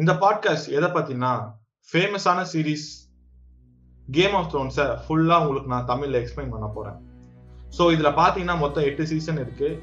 [0.00, 1.30] இந்த பாட்காஸ்ட் எதை பத்தினா
[1.92, 2.84] ஃபேமஸான சீரீஸ்
[4.08, 6.98] கேம் ஆஃப் த்ரோன்ஸை ஃபுல்லா உங்களுக்கு நான் தமிழ்ல எக்ஸ்பிளைன் பண்ண போறேன்.
[7.78, 9.82] ஸோ இதுல பாத்தீங்கன்னா மொத்தம் எட்டு சீசன் இருக்கு.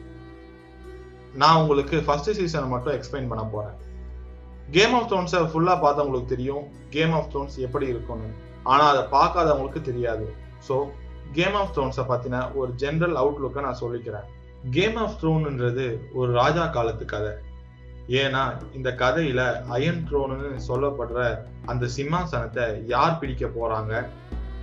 [1.34, 3.76] நான் உங்களுக்கு ஃபர்ஸ்ட் சீசனை மட்டும் எக்ஸ்பிளைன் பண்ண போறேன்.
[4.72, 6.64] கேம் ஆஃப் த்ரோன்ஸை ஃபுல்லாக பார்த்தவங்களுக்கு தெரியும்.
[6.90, 8.32] கேம் ஆஃப் த்ரோன்ஸ் எப்படி இருக்கும்னு.
[8.64, 10.34] ஆனால் அதை பார்க்காதவங்களுக்கு தெரியாது.
[10.70, 10.88] ஸோ
[11.32, 14.28] கேம் ஆஃப் த்ரோன்ஸை பார்த்தீங்கன்னா ஒரு ஜென்ரல் அவுட்லுக்கை நான் சொல்லிக்கிறேன்.
[14.72, 17.32] கேம் ஆஃப் த்ரோன்ன்றது ஒரு ராஜா காலத்து கதை.
[18.22, 18.42] ஏன்னா
[18.78, 19.42] இந்த கதையில
[19.76, 20.36] அயன் த்ரோனு
[20.68, 21.22] சொல்லப்படுற
[21.66, 23.94] அந்த சிம்மாசனத்தை யார் பிடிக்க போறாங்க?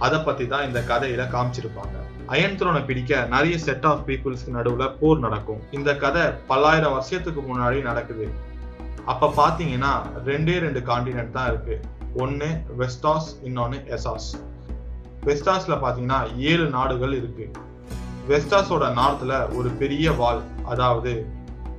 [0.05, 1.97] அதை பத்தி தான் இந்த கதையில காமிச்சிருப்பாங்க.
[2.35, 5.61] அயன் த்ரோனை பிடிக்க நிறைய செட் ஆஃப் பீப்புள்ஸ்க்கு நடுவுல போர் நடக்கும்.
[5.71, 8.27] இந்த கதை பல்லாயிரம் வருஷத்துக்கு முன்னாடி நடக்குது.
[9.12, 9.93] அப்ப பாத்தீங்கன்னா
[10.30, 11.77] ரெண்டே ரெண்டு காண்டினென்ட் தான் இருக்கு.
[12.24, 12.49] ஒன்னு
[12.80, 14.30] வெஸ்டாஸ் இன்னொன்னு எசாஸ்
[15.29, 17.47] வெஸ்டாஸ்ல பாத்தீங்கன்னா ஏழு நாடுகள் இருக்கு.
[18.29, 21.27] வெஸ்டாஸோட நார்த்ல ஒரு பெரிய வால் அதாவது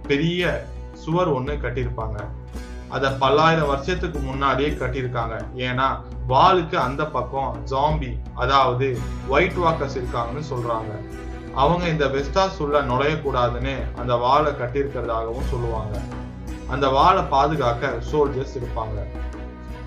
[0.08, 0.64] பெரிய
[1.04, 2.20] சுவர் ஒண்ணு கட்டியிருப்பாங்க.
[2.95, 5.36] அத பல்லாயிரம் வருஷத்துக்கு முன்னாடியே கட்டியிருக்காங்க.
[5.67, 5.88] ஏன்னா
[6.31, 8.11] வாலுக்கு அந்த பக்கம் ஜாம்பி
[8.44, 8.88] அதாவது
[9.33, 10.92] ஒயிட் வாக்கர்ஸ் இருக்காங்கன்னு சொல்றாங்க.
[11.64, 15.95] அவங்க இந்த வெஸ்டாஸ் உள்ள நுழையக்கூடாதுன்னு அந்த வாழை கட்டியிருக்கிறதாகவும் சொல்லுவாங்க.
[16.73, 19.00] அந்த வாழை பாதுகாக்க சோல்ஜர்ஸ் இருப்பாங்க.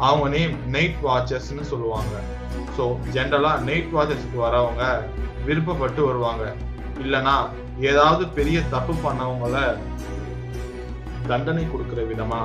[0.09, 2.15] அவங்க நேம் நைட் வாட்சர்ஸ்ன்னு சொல்லுவாங்க.
[2.77, 4.85] ஸோ ஜென்ரலா நைட் வாட்சர்ஸ்க்கு வரவங்க
[5.47, 6.45] விருப்பப்பட்டு வருவாங்க.
[7.05, 7.37] இல்லைனா
[7.91, 9.57] ஏதாவது பெரிய தப்பு பண்ணவங்கள
[11.31, 12.41] தண்டனை கொடுக்கிற விதமா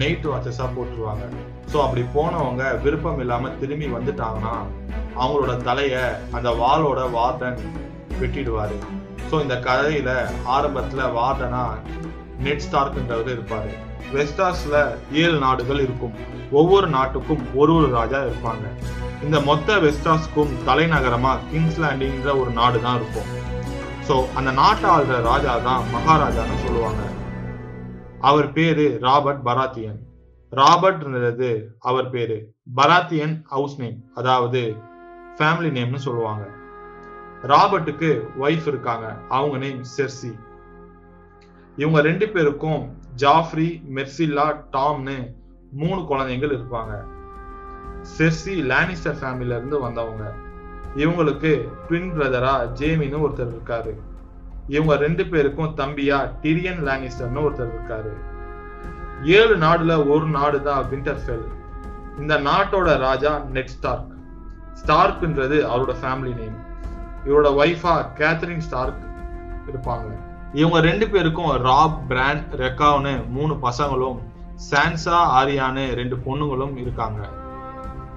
[0.00, 1.24] நைட் வாட்சஸா போட்டுருவாங்க.
[1.72, 4.54] ஸோ அப்படி போனவங்க விருப்பம் இல்லாம திரும்பி வந்துட்டாங்கன்னா
[5.20, 5.96] அவங்களோட தலைய
[6.36, 7.60] அந்த வாளோட வார்டன்
[8.20, 8.78] வெட்டிடுவாரு.
[9.30, 10.10] ஸோ இந்த கதையில
[10.56, 11.64] ஆரம்பத்துல வார்டனா
[12.46, 13.72] நெட் ஸ்டார்க்ன்றவர் இருப்பாரு.
[14.14, 14.76] வெஸ்டாஸ்ல
[15.22, 16.16] ஏழு நாடுகள் இருக்கும்.
[16.58, 18.64] ஒவ்வொரு நாட்டுக்கும் ஒரு ஒரு ராஜா இருப்பாங்க.
[19.26, 23.30] இந்த மொத்த வெஸ்டாஸ்க்கும் தலைநகரமா கிங்ஸ்லாண்டிங்கிற ஒரு நாடு தான் இருக்கும்.
[24.08, 27.02] ஸோ அந்த நாட்டை ஆள்ற ராஜா தான் மகாராஜான்னு சொல்லுவாங்க.
[28.24, 29.98] அவர் பேரு ராபர்ட் பராத்தியன்.
[30.50, 32.54] ராபர்ட்ன்றது அவர் பேரு.
[32.76, 34.74] பராத்தியன் ஹவுஸ் நேம் அதாவது
[35.36, 36.48] ஃபேமிலி நேம்னு சொல்லுவாங்க.
[37.42, 39.16] ராபர்ட்டுக்கு ஒய்ஃப் இருக்காங்க.
[39.28, 40.38] அவங்க நேம் செர்சி.
[41.76, 45.34] இவங்க ரெண்டு பேருக்கும் ஜாஃப்ரி மெர்சில்லா டாம்னு
[45.72, 47.04] மூணு குழந்தைகள் இருப்பாங்க.
[48.18, 50.34] செர்சி லானிஸ்டர் ஃபேமிலியில இருந்து வந்தவங்க.
[50.96, 53.94] இவங்களுக்கு ட்வின் பிரதரா ஜேமின்னு ஒருத்தர் இருக்காரு.
[54.72, 58.12] இவங்க ரெண்டு பேருக்கும் தம்பியா டிரியன் லானிஸ்டர்னு ஒருத்தர் இருக்காரு.
[59.38, 61.44] ஏழு நாடுல ஒரு நாடு தான் விண்டர்ஃபெல்
[62.20, 64.10] இந்த நாட்டோட ராஜா நெட் ஸ்டார்க்
[64.80, 66.56] ஸ்டார்க்ன்றது அவரோட ஃபேமிலி நேம்
[67.26, 69.02] இவரோட ஒய்ஃபா கேத்தரின் ஸ்டார்க்
[69.70, 70.08] இருப்பாங்க.
[70.60, 74.18] இவங்க ரெண்டு பேருக்கும் ராப் பிராண்ட் ரெக்காவ்னு மூணு பசங்களும்
[74.70, 77.20] சான்சா ஆரியான்னு ரெண்டு பொண்ணுங்களும் இருக்காங்க.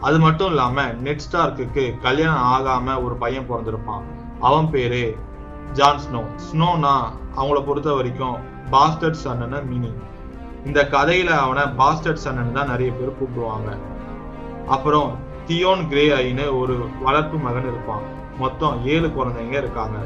[0.07, 4.06] அது மட்டும் இல்லாம நெட் ஸ்டார்க்கு கல்யாணம் ஆகாம ஒரு பையன் பிறந்திருப்பான்.
[4.47, 5.06] அவன் பேரு
[5.78, 6.22] ஜான் ஸ்னோ.
[6.48, 6.96] ஸ்னோனா
[7.38, 8.38] அவங்கள பொறுத்த வரைக்கும்
[8.74, 10.00] பாஸ்டர்ட் சன்னு மீனிங்
[10.68, 13.70] இந்த கதையில அவனை பாஸ்டர்ட் சன்னு தான் நிறைய பேர் கூப்பிடுவாங்க.
[14.76, 15.10] அப்புறம்
[15.50, 18.04] தியோன் கிரே ஐன்னு ஒரு வளர்ப்பு மகன் இருப்பான்.
[18.42, 19.98] மொத்தம் ஏழு குழந்தைங்க இருக்காங்க.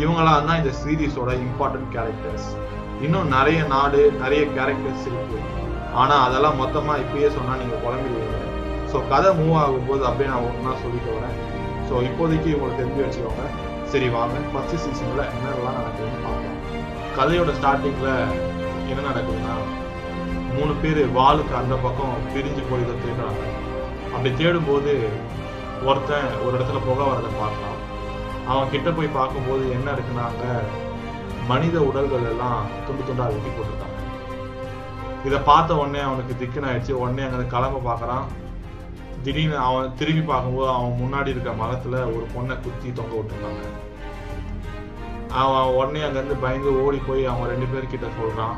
[0.00, 2.48] இவங்களாம் தான் இந்த சீரீஸோட இம்பார்ட்டன்ட் கேரக்டர்ஸ்
[3.04, 5.38] இன்னும் நிறைய நாடு நிறைய கேரக்டர்ஸ் இருக்கு.
[6.00, 8.36] ஆனா அதெல்லாம் மொத்தமா இப்பயே சொன்னா நீங்க குழம்பிடுவீங்க.
[8.92, 11.38] ஸோ கதை மூவ் ஆகும்போது அப்படியே நான் ஒன்றா சொல்லிட்டு வரேன்.
[11.88, 13.44] ஸோ இப்போதைக்கு உங்களுக்கு தெரிஞ்சு வச்சுக்கோங்க.
[13.92, 14.36] சரி வாங்க.
[14.52, 16.58] ஃபர்ஸ்ட் சீசன்ல என்னெல்லாம் நடக்குதுன்னு பார்ப்போம்.
[17.16, 18.10] கதையோட ஸ்டார்டிங்ல
[18.90, 19.54] என்ன நடக்குதுன்னா
[20.54, 23.42] மூணு பேர் வாளுக்கு அந்த பக்கம் பிரிஞ்சு போய் இதை தேடுறாங்க.
[24.12, 24.92] அப்படி தேடும்போது
[25.88, 27.78] ஒருத்தன் ஒரு இடத்துல புகை வரதை பார்க்கலாம்.
[28.50, 30.46] அவன் கிட்ட போய் பார்க்கும்போது என்ன இருக்குன்னா அங்க
[31.50, 33.98] மனித உடல்கள் எல்லாம் துண்டு துண்டா வெட்டி போட்டிருக்காங்க.
[35.28, 37.00] இதை பார்த்த உடனே அவனுக்கு திக்குன்னு ஆயிடுச்சு.
[37.02, 38.26] உடனே அங்கே கிளம்ப பார்க்குறான்.
[39.24, 43.64] திடீர்னு அவன் திரும்பி பார்க்கும்போது அவன் முன்னாடி இருக்க மரத்துல ஒரு பொண்ணை குத்தி தொங்க விட்டுருந்தாங்க.
[45.40, 48.56] அவன் உடனே அங்கேருந்து பயந்து ஓடி போய் அவன் ரெண்டு பேர்கிட்ட சொல்றான்.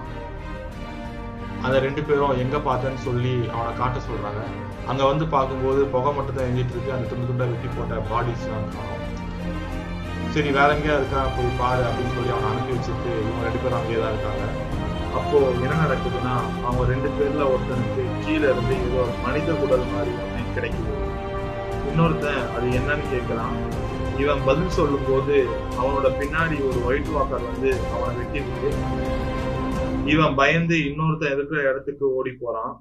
[1.65, 4.43] அந்த ரெண்டு பேரும் எங்க பார்த்தேன்னு சொல்லி அவனை காட்ட சொல்றாங்க.
[4.91, 6.95] அங்க வந்து பார்க்கும்போது புகை மட்டும் தான் எங்கிட்டு இருக்கு.
[6.97, 8.89] அந்த துண்டு துண்டா வெட்டி போட்ட பாடிஸ் காணும்.
[10.35, 11.23] சரி வேற எங்கேயா இருக்கா?
[11.37, 14.45] போய் பாரு அப்படின்னு சொல்லி அவனை அனுப்பி வச்சுட்டு இவங்க ரெண்டு பேரும் அங்கேயே தான் இருக்காங்க.
[15.19, 16.35] அப்போ என்ன நடக்குதுன்னா
[16.67, 20.13] அவங்க ரெண்டு பேர்ல ஒருத்தனுக்கு கீழே இருந்து ஏதோ மனித குடல் மாதிரி
[20.57, 20.93] கிடைக்குது.
[21.89, 23.57] இன்னொருத்தன் அது என்னன்னு கேட்கிறான்.
[24.21, 25.37] இவன் பதில் சொல்லும் போது
[25.81, 28.71] அவனோட பின்னாடி ஒரு ஒயிட் வாக்கர் வந்து அவனை வெட்டிட்டு
[30.13, 32.75] இவன் பயந்து இன்னொருத்தன் இருக்கிற இடத்துக்கு ஓடி போறான்.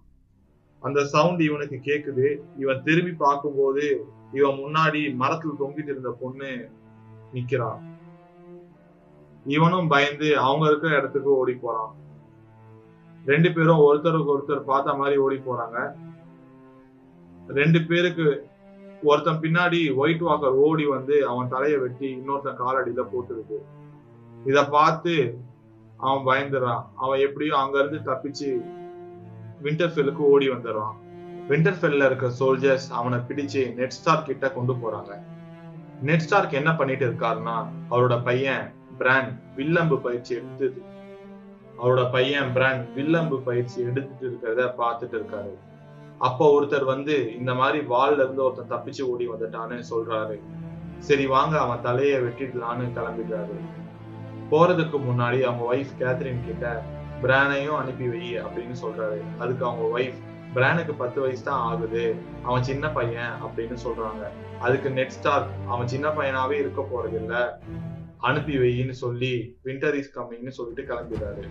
[0.80, 2.28] அந்த சவுண்ட் இவனுக்கு கேக்குது.
[2.58, 3.86] இவன் திரும்பி பார்க்கும்போது
[4.34, 6.52] இவன் முன்னாடி மரத்துல தொங்கிட்டு இருந்த பொண்ணு
[7.34, 7.82] நிக்கிறான்
[9.46, 11.92] இவனும் பயந்து அவங்க இருக்கிற இடத்துக்கு ஓடி போறான்.
[13.26, 15.78] ரெண்டு பேரும் ஒருத்தருக்கு ஒருத்தர் பார்த்த மாதிரி ஓடி போறாங்க.
[17.48, 18.50] ரெண்டு பேருக்கு
[19.04, 23.58] ஒருத்தன் பின்னாடி ஒயிட் வாக்கர் ஓடி வந்து அவன் தலையை வெட்டி இன்னொருத்தன் காலடியில போட்டுருக்கு.
[24.46, 25.38] இத பார்த்து
[25.98, 26.84] அவன் பயந்துறான்.
[26.96, 28.50] அவன் எப்படியும் அங்க இருந்து தப்பிச்சு
[29.64, 30.94] விண்டர்ஃபெல்லுக்கு ஓடி வந்துடுறான்.
[31.50, 35.20] விண்டர்ஃபெல்ல இருக்க சோல்ஜர்ஸ் அவனை பிடிச்சு நெட் ஸ்டார்க் கிட்ட கொண்டு போறாங்க.
[36.02, 40.82] நெட் ஸ்டார்க் என்ன பண்ணிட்டு இருக்காருன்னா அவரோட பையன் பிராண்ட் வில்லம்பு பயிற்சி எடுத்து
[41.78, 45.54] அவரோட பையன் பிராண்ட் வில்லம்பு பயிற்சி எடுத்துட்டு இருக்கிறத பார்த்துட்டு இருக்காரு.
[46.28, 50.36] அப்போ ஒருத்தர் வந்து இந்த மாதிரி வால்ல இருந்து ஒருத்தன் தப்பிச்சு ஓடி வந்துட்டான்னு சொல்றாரு.
[50.98, 53.56] சரி வாங்க அவன் தலையை வெட்டிடலான்னு கிளம்பிடுறாரு.
[54.52, 56.84] போறதுக்கு முன்னாடி அவங்க ஒய்ஃப் கேத்ரின் கிட்ட
[57.24, 59.20] பிரானையும் அனுப்பி வை அப்படின்னு சொல்றாரு.
[59.40, 60.20] அதுக்கு அவங்க ஒய்ஃப்
[60.56, 62.16] பிரானுக்கு பத்து வயசு தான் ஆகுது.
[62.44, 64.24] அவன் சின்ன பையன் அப்படின்னு சொல்றாங்க.
[64.60, 67.62] அதுக்கு நெட் ஸ்டார் அவன் சின்ன பையனாவே இருக்க போறது இல்ல
[68.30, 69.34] அனுப்பி வைன்னு சொல்லி
[69.66, 71.46] விண்டர் இஸ் கம்மிங்னு சொல்லிட்டு கிளம்பிடுறாரு.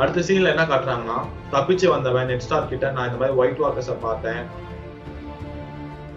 [0.00, 1.16] அடுத்த சீன்ல என்ன காட்டுறாங்கன்னா
[1.54, 4.42] தப்பிச்சு வந்தவன் நெட் ஸ்டார் கிட்ட நான் இந்த மாதிரி ஒயிட் வாக்கர்ஸ பார்த்தேன்.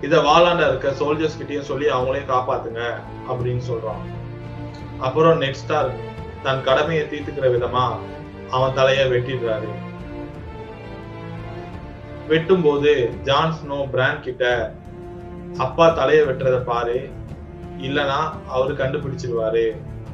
[0.05, 2.81] இத வாலாண்ட இருக்க சோல்ஜர்ஸ் கிட்டயும் சொல்லி அவங்களையும் காப்பாத்துங்க
[3.29, 4.03] அப்படின்னு சொல்றான்.
[5.07, 5.89] அப்புறம் நெட் ஸ்டார்
[6.45, 7.85] தன் கடமையை தீர்த்துக்கிற விதமா
[8.55, 9.69] அவன் தலைய வெட்டிடுறாரு.
[12.31, 12.91] வெட்டும் போது
[13.23, 14.73] ஜான் ஸ்னோ பிராண்ட் கிட்ட
[15.65, 16.97] அப்பா தலைய வெட்டுறத பாரு.
[17.87, 18.19] இல்லனா
[18.55, 19.65] அவரு கண்டுபிடிச்சிருவாரு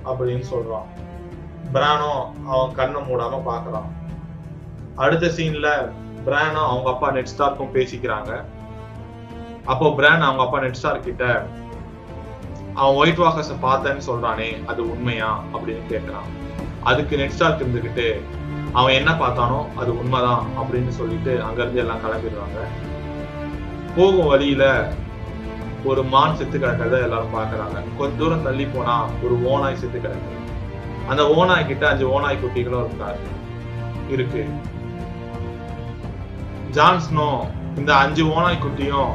[0.10, 0.90] அப்படின்னு சொல்றான்.
[1.74, 2.12] பிரானோ
[2.48, 3.90] அவன் கண்ணை மூடாம பாக்குறான்
[4.96, 5.68] அடுத்த சீன்ல
[6.26, 8.32] பிரானோ அவங்க அப்பா நெட் ஸ்டார்க்கும் பேசிக்கிறாங்க.
[9.66, 11.26] அப்போ பிரான் அவங்க அப்பா நெட் ஸ்டார் கிட்ட
[12.74, 15.30] அவன் ஒயிட் வாக்கர்ஸ பார்த்தேன்னு சொல்றானே அது உண்மையா?
[15.54, 16.30] அப்படின்னு கேட்கிறான்.
[16.84, 18.08] அதுக்கு நெட் ஸ்டார் இருந்துகிட்டு
[18.72, 22.60] அவன் என்ன பார்த்தானோ அது உண்மைதான் அப்படின்னு சொல்லிட்டு அங்க இருந்து எல்லாம் கிளம்பிடுறாங்க.
[23.96, 24.94] போகும் வழியில
[25.86, 30.41] ஒரு மான் செத்து கிடக்கிறத எல்லாரும் பாக்குறாங்க கொஞ்ச தூரம் தள்ளி போனா ஒரு ஓனாய் செத்து கிடக்குது.
[31.09, 33.19] அந்த ஓனாய் கிட்ட அஞ்சு ஓனாய் குட்டிகளும் இருக்காரு
[34.09, 34.44] இருக்கு.
[36.74, 37.45] ஜான்ஸ்னோ
[37.77, 39.13] இந்த அஞ்சு ஓனாய் குட்டியும்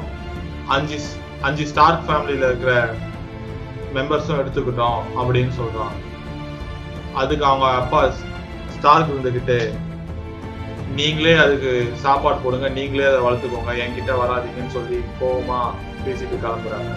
[0.68, 0.98] அஞ்சு
[1.42, 2.94] அஞ்சு ஸ்டார்க் ஃபேமிலியில இருக்கிற
[3.94, 5.94] மெம்பர்ஸும் எடுத்துக்கிட்டோம் அப்படின்னு சொல்றான்
[7.14, 8.10] அதுக்கு அவங்க அப்பா
[8.76, 9.74] ஸ்டார்க் இருந்துகிட்டு
[10.94, 15.60] நீங்களே அதுக்கு சாப்பாடு போடுங்க நீங்களே அதை வளர்த்துக்கோங்க என்கிட்ட வராதீங்கன்னு சொல்லி கோவமா
[16.04, 16.92] பேசிட்டு கிளம்புறாங்க.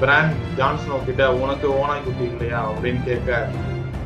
[0.00, 2.70] பிராண்ட் ஜான்ஸ்னோ கிட்ட உனக்கு ஓனாய் குட்டி இல்லையா?
[2.70, 3.48] அப்படின்னு கேட்க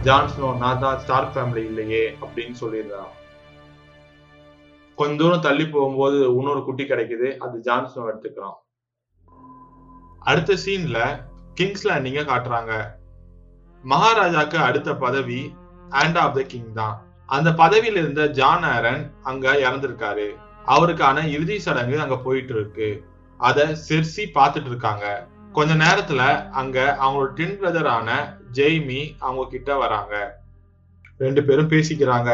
[0.04, 3.10] ஜான்ஸ்னோ நான் தான் ஸ்டார் ஃபேமிலி இல்லையே அப்படின்னு சொல்லிடுறான்
[4.94, 7.36] கொஞ்ச தூரம் தள்ளி போகும்போது இன்னொரு குட்டி கிடைக்குது.
[7.36, 8.58] அது ஜான்ஸ்னோ எடுத்துக்கிறான்.
[10.20, 12.72] அடுத்த சீன்ல கிங்ஸ் லேண்டிங்க காட்டுறாங்க.
[13.84, 15.54] மகாராஜாக்கு அடுத்த பதவி
[15.90, 17.02] ஹேண்ட் ஆஃப் த கிங் தான்.
[17.26, 20.28] அந்த பதவியில இருந்த ஜான் ஆரன் அங்க இறந்திருக்காரு.
[20.66, 23.04] அவருக்கான இறுதி சடங்கு அங்க போயிட்டு இருக்கு.
[23.36, 25.28] அத செர்சி பார்த்துட்டு இருக்காங்க.
[25.52, 28.10] கொஞ்ச நேரத்துல அங்க அவங்களோட டின் பிரதரான
[28.52, 30.40] ஜெய்மி அவங்க கிட்ட வராங்க.
[31.18, 32.30] ரெண்டு பேரும் பேசிக்கிறாங்க.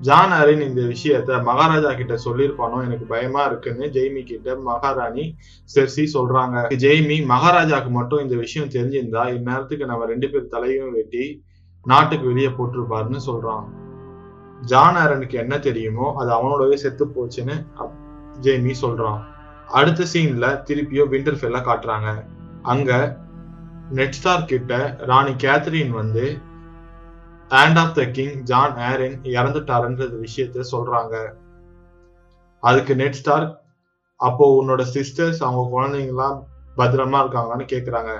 [0.00, 2.84] ஜான் அரின் இந்த விஷயத்த மகாராஜா கிட்ட சொல்லியிருப்பானோ?
[2.84, 5.36] எனக்கு பயமா இருக்குன்னு ஜெய்மி கிட்ட மகாராணி
[5.74, 6.56] செர்சி சொல்றாங்க.
[6.74, 11.44] ஜெய்மி மகாராஜாக்கு மட்டும் இந்த விஷயம் தெரிஞ்சிருந்தா இந்நேரத்துக்கு நம்ம ரெண்டு பேர் தலையும் வெட்டி
[11.84, 13.64] நாட்டுக்கு வெளியே போட்டிருப்பாருன்னு சொல்றான்.
[14.60, 17.66] ஜான் அரனுக்கு என்ன தெரியுமோ அது அவனோடவே செத்து போச்சுன்னு
[18.40, 19.20] ஜெய்மி சொல்றான்.
[19.66, 22.36] அடுத்த சீன்ல திருப்பியும் விண்டர்ஃபெல்ல காட்டுறாங்க.
[22.72, 22.92] அங்க
[23.98, 24.72] நெட்ஸ்டார் கிட்ட
[25.10, 26.24] ராணி கேத்ரின் வந்து
[27.50, 31.14] hand of the king Jon Arryn இறந்துட்டாருன்ற விஷயத்த சொல்றாங்க.
[32.62, 33.46] அதுக்கு நெட்ஸ்டார்
[34.20, 36.38] அப்போ உன்னோட சிஸ்டர்ஸ் அவங்க குழந்தைங்களாம்
[36.78, 38.12] பத்திரமா இருக்காங்களான்னு கேக்குறாங்க.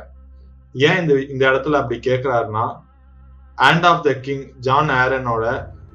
[0.75, 2.64] ஏன் இந்த இந்த இடத்துல அப்படி கேக்குறாருன்னா
[3.58, 5.44] hand of the king Jon ஆரனோட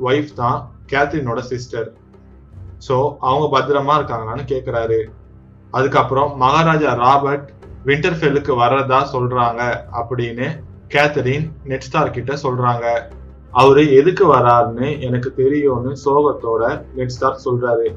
[0.10, 0.60] wife தான்
[0.94, 1.90] கேத்ரினோட சிஸ்டர்
[2.88, 5.02] ஸோ அவங்க பத்திரமா இருக்காங்களான்னு கேக்குறாரு.
[5.71, 7.50] அதுக்கப்புறம் மகாராஜா ராபர்ட்
[7.87, 9.61] விண்டர்ஃபெல்லுக்கு வர்றதா சொல்றாங்க
[9.99, 10.47] அப்படின்னு
[10.94, 12.85] கேத்தரின் நெட்ஸ்டார் கிட்ட சொல்றாங்க.
[13.61, 16.63] அவரு எதுக்கு வராருன்னு எனக்கு தெரியும்னு சோகத்தோட
[16.99, 17.87] நெட்ஸ்டார் சொல்றாரு.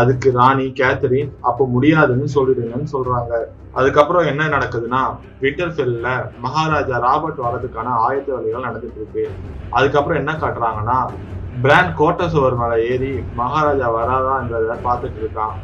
[0.00, 3.32] அதுக்கு ராணி கேத்தரின் அப்போ முடியாதுன்னு சொல்லிடுங்கன்னு சொல்றாங்க.
[3.78, 5.02] அதுக்கப்புறம் என்ன நடக்குதுன்னா
[5.42, 6.08] விண்டர்ஃபெல்ல
[6.46, 9.24] மகாராஜா ராபர்ட் வர்றதுக்கான ஆயத்த வேலைகள் நடந்துட்டு இருக்கு
[9.78, 10.98] அதுக்கப்புறம் என்ன காட்டுறாங்கன்னா
[11.64, 15.56] பிராண்ட் கோட்டை சுவர் மேல ஏறி மகாராஜா வராதான்றத பார்த்துட்டு இருக்கான்.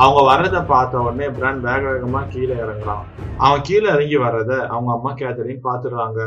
[0.00, 3.04] அவங்க வர்றதை பார்த்த உடனே பிராண்ட் வேக வேகமாக கீழே இறங்குறான்.
[3.38, 6.20] அவன் கீழே இறங்கி வர்றத அவங்க அம்மா கேத்தரின் பார்த்துடுறாங்க.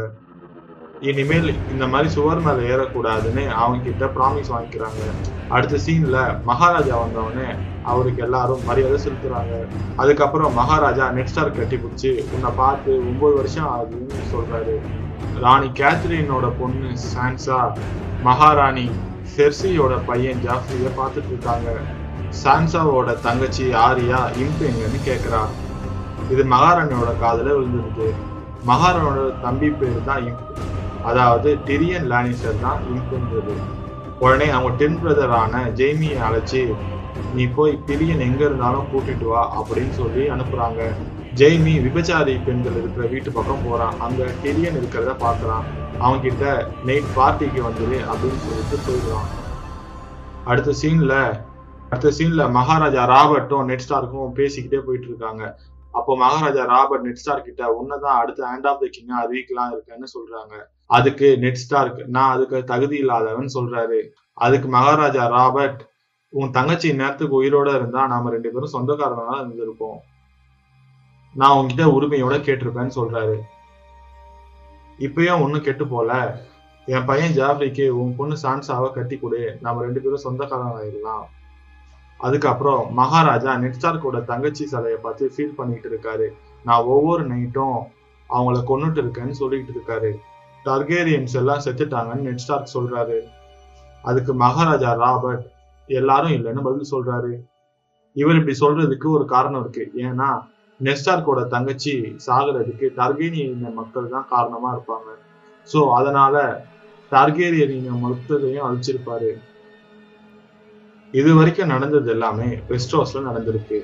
[0.99, 5.01] இனிமேல் இந்த மாதிரி சுவர் மேல ஏறக்கூடாதுன்னு அவங்க கிட்ட ப்ராமிஸ் வாங்கிக்கிறாங்க.
[5.49, 7.47] அடுத்த சீன்ல மகாராஜா வந்தவொடனே
[7.83, 9.55] அவருக்கு எல்லாரும் மரியாதை செலுத்துறாங்க.
[9.95, 14.77] அதுக்கப்புறம் மகாராஜா நெட்ஸ்டார் கட்டி பிடிச்சி உன்னை பார்த்து ஒன்பது வருஷம் ஆகுதுன்னு சொல்றாரு.
[15.41, 17.59] ராணி கேத்ரினோட பொண்ணு சான்சா
[18.21, 18.87] மகாராணி
[19.35, 21.69] செர்சியோட பையன் ஜாஃப்ரியை பார்த்துட்டு இருக்காங்க.
[22.43, 25.41] சான்சாவோட தங்கச்சி ஆரியா இம்பு எங்கன்னு கேட்குறா
[26.33, 28.07] இது மகாராணியோட காதில் விழுந்துருக்கு
[28.71, 30.43] மகாராணியோட தம்பி பேர் தான் இம்ப்
[31.09, 33.55] அதாவது டிரியன் லானிஸ்டர் தான் இம்புன்றது
[34.23, 36.61] உடனே அவங்க டென் பிரதரான ஜெய்மியை அழைச்சி
[37.35, 40.81] நீ போய் பிரியன் எங்க இருந்தாலும் கூட்டிட்டு வா அப்படின்னு சொல்லி அனுப்புறாங்க.
[41.39, 43.95] ஜெய்மி விபச்சாரி பெண்கள் இருக்கிற வீட்டு பக்கம் போறான்.
[44.05, 45.65] அங்க டிரியன் இருக்கிறத பாக்குறான்
[46.01, 46.45] அவங்க கிட்ட
[46.87, 49.29] நைட் பார்ட்டிக்கு வந்துரு அப்படின்னு சொல்லிட்டு போயிடுவான்.
[50.51, 51.15] அடுத்த சீன்ல
[51.89, 55.59] அடுத்த சீன்ல மகாராஜா ராபர்ட்டும் நெட் ஸ்டார்க்கும் பேசிக்கிட்டே போயிட்டு இருக்காங்க.
[55.91, 60.55] அப்போ மகாராஜா ராபர்ட் நெட் ஸ்டார் கிட்ட உன்னதான் அடுத்த ஹேண்ட் ஆஃப் த கிங் அறிவிக்கலாம் இருக்கேன்னு சொல்றாங்க.
[60.85, 63.99] அதுக்கு நெட் ஸ்டார்க் நான் அதுக்கு தகுதி இல்லாதவன் சொல்றாரு.
[64.33, 65.87] அதுக்கு மகாராஜா ராபர்ட்
[66.29, 69.97] உன் தங்கச்சி நேரத்துக்கு உயிரோட இருந்தா நாம ரெண்டு பேரும் சொந்தக்காரனால இருந்திருப்போம்.
[71.33, 73.37] நான் உன்கிட்ட உரிமையோட கேட்டிருப்பேன்னு சொல்றாரு.
[74.99, 76.41] இப்பயும் ஒண்ணும் கெட்டு போல.
[76.85, 79.57] என் பையன் ஜாஃப்ரிக்கு உன் பொண்ணு சான்ஸாவை கட்டி கொடு.
[79.61, 81.25] நம்ம ரெண்டு பேரும் சொந்தக்காரன் ஆயிடலாம்
[82.19, 86.27] அதுக்கப்புறம் மகாராஜா நெட்ஸ்டார்க்கோட தங்கச்சி சிலையை பார்த்து ஃபீல் பண்ணிட்டு இருக்காரு.
[86.63, 87.79] நான் ஒவ்வொரு நைட்டும்
[88.29, 90.11] அவங்கள கொன்னுட்டு இருக்கேன்னு சொல்லிட்டு இருக்காரு.
[90.65, 93.19] டர்கேரியன்ஸ் எல்லாம் செத்துட்டாங்கன்னு நெட்ஸ்டார்க் சொல்றாரு.
[94.03, 95.45] அதுக்கு மகாராஜா ராபர்ட்
[95.87, 97.41] எல்லாரும் இல்லைன்னு பதில் சொல்றாரு.
[98.13, 99.91] இவர் இப்படி சொல்றதுக்கு ஒரு காரணம் இருக்கு.
[99.95, 100.29] ஏன்னா
[100.83, 105.09] நெஸ்டார்க்கோட தங்கச்சி சாகுறதுக்கு டர்கேரியன் மக்கள் தான் காரணமா இருப்பாங்க.
[105.73, 106.65] சோ அதனால
[107.11, 109.37] டார்கேரியன் மொத்தத்தையும் அழிச்சிருப்பாரு.
[111.19, 113.77] இது வரைக்கும் நடந்தது எல்லாமே வெஸ்டோஸ்ல நடந்திருக்கு.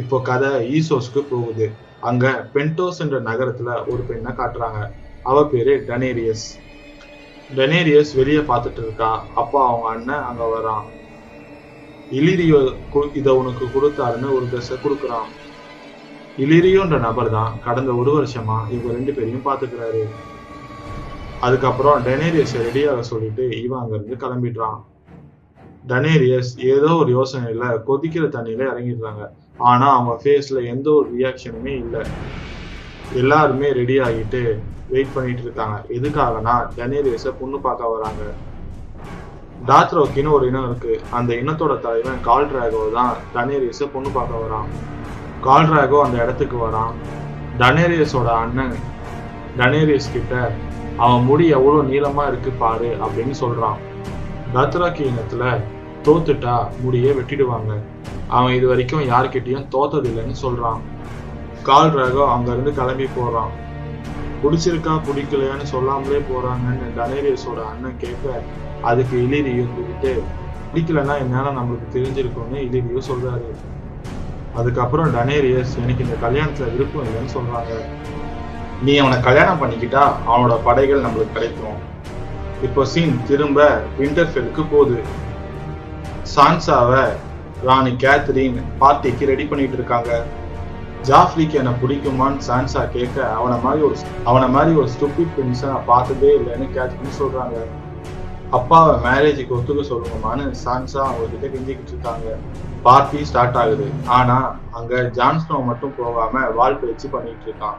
[0.00, 1.66] இப்போ கதை ஈசோஸ்க்கு போகுது.
[2.08, 4.80] அங்க பென்டோஸ் என்ற நகரத்துல ஒரு பெண்ணை காட்டுறாங்க.
[5.30, 6.46] அவ பேரு டனேரியஸ்
[7.58, 9.10] டனேரியஸ் வெளியே பார்த்துட்டு இருக்கா.
[9.42, 10.84] அப்பா அவங்க அண்ணன் அங்க வரான்.
[12.18, 12.58] இலிரியோ
[13.20, 15.28] இத உனக்கு கொடுத்தாருன்னு ஒரு ட்ரெஸ்ஸை கொடுக்குறான்.
[16.44, 20.02] இலிரியோன்ற நபர் தான் கடந்த ஒரு வருஷமா இவங்க ரெண்டு பேரையும் பாத்துக்கிறாரு
[21.46, 24.78] அதுக்கப்புறம் டெனேரியஸ் ரெடியாக சொல்லிட்டு இவன் அங்க இருந்து கிளம்பிடுறான்.
[25.90, 29.24] டனேரியஸ் ஏதோ ஒரு யோசனையில கொதிக்கிற தண்ணியில இறங்கிடுறாங்க
[29.70, 32.02] ஆனா அவங்க ஃபேஸ்ல எந்த ஒரு ரியாக்ஷனுமே இல்லை.
[33.20, 34.40] எல்லாருமே ரெடி ஆகிட்டு
[34.94, 35.76] வெயிட் பண்ணிட்டு இருக்காங்க.
[35.96, 38.24] எதுக்காகனா டனேரியஸ பொண்ணு பார்க்க வராங்க.
[39.68, 41.00] டாத்ரோக்கின்னு ஒரு இனம் இருக்கு.
[41.18, 44.68] அந்த இனத்தோட தலைவன் கால் டிராகோ தான் டனேரியஸ பொண்ணு பார்க்க வரான்.
[45.46, 46.92] கால் டிராகோ அந்த இடத்துக்கு வரான்.
[47.62, 48.76] டனேரியஸோட அண்ணன்
[49.60, 50.34] டனேரியஸ் கிட்ட
[51.04, 53.80] அவன் முடி எவ்வளோ நீளமா இருக்கு பாரு அப்படின்னு சொல்றான்.
[54.54, 55.44] தத்ராக்கி இனத்துல
[56.06, 57.72] தோத்துட்டா முடியே வெட்டிடுவாங்க.
[58.36, 60.80] அவன் இது வரைக்கும் யார்கிட்டயும் தோத்ததில்லைன்னு சொல்றான்.
[61.68, 63.52] கால் ரகம் அங்க இருந்து கிளம்பி போறான்.
[64.42, 68.42] பிடிச்சிருக்கா பிடிக்கலையான்னு சொல்லாமலே போறாங்கன்னு டனேரியஸோட அண்ணன் கேட்க
[68.90, 70.12] அதுக்கு இலிரியோ இருந்துகிட்டு
[70.70, 73.50] பிடிக்கலன்னா என்னால நம்மளுக்கு தெரிஞ்சிருக்கும்னு இலிரியோ சொல்றாரு.
[74.54, 77.72] அதுக்கப்புறம் டனேரியஸ் எனக்கு இந்த கல்யாணத்துல விருப்பம் இல்லைன்னு சொல்றாங்க.
[78.86, 81.78] நீ அவனை கல்யாணம் பண்ணிக்கிட்டா அவனோட படைகள் நம்மளுக்கு கிடைக்கும்.
[82.62, 84.98] இப்போ சீன் திரும்ப விண்டர்ஃபெல்லுக்கு போகுது.
[86.34, 87.04] சான்சாவை
[87.66, 90.10] ராணி கேத்ரின் பார்ட்டிக்கு ரெடி பண்ணிட்டு இருக்காங்க.
[91.08, 93.96] ஜாஃப்ரிக்கு என்ன பிடிக்குமான்னு சான்சா கேட்க அவனை மாதிரி ஒரு
[94.30, 97.58] அவனை மாதிரி ஒரு ஸ்டூபிட் பிரின்ஸை நான் பார்த்ததே இல்லைன்னு கேத்ரின் சொல்றாங்க.
[98.58, 102.36] அப்பாவை மேரேஜுக்கு ஒத்துக்க சொல்லுங்கம்மான்னு சான்சா அவங்க கிட்ட கெஞ்சிக்கிட்டு இருக்காங்க.
[102.86, 103.86] பார்ட்டி ஸ்டார்ட் ஆகுது.
[104.18, 104.36] ஆனா
[104.78, 107.78] அங்க ஜான்ஸ்னோ மட்டும் போகாம வால் பேச்சு பண்ணிட்டு இருக்கான்.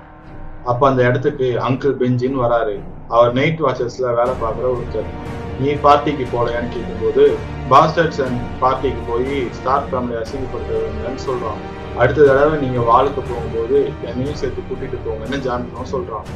[0.71, 2.77] அப்ப அந்த இடத்துக்கு அங்கிள் பெஞ்சின்னு வராரு.
[3.15, 5.09] அவர் நைட் வாட்சஸ்ல வேலை பார்க்குற ஒருத்தர்.
[5.59, 7.23] நீ பார்ட்டிக்கு போலையான்னு கேட்கும்போது
[7.71, 11.61] பாஸ்டர்ஸ் அண்ட் பார்ட்டிக்கு போய் ஸ்டார் ஃபேமிலி அசிங்கப்படுத்துறதுன்னு சொல்றான்.
[12.01, 13.77] அடுத்த தடவை நீங்க வாளுக்கு போகும்போது
[14.09, 16.27] என்னையும் சேர்த்து கூட்டிட்டு போங்கன்னு ஜான்சனும் சொல்றான்.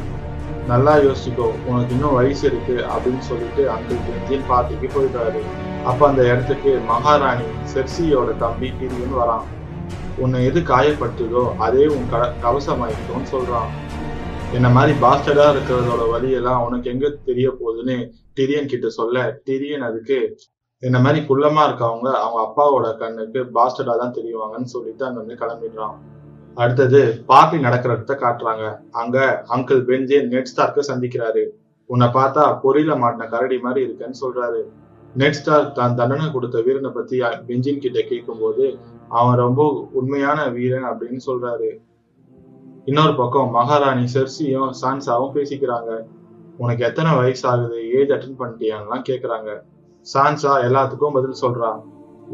[0.72, 5.42] நல்லா யோசிச்சுக்கோ உனக்கு இன்னும் வயசு இருக்கு அப்படின்னு சொல்லிட்டு அங்கிள் பெஞ்சின் பார்ட்டிக்கு போயிட்டாரு.
[5.90, 9.46] அப்ப அந்த இடத்துக்கு மகாராணி செர்சியோட தம்பி பிரியன் வரான்.
[10.24, 13.72] உன்னை எது காயப்படுத்துதோ அதே உன் க கவசமாயிட்டோன்னு சொல்றான்.
[14.58, 17.96] என்ன மாதிரி பாஸ்டடா இருக்கிறதோட வழியெல்லாம் உனக்கு எங்க தெரிய போகுதுன்னு
[18.38, 20.18] டிரியன் கிட்ட சொல்ல டிரியன் அதுக்கு
[20.84, 25.96] என்ன மாதிரி குள்ளமா இருக்கவங்க அவங்க அப்பாவோட கண்ணுக்கு பாஸ்டடா தான் தெரியுவாங்கன்னு சொல்லிட்டு அங்க வந்து கிளம்பிடுறான்.
[26.58, 28.66] அடுத்தது பாப்பி நடக்கிற இடத்த காட்டுறாங்க.
[29.02, 29.18] அங்க
[29.56, 31.44] அங்கிள் பெஞ்சே நெட் ஸ்டார்க்க சந்திக்கிறாரு.
[31.90, 34.62] உன்னை பார்த்தா பொறியில மாட்டின கரடி மாதிரி இருக்கேன்னு சொல்றாரு.
[35.22, 37.18] நெட் ஸ்டார் தான் தண்டனை கொடுத்த வீரனை பத்தி
[37.48, 38.66] பெஞ்சின் கிட்ட கேட்கும்போது
[39.20, 39.62] அவன் ரொம்ப
[40.00, 41.72] உண்மையான வீரன் அப்படின்னு சொல்றாரு.
[42.86, 46.06] இன்னொரு பக்கம் மகாராணி செர்சியும் சான்சாவும் பேசிக்கிறாங்க.
[46.58, 49.64] உனக்கு எத்தனை வயசு ஆகுது ஏஜ் அட்டன் பண்ணிட்டியான்லாம் கேட்குறாங்க
[50.14, 51.82] சான்சா எல்லாத்துக்கும் பதில் சொல்றா.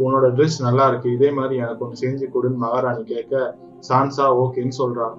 [0.05, 1.13] உன்னோட ட்ரெஸ் நல்லா இருக்கு.
[1.13, 3.57] இதே மாதிரி எனக்கு ஒன்று செஞ்சு கொடுன்னு மகாராணி கேட்க
[3.89, 5.13] சான்சா ஓகேன்னு சொல்றா.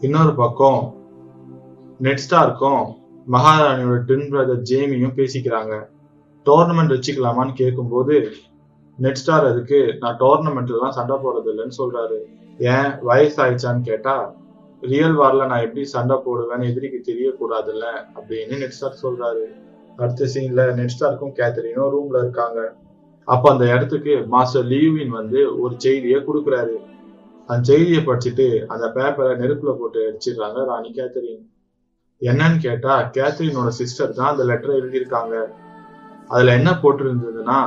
[0.00, 0.94] இன்னொரு பக்கம்
[2.02, 2.84] நெட்ஸ்டாருக்கும்
[3.30, 5.86] மகாராணியோட ட்வின் பிரதர் ஜேமியும் பேசிக்கிறாங்க.
[6.44, 8.30] டோர்னமெண்ட் வச்சுக்கலாமான்னு கேட்கும்போது
[9.00, 12.18] நெட்ஸ்டார் அதுக்கு நான் டோர்னமெண்ட்லாம் சண்டை போறது இல்லைன்னு சொல்றாரு.
[12.58, 12.90] ஏன்?
[13.08, 14.34] வயசாயிடுச்சான்னு கேட்டா
[14.82, 17.86] ரியல் வார்ல நான் எப்படி சண்டை போடுவேன்னு எதிரிக்கு தெரியக்கூடாதுல்ல
[18.18, 19.44] அப்படின்னு நெட்ஸ்டார் சொல்றாரு.
[19.98, 22.60] அடுத்த சீன்ல நெட்ஸ்டாருக்கும் கேத்தரினும் ரூம்ல இருக்காங்க.
[23.24, 26.76] அப்ப அந்த இடத்துக்கு மாஸ்டர் லீவின் வந்து ஒரு செய்தியை கொடுக்குறாரு.
[27.48, 31.44] அந்த செய்தியை படிச்சுட்டு அந்த பேப்பரை நெருப்புல போட்டு அடிச்சிடுறாங்க ராணி கேத்தரின்
[32.22, 35.36] என்னன்னு கேட்டா கேத்தரினோட சிஸ்டர் தான் அந்த லெட்டரை எழுதியிருக்காங்க.
[36.28, 37.60] அதுல என்ன போட்டிருந்ததுன்னா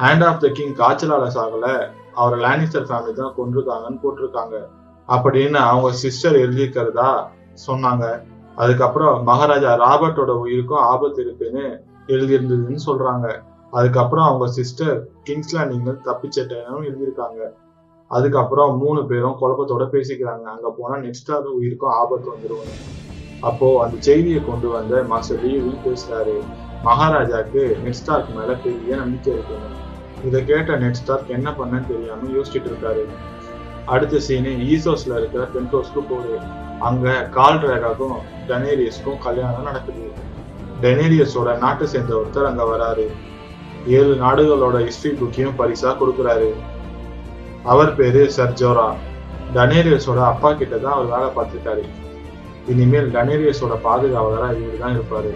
[0.00, 1.68] ஹேண்ட் ஆஃப் த கிங் காய்ச்சலால சாகல
[2.14, 4.56] அவரை லானிஸ்டர் ஃபேமிலி தான் கொண்டிருக்காங்கன்னு போட்டிருக்காங்க.
[5.08, 7.10] அப்படின்னு அவங்க சிஸ்டர் எழுதியிருக்கிறதா
[7.66, 8.06] சொன்னாங்க.
[8.56, 11.66] அதுக்கப்புறம் மகாராஜா ராபர்ட்டோட உயிருக்கும் ஆபத்து இருக்குன்னு
[12.06, 13.26] எழுதியிருந்ததுன்னு சொல்றாங்க.
[13.70, 17.40] அதுக்கப்புறம் அவங்க சிஸ்டர் கிங்ஸ் லேண்டிங்ல தப்பிச்சிட்டேன்னு எழுதியிருக்காங்க.
[18.10, 20.44] அதுக்கப்புறம் மூணு பேரும் குழப்பத்தோட பேசிக்கிறாங்க.
[20.54, 22.78] அங்க போனா நெக்ஸ்டார் உயிருக்கும் ஆபத்து வந்துடும்
[23.40, 26.36] அப்போ அந்த செய்தியை கொண்டு வந்த மாஸ்டர் லீவி பேசுறாரு
[26.84, 29.68] மகாராஜாக்கு நெட்ஸ்டார்க் மேல பெரிய நம்பிக்கை இருக்குங்க
[30.24, 33.04] இதை கேட்ட நெட்ஸ்டார்க் என்ன பண்ணன்னு தெரியாம யோசிச்சுட்டு இருக்காரு.
[33.94, 36.34] அடுத்த சீனு ஈசோஸ்ல இருக்கிற பென்டோஸ்க்கு போகுது
[36.88, 38.16] அங்க கால் ரேகாக்கும்
[38.48, 40.06] டெனேரியஸ்க்கும் கல்யாணம் நடக்குது.
[40.84, 43.06] டெனேரியஸோட நாட்டை சேர்ந்த ஒருத்தர் அங்க வராரு.
[43.98, 46.50] ஏழு நாடுகளோட ஹிஸ்டரி புக்கையும் பரிசா கொடுக்குறாரு.
[47.72, 48.88] அவர் பேரு சர்ஜோரா
[49.56, 51.84] டனேரியஸோட அப்பா கிட்ட தான் அவர் வேலை பார்த்துருக்காரு
[52.72, 55.32] இனிமேல் டனேரியஸோட பாதுகாவலரா இவர் தான் இருப்பாரு.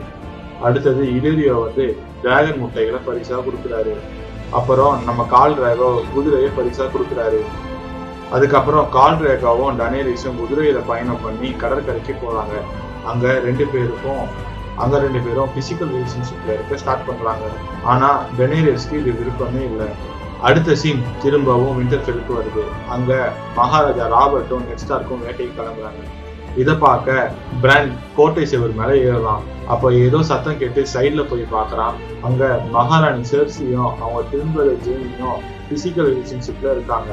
[0.67, 1.85] அடுத்தது இடேரியோ வந்து
[2.23, 3.95] டிராகன் முட்டைகளை பரிசா கொடுக்குறாரு.
[4.59, 7.41] அப்புறம் நம்ம கால் டிரைவர் குதிரையை பரிசா கொடுக்குறாரு.
[8.37, 12.55] அதுக்கப்புறம் கால் ரேகாவும் டனேரிஸும் குதிரையில பயணம் பண்ணி கடற்கரைக்கு போறாங்க.
[13.11, 14.25] அங்க ரெண்டு பேருக்கும்
[14.83, 17.47] அங்க ரெண்டு பேரும் பிசிக்கல் ரிலேஷன்ஷிப்ல இருக்க ஸ்டார்ட் பண்றாங்க.
[17.93, 18.09] ஆனா
[18.39, 19.89] டெனேரியஸ்க்கு இது விருப்பமே இல்லை.
[20.49, 22.65] அடுத்த சீன் திரும்பவும் விண்டர்ஃபெல்க்கு வருது.
[22.95, 23.13] அங்க
[23.59, 26.03] மகாராஜா ராபர்ட்டும் நெக்ஸ்டார்க்கும் வேட்டைக்கு கிளம்புறாங்க.
[26.63, 27.31] இதை பார்க்க
[27.63, 31.95] பிராண்ட் கோட்டை செவர் மேல ஏறலாம் அப்போ ஏதோ சத்தம் கேட்டு சைட்ல போய் பார்க்குறான்.
[32.29, 35.39] அங்க மகாராணி சேர்சியும் அவங்க திரும்ப ஜெயினியும்
[35.71, 37.13] பிசிக்கல் ரிலேஷன்ஷிப்ல இருக்காங்க.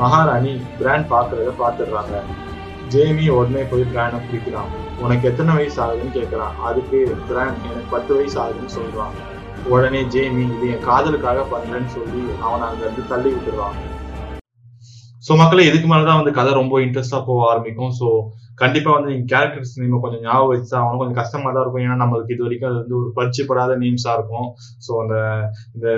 [0.00, 2.16] மகாராணி பிராண்ட் பாக்குறத பாத்துடுறாங்க
[2.92, 4.70] ஜேமி உடனே போய் பிராண்டை பிடிக்கிறான்.
[5.04, 6.54] உனக்கு எத்தனை வயசு ஆகுதுன்னு கேட்கிறான்.
[6.68, 9.14] அதுக்கு பிராண்ட் எனக்கு பத்து வயசு ஆகுதுன்னு சொல்றான்.
[9.74, 13.76] உடனே ஜேமி இது என் காதலுக்காக பண்றேன்னு சொல்லி அவனை அங்க இருந்து தள்ளி விட்டுறான்
[15.26, 17.92] ஸோ மக்களை இதுக்கு மேலதான் வந்து கதை ரொம்ப இன்ட்ரெஸ்டா போக ஆரம்பிக்கும்.
[18.00, 18.08] ஸோ
[18.62, 21.84] கண்டிப்பா வந்து நீங்க கேரக்டர்ஸ் நேம் கொஞ்சம் ஞாபகம் வச்சு அவனும் கொஞ்சம் கஷ்டமா தான் இருக்கும்.
[21.86, 24.48] ஏன்னா நம்மளுக்கு இது வரைக்கும் அது வந்து ஒரு பரிச்சயப்படாத நேம்ஸா இருக்கும்.
[24.86, 25.16] ஸோ அந்த
[25.76, 25.88] இந்த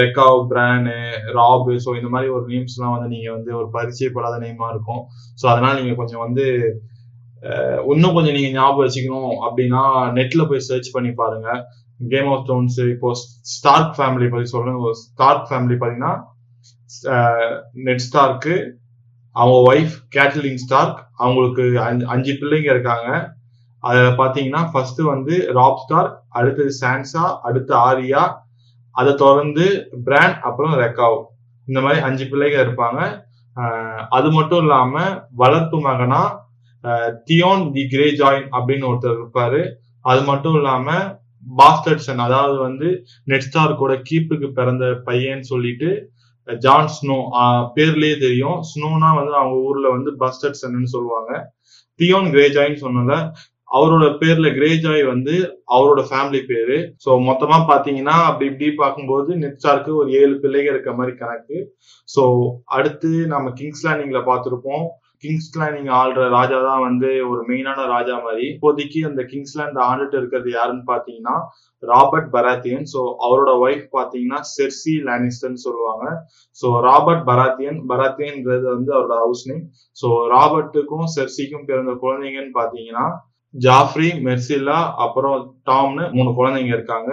[0.00, 0.96] ரெக்காவ் பிரானு
[1.38, 5.02] ராபு ஸோ இந்த மாதிரி ஒரு நேம்ஸ் எல்லாம் வந்து நீங்க வந்து ஒரு பரிச்சயப்படாத நேமா இருக்கும்.
[5.40, 6.46] ஸோ அதனால நீங்க கொஞ்சம் வந்து
[7.94, 9.82] இன்னும் கொஞ்சம் நீங்க ஞாபகம் வச்சுக்கணும் அப்படின்னா
[10.18, 11.48] நெட்ல போய் சர்ச் பண்ணி பாருங்க.
[12.00, 13.10] கேம் ஆஃப் த்ரோன்ஸ் இப்போ
[13.52, 14.78] ஸ்டார்க் ஃபேமிலி பத்தி சொல்றேன்.
[15.02, 16.14] ஸ்டார்க் ஃபேமிலி பாத்தீங்கன்னா
[17.88, 18.54] நெட் ஸ்டார்க்கு
[19.36, 23.08] அவங்க ஒய்ஃப் கேட்லின் ஸ்டார்க் அவங்களுக்கு அஞ்சு- அஞ்சு பிள்ளைங்க இருக்காங்க.
[23.82, 28.22] அதுல பாத்தீங்கன்னா ஃபர்ஸ்ட் வந்து ராப் ஸ்டார் அடுத்தது சான்சா அடுத்து ஆரியா
[28.90, 31.22] அதை தொடர்ந்து பிராண்ட் அப்புறம் ரெக்காவ்
[31.66, 33.00] இந்த மாதிரி அஞ்சு பிள்ளைங்க இருப்பாங்க.
[34.08, 34.94] அது மட்டும் இல்லாம
[35.34, 36.22] வளர்ப்பு மகனா
[37.24, 39.60] தியோன் தி கிரே ஜாயின் அப்படின்னு ஒருத்தர் இருப்பாரு.
[40.00, 40.92] அது மட்டும் இல்லாம
[41.58, 46.10] பாஸ்டர்சன் அதாவது வந்து நெட்ஸ்டார் கூட கீப்புக்கு பிறந்த பையன் சொல்லிட்டு
[46.64, 47.18] ஜான் ஸ்னோ
[47.76, 48.58] பேர்லயே தெரியும்.
[48.70, 51.30] ஸ்னோனா வந்து அவங்க ஊர்ல வந்து பஸ்டர்சன் சொல்லுவாங்க.
[52.00, 53.14] தியோன் கிரேஜாய்ன்னு சொன்னல
[53.76, 55.34] அவரோட பேர்ல கிரேஜாய் வந்து
[55.76, 56.76] அவரோட ஃபேமிலி பேரு.
[57.04, 61.58] ஸோ மொத்தமா பாத்தீங்கன்னா அப்படி இப்படி பார்க்கும்போது நெட்ஸ்டாருக்கு ஒரு ஏழு பிள்ளைங்க இருக்க மாதிரி கணக்கு.
[62.08, 62.22] ஸோ
[62.76, 64.86] அடுத்து நம்ம கிங்ஸ் லேண்டிங்ல பார்த்துருப்போம்
[65.22, 68.44] கிங்ஸ் லேண்டிங் ஆள்ற ராஜா தான் வந்து ஒரு மெயினான ராஜா மாதிரி.
[68.54, 69.54] இப்போதைக்கு அந்த கிங்ஸ்
[69.88, 71.36] ஆண்டுட்டு இருக்கிறது யாருன்னு பாத்தீங்கன்னா
[71.82, 76.04] ராபர்ட் பராத்தியன் ஸோ அவரோட ஒய்ஃப் பாத்தீங்கன்னா செர்சி லானிஸ்டன் சொல்லுவாங்க.
[76.58, 79.64] ஸோ ராபர்ட் பராத்தியன் பராத்தியன்றது வந்து அவரோட ஹவுஸ் நேம்
[79.96, 83.06] ஸோ ராபர்ட்டுக்கும் செர்சிக்கும் பிறந்த குழந்தைங்கன்னு பாத்தீங்கன்னா
[83.54, 85.36] ஜாஃப்ரி மெர்சில்லா அப்புறம்
[85.70, 87.10] டாம்னு மூணு குழந்தைங்க இருக்காங்க.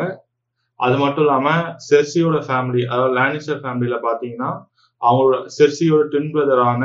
[0.79, 1.49] அது மட்டும் இல்லாம
[1.87, 4.51] செர்சியோட ஃபேமிலி அதாவது லானிஸ்டர் ஃபேமிலியில பாத்தீங்கன்னா
[5.01, 6.83] அவங்களோட செர்சியோட ட்வின் பிரதரான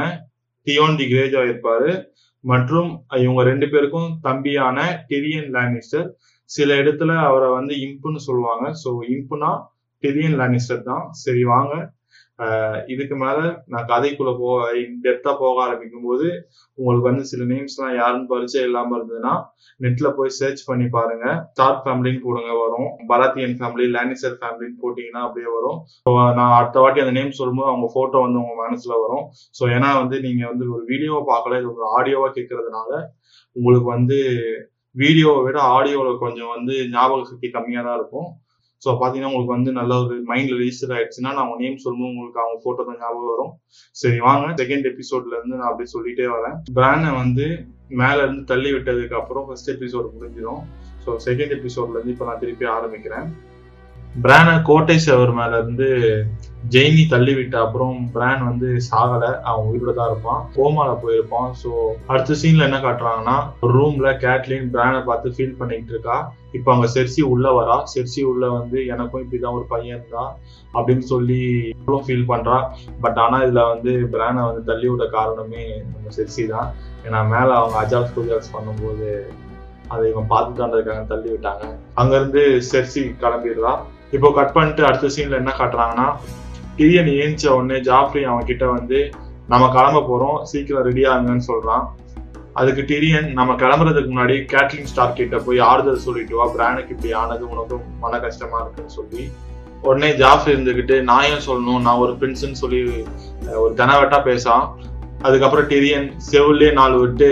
[0.69, 1.91] தியோன் தி கிரேஜா இருப்பாரு.
[2.45, 2.91] மற்றும்
[3.25, 4.79] இவங்க ரெண்டு பேருக்கும் தம்பியான
[5.09, 6.09] டிரியன் லானிஸ்டர்
[6.51, 8.67] சில இடத்துல அவரை வந்து இம்புன்னு சொல்லுவாங்க.
[8.83, 9.51] ஸோ இம்புனா
[10.03, 11.05] டிரியன் லானிஸ்டர் தான்.
[11.25, 11.73] சரி வாங்க.
[12.93, 13.39] இதுக்கு மேல
[13.73, 14.51] நான் கதைக்குள்ள போ
[15.05, 16.27] டெப்தா போக ஆரம்பிக்கும் போது
[16.79, 19.33] உங்களுக்கு வந்து சில நேம்ஸ் எல்லாம் யாருன்னு பரிச்சயம் இல்லாம இருந்ததுன்னா
[19.81, 21.27] நெட்ல போய் சர்ச் பண்ணி பாருங்க.
[21.51, 22.89] ஸ்டார் ஃபேமிலின்னு போடுங்க வரும்.
[23.11, 25.79] பராத்தியன் ஃபேமிலி லேனிசர் ஃபேமிலின்னு போட்டீங்கன்னா அப்படியே வரும்.
[26.39, 29.25] நான் அடுத்த வாட்டி அந்த நேம் சொல்லும்போது அவங்க போட்டோ வந்து உங்க மனசுல வரும்.
[29.59, 32.91] ஸோ ஏன்னா வந்து நீங்க வந்து ஒரு வீடியோவை பார்க்கல இது ஒரு ஆடியோவா கேட்கறதுனால
[33.57, 34.19] உங்களுக்கு வந்து
[34.95, 38.29] வீடியோவை விட ஆடியோவில் கொஞ்சம் வந்து ஞாபக சக்தி கம்மியாக தான் இருக்கும்.
[38.83, 42.59] ஸோ பார்த்தீங்கன்னா உங்களுக்கு வந்து நல்ல ஒரு மைண்ட்ல ரிஜிஸ்டர் ஆயிடுச்சுன்னா நான் அவங்க நேம் சொல்லும்போது உங்களுக்கு அவங்க
[42.65, 43.53] போட்டோ தான் ஞாபகம் வரும்.
[43.97, 44.47] சரி வாங்க.
[44.63, 46.57] செகண்ட் எபிசோட்ல இருந்து நான் அப்படியே சொல்லிட்டே வரேன்.
[46.79, 47.47] பிராண்டை வந்து
[48.03, 50.63] மேல இருந்து தள்ளி விட்டதுக்கு அப்புறம் ஃபர்ஸ்ட் எபிசோட் முடிஞ்சிடும்
[51.05, 53.29] ஸோ செகண்ட் எபிசோட்ல இருந்து இப்போ நான் திருப்பி ஆரம்பிக்கிறேன்.
[54.25, 55.89] பிரான கோட்டை செவர் மேல இருந்து
[56.75, 59.25] ஜெய்னி தள்ளி விட்ட அப்புறம் பிரான் வந்து சாகல.
[59.49, 60.41] அவன் உயிரோட தான் இருப்பான்.
[60.55, 61.51] கோமால போயிருப்பான்.
[61.61, 61.71] ஸோ
[62.13, 66.17] அடுத்த சீன்ல என்ன காட்டுறாங்கன்னா ஒரு ரூம்ல கேட்லின் பிரானை பார்த்து ஃபீல் பண்ணிட்டு இருக்கா.
[66.59, 67.77] இப்போ அங்க செர்சி உள்ள வரா.
[67.93, 70.33] செர்சி உள்ள வந்து எனக்கும் இப்படிதான் ஒரு பையன் தான்
[70.77, 71.43] அப்படின்னு சொல்லி
[72.07, 72.59] ஃபீல் பண்றா.
[73.05, 76.71] பட் ஆனா இதுல வந்து பிரானை வந்து தள்ளி விட காரணமே நம்ம செர்சி தான்.
[77.07, 79.11] ஏன்னா மேல அவங்க அஜாக்ஸ் குஜாக்ஸ் பண்ணும்போது
[79.93, 81.65] அதை இவன் பார்த்துட்டான்றதுக்காக தள்ளி விட்டாங்க.
[82.01, 82.43] அங்க இருந்து
[82.73, 83.75] செர்சி கிளம்பிடுறா.
[84.17, 86.09] இப்போ கட் பண்ணிட்டு அடுத்த சீன்ல என்ன காட்டுறாங்கன்னா
[86.79, 88.99] டிரியன் ஏஞ்ச உடனே ஜாஃப்ரி அவன் கிட்ட வந்து
[89.53, 91.85] நம்ம கிளம்ப போறோம் சீக்கிரம் ரெடி ஆகுங்கன்னு சொல்றான்.
[92.61, 97.45] அதுக்கு டிரியன் நம்ம கிளம்புறதுக்கு முன்னாடி கேட்ரிங் ஸ்டார் கிட்ட போய் ஆறுதல் சொல்லிட்டு வா பிரானுக்கு இப்படி ஆனது
[97.53, 99.25] உனக்கும் மன கஷ்டமா இருக்குன்னு சொல்லி
[99.89, 101.85] உடனே ஜாஃப்ரி இருந்துகிட்டு நான் ஏன் சொல்லணும்?
[101.87, 102.81] நான் ஒரு பிரின்ஸ்னு சொல்லி
[103.63, 104.65] ஒரு தனவட்டா பேசான்.
[105.27, 107.29] அதுக்கப்புறம் டிரியன் செவிலே நாலு விட்டு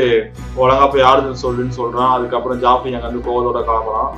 [0.63, 2.13] ஒழுங்கா போய் ஆறுதல் சொல்லுன்னு சொல்றான்.
[2.17, 4.13] அதுக்கப்புறம் ஜாஃப்ரி அங்க வந்து கோவலோட கிளம்புறான்.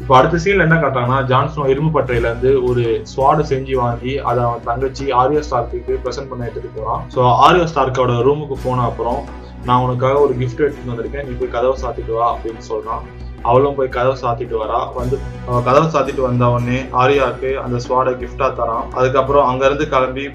[0.00, 2.82] இப்போ அடுத்த சீன்ல என்ன காட்டுறாங்கன்னா ஜான்ஸ்னோ இரும்பு பட்டையில இருந்து ஒரு
[3.12, 7.02] ஸ்வாடு செஞ்சு வாங்கி அதை அவன் தங்கச்சி ஆரியோ ஸ்டார்க்கு ப்ரெசென்ட் பண்ண எடுத்துட்டு போறான்.
[7.14, 9.20] ஸோ ஆரியோ ஸ்டார்க்கோட ரூமுக்கு போன அப்புறம்
[9.68, 11.26] நான் உனக்காக ஒரு கிஃப்ட் எடுத்துட்டு வந்திருக்கேன்.
[11.28, 13.02] நீ போய் கதவை சாத்திட்டு வா அப்படின்னு சொல்றான்.
[13.48, 14.78] அவளும் போய் கதவை சாத்திட்டு வரா.
[14.98, 15.16] வந்து
[15.48, 18.86] அவன் கதவை சாத்திட்டு வந்த உடனே ஆரியாவுக்கு அந்த ஸ்வாடை கிஃப்டா தரான்.
[18.98, 20.26] அதுக்கப்புறம் அங்கிருந்து கிளம்பி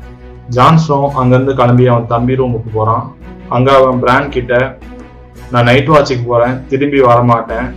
[0.58, 3.06] ஜான்ஸ்னோ அங்கிருந்து கிளம்பி அவன் தம்பி ரூமுக்கு போறான்.
[3.58, 4.54] அங்க அவன் பிராண்ட் கிட்ட
[5.54, 6.56] நான் நைட் வாட்சுக்கு போறேன்.
[6.74, 7.68] திரும்பி வர மாட்டேன்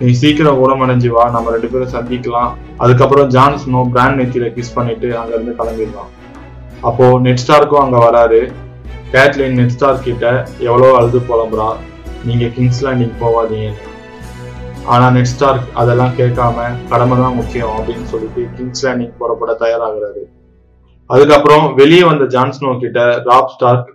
[0.00, 2.52] நீ சீக்கிரம் குணமடைஞ்சு வா நம்ம ரெண்டு பேரும் சந்திக்கலாம்.
[2.82, 6.10] அதுக்கப்புறம் ஜான்ஸ்னோ பிராண்ட் நெத்தியில கிஸ் பண்ணிட்டு அங்க இருந்து கிளம்பிடலாம்.
[6.88, 8.40] அப்போ நெட் ஸ்டாருக்கும் அங்க வராரு.
[9.12, 10.24] கேட்லின் நெட் ஸ்டார் கிட்ட
[10.68, 11.68] எவ்வளோ அழுது புலம்புறா?
[12.28, 13.68] நீங்க கிங்ஸ் லேண்டிங் போவாதீங்க.
[14.92, 20.24] ஆனா நெட் ஸ்டார் அதெல்லாம் கேட்காம கடமை தான் முக்கியம் அப்படின்னு சொல்லிட்டு கிங்ஸ் லேண்டிங் புறப்பட தயாராகிறாரு.
[21.10, 23.88] அதுக்கப்புறம் வெளியே வந்த ஜான்ஸ்னோ கிட்ட ராப் ஸ்டார்க்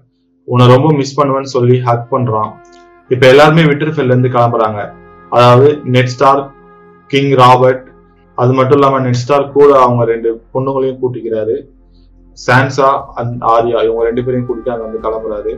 [0.47, 2.51] உன்னை ரொம்ப மிஸ் பண்ணுவேன்னு சொல்லி ஹக் பண்றான்.
[3.09, 4.81] இப்ப எல்லாருமே விட்டர்ஃபெல்ல இருந்து கிளம்புறாங்க.
[5.35, 6.41] அதாவது நெட் ஸ்டார்
[7.11, 7.83] கிங் ராபர்ட்
[8.37, 11.57] அது மட்டும் இல்லாம நெட் ஸ்டார் கூட அவங்க ரெண்டு பொண்ணுங்களையும் கூட்டிக்கிறாரு.
[12.37, 12.89] சான்சா
[13.19, 15.53] அண்ட் ஆர்யா இவங்க ரெண்டு பேரையும் கூட்டிட்டு அங்க வந்து கிளம்புறாரு.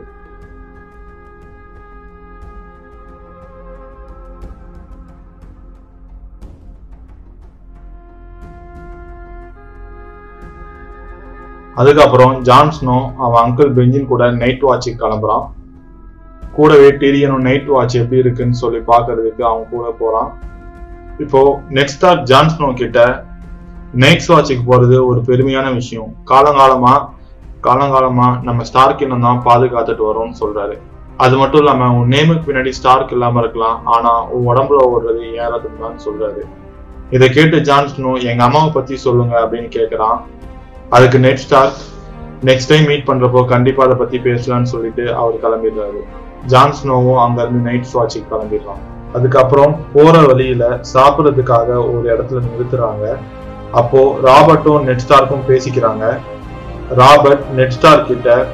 [11.80, 15.44] அதுக்கப்புறம் ஜான்ஸ்னோ அவன் அங்கிள் பெஞ்சின் கூட நைட் வாட்சுக்கு கிளம்புறான்.
[16.56, 20.30] கூடவே டிரியனும் நைட் வாட்ச் எப்படி இருக்குன்னு சொல்லி பார்க்கறதுக்கு அவன் கூட போறான்.
[21.24, 21.40] இப்போ
[21.78, 23.00] நெக்ஸ்ட் ஜான்ஸ்னோ கிட்ட
[24.04, 26.10] நைட்ஸ் வாட்சுக்கு போறது ஒரு பெருமையான விஷயம்.
[26.30, 26.94] காலங்காலமா
[27.66, 30.76] காலங்காலமா நம்ம ஸ்டார்க் இன்னும் தான் பாதுகாத்துட்டு வரோம்னு சொல்றாரு.
[31.24, 36.02] அது மட்டும் இல்லாம உன் நேமுக்கு பின்னாடி ஸ்டார்க் இல்லாம இருக்கலாம் ஆனா உன் உடம்புல ஓடுறது ஏறதுன்னு தான்
[36.06, 36.42] சொல்றாரு.
[37.16, 40.18] இதை கேட்டு ஜான்ஸ்னோ எங்க அம்மாவை பத்தி சொல்லுங்க அப்படின்னு கேக்குறான்.
[40.96, 41.80] அதுக்கு Ned Stark
[42.48, 46.02] next time meet பண்றப்போ கண்டிப்பா அதை பத்தி பேசலாம்னு சொல்லிட்டு அவர் கிளம்பிடுறாரு.
[46.46, 53.16] ஜான்ஸ்னோவும் அங்க இருந்து நைட் வாட்சிக்கு கிளம்பிடுறான் அதுக்கப்புறம் போற வழியில சாப்பிடறதுக்காக ஒரு இடத்துல நிறுத்துறாங்க.
[53.72, 56.18] அப்போ ராபர்ட்டும் நெட் ஸ்டார்க்கும் பேசிக்கிறாங்க.
[56.96, 58.46] ராபர்ட் நெட் ஸ்டார் கிட்ட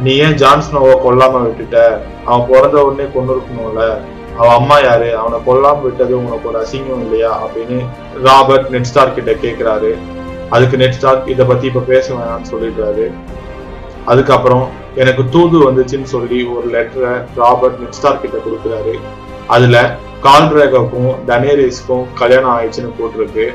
[0.00, 1.98] நீ ஏன் ஜான்ஸ்னோவை கொல்லாம விட்டுட்ட?
[2.24, 3.98] அவன் பிறந்த உடனே கொண்டு இருக்கணும்ல
[4.36, 5.16] அவன் அம்மா யாரு?
[5.16, 7.42] அவனை கொல்லாம விட்டது உனக்கு ஒரு அசிங்கம் இல்லையா?
[7.44, 7.86] அப்படின்னு
[8.24, 9.94] ராபர்ட் நெட் ஸ்டார் கிட்ட கேக்குறாரு.
[10.50, 13.10] அதுக்கு நெட் ஸ்டார் இதை பத்தி இப்ப பேச வேணாம்னு சொல்லிடுறாரு.
[14.04, 14.68] அதுக்கப்புறம்
[15.02, 18.94] எனக்கு தூது வந்துச்சுன்னு சொல்லி ஒரு லெட்டரை ராபர்ட் நிக்ஸ்டார் கிட்ட கொடுக்குறாரு.
[19.46, 23.46] அதுல கால்ட்ரேகாவுக்கும் தனேரிஸ்க்கும் கல்யாணம் ஆயிடுச்சுன்னு போட்டிருக்கு.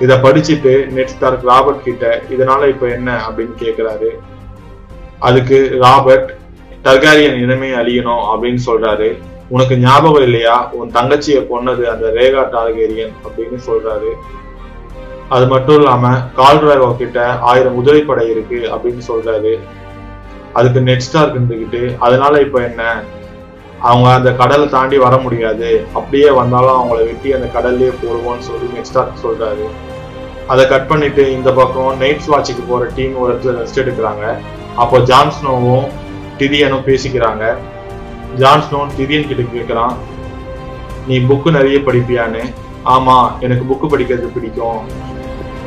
[0.00, 4.10] இத படிச்சுட்டு நெட்ஸ்டார்க் ராபர்ட் கிட்ட இதனால இப்ப என்ன அப்படின்னு கேக்குறாரு.
[5.18, 6.30] அதுக்கு ராபர்ட்
[6.84, 9.08] டர்காரியன் இனமே அழியணும் அப்படின்னு சொல்றாரு.
[9.48, 10.68] உனக்கு ஞாபகம் இல்லையா?
[10.72, 14.12] உன் தங்கச்சியை கொன்னது அந்த ரேகா டார்கேரியன் அப்படின்னு சொல்றாரு.
[15.28, 19.52] அது மட்டும் இல்லாம கால்ட்ராகோ கிட்ட ஆயிரம் உதவிப்படை இருக்கு அப்படின்னு சொல்றாரு.
[20.52, 22.82] அதுக்கு நெட் ஸ்டார்க் இருந்துக்கிட்டு அதனால இப்ப என்ன?
[23.80, 25.86] அவங்க அந்த கடலை தாண்டி வர முடியாது.
[25.92, 29.66] அப்படியே வந்தாலும் அவங்கள வெட்டி அந்த கடல்லே போடுவோம்னு சொல்லி நெட் ஸ்டார்க் சொல்றாரு.
[30.46, 34.24] அதை கட் பண்ணிட்டு இந்த பக்கம் நைட்ஸ் வாட்சுக்கு போற டீம் ஒரு இடத்துல ரெஸ்ட் எடுக்கிறாங்க.
[34.76, 35.86] அப்போ ஜான்ஸ்னோவும்
[36.38, 37.44] டிரியனும் பேசிக்கிறாங்க.
[38.38, 39.94] ஜான்ஸ்னோ டிரியன் கிட்ட கேட்கிறான்
[41.06, 42.42] நீ புக்கு நிறைய படிப்பியான்னு?
[42.84, 44.80] ஆமா எனக்கு புக்கு படிக்கிறது பிடிக்கும்.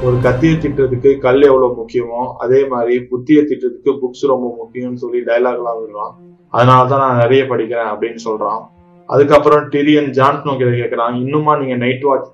[0.05, 5.77] ஒரு கத்தியை திட்டுறதுக்கு கல் எவ்வளவு முக்கியமோ அதே மாதிரி புத்தியை திட்டுறதுக்கு புக்ஸ் ரொம்ப முக்கியம்னு சொல்லி டைலாக்லாம்
[5.81, 6.13] விடுறான்.
[6.53, 8.61] அதனாலதான் நான் நிறைய படிக்கிறேன் அப்படின்னு சொல்றான்.
[9.07, 12.27] அதுக்கப்புறம் டிரியன் ஜான்ஸ்னோ கிட்ட கேட்கிறான் இன்னுமா நீங்க நைட் வாட்ச்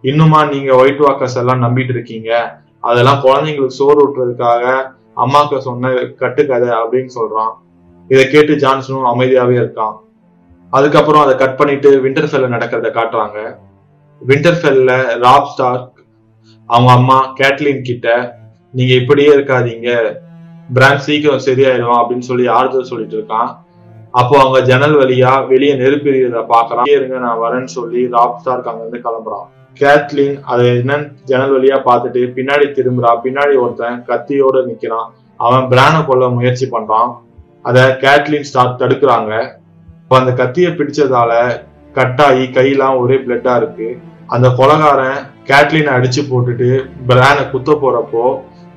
[0.00, 2.58] இன்னுமா நீங்க ஒயிட் வாக்கர்ஸ் எல்லாம் நம்பிட்டு இருக்கீங்க?
[2.80, 4.82] அதெல்லாம் குழந்தைங்களுக்கு சோறு ஊட்டுறதுக்காக
[5.16, 7.52] அம்மாக்க சொன்ன கட்டுக்கதை அப்படின்னு சொல்றான்.
[8.08, 9.96] இதை கேட்டு ஜான்சனும் அமைதியாவே இருக்கான்.
[10.70, 13.56] அதுக்கப்புறம் அதை கட் பண்ணிட்டு விண்டர்ஃபெல்ல நடக்கிறத காட்டுறாங்க.
[14.26, 15.92] விண்டர்ஃபெல்ல ராப் ஸ்டார்
[16.66, 18.08] அவங்க அம்மா கேட்லின் கிட்ட
[18.76, 19.90] நீங்க இப்படியே இருக்காதீங்க.
[20.68, 23.50] பிராண்ட் சீக்கிரம் சரியாயிடும் அப்படின்னு சொல்லி ஆறுதல் சொல்லிட்டு இருக்கான்.
[24.20, 29.04] அப்போ அவங்க ஜன்னல் வழியா வெளியே நெருப்பிரியத பாக்குறான் இருங்க நான் வரேன்னு சொல்லி ராப் ஸ்டார்க் அங்க இருந்து
[29.06, 29.46] கிளம்புறான்.
[29.80, 33.12] கேட்லின் அதை என்னன்னு ஜன்னல் வழியா பார்த்துட்டு பின்னாடி திரும்புறா.
[33.24, 35.08] பின்னாடி ஒருத்தன் கத்தியோட நிக்கிறான்.
[35.36, 37.10] அவன் பிரானை கொல்ல முயற்சி பண்றான்.
[37.62, 39.32] அத கேட்லின் ஸ்டார் தடுக்கிறாங்க.
[40.02, 41.32] இப்போ அந்த கத்தியை பிடிச்சதால
[41.94, 43.88] கட்டாயி கையெல்லாம் ஒரே பிளட்டா இருக்கு.
[44.26, 46.68] அந்த கொலகாரன் கேட்லினை அடிச்சு போட்டுட்டு
[47.08, 48.24] பிரானை குத்த போறப்போ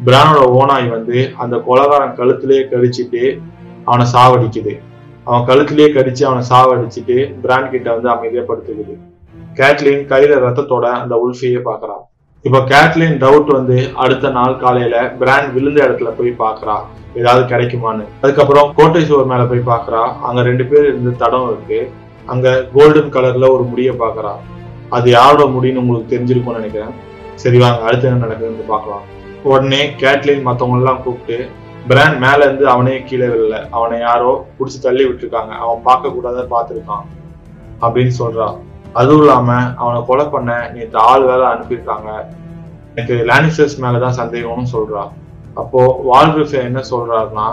[0.06, 3.40] பிரானோட ஓனாய் வந்து அந்த கொலகாரன் கழுத்திலேயே கடிச்சிட்டு
[3.86, 4.80] அவனை சாவடிக்குது.
[5.24, 8.96] அவன் கழுத்திலேயே கடிச்சு அவனை சாவடிச்சுட்டு பிரான் கிட்ட வந்து அமைதியப்படுத்துக்குது
[9.56, 12.04] கேட்லின் கையில ரத்தத்தோட அந்த உல்ஃபியை பாக்குறான்
[12.42, 16.76] இப்ப கேட்லின் டவுட் வந்து அடுத்த நாள் காலையில பிராண்ட் விழுந்த இடத்துல போய் பாக்குறா.
[17.16, 18.04] ஏதாவது கிடைக்குமான்னு.
[18.22, 20.14] அதுக்கப்புறம் கோட்டை சுவர் மேல போய் பாக்குறா.
[20.22, 21.92] அங்க ரெண்டு பேர் இருந்து தடம் இருக்கு.
[22.26, 24.32] அங்க கோல்டன் கலர்ல ஒரு முடிய பாக்குறா.
[24.89, 26.93] அது யாரோட முடின்னு உங்களுக்கு தெரிஞ்சிருக்கும்னு நினைக்கிறேன்.
[27.43, 29.06] சரி வாங்க அடுத்து என்ன நடக்குதுன்னு பார்க்கலாம்.
[29.43, 31.38] உடனே கேட்லின் மற்றவங்களெல்லாம் எல்லாம் கூப்பிட்டு
[31.89, 35.54] பிராண்ட் மேல இருந்து அவனே கீழே விழல அவனை யாரோ பிடிச்சி தள்ளி விட்டுருக்காங்க.
[35.63, 37.06] அவன் பார்க்க கூடாத பார்த்துருக்கான்
[37.82, 38.47] அப்படின்னு சொல்றா.
[38.93, 39.52] அதுவும் இல்லாம
[39.84, 42.10] அவனை கொலை பண்ண நேற்று ஆள் வேலை அனுப்பியிருக்காங்க.
[42.95, 45.04] எனக்கு லானிசஸ் மேலதான் சந்தேகம்னு சொல்றா.
[45.54, 47.47] அப்போ வால்ரிஃப் என்ன சொல்றாருன்னா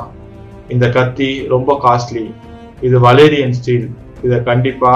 [0.69, 2.25] இந்த கத்தி ரொம்ப காஸ்ட்லி
[2.81, 3.87] இது வலேரியன் ஸ்டீல்
[4.23, 4.93] இதை கண்டிப்பா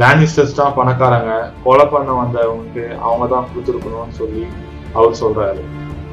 [0.00, 1.32] லேனிஸ்டர்ஸ் தான் பணக்காரங்க.
[1.64, 4.44] கொலை பண்ண வந்தவங்களுக்கு அவங்க தான் கொடுத்துருக்கணும்னு சொல்லி
[4.92, 5.62] அவர் சொல்றாரு.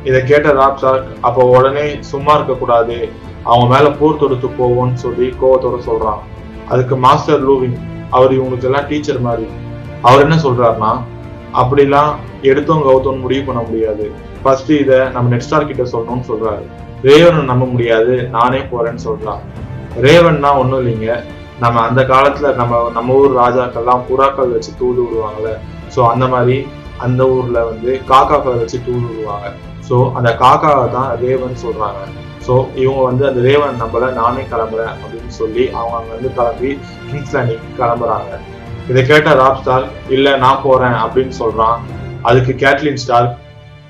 [0.03, 2.97] இதை கேட்ட ராப்சார்க் அப்போ உடனே சும்மா இருக்கக்கூடாது.
[3.43, 6.21] அவங்க மேல போர் தொடுத்து போவோம்னு சொல்லி கோவத்தோட சொல்றான்.
[6.67, 7.77] அதுக்கு மாஸ்டர் லூவின்
[8.09, 9.47] அவர் இவங்களுக்கு எல்லாம் டீச்சர் மாதிரி.
[10.01, 10.91] அவர் என்ன சொல்றாருன்னா
[11.61, 14.11] அப்படிலாம் எடுத்தோம் கவுத்தோம் முடிவு பண்ண முடியாது.
[14.43, 16.63] ஃபர்ஸ்ட் இதை நம்ம நெட்ஸ்டார் கிட்ட சொல்லணும்னு சொல்றாரு.
[17.03, 18.15] ரேவனை நம்ப முடியாது.
[18.37, 19.41] நானே போறேன்னு சொல்றான்.
[20.05, 21.23] ரேவன்னா ஒண்ணும் இல்லைங்க.
[21.63, 25.51] நம்ம அந்த காலத்துல நம்ம நம்ம ஊர் ராஜாக்கள்லாம் புறாக்கள் வச்சு தூது விடுவாங்கல்ல
[25.95, 26.55] ஸோ அந்த மாதிரி
[27.05, 29.49] அந்த ஊர்ல வந்து காக்காக்களை வச்சு தூது விடுவாங்க
[29.89, 32.01] ஸோ அந்த காக்காவை தான் ரேவன் சொல்றாங்க.
[32.45, 36.71] ஸோ இவங்க வந்து அந்த ரேவன் நம்மள நானே கிளம்புறேன் அப்படின்னு சொல்லி அவங்க அங்க வந்து கிளம்பி
[37.09, 37.35] கிங்ஸ்
[37.79, 38.31] கிளம்புறாங்க.
[38.89, 41.79] இதை கேட்ட ராப் ஸ்டார் இல்ல நான் போறேன் அப்படின்னு சொல்றான்.
[42.29, 43.27] அதுக்கு கேட்லின் ஸ்டார்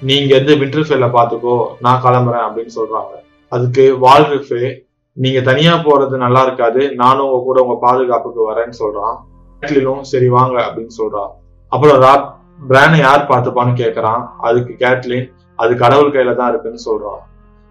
[0.09, 1.55] நீங்க வந்து விண்டர்ஃபெல்ல பாத்துக்கோ
[1.85, 3.13] நான் கிளம்புறேன் அப்படின்னு சொல்றாங்க.
[3.51, 4.63] அதுக்கு வால்ரிஃபே
[5.17, 6.81] நீங்க தனியா போறது நல்லா இருக்காது.
[7.01, 9.17] நானும் உங்க கூட உங்க பாதுகாப்புக்கு வரேன்னு சொல்றான்.
[9.61, 11.31] கேட்லினும் சரி வாங்க அப்படின்னு சொல்றான்.
[11.71, 12.27] அப்புறம் ராப்
[12.69, 15.27] பிரானை யார் பார்த்துப்பான்னு கேட்கறான் அதுக்கு கேட்லின்
[15.63, 17.21] அது கடவுள் கையில தான் இருக்குன்னு சொல்றான்.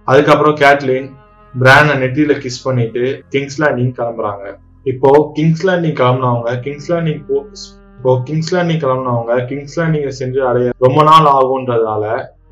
[0.09, 1.09] அதுக்கப்புறம் கேட்லின்
[1.55, 4.45] பிரானை நெத்தியில கிஸ் பண்ணிட்டு கிங்ஸ் லேண்டிங் கிளம்புறாங்க.
[4.93, 7.39] இப்போ கிங்ஸ் லேண்டிங் கிளம்புனவங்க கிங்ஸ் லேண்டிங் போ
[7.97, 12.05] இப்போ கிங்ஸ் லேண்டிங் கிளம்புனவங்க கிங்ஸ் லேண்டிங்கை சென்று அடைய ரொம்ப நாள் ஆகுன்றதால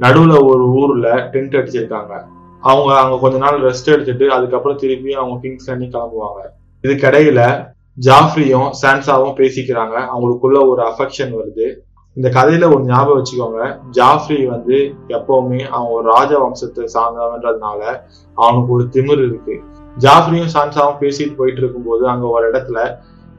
[0.04, 2.14] நடுவுல ஒரு ஊர்ல டென்ட் அடிச்சிருக்காங்க.
[2.60, 6.40] அவங்க அங்க கொஞ்ச நாள் ரெஸ்ட் எடுத்துட்டு அதுக்கப்புறம் திருப்பி அவங்க கிங்ஸ் லேண்டிங் கிளம்புவாங்க.
[6.82, 10.08] இதுக்கிடையில ஜாஃப்ரியும் சான்சாவும் பேசிக்கிறாங்க.
[10.14, 11.74] அவங்களுக்குள்ள ஒரு அஃபெக்ஷன் வருது.
[12.14, 13.80] இந்த கதையில ஒரு ஞாபகம் வச்சுக்கோங்க.
[13.92, 18.00] ஜாஃப்ரி வந்து எப்பவுமே அவன் ஒரு ராஜ வம்சத்தை சார்ந்தவன்றதுனால
[18.34, 19.60] அவனுக்கு ஒரு திமிர் இருக்கு.
[19.98, 22.96] ஜாஃப்ரியும் சான்சாவும் பேசிட்டு போயிட்டு இருக்கும்போது அங்க ஒரு இடத்துல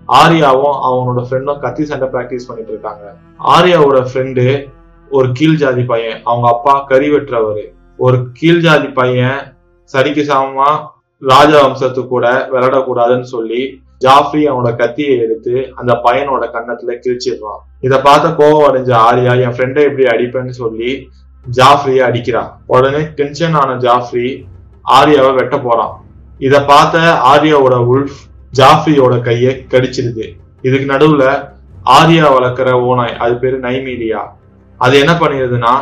[0.08, 3.16] ஆரியாவும் அவனோட ஃப்ரெண்டும் கத்தி சண்டை பிராக்டிஸ் பண்ணிட்டு இருக்காங்க.
[3.44, 4.70] ஆரியாவோட ஃப்ரெண்டு
[5.10, 6.22] ஒரு கீழ் ஜாதி பையன்.
[6.24, 7.78] அவங்க அப்பா கறி வெட்டுறவரு.
[8.06, 9.40] ஒரு கீழ் ஜாதி பையன்
[9.94, 10.70] சரிக்கு சமமா
[11.22, 13.62] ராஜ வம்சத்து கூட விளையாடக்கூடாதுன்னு சொல்லி
[14.06, 19.84] ஜாஃப்ரி அவனோட கத்தியை எடுத்து அந்த பையனோட கன்னத்துல கிழிச்சிடுறான் இதை பார்த்த கோவம் அடைஞ்ச ஆரியா என் ஃப்ரெண்டை
[19.90, 20.92] எப்படி அடிப்பேன்னு சொல்லி
[21.46, 22.50] ஜாஃப்ரியை அடிக்கிறான்.
[22.66, 24.28] உடனே டென்ஷன் ஆன ஜாஃப்ரி
[24.98, 25.94] ஆரியாவை வெட்ட போறான்.
[26.40, 26.98] இதை பார்த்த
[27.34, 28.20] ஆரியாவோட உல்ஃப்
[28.60, 30.26] ஜாஃப்ரியோட கையை கடிச்சிருது
[30.68, 31.24] இதுக்கு நடுவுல
[31.98, 34.22] ஆரியா வளர்க்குற ஓனாய் அது பேரு நைமீடியா
[34.80, 35.74] அது என்ன பண்ணிடுதுன்னா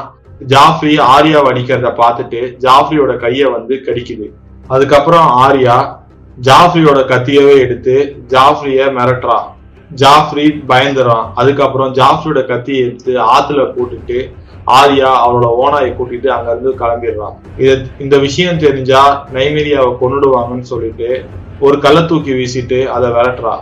[0.53, 4.27] ஜாஃப்ரி ஆரியாவை வடிக்கிறத பார்த்துட்டு ஜாஃப்ரியோட கையை வந்து கடிக்குது.
[4.73, 5.75] அதுக்கப்புறம் ஆரியா
[6.47, 7.95] ஜாஃப்ரியோட கத்தியவே எடுத்து
[8.33, 9.37] ஜாஃப்ரிய மிரட்டுறா
[10.01, 11.25] ஜாஃப்ரி பயந்துறான்.
[11.39, 14.19] அதுக்கப்புறம் ஜாஃப்ரியோட கத்தியை எடுத்து ஆத்துல போட்டுட்டு
[14.79, 17.35] ஆரியா அவளோட ஓனாயை கூட்டிட்டு அங்க இருந்து கிளம்பிடுறான்.
[17.63, 17.73] இது
[18.05, 19.03] இந்த விஷயம் தெரிஞ்சா
[19.35, 21.09] நைமீரியாவை கொன்னுடுவாங்கன்னு சொல்லிட்டு
[21.67, 23.55] ஒரு கல்லை தூக்கி வீசிட்டு அதை விரட்டுறா.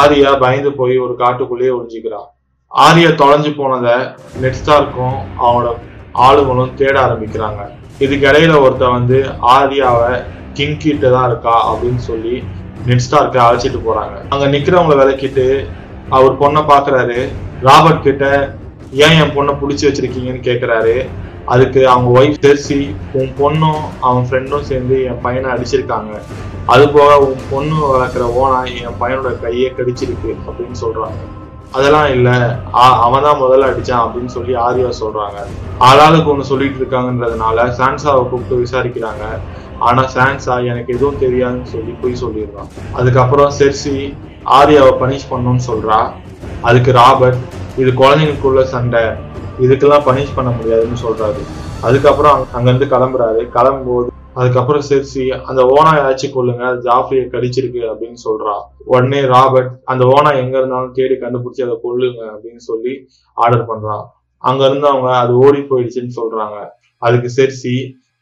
[0.00, 2.20] ஆரியா பயந்து போய் ஒரு காட்டுக்குள்ளேயே ஒளிஞ்சுக்கிறா
[2.72, 3.94] ஆரியா தொலைஞ்சு போனதை
[4.42, 5.70] நெட்ஸ்டார்க்கும் அவனோட
[6.26, 7.60] ஆளுங்களும் தேட ஆரம்பிக்கிறாங்க.
[8.04, 9.18] இதுக்கு இடையில ஒருத்தன் வந்து
[9.56, 10.12] ஆரியாவை
[10.52, 12.34] கிங் கிட்ட தான் இருக்கா அப்படின்னு சொல்லி
[12.88, 14.16] நெட்ஸ்டார்க்கு அழைச்சிட்டு போறாங்க.
[14.32, 15.46] அங்க நிக்கிறவங்கள விளக்கிட்டு
[16.16, 17.18] அவர் பொண்ணை பாக்குறாரு.
[17.68, 18.26] ராபர்ட் கிட்ட
[18.92, 20.94] ஏன் என் பொண்ணை புடிச்சு வச்சிருக்கீங்கன்னு கேக்குறாரு.
[21.46, 22.80] அதுக்கு அவங்க ஒய்ஃப் ஜெர்சி
[23.18, 26.12] உன் பொண்ணும் அவன் ஃப்ரெண்டும் சேர்ந்து என் பையனை அடிச்சிருக்காங்க.
[26.66, 31.20] அது போக உன் பொண்ணு வளர்க்குற ஓனா என் பையனோட கையை கடிச்சிருக்கு அப்படின்னு சொல்றாங்க.
[31.72, 32.28] அதெல்லாம் இல்ல.
[33.06, 35.40] அவன் தான் முதல்ல அடிச்சான் அப்படின்னு சொல்லி ஆரியா சொல்றாங்க.
[35.88, 39.24] ஆளாளுக்கு ஒண்ணு சொல்லிட்டு இருக்காங்கன்றதுனால சான்சாவை கூப்பிட்டு விசாரிக்கிறாங்க.
[39.78, 42.70] ஆனா சான்சா எனக்கு எதுவும் தெரியாதுன்னு சொல்லி போய் சொல்லிடுறான்.
[42.92, 43.96] அதுக்கப்புறம் செர்சி
[44.58, 46.00] ஆரியாவை பனிஷ் பண்ணணும்னு சொல்றா.
[46.60, 47.40] அதுக்கு ராபர்ட்
[47.76, 49.04] இது குழந்தைங்களுக்குள்ள சண்டை.
[49.64, 51.42] இதுக்கெல்லாம் பனிஷ் பண்ண முடியாதுன்னு சொல்றாரு.
[51.80, 53.42] அதுக்கப்புறம் அங்க இருந்து கிளம்புறாரு.
[53.56, 58.54] கிளம்பும்போது அதுக்கப்புறம் செர்சி அந்த ஓனா ஆச்சு கொள்ளுங்க ஜாஃப்ரியை கடிச்சிருக்கு அப்படின்னு சொல்றா.
[58.92, 62.92] உடனே ராபர்ட் அந்த ஓனா எங்க இருந்தாலும் தேடி கண்டுபிடிச்சி அதை கொள்ளுங்க அப்படின்னு சொல்லி
[63.36, 64.04] ஆர்டர் பண்றான்
[64.44, 66.58] அங்க இருந்து அவங்க அது ஓடி போயிடுச்சுன்னு சொல்றாங்க.
[66.98, 67.74] அதுக்கு செர்சி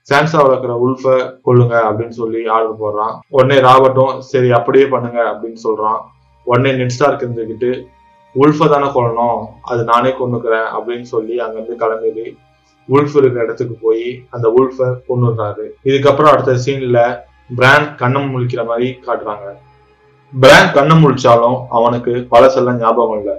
[0.08, 1.06] சான்சா வளர்க்குற உல்ஃப
[1.46, 6.00] கொள்ளுங்க அப்படின்னு சொல்லி ஆர்டர் போடுறான் உடனே ராபர்ட்டும் சரி அப்படியே பண்ணுங்க அப்படின்னு சொல்றான்
[6.46, 7.70] உடனே நெட்ஸ்டார்க் இருந்துக்கிட்டு
[8.34, 12.26] உல்ஃப தானே கொள்ளணும் அது நானே கொண்டுக்கிறேன் அப்படின்னு சொல்லி அங்கிருந்து கிளம்பிடு.
[12.88, 17.18] உல்ஃப் இருக்கிற இடத்துக்கு போய் அந்த உல்ஃபை கொண்டுடுறாரு இதுக்கப்புறம் அடுத்த சீன்ல
[17.56, 19.46] பிராண்ட் கண்ணம் முழிக்கிற மாதிரி காட்டுறாங்க.
[20.40, 23.34] பிராண்ட் கண்ணம் முழிச்சாலும் அவனுக்கு பழசெல்லாம் ஞாபகம் இல்லை.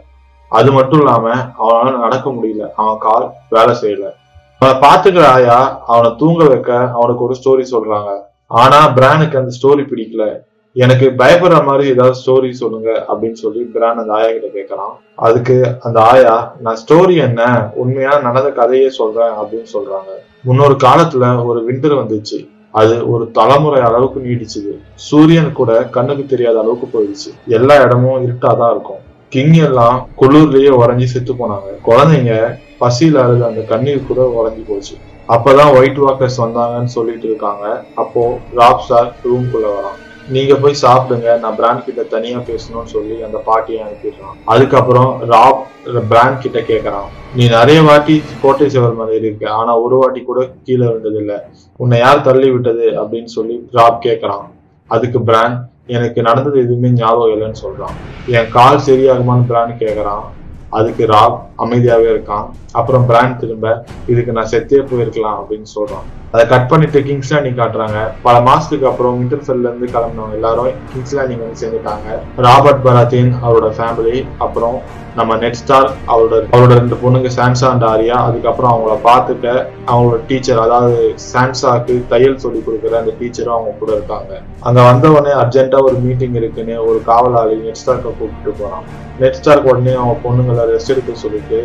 [0.49, 2.67] அது மட்டும் இல்லாம அவனால நடக்க முடியல.
[2.75, 4.11] அவன் கால் வேலை செய்யல.
[4.59, 8.19] அவனை பாத்துக்கிற ஆயா அவனை தூங்க வைக்க அவனுக்கு ஒரு ஸ்டோரி சொல்றாங்க.
[8.47, 10.39] ஆனா பிரானுக்கு அந்த ஸ்டோரி பிடிக்கல.
[10.73, 16.01] எனக்கு பயப்படுற மாதிரி ஏதாவது ஸ்டோரி சொல்லுங்க அப்படின்னு சொல்லி பிரான் அந்த ஆயா கிட்ட கேட்கறான் அதுக்கு அந்த
[16.01, 17.69] ஆயா நான் ஸ்டோரி என்ன?
[17.73, 20.11] உண்மையா நடந்த கதையே சொல்றேன் அப்படின்னு சொல்றாங்க.
[20.43, 22.49] முன்னொரு காலத்துல ஒரு விண்டர் வந்துச்சு.
[22.71, 24.77] அது ஒரு தலைமுறை அளவுக்கு நீடிச்சுது.
[24.95, 27.33] சூரியன் கூட கண்ணுக்கு தெரியாத அளவுக்கு போயிடுச்சு.
[27.47, 29.07] எல்லா இடமும் இருட்டாதான் இருக்கும்.
[29.29, 31.69] கிங் எல்லாம் குளிர்லயே உறைஞ்சி செத்து போனாங்க.
[31.85, 34.95] குழந்தைங்க பசியில அழுது அந்த கண்ணீர் கூட உறைஞ்சி போச்சு.
[35.27, 37.83] அப்பதான் ஒயிட் வாக்கர்ஸ் வந்தாங்கன்னு சொல்லிட்டு இருக்காங்க.
[37.95, 40.07] அப்போ ராப் சார் ரூம்குள்ள வரான்.
[40.29, 44.37] நீங்க போய் சாப்பிடுங்க நான் பிராண்ட் கிட்ட தனியா பேசணும்னு சொல்லி அந்த பாட்டியை அனுப்பிடுறான்.
[44.45, 45.65] அதுக்கப்புறம் ராப்
[46.09, 47.09] பிராண்ட் கிட்ட கேக்குறான்.
[47.35, 51.99] நீ நிறைய வாட்டி கோட்டை சேவர் மேல இருக்கு ஆனா ஒரு வாட்டி கூட கீழே விழுந்தது இல்ல உன்னை
[51.99, 54.45] யார் தள்ளி விட்டது அப்படின்னு சொல்லி ராப் கேக்குறான்.
[54.87, 57.95] அதுக்கு பிராண்ட் எனக்கு நடந்தது எதுவுமே ஞாபகம் இல்லைன்னு சொல்றான்.
[58.25, 60.23] என் கால் சரியாகுமான்னு பிராண்ட் கேக்குறான்.
[60.69, 62.45] அதுக்கு ராப் அமைதியாவே இருக்கான்.
[62.71, 66.07] அப்புறம் பிராண்ட் திரும்ப இதுக்கு நான் செத்தே போயிருக்கலாம் அப்படின்னு சொல்றான்.
[66.33, 67.99] அதை கட் பண்ணிட்டு கிங்ஸ் லேண்டிங் காட்டுறாங்க.
[68.25, 72.07] பல மாசத்துக்கு அப்புறம் விண்டர்ஃபெல்ல இருந்து கிளம்பினவங்க எல்லாரும் கிங்ஸ் லேண்டிங் வந்து சேர்ந்துட்டாங்க.
[72.45, 74.75] ராபர்ட் பராத்தின் அவரோட ஃபேமிலி அப்புறம்
[75.19, 79.45] நம்ம நெட் ஸ்டார் அவரோட அவரோட ரெண்டு பொண்ணுங்க சான்சா அண்ட் ஆரியா அதுக்கப்புறம் அவங்கள பார்த்துக்க
[79.89, 80.99] அவங்களோட டீச்சர் அதாவது
[81.31, 84.33] சான்சாக்கு தையல் சொல்லி கொடுக்குற அந்த டீச்சரும் அவங்க கூட இருக்காங்க.
[84.67, 88.85] அங்க வந்த உடனே அர்ஜென்ட்டா ஒரு மீட்டிங் இருக்குன்னு ஒரு காவலாளி நெட் ஸ்டார்க்க கூப்பிட்டு போறான்.
[89.23, 91.61] நெட் ஸ்டார்க்கு உடனே அவங்க பொண்ணுங்களை ரெஸ்ட் எடுக்க சொல்லிட்டு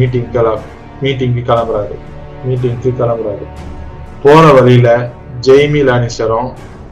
[0.00, 0.54] மீட்டிங் கிள
[1.02, 1.96] மீட்டிங்க்கு கிளம்புறாரு.
[2.46, 3.46] மீட்டிங்க்கு கிளம்புறாரு.
[4.22, 6.48] போற வழியில ஜெய்மி லானிஸ்டரும்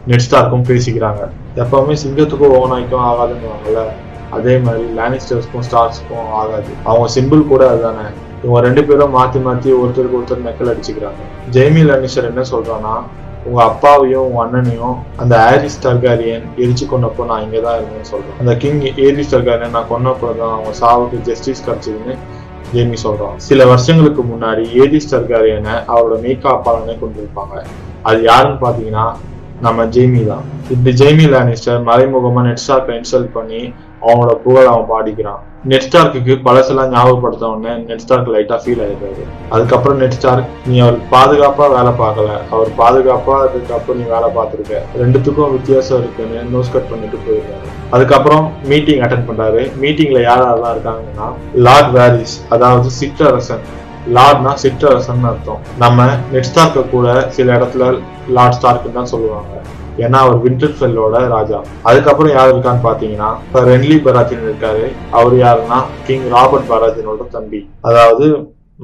[0.09, 1.23] நெட்ஸ்டார்க்கும் பேசிக்கிறாங்க.
[1.57, 3.83] எப்பவுமே சிங்கத்துக்கும் ஓனாய்க்கும் ஆகாதுன்னுவாங்கல்ல?
[4.31, 6.71] அதே மாதிரி லானிஸ்டர்ஸ்க்கும் ஸ்டார்ஸ்க்கும் ஆகாது.
[6.85, 8.07] அவங்க சிம்பிள் கூட அதுதானே.
[8.45, 11.23] இவங்க ரெண்டு பேரும் மாத்தி மாத்தி ஒருத்தருக்கு ஒருத்தர் மெக்கல் அடிச்சுக்கிறாங்க.
[11.51, 12.95] ஜெய்மி லானிஸ்டர் என்ன சொல்றான்னா
[13.45, 18.81] உங்க அப்பாவையும் உங்க அண்ணனையும் அந்த ஆரிஸ் டர்காரியன் எரிச்சு கொண்டப்போ நான் இங்கதான் இருந்தேன்னு சொல்றேன் அந்த கிங்
[18.97, 22.15] ஏரிஸ் டர்காரியன் நான் கொன்னப்போ தான் அவங்க சாவுக்கு ஜஸ்டிஸ் கிடைச்சதுன்னு
[22.73, 23.37] ஜேமி சொல்றான்.
[23.37, 25.13] சில வருஷங்களுக்கு முன்னாடி ஏரிஸ்
[25.57, 27.63] என அவரோட மெய்காப்பாளனை கொண்டிருப்பாங்க.
[28.03, 29.07] அது யாருன்னு பாத்தீங்கன்னா
[29.61, 30.45] நம்ம ஜெய்மி தான்.
[30.71, 33.73] இப்படி ஜெய்மி லானிஸ்டர் மறைமுகமா நெட்ஸ்டார்க்கை இன்சல்ட் பண்ணி
[34.07, 35.43] அவங்களோட புகழ் அவன் பாடிக்கிறான்.
[35.71, 39.23] நெட்ஸ்டார்க்கு பழசெல்லாம் ஞாபகப்படுத்த உடனே நெட்ஸ்டார்க் லைட்டா ஃபீல் ஆயிடுறாரு
[39.55, 42.29] அதுக்கப்புறம் நெட்ஸ்டார்க் நீ அவர் பாதுகாப்பா வேலை பார்க்கல.
[42.55, 44.83] அவர் பாதுகாப்பா அதுக்கப்புறம் நீ வேலை பார்த்துருக்க.
[45.03, 47.67] ரெண்டுத்துக்கும் வித்தியாசம் இருக்குன்னு நோஸ் கட் பண்ணிட்டு போயிருக்காரு.
[47.97, 49.65] அதுக்கப்புறம் மீட்டிங் அட்டன் பண்றாரு.
[49.85, 51.29] மீட்டிங்ல யார் யாரெல்லாம் இருக்காங்கன்னா
[51.69, 53.65] லார்ட் வேரிஸ் அதாவது சிற்றரசன்.
[54.17, 55.63] லார்ட்னா சிற்றரசன் அர்த்தம்.
[55.83, 57.07] நம்ம நெட்ஸ்டார்க்க கூட
[57.39, 57.87] சில இடத்துல
[58.37, 59.55] லார்ட் ஸ்டார்க்குன்னு தான் சொல்லுவாங்க.
[59.99, 61.63] ஏன்னா அவர் விண்டர்ஃபெல்லோட ராஜா.
[61.83, 64.93] அதுக்கப்புறம் யார் இருக்கான்னு பாத்தீங்கன்னா ரென்லி பராஜின் இருக்காரு.
[65.11, 67.71] அவர் யாருன்னா கிங் ராபர்ட் பராஜினோட தம்பி.
[67.81, 68.27] அதாவது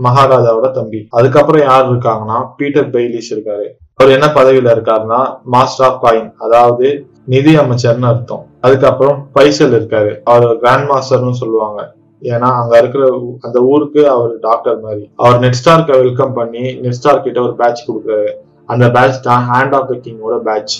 [0.05, 1.07] மகாராஜாவோட தம்பி.
[1.11, 3.67] அதுக்கப்புறம் யார் இருக்காங்கன்னா பீட்டர் பெய்லிஷ் இருக்காரு.
[3.95, 8.47] அவர் என்ன பதவியில இருக்காருன்னா மாஸ்டர் ஆஃப் காயின் அதாவது நிதி அமைச்சர்னு அர்த்தம்.
[8.61, 10.13] அதுக்கப்புறம் பைசல் இருக்காரு.
[10.25, 11.95] அவர் கிராண்ட் மாஸ்டர்னு சொல்லுவாங்க.
[12.23, 13.05] ஏன்னா அங்க இருக்கிற
[13.41, 15.11] அந்த ஊருக்கு அவர் டாக்டர் மாதிரி.
[15.17, 18.33] அவர் நெட்ஸ்டார்க்க வெல்கம் பண்ணி நெட்ஸ்டார் கிட்ட ஒரு பேட்ச் கொடுக்குறாரு.
[18.67, 20.75] அந்த பேட்ச் தான் ஹேண்ட் ஆஃப் த கிங்கோட பேட்ச்.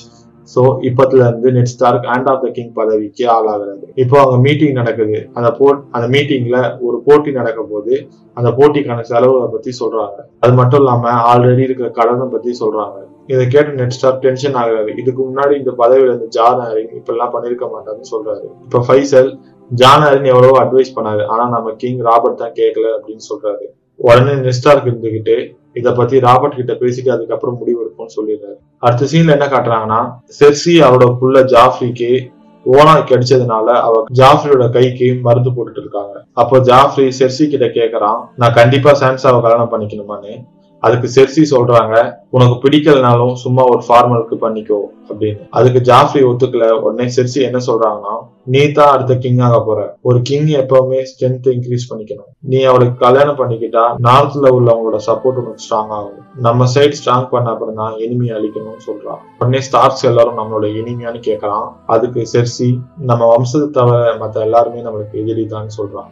[0.55, 5.19] சோ இப்பத்துல இருந்து Ned Stark hand of the king பதவிக்கு ஆளாகிறது இப்போ அங்க மீட்டிங் நடக்குது.
[5.39, 7.95] அந்த போட் அந்த மீட்டிங்ல ஒரு போட்டி நடக்க போது
[8.39, 10.19] அந்த போட்டிக்கான செலவுகளை பத்தி சொல்றாங்க.
[10.45, 12.99] அது மட்டும் இல்லாம ஆல்ரெடி இருக்கிற கடனை பத்தி சொல்றாங்க.
[13.33, 14.93] இதை கேட்டு நெட் ஸ்டார் டென்ஷன் ஆகுறாரு.
[15.01, 18.47] இதுக்கு முன்னாடி இந்த பதவியில இருந்து ஜான் ஹாரிங் இப்ப எல்லாம் பண்ணிருக்க மாட்டாருன்னு சொல்றாரு.
[18.67, 19.31] இப்ப ஃபைசல்
[19.71, 21.25] ஜான் ஹாரின் எவ்வளவோ அட்வைஸ் பண்ணாரு.
[21.27, 23.67] ஆனா நம்ம கிங் ராபர்ட் தான் கேட்கல அப்படின்னு சொல்றாரு.
[23.97, 25.37] உடனே நெஸ்டார்க் இருந்துகிட்டு
[25.81, 28.57] இதை பத்தி ராபர்ட் கிட்ட பேசிட்டு அதுக்கப்புறம் முடிவு இருக்கும்னு சொல்லிடுறாரு.
[28.79, 30.01] அடுத்த சீன்ல என்ன காட்டுறாங்கன்னா
[30.39, 32.13] செர்சி அவரோட புள்ள ஜாஃப்ரிக்கு
[32.65, 36.13] ஓனா கிடைச்சதுனால அவ ஜாஃப்ரியோட கைக்கு மருந்து போட்டுட்டு இருக்காங்க.
[36.33, 40.35] அப்போ ஜாஃப்ரி செர்சி கிட்ட கேக்குறான் நான் கண்டிப்பா சாம்சாவை கல்யாணம் பண்ணிக்கணுமான்னு.
[40.87, 41.95] அதுக்கு செர்சி சொல்றாங்க
[42.37, 44.79] உனக்கு பிடிக்கலனாலும் சும்மா ஒரு ஃபார்மலுக்கு பண்ணிக்கோ
[45.11, 45.43] அப்படின்னு.
[45.59, 46.67] அதுக்கு ஜாஃப்ரி ஒத்துக்கல.
[46.85, 48.15] உடனே செர்சி என்ன சொல்றாங்கன்னா
[48.53, 49.81] நீ தான் அடுத்த கிங் ஆக போற.
[50.09, 52.31] ஒரு கிங் எப்பவுமே ஸ்ட்ரென்த் இன்க்ரீஸ் பண்ணிக்கணும்.
[52.53, 56.19] நீ அவளுக்கு கல்யாணம் பண்ணிக்கிட்டா நார்த்ல உள்ளவங்களோட சப்போர்ட் உனக்கு ஸ்ட்ராங் ஆகும்.
[56.49, 61.69] நம்ம சைடு ஸ்ட்ராங் பண்ண அப்புறம் தான் எனிமி அழிக்கணும்னு சொல்றான் உடனே ஸ்டார்ஸ் எல்லாரும் நம்மளோட எனிமியான்னு கேட்கறான்
[61.95, 62.71] அதுக்கு செர்சி
[63.11, 66.11] நம்ம வம்சத்தை தவிர மத்த எல்லாருமே நம்மளுக்கு எதிரி தான் சொல்றான்.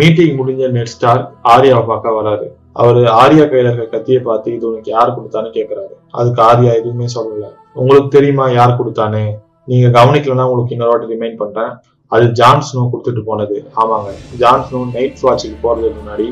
[0.00, 1.22] மீட்டிங் முடிஞ்ச நெட் ஸ்டார்
[1.54, 2.46] ஆரியாவை பார்க்க வராரு.
[2.80, 5.94] அவரு ஆர்யா கையில இருக்க கத்தியை பார்த்து இது உனக்கு யார் கொடுத்தான்னு கேக்குறாரு.
[6.18, 7.48] அதுக்கு ஆர்யா எதுவுமே சொல்லல.
[7.80, 9.24] உங்களுக்கு தெரியுமா யார் கொடுத்தானே
[9.70, 11.72] நீங்க கவனிக்கலன்னா உங்களுக்கு இன்னொரு வாட்டி ரிமைண்ட் பண்றேன்.
[12.12, 13.56] அது ஜான் ஸ்னோ கொடுத்துட்டு போனது.
[13.82, 14.10] ஆமாங்க.
[14.42, 16.28] ஜான் ஸ்னோ நைட் வாட்சுக்கு போறதுக்கு முன்னாடி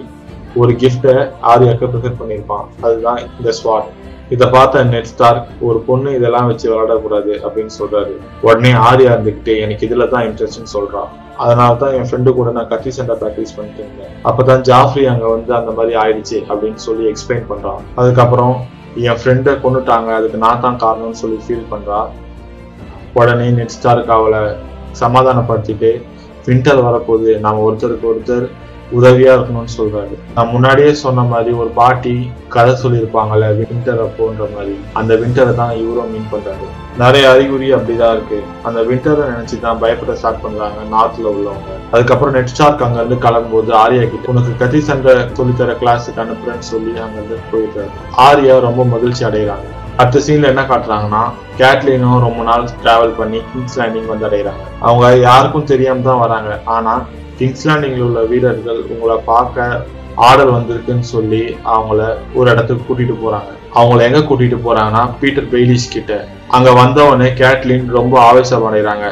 [0.60, 1.08] ஒரு கிஃப்ட
[1.52, 2.66] ஆர்யாக்கு ப்ரிஃபர் பண்ணியிருப்பான்.
[2.86, 3.90] அதுதான் இந்த ஸ்வாட்
[4.34, 8.12] இதை பார்த்த நெட் ஸ்டார்க் ஒரு பொண்ணு இதெல்லாம் வச்சு விளையாடக்கூடாது அப்படின்னு சொல்றாரு.
[8.46, 11.10] உடனே ஆரியா இருந்துகிட்டு எனக்கு இதுல தான் இன்ட்ரெஸ்ட்னு சொல்றான்
[11.44, 14.12] அதனால தான் என் ஃப்ரெண்டு கூட நான் கத்தி சண்டை ப்ராக்டிஸ் பண்ணிட்டு இருந்தேன்.
[14.28, 17.80] அப்பதான் ஜாஃப்ரி அங்க வந்து அந்த மாதிரி ஆயிடுச்சு அப்படின்னு சொல்லி எக்ஸ்பிளைன் பண்றான்.
[18.00, 18.54] அதுக்கப்புறம்
[19.08, 22.00] என் ஃப்ரெண்டை கொண்டுட்டாங்க அதுக்கு நான் தான் காரணம்னு சொல்லி ஃபீல் பண்றா.
[23.20, 24.42] உடனே நெட் ஸ்டார்க் அவளை
[25.02, 25.90] சமாதானப்படுத்திட்டு
[26.48, 27.30] விண்டர் வரப்போகுது.
[27.46, 28.46] நாம ஒருத்தருக்கு ஒருத்தர்
[28.98, 30.14] உதவியா இருக்கணும்னு சொல்றாரு.
[30.36, 32.14] நான் முன்னாடியே சொன்ன மாதிரி ஒரு பாட்டி
[32.54, 34.74] கதை சொல்லியிருப்பாங்கல்ல வின்டர் அப்போன்ற மாதிரி.
[35.00, 36.68] அந்த வின்டரை தான் இவரும் மீன் பண்றாரு.
[37.02, 38.38] நிறைய அறிகுறி அப்படிதான் இருக்கு.
[38.68, 41.76] அந்த வின்டரை நினைச்சு தான் பயப்பட ஸ்டார்ட் பண்றாங்க நார்த்ல உள்ளவங்க.
[41.92, 46.92] அதுக்கப்புறம் நெட் ஸ்டார்க் அங்க இருந்து கிளம்பும்போது ஆர்யா கிட்ட உனக்கு கத்தி சண்டை சொல்லித்தர கிளாஸுக்கு அனுப்புறேன்னு சொல்லி
[47.04, 47.92] அங்க இருந்து போயிட்டாரு.
[48.26, 49.68] ஆர்யா ரொம்ப மகிழ்ச்சி அடைகிறாங்க.
[50.00, 51.22] அடுத்த சீன்ல என்ன காட்டுறாங்கன்னா
[51.60, 54.62] கேட்லினும் ரொம்ப நாள் டிராவல் பண்ணி கிங்ஸ் லேண்டிங் வந்து அடைகிறாங்க.
[54.88, 56.52] அவங்க யாருக்கும் தெரியாம தான் வராங்க.
[56.76, 56.94] ஆனா
[57.40, 59.86] கிங்ஸ் லேண்டிங்ல உள்ள வீரர்கள் உங்களை பார்க்க
[60.28, 61.42] ஆர்டர் வந்திருக்குன்னு சொல்லி
[61.74, 62.00] அவங்கள
[62.38, 63.50] ஒரு இடத்துக்கு கூட்டிட்டு போறாங்க.
[63.78, 66.12] அவங்கள எங்க கூட்டிட்டு போறாங்கன்னா பீட்டர் பெய்லிஸ் கிட்ட.
[66.56, 69.06] அங்க வந்தவொடனே கேட்லின் ரொம்ப ஆவேசம் அடைகிறாங்க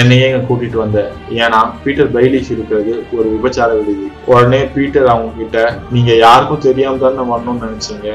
[0.00, 1.00] என்னையே இங்க கூட்டிட்டு வந்த.
[1.44, 4.06] ஏன்னா பீட்டர் பெய்லிஸ் இருக்கிறது ஒரு விபச்சார விடுதி.
[4.32, 5.64] உடனே பீட்டர் அவங்க கிட்ட
[5.96, 8.08] நீங்க யாருக்கும் தெரியாம தானே வரணும்னு நினைச்சீங்க.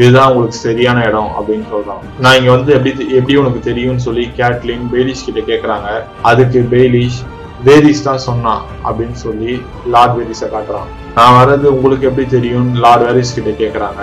[0.00, 4.84] இதுதான் உங்களுக்கு சரியான இடம் அப்படின்னு சொல்றாங்க நான் இங்க வந்து எப்படி எப்படி உனக்கு தெரியும்னு சொல்லி கேட்லின்
[4.94, 5.88] பெய்லிஷ் கிட்ட கேக்குறாங்க.
[6.32, 7.20] அதுக்கு பெய்லிஷ்
[7.66, 9.52] வேரிஸ் தான் சொன்னான் அப்படின்னு சொல்லி
[9.94, 10.88] லார்ட் வேரிஸை காட்டுறான்.
[11.16, 12.68] நான் வர்றது உங்களுக்கு எப்படி தெரியும்?
[12.84, 14.02] லார்ட் வேரிஸ் கிட்ட கேக்குறாங்க.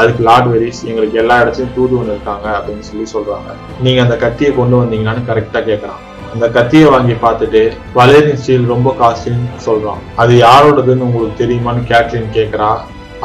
[0.00, 3.48] அதுக்கு லார்ட் வெரிஸ் எங்களுக்கு எல்லா இடத்துலயும் தூதுவன் இருக்காங்க அப்படின்னு சொல்லி சொல்றாங்க.
[3.84, 6.02] நீங்க அந்த கத்தியை கொண்டு வந்தீங்களான்னு கரெக்டா கேட்கறான்
[6.34, 7.62] அந்த கத்தியை வாங்கி பார்த்துட்டு
[7.98, 10.02] வலேரியன் ஸ்டீல் ரொம்ப காஸ்ட்லின்னு சொல்றான்.
[10.22, 12.70] அது யாரோடதுன்னு உங்களுக்கு தெரியுமான்னு கேட்லின் கேட்கறா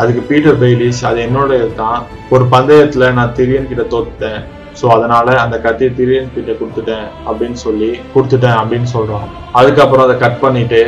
[0.01, 1.53] அதுக்கு பீட்டர் பெய்லிஸ் அது என்னோட
[1.83, 2.01] தான்
[2.33, 4.41] ஒரு பந்தயத்துல நான் திரியன் கிட்ட தோத்துட்டேன்.
[4.81, 9.27] ஸோ அதனால அந்த கத்தியை திரியன் கிட்ட கொடுத்துட்டேன் அப்படின்னு சொல்லி கொடுத்துட்டேன் அப்படின்னு சொல்றான்
[9.59, 10.81] அதுக்கப்புறம் அதை கட் பண்ணிட்டு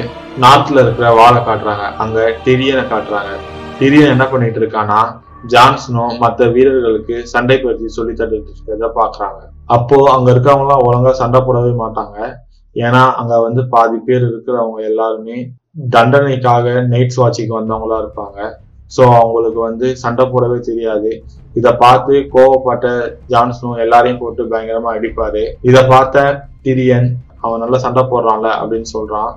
[0.44, 1.86] நார்த்ல இருக்கிற வாழை காட்டுறாங்க.
[2.04, 3.34] அங்க டிரியனை காட்டுறாங்க.
[3.80, 5.00] டிரியன் என்ன பண்ணிட்டு இருக்கானா
[5.54, 9.40] ஜான்சனும் மற்ற வீரர்களுக்கு சண்டை பயிற்சி சொல்லி தந்துட்டு இருக்கிறத பாக்குறாங்க
[9.76, 12.18] அப்போ அங்க இருக்கவங்க எல்லாம் ஒழுங்கா சண்டை போடவே மாட்டாங்க.
[12.76, 15.38] ஏன்னா அங்க வந்து பாதி பேர் இருக்கிறவங்க எல்லாருமே
[15.96, 18.40] தண்டனைக்காக நைட்ஸ் வாட்சிக்கு வந்தவங்களா இருப்பாங்க.
[18.96, 21.12] ஸோ அவங்களுக்கு வந்து சண்டை போடவே தெரியாது.
[21.60, 22.88] இதை பார்த்து கோவப்பட்ட
[23.34, 25.44] ஜான்சனோ எல்லாரையும் போட்டு பயங்கரமா அடிப்பாரு.
[25.70, 26.26] இதை பார்த்த
[26.66, 27.08] டிரியன்
[27.46, 29.32] அவன் நல்லா சண்டை போடுறான்ல அப்படின்னு சொல்றான்.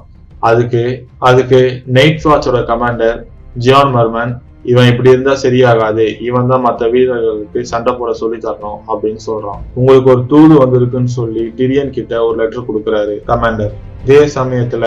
[0.49, 0.83] அதுக்கு
[1.29, 1.61] அதுக்கு
[1.99, 3.19] நைட் வாட்சோட கமாண்டர்
[3.65, 4.33] ஜியான் மர்மன்
[4.73, 6.05] இவன் இப்படி இருந்தா சரியாகாது.
[6.29, 9.61] இவன் தான் மற்ற வீரர்களுக்கு சண்டை போட சொல்லி தரணும் அப்படின்னு சொல்றான்.
[9.79, 14.87] உங்களுக்கு ஒரு தூது வந்திருக்குன்னு சொல்லி டிரியன் கிட்ட ஒரு லெட்டர் கொடுக்குறாரு கமாண்டர் இதே சமயத்துல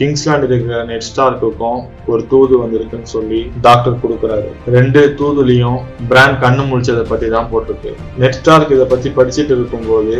[0.00, 4.48] கிங்ஸ்லாண்ட் இருக்கிற நெட் ஸ்டார்க்குக்கும் ஒரு தூது வந்திருக்குன்னு சொல்லி டாக்டர் கொடுக்குறாரு.
[4.76, 5.78] ரெண்டு தூதுலையும்
[6.10, 7.92] பிராண்ட் கண்ணு முழிச்சதை பத்தி தான் போட்டிருக்கு.
[8.22, 10.16] நெட் ஸ்டார்க் இதை பத்தி படிச்சுட்டு இருக்கும்போது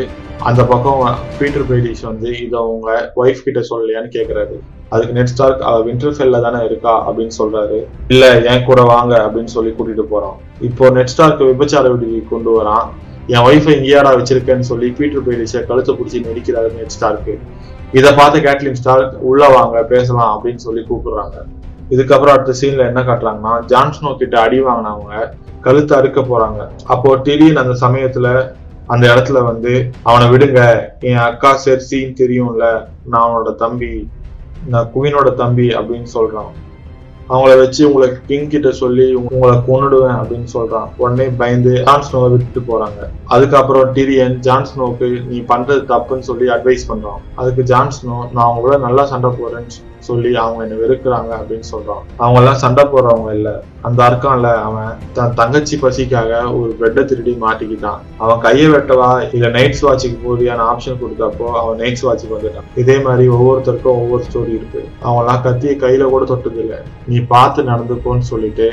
[0.49, 1.03] அந்த பக்கம்
[1.39, 4.57] பீட்டர் பெய்டிஷ் வந்து இதை உங்க ஒய்ஃப் கிட்ட சொல்லலையான்னு கேக்குறாரு.
[4.95, 6.95] அதுக்கு நெட் ஸ்டார்க் விண்டர்ஃபெல்ல தானே இருக்கா?
[7.09, 7.79] அப்படின்னு சொல்றாரு.
[8.15, 10.37] இல்ல என் கூட வாங்க அப்படின்னு சொல்லி கூட்டிட்டு போறான்.
[10.69, 12.87] இப்போ நெட் ஸ்டார்க் விபச்சார விடுதி கொண்டு வரான்.
[13.35, 17.35] என் ஒய்ஃபை இங்கேயாடா வச்சிருக்கேன்னு சொல்லி பீட்டர் பெய்டிஷ கழுத்தை பிடிச்சி நடிக்கிறாரு நெட் ஸ்டார்க்கு
[17.93, 21.37] இதை பார்த்து கேட்லின் ஸ்டார் உள்ள வாங்க பேசலாம் அப்படின்னு சொல்லி கூப்பிடுறாங்க.
[21.91, 26.69] இதுக்கப்புறம் அடுத்த சீன்ல என்ன காட்டுறாங்கன்னா ஜான்ஸ்னோ கிட்ட அடி வாங்கினவங்க கழுத்து அறுக்க போறாங்க.
[26.87, 28.55] அப்போ திடீர்னு அந்த சமயத்துல
[28.87, 30.61] அந்த இடத்துல வந்து அவனை விடுங்க
[31.01, 32.87] என் அக்கா செர்சின்னு தெரியும்ல.
[33.07, 34.09] நான் அவனோட தம்பி
[34.67, 36.53] நான் குவினோட தம்பி அப்படின்னு சொல்றான்.
[37.29, 40.89] அவங்கள வச்சு உங்களை கிங் கிட்ட சொல்லி உங்களை கொன்னுடுவேன் அப்படின்னு சொல்றான்.
[40.97, 43.01] உடனே பயந்து ஜான்ஸ்னோவை விட்டுட்டு போறாங்க.
[43.25, 47.21] அதுக்கப்புறம் டிரியன் ஜான்ஸ்னோவுக்கு நீ பண்றது தப்புன்னு சொல்லி அட்வைஸ் பண்றான்.
[47.35, 49.75] அதுக்கு ஜான்ஸ்னோ நான் உங்களோட நல்லா சண்டை போறேன்னு
[50.09, 52.03] சொல்லி அவங்க என்ன வெறுக்கிறாங்க அப்படின்னு சொல்றான்.
[52.23, 53.51] அவங்க எல்லாம் சண்டை போடுறவங்க இல்ல.
[53.89, 58.01] அந்த அர்க்கம்ல அவன் தன் தங்கச்சி பசிக்காக ஒரு பெட்டை திருடி மாட்டிக்கிட்டான்.
[58.25, 59.11] அவன் கையை வெட்டவா?
[59.37, 62.69] இல்ல நைட்ஸ் வாட்சுக்கு போதியான ஆப்ஷன் கொடுத்தப்போ அவன் நைட்ஸ் வாட்சுக்கு வந்துட்டான்.
[62.83, 64.83] இதே மாதிரி ஒவ்வொருத்தருக்கும் ஒவ்வொரு ஸ்டோரி இருக்கு.
[65.09, 66.77] அவன் எல்லாம் கத்திய கையில கூட தொட்டது இல்ல
[67.07, 68.69] நீ பார்த்து நடந்துக்கோன்னு சொல்லிட்டு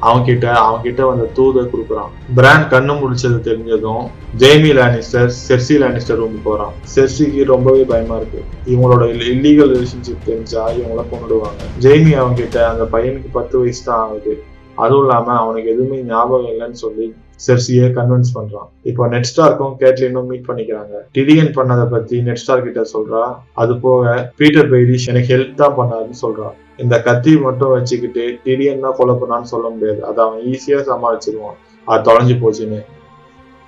[0.00, 2.12] அவன் கிட்ட அவன் வந்த தூதை கொடுக்குறான்.
[2.34, 4.04] பிராண்ட் கண்ணு முடிச்சது தெரிஞ்சதும்
[4.42, 6.74] Jaime Lannister Cersei Lannister room போறான்.
[6.94, 8.42] செர்சிக்கு ரொம்பவே பயமா இருக்கு.
[8.66, 14.34] இவங்களோட இல்லீகல் ரிலேஷன்ஷிப் தெரிஞ்சா இவங்கள கொண்டுடுவாங்க ஜெய்மி அவங்கிட்ட அந்த பையனுக்கு பத்து வயசு தான் ஆகுது.
[14.74, 17.06] அதுவும் இல்லாம அவனுக்கு எதுவுமே ஞாபகம் இல்லைன்னு சொல்லி
[17.46, 18.68] செர்சியை கன்வின்ஸ் பண்றான்.
[18.82, 20.94] இப்போ நெட் ஸ்டார்க்கும் கேட்லினும் மீட் பண்ணிக்கிறாங்க.
[21.14, 23.34] டிடியன் பண்ணதை பத்தி நெட் ஸ்டார் கிட்ட சொல்றா.
[23.52, 28.96] அது போக பீட்டர் பெய்ரிஷ் எனக்கு ஹெல்ப் தான் பண்ணாருன்னு சொல்றான் இந்த கத்தி மட்டும் வச்சுக்கிட்டு டிடியன் தான்
[28.96, 30.04] கொலை பண்ணான்னு சொல்ல முடியாது.
[30.04, 31.58] அதை அவன் ஈஸியா சமாளிச்சிருவான்.
[31.84, 32.80] அது தொலைஞ்சு போச்சுன்னு.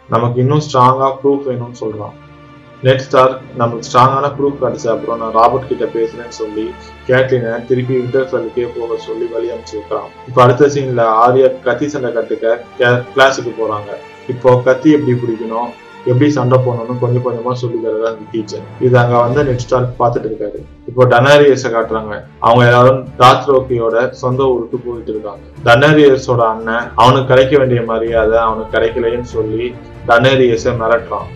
[0.09, 2.15] நமக்கு இன்னும் ஸ்ட்ராங்கா ப்ரூஃப் வேணும்னு சொல்றான்.
[2.87, 6.65] நெட் ஸ்டார் நமக்கு ஸ்ட்ராங்கான ப்ரூஃப் கிடைச்ச அப்புறம் நான் ராபர்ட் கிட்ட பேசுறேன்னு சொல்லி
[7.09, 12.57] கேட்லினை திருப்பி விண்டர்ஃபெல்லுக்கே போக சொல்லி வழி அமைச்சிருக்கான் இப்போ அடுத்த சீன்ல ஆர்யா கத்தி சண்டை கட்டுக்க
[13.15, 13.91] கிளாஸுக்கு போறாங்க.
[14.33, 15.71] இப்போ கத்தி எப்படி பிடிக்கணும்
[16.11, 20.29] எப்படி சண்டை போடணும்னு கொஞ்சம் கொஞ்சமா சொல்லி தரதா அந்த டீச்சர் இது அங்க வந்து நெட் ஸ்டார் பார்த்துட்டு
[20.31, 20.59] இருக்காரு.
[20.91, 22.15] இப்போ டனாரியஸ காட்டுறாங்க.
[22.47, 25.45] அவங்க எல்லாரும் டாத்ரோக்கியோட சொந்த ஊருக்கு போயிட்டு இருக்காங்க.
[25.69, 29.69] டனாரியஸோட அண்ணன் அவனுக்கு கிடைக்க வேண்டிய மரியாதை அவனுக்கு கிடைக்கலைன்னு சொல்லி
[30.11, 31.31] டனாரியஸ மிரட்டுறான்.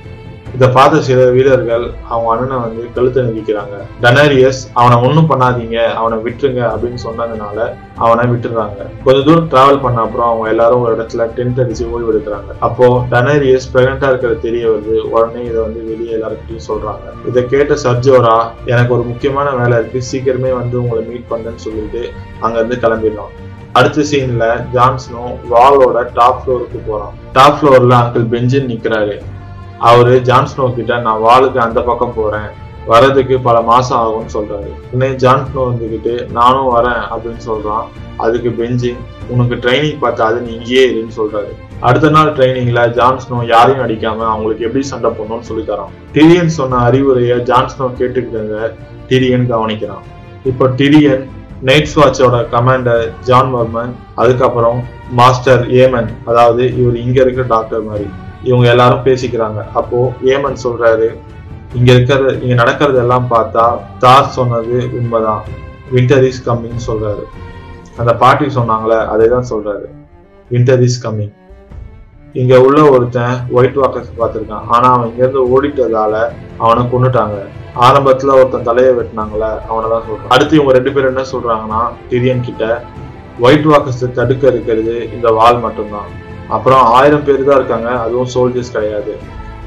[0.55, 6.63] இதை பார்த்த சில வீரர்கள் அவங்க அண்ணனை வந்து கழுத்தை நிதிக்கிறாங்க டனரியஸ் அவனை ஒன்றும் பண்ணாதீங்க அவனை விட்டுருங்க
[6.73, 7.59] அப்படின்னு சொன்னதுனால
[7.97, 12.51] அவனை விட்டுறாங்க கொஞ்ச தூரம் டிராவல் பண்ண அப்புறம் அவங்க எல்லாரும் ஒரு இடத்துல டென்ட் அடிச்சு ஓய்வு எடுக்கிறாங்க.
[12.59, 14.97] அப்போ டனரியஸ் பிரெக்னண்டா இருக்கிறது தெரிய வருது.
[15.15, 17.15] உடனே இதை வந்து வெளியே எல்லாருக்கிட்டையும் சொல்றாங்க.
[17.29, 20.03] இதை கேட்ட சர்ஜோரா எனக்கு ஒரு முக்கியமான வேலை இருக்கு.
[20.13, 22.09] சீக்கிரமே வந்து உங்களை மீட் பண்ணேன்னு சொல்லிட்டு
[22.41, 23.33] அங்கிருந்து கிளம்பிடலாம்
[23.73, 24.45] அடுத்த சீன்ல
[24.75, 27.17] ஜான்சனும் வாலோட டாப் ஃப்ளோருக்கு போறான்.
[27.33, 29.17] டாப் ஃப்ளோர்ல அங்கிள் பெஞ்சின் நிக்கிறாரு.
[29.79, 32.49] அவரு ஜான்ஸ்னோ கிட்ட நான் வாளுக்கு அந்த பக்கம் போறேன்.
[32.91, 34.70] வரதுக்கு பல மாசம் ஆகும்னு சொல்றாரு.
[34.93, 37.87] உடனே ஜான்ஸ்னோ வந்துகிட்டு நானும் வரேன் அப்படின்னு சொல்றான்.
[38.16, 41.51] அதுக்கு பெஞ்சிங் உனக்கு ட்ரைனிங் பார்த்தாது நீ இங்கேயே இருன்னு சொல்றாரு.
[41.81, 45.95] அடுத்த நாள் ட்ரைனிங்ல ஜான்ஸ்னோ யாரையும் அடிக்காம அவங்களுக்கு எப்படி சண்டை போடணும்னு சொல்லி தரான்.
[46.12, 48.72] டிரியன் சொன்ன அறிவுரைய ஜான்ஸ்னோ கேட்டுக்கிட்டத
[49.09, 50.05] டிரியன் கவனிக்கிறான்.
[50.45, 51.24] இப்போ டிரியன்
[51.64, 54.81] நைட்ஸ் வாட்சோட கமாண்டர் ஜான் வர்மன் அதுக்கப்புறம்
[55.12, 58.09] மாஸ்டர் ஏமன் அதாவது இவர் இங்க இருக்கிற டாக்டர் மாதிரி.
[58.49, 59.61] இவங்க எல்லாரும் பேசிக்கிறாங்க.
[59.79, 59.99] அப்போ
[60.35, 61.09] ஏமன் சொல்றாரு
[61.79, 63.65] இங்க இருக்கிறது இங்க நடக்கிறது எல்லாம் பார்த்தா
[64.03, 65.43] தார் சொன்னது உண்மைதான்.
[65.95, 67.25] வின்டர் இஸ் கம்மிங் சொல்றாரு.
[68.01, 69.87] அந்த பாட்டி சொன்னாங்களே அதே தான் சொல்றாரு.
[70.53, 71.35] வின்டர் இஸ் கம்மிங்
[72.41, 74.67] இங்க உள்ள ஒருத்தன் ஒயிட் வாக்கர்ஸ் பார்த்திருக்கான்.
[74.75, 76.15] ஆனா அவன் இங்க இருந்து ஓடிட்டதால
[76.65, 77.37] அவனை கொன்னுட்டாங்க.
[77.87, 80.31] ஆரம்பத்துல ஒருத்தன் தலையை வெட்டினாங்களே அவனை தான் சொல்றான்.
[80.35, 81.81] அடுத்து இவங்க ரெண்டு பேரும் என்ன சொல்றாங்கன்னா
[82.11, 82.65] டிரியன் கிட்ட
[83.47, 86.11] ஒயிட் வாக்கர்ஸ் தடுக்க இருக்கிறது இந்த வால் மட்டும்தான்.
[86.49, 88.01] அப்புறம் ஆயிரம் பேர் தான் இருக்காங்க.
[88.01, 89.19] அதுவும் சோல்ஜர்ஸ் கிடையாது.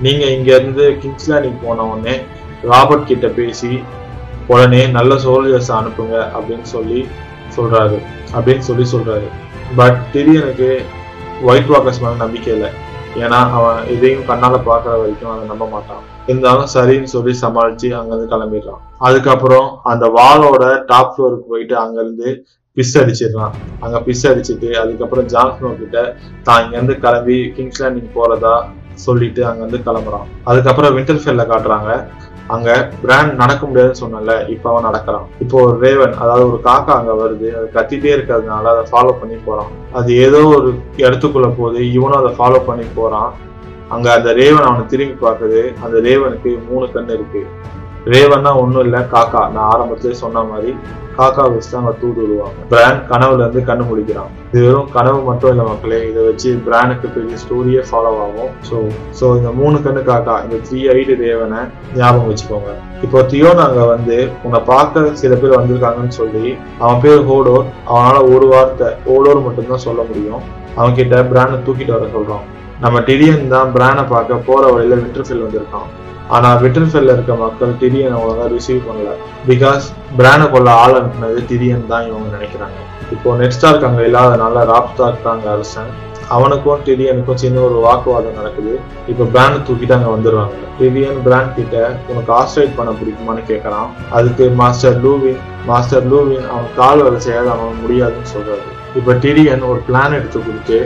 [0.02, 2.18] நீங்க இங்க இருந்து கிங்ஸ்லேண்டிங் போன உடனே
[2.62, 3.84] ராபர்ட் கிட்ட பேசி
[4.48, 7.08] உடனே நல்ல சோல்ஜர்ஸ் அனுப்புங்க அப்படின்னு சொல்லி
[7.56, 8.02] சொல்றாரு.
[8.34, 9.28] அப்படின்னு சொல்லி சொல்றாரு.
[9.76, 10.84] பட் திடீர்னுக்கு
[11.44, 12.70] ஒயிட் வாக்கர்ஸ் மேல நம்பிக்கை இல்லை.
[13.16, 16.02] ஏன்னா அவன் எதையும் கண்ணால பாக்குற வரைக்கும் அதை நம்ப மாட்டான்.
[16.28, 18.82] இருந்தாலும் சரின்னு சொல்லி சமாளிச்சு அங்கிருந்து கிளம்பிடுறான்.
[18.98, 23.54] அதுக்கப்புறம் அந்த வாலோட டாப் ஃப்ளோருக்கு போயிட்டு அங்கிருந்து பிஸ் அடிச்சிடுறான்
[23.84, 26.00] அங்க பிஸ் அடிச்சுட்டு அதுக்கப்புறம் ஜான்ஸ்னோ கிட்ட
[26.48, 28.56] தான் இங்க இருந்து கிளம்பி கிங்ஸ் லேண்டிங் போறதா
[29.06, 30.26] சொல்லிட்டு அங்க இருந்து கிளம்புறான்.
[30.50, 31.92] அதுக்கப்புறம் விண்டர்ஃபெல்ல காட்டுறாங்க.
[32.54, 32.70] அங்க
[33.02, 35.26] பிராண்ட் நடக்க முடியாதுன்னு சொன்னல இப்ப அவன் நடக்கிறான்.
[35.44, 39.70] இப்போ ஒரு ரேவன் அதாவது ஒரு காக்கா அங்க வருது அது கத்திட்டே இருக்கிறதுனால அதை ஃபாலோ பண்ணி போறான்.
[40.00, 40.70] அது ஏதோ ஒரு
[41.04, 43.30] இடத்துக்குள்ள போகுது இவனும் அதை ஃபாலோ பண்ணி போறான்.
[43.96, 45.62] அங்க அந்த ரேவன் அவனை திரும்பி பார்க்குது.
[45.84, 47.44] அந்த ரேவனுக்கு மூணு கண்ணு இருக்கு.
[48.16, 49.44] ரேவன்னா ஒண்ணும் இல்ல காக்கா.
[49.56, 50.74] நான் ஆரம்பத்திலே சொன்ன மாதிரி
[51.20, 55.52] காக்கா வச்சு தான் அங்க தூது விடுவாங்க பிராண்ட் கனவுல இருந்து கண்ணு முடிக்கிறான் இது வெறும் கனவு மட்டும்
[55.54, 58.52] இல்லை மக்களே இதை வச்சு பிராண்டுக்கு பெரிய ஸ்டோரியே ஃபாலோ ஆகும்.
[58.68, 58.78] ஸோ
[59.20, 61.62] ஸோ இந்த மூணு கண்ணு காக்கா இந்த த்ரீ ஐடு ரேவனை
[62.00, 62.72] ஞாபகம் வச்சுக்கோங்க.
[63.06, 66.46] இப்போ தியோன் நாங்க வந்து உன்னை பார்க்க சில பேர் வந்திருக்காங்கன்னு சொல்லி
[66.84, 67.66] அவன் பேர் ஹோடோர்.
[67.92, 70.44] அவனால ஒரு வார்த்தை ஹோடோர் மட்டும்தான் சொல்ல முடியும்.
[70.80, 72.46] அவன் கிட்ட பிராண்டை தூக்கிட்டு வர சொல்றான்.
[72.84, 75.90] நம்ம டிரியன் தான் பிரானை பார்க்க போற வழியில விண்டர்ஃபில் வந்திருக்கான்.
[76.36, 79.12] ஆனால் விண்டர்ஃபெல்ல இருக்க மக்கள் டிரியன் அவங்க ரிசீவ் பண்ணல.
[79.50, 79.86] பிகாஸ்
[80.20, 82.78] பிரானை கொள்ள ஆள் அனுப்புனது டிரியன் தான் இவங்க நினைக்கிறாங்க.
[83.16, 85.92] இப்போ நெட் ஸ்டார்க் அங்க இல்லாதனால ராப் ஸ்டார்க் தான் அங்கே அரசன்.
[86.36, 88.74] அவனுக்கும் டிரியனுக்கும் சின்ன ஒரு வாக்குவாதம் நடக்குது.
[89.12, 91.78] இப்போ பிராண்ட் தூக்கிட்டு அங்கே வந்துடுவாங்க டிரியன் பிராண்ட் கிட்ட
[92.12, 97.82] உனக்கு ஆஸ்ட்ரேட் பண்ண பிடிக்குமான்னு கேட்கறான் அதுக்கு மாஸ்டர் லூவின் மாஸ்டர் லூவின் அவன் கால் வேலை செய்யாத அவன்
[97.84, 98.68] முடியாதுன்னு சொல்றாரு.
[99.00, 100.78] இப்போ டிரியன் ஒரு பிளான் எடுத்து கொடுத்து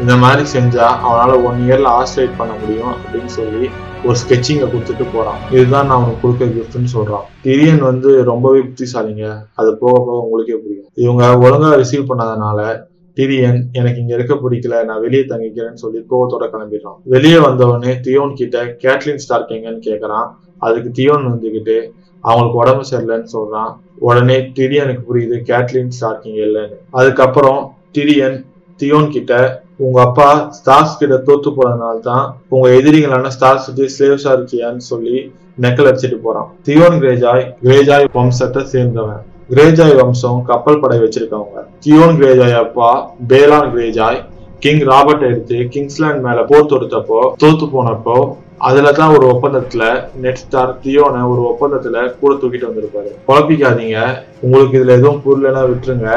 [0.00, 3.68] இந்த மாதிரி செஞ்சா அவனால ஒன் இயர்ல ஆஸ்ட்ரேட் பண்ண முடியும் அப்படின்னு சொல்லி
[4.04, 5.40] ஒரு ஸ்கெட்சிங்கை கொடுத்துட்டு போறான்.
[5.50, 7.26] இதுதான் நான் உனக்கு கொடுக்க கிஃப்ட்னு சொல்றான்.
[7.42, 9.24] திரியன் வந்து ரொம்பவே புத்திசாலிங்க.
[9.54, 10.88] அது போக போக உங்களுக்கே புரியும்.
[10.94, 16.98] இவங்க ஒழுங்கா ரிசீவ் பண்ணாதனால திரியன் எனக்கு இங்க இருக்க பிடிக்கல நான் வெளியே தங்கிக்கிறேன்னு சொல்லி கோவத்தோட கிளம்பிடுறான்.
[17.04, 20.28] வெளியே வந்தவொடனே தியோன் கிட்ட கேட்லின் ஸ்டார்க் எங்கன்னு கேக்குறான்.
[20.58, 21.76] அதுக்கு தியோன் வந்துகிட்டு
[22.20, 23.72] அவங்களுக்கு உடம்பு சரியில்லைன்னு சொல்றான்.
[23.98, 26.78] உடனே திரியனுக்கு புரியுது கேட்லின் ஸ்டார்க் இங்க இல்லைன்னு.
[26.90, 28.44] அதுக்கப்புறம் திரியன்
[28.78, 32.24] தியோன் கிட்ட உங்க அப்பா ஸ்டார்ஸ் கிட்ட தோத்து போனதுனால தான்
[32.54, 35.16] உங்க எதிரிகளான ஸ்டார்ஸ் கிட்ட ஸ்லேவ்ஸா இருக்கியான்னு சொல்லி
[35.64, 36.48] நெக்கல் அடிச்சிட்டு போறான்.
[36.66, 39.22] தியோன் கிரேஜாய் கிரேஜாய் வம்சத்தை சேர்ந்தவன்.
[39.54, 41.62] கிரேஜாய் வம்சம் கப்பல் படை வச்சிருக்கவங்க.
[41.84, 42.90] தியோன் கிரேஜாய் அப்பா
[43.30, 44.20] பேலான் கிரேஜாய்
[44.64, 48.16] கிங் ராபர்ட் எடுத்து கிங்ஸ்லாண்ட் மேல போர் தொடுத்தப்போ தோத்து போனப்போ
[48.68, 49.84] அதுல தான் ஒரு ஒப்பந்தத்துல
[50.22, 53.10] நெட் ஸ்டார் தியோனை ஒரு ஒப்பந்தத்துல கூட தூக்கிட்டு வந்திருப்பாரு.
[53.28, 53.98] குழப்பிக்காதீங்க.
[54.44, 56.10] உங்களுக்கு இதுல எதுவும் புரியலன்னா விட்டுருங்க.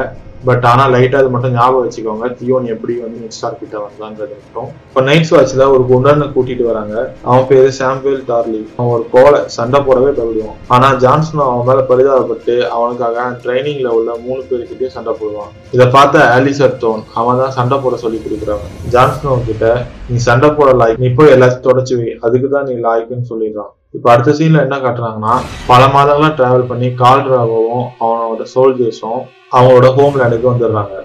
[0.48, 2.28] பட் ஆனா லைட்டா அது மட்டும் ஞாபகம் வச்சுக்கோங்க.
[2.40, 4.70] தியோன் எப்படி வந்து நெட் ஸ்டார் கிட்ட வந்தான்றது மட்டும்.
[4.90, 6.96] இப்ப நைட்ஸ் வாட்ச்ல ஒரு குண்டனை கூட்டிட்டு வராங்க.
[7.28, 8.62] அவன் பேரு சாம்புவேல் டார்லி.
[8.78, 14.42] அவன் ஒரு கோலை சண்டை போடவே தவிடுவான் ஆனா ஜான்சன் அவன் மேல பரிதாபப்பட்டு அவனுக்காக ட்ரைனிங்ல உள்ள மூணு
[14.50, 15.54] பேருக்கிட்டே சண்டை போடுவான்.
[15.76, 18.74] இதை பார்த்த ஆலிசர் தோன் அவன் தான் சண்டை போட சொல்லி கொடுக்குறவன்.
[18.96, 19.68] ஜான்சன் கிட்ட
[20.10, 23.72] நீ சண்டை போட லாய்க் நீ போய் எல்லாத்தையும் தொடச்சு அதுக்கு தான் நீ லாய்க்குன்னு சொல்லிடுறான்.
[23.96, 25.34] இப்போ அடுத்த சீன்ல என்ன காட்டுறாங்கன்னா
[25.72, 29.22] பல மாதங்களாக டிராவல் பண்ணி கால்ட்ராகவும் அவனோட சோல்ஜர்ஸும்
[29.56, 30.96] அவங்களோட ஹோம் லேண்டுக்கு வந்துடுறாங்க.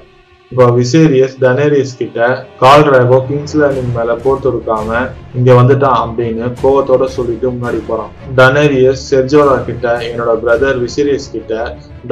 [0.52, 2.18] இப்போ விசேரியஸ் டனேரியஸ் கிட்ட
[2.62, 2.84] கால்
[3.28, 5.00] கிங்ஸ்லேண்டின் கிங்ஸ் மேல போர் தொடுக்காம
[5.38, 8.12] இங்க வந்துட்டான் அப்படின்னு கோவத்தோட சொல்லிட்டு முன்னாடி போறான்.
[8.38, 11.54] டனேரியஸ் செர்ஜோரா கிட்ட என்னோட பிரதர் விசேரியஸ் கிட்ட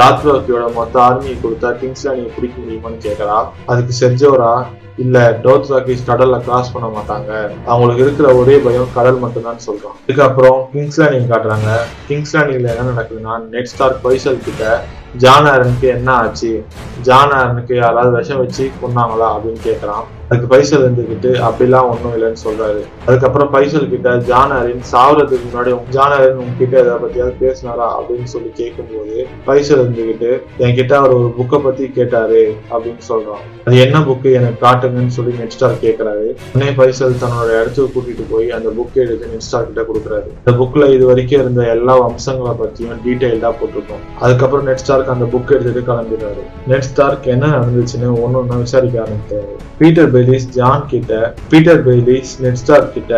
[0.00, 3.38] டாத்ரோக்கியோட மொத்த ஆர்மியை கொடுத்தா கிங்ஸ்லேண்டியை பிடிக்க முடியுமான்னு கேட்கறா.
[3.70, 4.52] அதுக்கு செர்ஜோரா
[4.98, 7.30] இல்ல டோத்ராக்கிஸ் கடல்ல கிராஸ் பண்ண மாட்டாங்க.
[7.64, 11.70] அவங்களுக்கு இருக்கிற ஒரே பயம் கடல் மட்டும்தான் சொல்றான் இதுக்கப்புறம் கிங்ஸ் லேண்டிங் காட்டுறாங்க.
[12.08, 14.82] கிங்ஸ் லேண்டிங்ல என்ன நடக்குதுன்னா நெட் ஸ்டார் பைசல் கிட்ட
[15.16, 16.64] ஜான் ஆரனுக்கு என்ன ஆச்சு?
[17.02, 22.80] ஜான் ஆரனுக்கு யாராவது விஷம் வச்சு கொன்னாங்களா அப்படின்னு கேட்கறான் அதுக்கு பைசல் இருந்துகிட்டு அப்படிலாம் ஒன்றும் இல்லைன்னு சொல்றாரு.
[23.06, 27.86] அதுக்கப்புறம் பைசல் கிட்ட ஜானரின் ஆரின் சாவறதுக்கு முன்னாடி ஜான் உங்ககிட்ட இதை பத்தியாவது பேசினாரா?
[27.96, 33.44] அப்படின்னு சொல்லி கேட்கும்போது பைசல் இருந்துகிட்டு என்கிட்ட அவர் ஒரு புக்கை பத்தி கேட்டாரு அப்படின்னு சொல்றான்.
[33.64, 38.68] அது என்ன புக்கு எனக்கு காட்டுங்கன்னு சொல்லி நெட்ஸ்டார் கேட்கறாரு உடனே பைசல் தன்னோட இடத்துக்கு கூட்டிட்டு போய் அந்த
[38.78, 40.28] புக் எடுத்து நெட்ஸ்டார் கிட்ட கொடுக்குறாரு.
[40.38, 44.04] இந்த புக்ல இது வரைக்கும் இருந்த எல்லா வம்சங்களை பத்தியும் டீட்டெயில்டா போட்டிருக்கோம்.
[44.20, 46.44] அதுக்கப்புறம் நெட்ஸ்டார்க்கு அந்த புக் எடுத்துட்டு கிளம்பிடுறாரு.
[46.68, 51.12] நெட்ஸ்டார்க் என்ன நடந்துச்சுன்னு ஒன்னு ஒன்னு விசாரிக்க ஆரம்பித்தாரு பீட்டர் பெய்லிஸ் ஜான் கிட்ட
[51.52, 53.14] பீட்டர் பெய்லிஸ் நெட்ஸ்டார் கிட்ட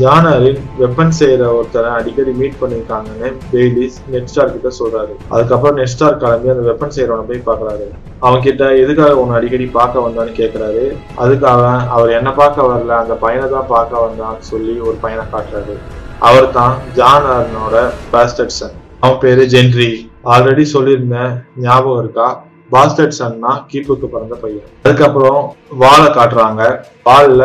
[0.00, 5.14] ஜானரின் வெப்பன் செய்யற ஒருத்தரை அடிக்கடி மீட் பண்ணிருக்காங்கன்னு பெய்லிஸ் நெட்ஸ்டார் கிட்ட சொல்றாரு.
[5.34, 7.86] அதுக்கப்புறம் நெட்ஸ்டார் கிளம்பி அந்த வெப்பன் செய்யறவனை போய் பாக்குறாரு
[8.26, 10.84] அவன் கிட்ட எதுக்காக உன்னை அடிக்கடி பார்க்க வந்தான்னு கேக்குறாரு.
[11.22, 15.76] அதுக்கு அவன் அவர் என்ன பார்க்க வரல அந்த பையனை தான் பார்க்க வந்தான்னு சொல்லி ஒரு பையனை காட்டுறாரு.
[16.28, 17.76] அவர் தான் ஜான் ஆர்னோட
[19.04, 19.90] அவன் பேரு ஜென்ரி
[20.34, 21.34] ஆல்ரெடி சொல்லியிருந்தேன்
[21.66, 22.28] ஞாபகம் இருக்கா?
[22.74, 24.66] பாஸ்டர்ட் சன்னா கீப்புக்கு பிறந்த பையன்.
[24.84, 25.40] அதுக்கப்புறம்
[25.82, 26.62] வாலை காட்டுறாங்க.
[27.06, 27.44] வால்ல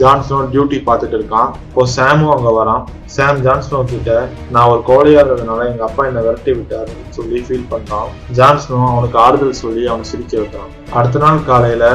[0.00, 1.50] ஜான்ஸ்னோ டியூட்டி பார்த்துட்டு இருக்கான்.
[1.68, 2.82] இப்போ சாமும் அங்க வரான்.
[3.16, 4.12] சாம் ஜான்ஸ்னோ கிட்ட
[4.54, 8.08] நான் ஒரு கோழையா இருந்ததுனால எங்க அப்பா என்னை விரட்டி விட்டாருன்னு சொல்லி ஃபீல் பண்றான்.
[8.38, 10.72] ஜான்ஸ்னோ அவனுக்கு ஆறுதல் சொல்லி அவனை சிரிக்க வைக்கிறான்.
[10.98, 11.86] அடுத்த நாள் காலையில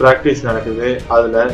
[0.00, 0.88] பிராக்டிஸ் நடக்குது.
[1.16, 1.44] அதுல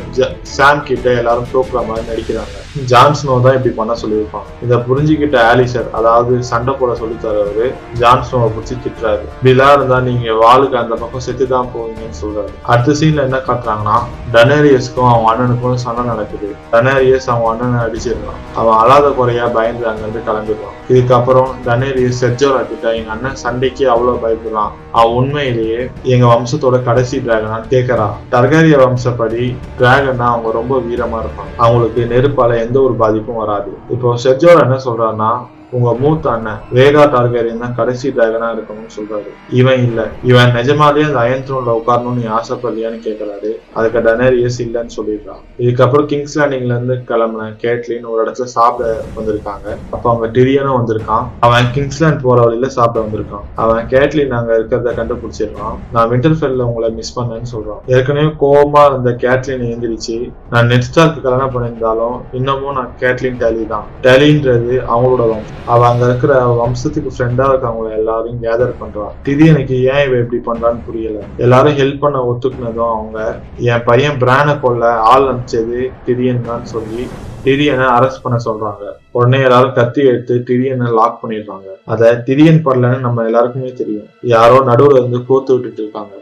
[0.55, 2.55] சாம் கிட்ட எல்லாரும் தோக்குற மாதிரி நடிக்கிறாங்க.
[2.91, 4.47] ஜான்ஸ்னோ தான் இப்படி பண்ண சொல்லியிருப்பான்.
[4.65, 7.67] இதை புரிஞ்சுக்கிட்ட ஆலிசர் அதாவது சண்டை போட சொல்லி தரவரு
[8.01, 9.23] ஜான்ஸ்னோவை பிடிச்சி திட்டுறாரு.
[9.37, 12.53] இப்படிலாம் இருந்தா நீங்க வாளுக்கு அந்த பக்கம் செத்து தான் போவீங்கன்னு சொல்றாரு.
[12.71, 13.97] அடுத்த சீன்ல என்ன காட்டுறாங்கன்னா
[14.35, 16.49] டனேரியஸ்க்கும் அவன் அண்ணனுக்கும் சண்டை நடக்குது.
[16.73, 20.77] டனேரியஸ் அவன் அண்ணனை அடிச்சிருக்கான் அவன் அழாத குறையா பயந்து அங்கிருந்து கிளம்பிடுவான்.
[20.93, 24.71] இதுக்கப்புறம் டனேரியஸ் செர்ஜோரா கிட்ட எங்க அண்ணன் சண்டைக்கு அவ்வளவு பயப்படுறான்.
[24.99, 25.81] அவன் உண்மையிலேயே
[26.13, 29.43] எங்க வம்சத்தோட கடைசி டிராகனான்னு கேட்கறான் டர்காரிய வம்சப்படி
[29.79, 31.53] டிராகன்னா அவங்க ரொம்ப வீரமா இருப்பாங்க.
[31.65, 33.71] அவங்களுக்கு நெருப்பால எந்த ஒரு பாதிப்பும் வராது.
[33.89, 35.31] இப்போ செர்ஜோரா என்ன சொல்றாருன்னா
[35.71, 39.29] உங்க மூத்த அண்ணன் வேகா டார்கேரியன் தான் கடைசி டிராகனா இருக்கணும்னு சொல்றாரு.
[39.49, 40.07] இவன் இல்ல.
[40.23, 43.51] இவன் நிஜமாலேயே அந்த அயன் த்ரோன்ல உட்காரணும்னு நீ ஆசைப்படலையான்னு கேக்குறாரு.
[43.73, 49.67] அதுக்கு டனேரியஸ் இல்லைன்னு சொல்லிடுறான் இதுக்கப்புறம் கிங்ஸ் லேண்டிங்ல இருந்து கிளம்புன கேட்லின் ஒரு இடத்துல சாப்பிட வந்திருக்காங்க.
[49.91, 51.25] அப்ப அவங்க டிரியனும் வந்திருக்கான்.
[51.39, 53.45] அவன் கிங்ஸ்லேண்ட் போற வழியில சாப்பிட வந்திருக்கான்.
[53.55, 57.81] அவன் கேட்லின் அங்க இருக்கிறத கண்டுபிடிச்சிருக்கான் நான் விண்டர்ஃபெல்ல உங்களை மிஸ் பண்ணேன்னு சொல்றான்.
[57.85, 60.31] ஏற்கனவே கோபமா இருந்த கேட்லின் எழுந்திரிச்சு.
[60.49, 63.87] நான் நெட்ஸ்டார்க்கு கல்யாணம் பண்ணியிருந்தாலும் இன்னமும் நான் கேட்லின் டேலி தான்.
[64.01, 70.05] டேலின்றது அவங்களோட வம்சம் அவ அங்க இருக்கிற வம்சத்துக்கு ஃப்ரெண்டா இருக்கவங்கள எல்லாரையும் கேதர் பண்றான் திதி எனக்கு ஏன்
[70.07, 71.19] இவ இப்படி பண்றான்னு புரியல.
[71.37, 77.07] எல்லாரும் ஹெல்ப் பண்ண ஒத்துக்குனதும் அவங்க என் பையன் பிரானை கொல்ல ஆள் அனுப்பிச்சது திரியன் தான் சொல்லி
[77.45, 78.83] திரியனை அரெஸ்ட் பண்ண சொல்றாங்க.
[79.11, 81.69] உடனே எல்லாரும் கத்தி எடுத்து திடியனை லாக் பண்ணிடுறாங்க.
[81.85, 84.09] அத திரியன் படலன்னு நம்ம எல்லாருக்குமே தெரியும்.
[84.21, 86.13] யாரோ நடுவுல இருந்து கோத்து விட்டுட்டு இருக்காங்க.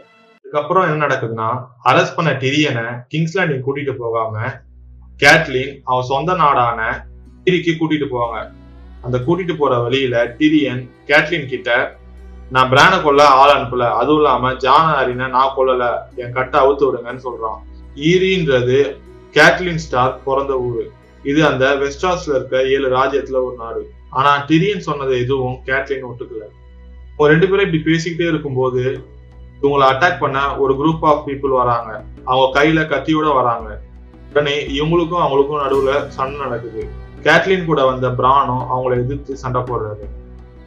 [0.44, 1.50] இதுக்கப்புறம் என்ன நடக்குதுன்னா
[1.84, 4.38] அரெஸ்ட் பண்ண டிரியனை கிங்ஸ்லாண்டிங் கூட்டிட்டு போகாம
[5.20, 7.08] கேட்லின் அவன் சொந்த நாடான
[7.44, 8.38] டிரிக்கு கூட்டிட்டு போவாங்க.
[9.02, 11.98] அந்த கூட்டிட்டு போற வழியில டிரியன் கேட்லின் கிட்ட
[12.50, 13.90] நான் பிரான கொல்ல ஆள் அனுப்பல.
[13.90, 15.98] அதுவும் இல்லாம ஜான அரினை நான் கொல்லல.
[16.16, 17.58] என் கட்டை அவுத்து விடுங்கன்னு சொல்றான்.
[17.94, 18.96] ஈரின்றது
[19.32, 20.90] கேட்லின் ஸ்டார் பிறந்த ஊரு.
[21.22, 23.90] இது அந்த வெஸ்டாஸ்ல இருக்க ஏழு ராஜ்யத்துல ஒரு நாடு.
[24.10, 26.44] ஆனா டிரியன் சொன்னது எதுவும் கேட்லின் ஒட்டுக்கல
[27.16, 29.04] ஒரு ரெண்டு பேரும் இப்படி பேசிக்கிட்டே இருக்கும்போது
[29.62, 32.04] இவங்களை அட்டாக் பண்ண ஒரு குரூப் ஆஃப் பீப்புள் வராங்க.
[32.24, 33.80] அவங்க கையில கத்தியோட வராங்க.
[34.30, 36.99] உடனே இவங்களுக்கும் அவங்களுக்கும் நடுவுல சண்டை நடக்குது.
[37.26, 40.06] கேட்லின் கூட வந்த பிரானும் அவங்கள எதிர்த்து சண்டை போடுறாரு.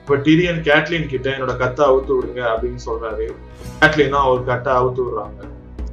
[0.01, 3.25] இப்ப டிரியன் கேட்லின் கிட்ட என்னோட கத்தை அவுத்து விடுங்க அப்படின்னு சொல்றாரு.
[3.81, 5.39] கேட்லினும் அவர் கட்டை அவுத்து விடுறாங்க.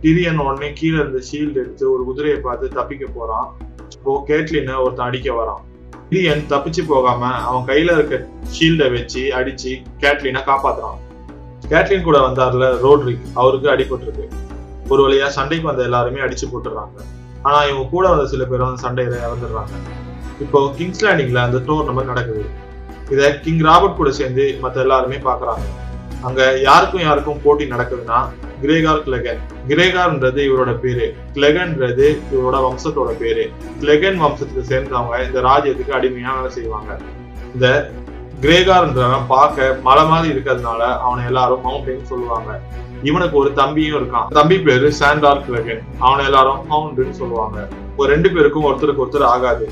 [0.02, 3.48] டிரியன் உடனே கீழே இருந்த ஷீல்டு எடுத்து ஒரு குதிரையை பார்த்து தப்பிக்க போறான்.
[3.96, 5.62] இப்போ கேட்லின ஒருத்தன் அடிக்க வரான்.
[6.10, 8.16] டிரியன் தப்பிச்சு போகாம அவன் கையில இருக்க
[8.56, 9.72] ஷீல்டை வச்சு அடிச்சு
[10.04, 10.98] கேட்லினை காப்பாத்துறான்.
[11.72, 14.28] கேட்லின் கூட வந்தார்ல ரோட்ரிக் அவருக்கு அடிபட்டிருக்கு.
[14.88, 17.08] ஒரு வழியா சண்டைக்கு வந்த எல்லாருமே அடிச்சு போட்டுறாங்க
[17.42, 19.74] ஆனா இவங்க கூட வந்த சில பேர் வந்து சண்டையில இறந்துடுறாங்க.
[20.44, 22.42] இப்போ கிங்ஸ் லேண்டிங்ல அந்த டோர்னமெண்ட் நடக்குது.
[23.14, 25.64] இத கிங் ராபர்ட் கூட சேர்ந்து மத்த எல்லாருமே பாக்குறாங்க.
[26.26, 28.18] அங்க யாருக்கும் யாருக்கும் போட்டி நடக்குதுன்னா
[28.62, 31.06] கிரேகார் கிளெகன் கிரேகார்ன்றது இவரோட பேரு.
[31.36, 33.44] கிளெகன்றது இவரோட வம்சத்தோட பேரு.
[33.82, 36.98] கிளெகன் வம்சத்துக்கு சேர்ந்தவங்க இந்த ராஜ்யத்துக்கு அடிமையா வேலை செய்வாங்க.
[37.54, 37.68] இந்த
[38.44, 42.50] கிரேகார்ன்றவன் பார்க்க மலை மாதிரி இருக்கிறதுனால அவனை எல்லாரும் மவுண்டைன் சொல்லுவாங்க.
[43.08, 44.28] இவனுக்கு ஒரு தம்பியும் இருக்கான்.
[44.38, 47.68] தம்பி பேரு சாண்டார் கிளகன் அவனை எல்லாரும் மவுண்டன் சொல்லுவாங்க.
[47.96, 49.66] ஒரு ரெண்டு பேருக்கும் ஒருத்தருக்கு ஒருத்தர் ஆகாது.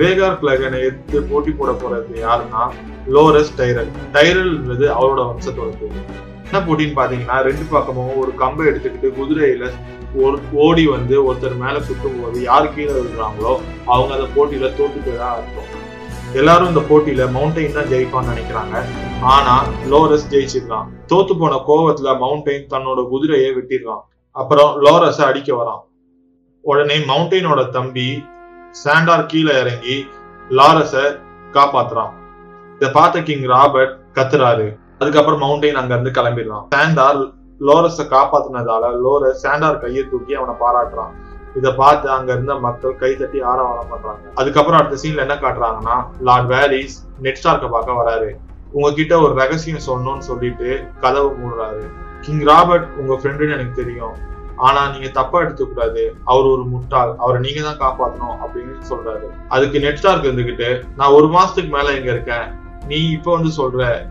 [0.00, 2.64] வேகார் கிளகனை எடுத்து போட்டி போட போறது யாருன்னா
[3.14, 5.96] லோரஸ் டைரல் டைரல்ன்றது அவரோட வம்சத்தோட பேர்
[6.46, 9.66] என்ன போட்டின்னு பாத்தீங்கன்னா ரெண்டு பக்கமும் ஒரு கம்பை எடுத்துக்கிட்டு குதிரையில
[10.22, 13.52] ஒரு ஓடி வந்து ஒருத்தர் மேல சுத்தும் போது யார் கீழே விழுறாங்களோ
[13.92, 15.68] அவங்க அந்த போட்டியில தோத்து தான் அர்த்தம்.
[16.40, 18.74] எல்லாரும் இந்த போட்டியில மவுண்டைன் தான் ஜெயிப்பான்னு நினைக்கிறாங்க.
[19.34, 19.54] ஆனா
[19.92, 24.04] லோரஸ் ஜெயிச்சிடலாம் தோத்து போன கோவத்துல மவுண்டைன் தன்னோட குதிரையை வெட்டிடுறான்.
[24.36, 25.82] அப்புறம் லோரஸ அடிக்க வரான்.
[26.64, 28.08] உடனே மவுண்டைனோட தம்பி
[28.72, 30.06] சாண்டார் கீழே இறங்கி
[30.48, 31.18] லாரஸ
[31.52, 32.12] காப்பாத்துறான்.
[32.74, 34.66] இத பார்த்த கிங் ராபர்ட் கத்துறாரு.
[34.98, 36.64] அதுக்கப்புறம் மவுண்டெயின் அங்க இருந்து கிளம்பிடுறான்.
[36.74, 37.18] சாண்டார்
[37.60, 41.12] லோரஸ காப்பாத்துனதால லோரஸ் சாண்டார் கையை தூக்கி அவனை பாராட்டுறான்.
[41.54, 44.24] இத பார்த்து அங்க இருந்த மக்கள் கை தட்டி ஆரவாரம் பண்றாங்க.
[44.34, 48.30] அதுக்கப்புறம் அடுத்த சீன்ல என்ன காட்டுறாங்கன்னா லார்ட் வேரிஸ் நெட் ஸ்டார்க்க பார்க்க வராரு.
[48.72, 51.84] உங்ககிட்ட ஒரு ரகசியம் சொல்லணும்னு சொல்லிட்டு கதவு மூடுறாரு.
[52.20, 54.14] கிங் ராபர்ட் உங்க ஃப்ரெண்டுன்னு எனக்கு தெரியும்.
[54.60, 56.02] ஆனா நீங்க தப்பா எடுத்துக்கூடாது.
[56.24, 57.12] அவர் ஒரு முட்டாள்.
[57.18, 59.28] அவரை நீங்க தான் காப்பாற்றணும் அப்படின்னு சொல்றாரு.
[59.48, 62.46] அதுக்கு நெட்ஸ்டார்க் இருந்துகிட்டு நான் ஒரு மாசத்துக்கு மேல இங்க இருக்கேன்.
[62.86, 64.08] நீ இப்ப வந்து சொல்ற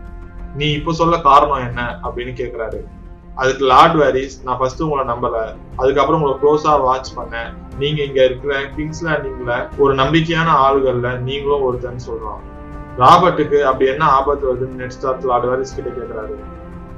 [0.54, 1.98] நீ இப்ப சொல்ல காரணம் என்ன?
[2.04, 2.78] அப்படின்னு கேக்குறாரு.
[3.34, 5.54] அதுக்கு லார்ட் வேரிஸ் நான் ஃபர்ஸ்ட் உங்களை நம்பல.
[5.76, 7.50] அதுக்கப்புறம் உங்களை க்ளோஸா வாட்ச் பண்ணேன்.
[7.78, 12.42] நீங்க இங்க இருக்கிற கிங்ஸ் லேண்டிங்ல ஒரு நம்பிக்கையான ஆளுகள்ல நீங்களும் ஒருத்தன்னு சொல்றான்
[12.98, 16.34] ராபர்ட்டுக்கு அப்படி என்ன ஆபத்து வருதுன்னு நெட்ஸ்டார்க் லார்ட் வேரிஸ் கிட்ட கேக்குறாரு.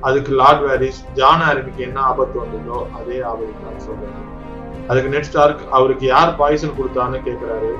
[0.08, 4.22] அதுக்கு லார்ட் வேரிஸ் ஜான் ஆரனுக்கு என்ன ஆபத்து வந்ததோ அதே ஆபத்து தான் சொல்றாரு.
[4.88, 7.70] அதுக்கு நெட் ஸ்டார்க் அவருக்கு யார் பாய்சன் கொடுத்தான்னு கேக்குறாரு.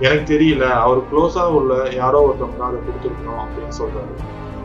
[0.00, 4.14] எனக்கு தெரியல அவர் க்ளோஸா உள்ள யாரோ ஒருத்தவங்க தான் அதை கொடுத்துருக்கணும் அப்படின்னு சொல்றாரு.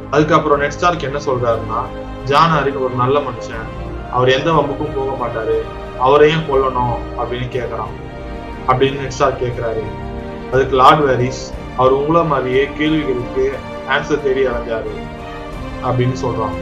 [0.09, 1.81] அதுக்கப்புறம் நெட் ஸ்டார்க் என்ன சொல்றாருன்னா
[2.23, 3.67] ஜான் ஆரின் ஒரு நல்ல மனுஷன்.
[4.11, 5.59] அவர் எந்த வம்புக்கும் போக மாட்டாரு.
[5.99, 7.93] அவரையும் கொல்லணும் அப்படின்னு கேக்குறான்.
[8.67, 9.85] அப்படின்னு நெட் ஸ்டார்க் கேக்குறாரு.
[10.51, 11.43] அதுக்கு லார்ட் வேரிஸ்
[11.77, 13.45] அவர் உங்களை மாதிரியே கேள்விகளுக்கு
[13.89, 14.95] ஆன்சர் தேடி அடைஞ்சாரு
[15.87, 16.57] அப்படின்னு சொல்றான்.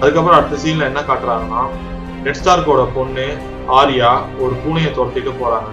[0.00, 1.62] அதுக்கப்புறம் அடுத்த சீன்ல என்ன காட்டுறாங்கன்னா
[2.24, 3.26] நெட்ஸ்டார்க்கோட பொண்ணு
[3.78, 4.10] ஆரியா
[4.42, 5.72] ஒரு பூனையை துரத்திட்டு போறாங்க.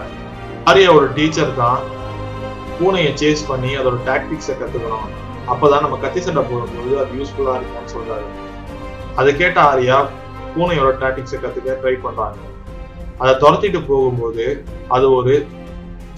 [0.70, 1.82] ஆரியா ஒரு டீச்சர் தான்.
[2.80, 5.08] பூனையை சேஸ் பண்ணி அதோட டாக்டிக்ஸை கத்துக்கணும்.
[5.52, 8.28] அப்பதான் நம்ம கத்தி சண்டை போடும்போது அது யூஸ்ஃபுல்லா இருக்கும்னு சொல்றாரு.
[9.20, 9.98] அதை கேட்ட ஆரியா
[10.56, 12.38] பூனையோட டாக்டிக்ஸை கத்துக்க ட்ரை பண்றாங்க.
[13.22, 14.46] அதை துரத்திட்டு போகும்போது
[14.96, 15.36] அது ஒரு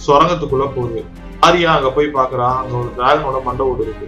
[0.05, 1.01] சுரங்கத்துக்குள்ள போகுது.
[1.47, 4.07] ஆரியா அங்க போய் பாக்குறான் அங்க ஒரு டிராகனோட மண்டை ஓடு இருக்கு.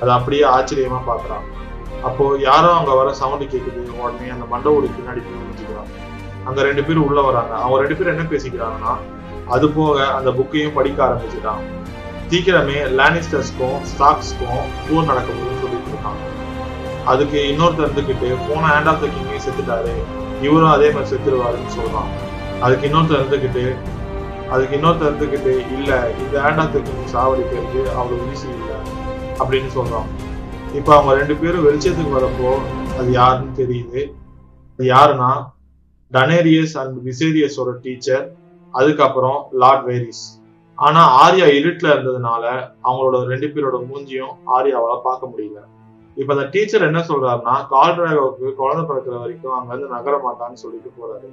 [0.00, 1.44] அதை அப்படியே ஆச்சரியமா பாக்குறான்
[2.08, 5.42] அப்போ யாரோ அங்க வர சவுண்ட் கேக்குது உடனே அந்த மண்டபோடு பின்னாடி போய்
[6.48, 7.52] அங்க ரெண்டு பேரும் உள்ள வராங்க.
[7.62, 8.92] அவங்க ரெண்டு பேரும் என்ன பேசிக்கிறாங்கன்னா
[9.54, 11.62] அது போக அந்த புக்கையும் படிக்க ஆரம்பிச்சுட்டான்.
[12.30, 16.22] சீக்கிரமே லானிஸ்டர்ஸ்க்கும் ஸ்டாக்ஸ்க்கும் போர் நடக்க போகுதுன்னு சொல்லிட்டு இருக்காங்க
[17.12, 19.94] அதுக்கு இன்னொருத்தர் இருந்துகிட்டு போன ஹேண்ட் ஆஃப் த கிங்கே செத்துட்டாரு.
[20.46, 22.10] இவரும் அதே மாதிரி செத்துருவாருன்னு சொல்றான்.
[22.66, 23.64] அதுக்கு இன்னொருத்தர் இருந்துகிட்டு
[24.54, 25.90] அதுக்கு இன்னொருத்தர் இருந்துகிட்டு இல்ல
[26.24, 28.78] இந்த ஹேண்ட் ஆஃப் த கிங் சாவடிக்கிறது அவ்வளவு ஈஸி இல்லை
[29.42, 30.08] அப்படின்னு சொல்றான்.
[30.78, 32.52] இப்ப அவங்க ரெண்டு பேரும் வெளிச்சத்துக்கு வரப்போ
[32.98, 34.00] அது யாருன்னு தெரியுது.
[34.72, 35.28] அது யாருன்னா
[36.12, 38.24] டனேரியஸ் அண்ட் விசேரியஸோட டீச்சர்
[38.74, 40.24] அதுக்கப்புறம் லார்ட் வேரிஸ்
[40.78, 42.44] ஆனா ஆர்யா இருட்டுல இருந்ததுனால
[42.84, 45.58] அவங்களோட ரெண்டு பேரோட மூஞ்சியும் ஆர்யாவால பார்க்க முடியல.
[46.16, 51.28] இப்ப அந்த டீச்சர் என்ன சொல்றாருன்னா கால்ட்ராகோவுக்கு குழந்தை பிறக்கிற வரைக்கும் அங்க இருந்து நகர மாட்டான்னு சொல்லிட்டு போறாரு.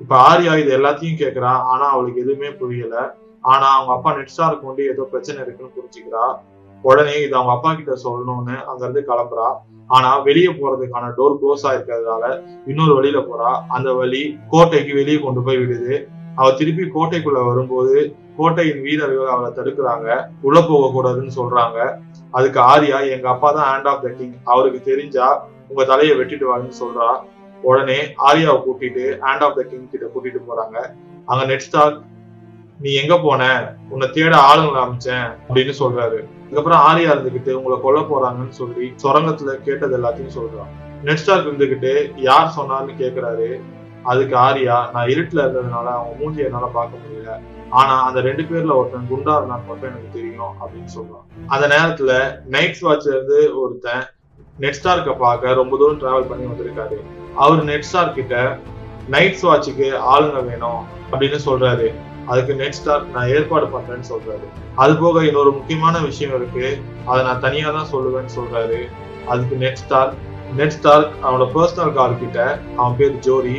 [0.00, 2.96] இப்ப ஆர்யா இது எல்லாத்தையும் கேக்குறா ஆனா அவளுக்கு எதுவுமே புரியல.
[3.40, 6.24] ஆனா அவங்க அப்பா நெட்ஸ்டாருக்கு கொண்டு ஏதோ பிரச்சனை இருக்குன்னு புரிஞ்சுக்கிறா.
[6.82, 9.54] உடனே இது அவங்க அப்பா கிட்ட சொல்லணும்னு அங்க இருந்து கிளம்புறா.
[9.86, 13.60] ஆனா வெளியே போறதுக்கான டோர் க்ளோஸ் ஆயிருக்கிறதுனால இன்னொரு வழியில போறா.
[13.68, 16.04] அந்த வழி கோட்டைக்கு வெளியே கொண்டு போய் விடுது.
[16.34, 20.26] அவ திருப்பி கோட்டைக்குள்ள வரும்போது கோட்டையின் வீரர்கள் அவளை தடுக்கிறாங்க.
[20.42, 21.98] உள்ள போக கூடாதுன்னு சொல்றாங்க.
[22.30, 26.72] அதுக்கு ஆர்யா எங்க அப்பா தான் ஹேண்ட் ஆஃப் த கிங் அவருக்கு தெரிஞ்சா உங்க தலையை வெட்டிட்டு வாங்கன்னு
[26.82, 27.20] சொல்றா.
[27.62, 30.90] உடனே ஆரியாவை கூட்டிட்டு ஹேண்ட் ஆஃப் த கிங் கிட்ட கூட்டிட்டு போறாங்க.
[31.26, 32.00] அங்க நெட் ஸ்டார்
[32.80, 33.74] நீ எங்க போன?
[33.90, 35.36] உன்னை தேட ஆளுங்களை அமைச்சேன்.
[35.48, 36.24] அப்படின்னு சொல்றாரு.
[36.50, 40.70] அதுக்கப்புறம் ஆரியா இருந்துகிட்டு உங்களை கொல்ல போறாங்கன்னு சொல்லி சுரங்கத்துல கேட்டது எல்லாத்தையும் சொல்றான்.
[41.04, 43.60] நெட்ஸ்டார்க் இருந்துகிட்டு யார் சொன்னார்னு கேக்குறாரு.
[44.02, 47.40] அதுக்கு ஆரியா நான் இருட்டுல இருந்ததுனால அவங்க மூஞ்சி என்னால பார்க்க முடியல.
[47.70, 51.24] ஆனா அந்த ரெண்டு பேர்ல ஒருத்தன் குண்டா இருந்தான் மட்டும் எனக்கு தெரியும் அப்படின்னு சொல்றான்.
[51.46, 52.12] அந்த நேரத்துல
[52.54, 54.04] நைட்ஸ் வாட்ச்ல இருந்து ஒருத்தன்
[54.60, 57.00] நெட்ஸ்டார்க்க பார்க்க ரொம்ப தூரம் டிராவல் பண்ணி வந்திருக்காரு.
[57.36, 58.58] அவர் நெட் ஸ்டார் கிட்ட
[59.10, 61.94] நைட்ஸ் வாட்சுக்கு ஆளுங்க வேணும் அப்படின்னு சொல்றாரு.
[62.30, 64.46] அதுக்கு நெக்ஸ்ட் ஸ்டார் நான் ஏற்பாடு பண்றேன்னு சொல்றாரு.
[64.82, 66.66] அது போக இன்னொரு முக்கியமான விஷயம் இருக்கு.
[67.10, 68.80] அதை நான் தனியா தான் சொல்லுவேன்னு சொல்றாரு.
[69.32, 70.10] அதுக்கு நெட் ஸ்டார்
[70.58, 72.40] நெட் ஸ்டார் அவனோட பர்சனல் கார் கிட்ட
[72.80, 73.58] அவன் பேர் ஜோரி.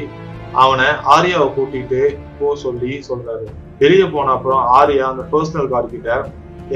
[0.63, 2.01] அவனை ஆர்யாவை கூட்டிட்டு
[2.37, 3.47] போ சொல்லி சொல்றாரு.
[3.81, 6.09] வெளியே போன அப்புறம் ஆர்யா அந்த பர்சனல் கார் கிட்ட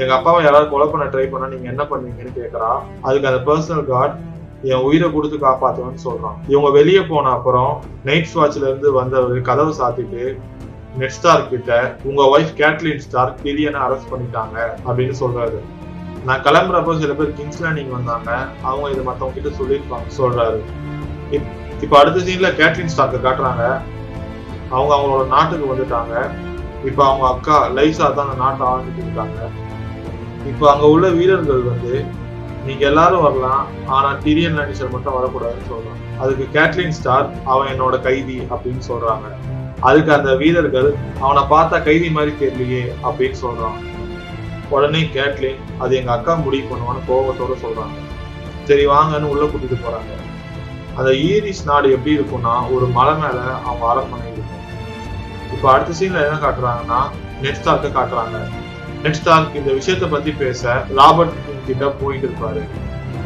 [0.02, 2.70] எங்க அப்பாவை யாராவது கொலை பண்ண ட்ரை பண்ணா நீங்க என்ன பண்ணுவீங்கன்னு கேக்குறா.
[3.06, 4.14] அதுக்கு அந்த பர்சனல் கார்டு
[4.70, 6.36] என் உயிரை கொடுத்து காப்பாத்துவேன்னு சொல்றான்.
[6.52, 7.72] இவங்க வெளியே போன அப்புறம்
[8.08, 10.22] நைட் வாட்ச்ல இருந்து வந்தவர் கதவை சாத்திட்டு
[11.00, 11.72] நெட் கிட்ட
[12.08, 15.58] உங்க ஒய்ஃப் கேட்லின் ஸ்டார் கிரியனை அரெஸ்ட் பண்ணிட்டாங்க அப்படின்னு சொல்றாரு.
[16.28, 18.30] நான் கிளம்புறப்போ சில பேர் கிங்ஸ் லேண்டிங் வந்தாங்க.
[18.68, 20.60] அவங்க இதை மத்தவங்க கிட்ட சொல்லியிருப்பாங்க சொல்றாரு.
[21.84, 23.64] இப்போ அடுத்த சீன்ல கேட்லின் ஸ்டார்க்கை காட்டுறாங்க.
[24.74, 26.14] அவங்க அவங்களோட நாட்டுக்கு வந்துட்டாங்க.
[26.90, 29.40] இப்போ அவங்க அக்கா லைசா தான் அந்த நாட்டை ஆழ்ந்துட்டு இருக்காங்க.
[30.52, 31.94] இப்போ அங்க உள்ள வீரர்கள் வந்து
[32.66, 33.64] நீங்க எல்லாரும் வரலாம்
[33.96, 39.28] ஆனா டிரியன் லேண்டிசர் மட்டும் வரக்கூடாதுன்னு சொல்றான் அதுக்கு கேட்லின் ஸ்டார் அவன் என்னோட கைதி அப்படின்னு சொல்றாங்க.
[39.88, 40.88] அதுக்கு அந்த வீரர்கள்
[41.24, 43.78] அவனை பார்த்தா கைதி மாதிரி தெரியலையே அப்படின்னு சொல்றான்.
[44.74, 47.96] உடனே கேட்லின் அது எங்க அக்கா முடிவு பண்ணுவான்னு கோபத்தோட சொல்றாங்க.
[48.68, 50.12] சரி வாங்கன்னு உள்ள கூட்டிட்டு போறாங்க.
[50.98, 54.62] அந்த ஈரிஸ் நாடு எப்படி இருக்கும்னா ஒரு மலை மேல அவங்க அரண்மனை இருக்கும்.
[55.54, 57.00] இப்போ அடுத்த சீன்ல என்ன காட்டுறாங்கன்னா
[57.44, 58.38] நெட்ஸ்டார்க்க காட்டுறாங்க.
[59.04, 61.34] நெட்ஸ்டார்க் இந்த விஷயத்த பத்தி பேச ராபர்ட்
[61.66, 62.62] கிட்ட போயிட்டு இருப்பாரு.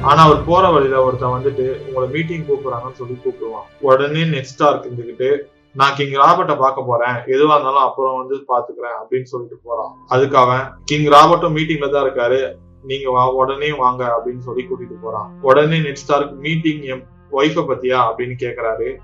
[0.09, 3.69] ஆனா அவர் போற வழியில ஒருத்தன் வந்துட்டு உங்களை மீட்டிங் கூப்பிடுறாங்கன்னு சொல்லி கூப்பிடுவான்.
[3.89, 5.31] உடனே நெட்ஸ்டார்க் இருந்துகிட்டு
[5.75, 7.15] நான் கிங் ராபர்ட்டை பார்க்க போறேன்.
[7.15, 9.93] எதுவா இருந்தாலும் அப்புறம் வந்து பாத்துக்கிறேன் அப்படின்னு சொல்லிட்டு போறான்.
[10.09, 12.55] அதுக்கு அவன் கிங் ராபர்ட்டும் மீட்டிங்ல தான் இருக்காரு.
[12.83, 15.39] நீங்க வா உடனே வாங்க அப்படின்னு சொல்லி கூட்டிட்டு போறான்.
[15.43, 18.97] உடனே நெட் ஸ்டார்க் மீட்டிங் என் ஒய்ஃபை பத்தியா அப்படின்னு கேக்குறாரு.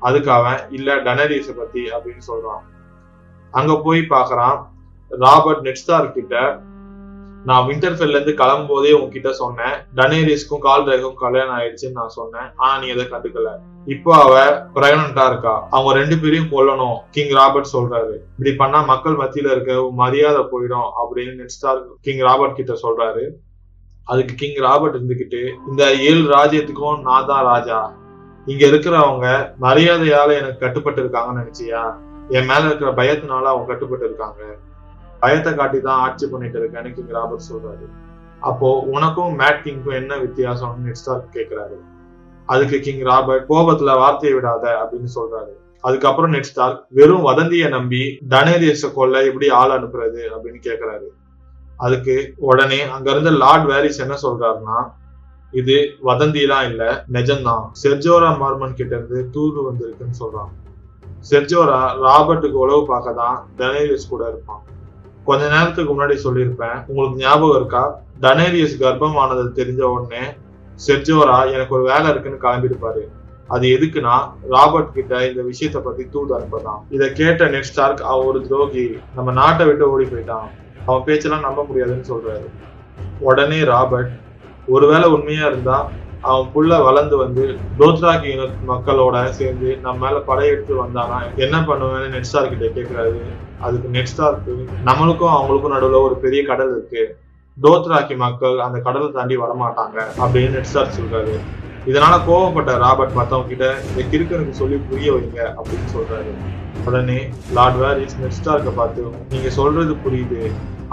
[0.00, 2.62] அதுக்கு அவன் இல்ல டனரிஸ பத்தி அப்படின்னு சொல்றான்.
[3.50, 4.66] அங்க போய் பாக்குறான்
[5.10, 6.60] ராபர்ட் நெட்ஸ்டார் கிட்ட
[7.44, 9.76] நான் விண்டர்ஃபெல்ல இருந்து கிளம்பும் போதே உங்ககிட்ட சொன்னேன்.
[9.94, 12.50] டனேரிஸ்க்கும் கால்ரேக்கும் கல்யாணம் ஆயிடுச்சுன்னு நான் சொன்னேன்.
[12.56, 13.60] ஆனா நீ எதை கண்டுக்கல.
[13.86, 14.32] இப்போ அவ
[14.74, 15.68] பிரெக்னண்டா இருக்கா?
[15.70, 16.98] அவங்க ரெண்டு பேரையும் கொல்லணும்.
[17.10, 18.14] கிங் ராபர்ட் சொல்றாரு.
[18.32, 23.24] இப்படி பண்ணா மக்கள் மத்தியில இருக்க மரியாதை போயிடும் அப்படின்னு நெட்ஸ்டார் கிங் ராபர்ட் கிட்ட சொல்றாரு.
[24.04, 27.92] அதுக்கு கிங் ராபர்ட் இருந்துகிட்டு இந்த ஏழு ராஜ்யத்துக்கும் நான் தான் ராஜா.
[28.46, 29.26] இங்க இருக்கிறவங்க
[29.60, 31.82] மரியாதையால எனக்கு கட்டுப்பட்டு இருக்காங்கன்னு நினைச்சியா?
[32.28, 34.42] என் மேல இருக்கிற பயத்தினால அவங்க கட்டுப்பட்டு இருக்காங்க
[35.20, 37.88] பயத்தை காட்டி தான் ஆட்சி பண்ணிட்டு இருக்கேன்னு கிங் ராபர்ட் சொல்றாரு.
[38.40, 41.78] அப்போ உனக்கும் மேட் கிங்க்கும் என்ன வித்தியாசம்னு நெட்ஸ்டார் கேக்குறாரு.
[42.52, 45.52] அதுக்கு கிங் ராபர்ட் கோபத்துல வார்த்தையை விடாத அப்படின்னு சொல்றாரு.
[45.86, 51.08] அதுக்கப்புறம் நெட் ஸ்டார் வெறும் வதந்திய நம்பி டனேரியஸ கொல்ல எப்படி ஆள் அனுப்புறது அப்படின்னு கேக்குறாரு.
[51.84, 52.16] அதுக்கு
[52.48, 54.78] உடனே அங்க இருந்த லார்ட் வேரிஸ் என்ன சொல்றாருன்னா
[55.60, 55.76] இது
[56.08, 56.82] வதந்திலாம் இல்ல
[57.16, 57.64] நிஜம்தான்.
[57.82, 60.50] செர்ஜோரா மார்மன் கிட்ட இருந்து தூது வந்திருக்குன்னு சொல்றான்
[61.30, 64.62] செர்ஜோரா ராபர்ட்டுக்கு உழவு பார்க்க தான் டனேரியஸ் கூட இருப்பான்.
[65.28, 67.82] கொஞ்ச நேரத்துக்கு முன்னாடி சொல்லியிருப்பேன் உங்களுக்கு ஞாபகம் இருக்கா?
[68.24, 70.22] டனேரியஸ் கர்ப்பமானது தெரிஞ்ச உடனே
[70.86, 73.02] செர்ஜோரா எனக்கு ஒரு வேலை இருக்குன்னு கிளம்பிருப்பாரு
[73.48, 74.16] அது எதுக்குன்னா
[74.48, 78.98] ராபர்ட் கிட்ட இந்த விஷயத்த பத்தி தூது அனுப்பதான் இதை கேட்ட நெட் ஸ்டார்க் அவன் ஒரு துரோகி.
[79.14, 80.48] நம்ம நாட்டை விட்டு ஓடி போயிட்டான்.
[80.86, 82.46] அவன் பேச்செல்லாம் நம்ப முடியாதுன்னு சொல்றாரு.
[83.18, 84.10] உடனே ராபர்ட்
[84.66, 91.18] ஒருவேளை உண்மையா இருந்தா அவன் புள்ள வளர்ந்து வந்து டோத்ராக் இன மக்களோட சேர்ந்து நம்ம மேல படையெடுத்து வந்தானா?
[91.36, 93.20] என்ன பண்ணுவேன்னு நெட் ஸ்டார் கிட்ட கேக்குறாரு.
[93.60, 97.16] அதுக்கு நெட் ஸ்டார்க்கு நம்மளுக்கும் அவங்களுக்கும் நடுவுல ஒரு பெரிய கடல் இருக்கு.
[97.64, 101.34] டோத்ராக்கி மக்கள் அந்த கடலை தாண்டி வரமாட்டாங்க அப்படின்னு நெட்ஸ்டார் சொல்றாரு.
[101.90, 106.30] இதனால கோவப்பட்ட ராபர்ட் மத்தவங்க கிட்ட இந்த கிறுக்கனுக்கு சொல்லி புரிய வைங்க அப்படின்னு சொல்றாரு.
[106.88, 107.18] உடனே
[107.56, 109.02] லார்ட் வேரிஸ் நெட்ஸ்டார்க்க பார்த்து
[109.32, 110.42] நீங்க சொல்றது புரியுது.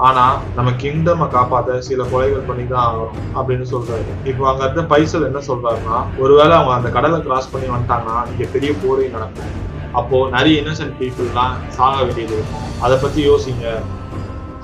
[0.07, 0.23] ஆனா
[0.57, 4.09] நம்ம கிங்டம் காப்பாத்த சில கொலைகள் பண்ணி தான் ஆகணும் அப்படின்னு சொல்றாரு.
[4.31, 8.73] இப்போ அங்க இருந்த பைசல் என்ன சொல்றாருன்னா ஒருவேளை அவங்க அந்த கடலை கிராஸ் பண்ணி வந்துட்டாங்கன்னா இங்க பெரிய
[8.83, 9.53] போரே நடக்கும்.
[10.01, 12.67] அப்போ நிறைய இன்னசென்ட் பீப்புள்லாம் சாக வேண்டியது இருக்கும்.
[12.87, 13.67] அதை பத்தி யோசிங்க.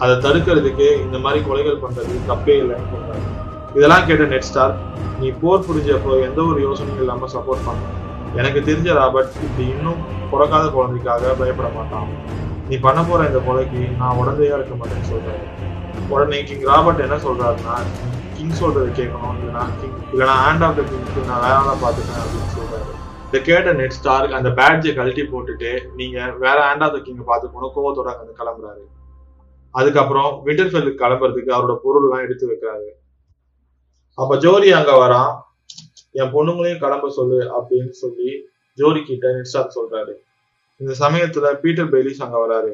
[0.02, 3.26] அதை தடுக்கிறதுக்கு இந்த மாதிரி கொலைகள் பண்றது தப்பே இல்லைன்னு சொல்றாரு
[3.78, 4.74] இதெல்லாம் கேட்ட நெட் ஸ்டார்
[5.20, 7.82] நீ போர் புரிஞ்சப்போ எந்த ஒரு யோசனையும் இல்லாம சப்போர்ட் பண்ண.
[8.40, 10.00] எனக்கு தெரிஞ்ச ராபர்ட் இப்படி இன்னும்
[10.32, 12.08] பிறக்காத குழந்தைக்காக பயப்பட மாட்டான்.
[12.70, 15.44] நீ பண்ண போற இந்த கொலைக்கு நான் உடந்தையா இருக்க மாட்டேன்னு சொல்றேன்
[16.14, 17.76] உடனே கிங் ராபர்ட் என்ன சொல்றாருன்னா
[18.38, 19.36] கிங் சொல்றது கேட்கணும்.
[19.40, 22.90] இல்லைனா கிங் இல்லைனா ஹேண்ட் ஆஃப் த கிங்க்கு நான் வேற ஆளா பாத்துட்டேன் அப்படின்னு சொல்றாரு.
[23.28, 27.74] இதை கேட்ட நெட் ஸ்டார்க் அந்த பேட்ஜை கழட்டி போட்டுட்டு நீங்க வேற ஹேண்ட் ஆஃப் த கிங் பார்த்துக்கணும்
[27.78, 28.84] கோவத்தோட அங்க கிளம்புறாரு.
[29.74, 32.90] அதுக்கப்புறம் விண்டர்ஃபெல்லுக்கு கிளம்புறதுக்கு அவரோட பொருள் எல்லாம் எடுத்து வைக்கிறாரு.
[34.16, 35.34] அப்ப ஜோரி அங்க வரான்.
[36.12, 38.32] என் பொண்ணுங்களையும் கிளம்ப சொல்லு அப்படின்னு சொல்லி
[38.78, 40.14] ஜோரி கிட்ட நெட்ஸ்டாக் சொல்றாரு.
[40.78, 42.74] இந்த சமயத்துல பீட்டர் பெய்லிஸ் அங்க வராரு.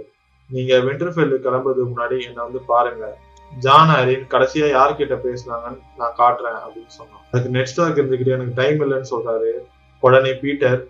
[0.49, 3.17] நீங்க விண்டர்ஃபெல்லு கிளம்புறதுக்கு முன்னாடி என்ன வந்து பாருங்க.
[3.59, 7.23] ஜான் அரின் கடைசியா யார்கிட்ட பேசுனாங்கன்னு நான் காட்டுறேன் அப்படின்னு சொன்னான்.
[7.31, 9.51] அதுக்கு நெட்ஸ்டாக் இருந்துகிட்டு எனக்கு டைம் இல்லைன்னு சொல்றாரு.
[9.99, 10.87] உடனே பீட்டர்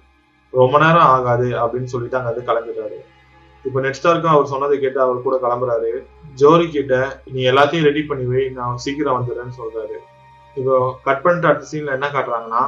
[0.51, 2.99] ரொம்ப நேரம் ஆகாது அப்படின்னு சொல்லிட்டு அங்க வந்து கிளம்பிட்டாரு
[3.67, 5.91] இப்ப நெட்ஸ்டாருக்கும் அவர் சொன்னதை கேட்டு அவர் கூட கிளம்புறாரு.
[6.41, 6.95] ஜோரி கிட்ட
[7.33, 9.97] நீ எல்லாத்தையும் ரெடி பண்ணி வை நான் சீக்கிரம் வந்துடுறேன்னு சொல்றாரு.
[10.59, 10.75] இப்போ
[11.07, 12.63] கட் பண்ணிட்டு அடுத்த சீன்ல என்ன காட்டுறாங்கன்னா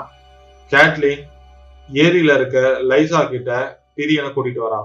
[0.72, 1.24] கேட்லின்
[1.90, 3.52] ஏரியில இருக்க லைசா கிட்ட
[3.98, 4.82] டிரியனை கூட்டிட்டு வரா.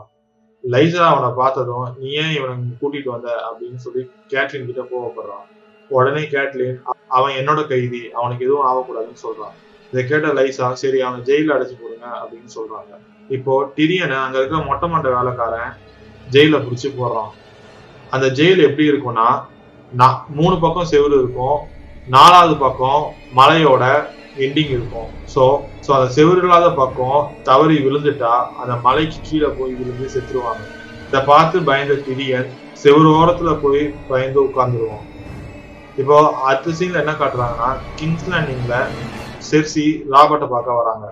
[0.64, 3.30] லைசா அவனை பார்த்ததும் நீ ஏன் இவனை கூட்டிட்டு வந்த?
[3.48, 4.02] அப்படின்னு சொல்லி
[4.32, 5.44] கேட்லின் கிட்ட கோவப்படுறான்
[5.90, 6.78] உடனே கேட்லின்
[7.16, 9.54] அவன் என்னோட கைதி அவனுக்கு எதுவும் ஆகக்கூடாதுன்னு சொல்றான்.
[9.92, 12.92] இதை கேட்ட லைசா சரி அவனை ஜெயில அடைச்சு போடுங்க அப்படின்னு சொல்றாங்க.
[13.36, 15.70] இப்போ டிரியனை அங்க இருக்க மொட்டை மண்ட வேலைக்காரன்
[16.34, 17.32] ஜெயில புடிச்சு போடுறான்.
[18.14, 19.28] அந்த ஜெயில் எப்படி இருக்கும்னா
[20.38, 21.58] மூணு பக்கம் செவுரு இருக்கும்
[22.14, 23.02] நாலாவது பக்கம்
[23.38, 23.84] மலையோட
[24.44, 25.08] எண்டிங் இருக்கும்.
[25.34, 25.42] ஸோ
[25.84, 30.64] ஸோ அந்த செவுரு இல்லாத பக்கம் தவறி விழுந்துட்டா அந்த மலைக்கு கீழே போய் விழுந்து செத்துருவாங்க.
[31.08, 32.48] இதை பார்த்து பயந்த திடீர்
[32.82, 35.04] செவுரு ஓரத்துல போய் பயந்து உட்கார்ந்துருவோம்
[36.00, 36.16] இப்போ
[36.48, 38.78] அடுத்த சீன்ல என்ன காட்டுறாங்கன்னா கிங்ஸ் லேண்டிங்ல
[39.50, 41.06] செர்சி ராபர்ட்டை பார்க்க வராங்க.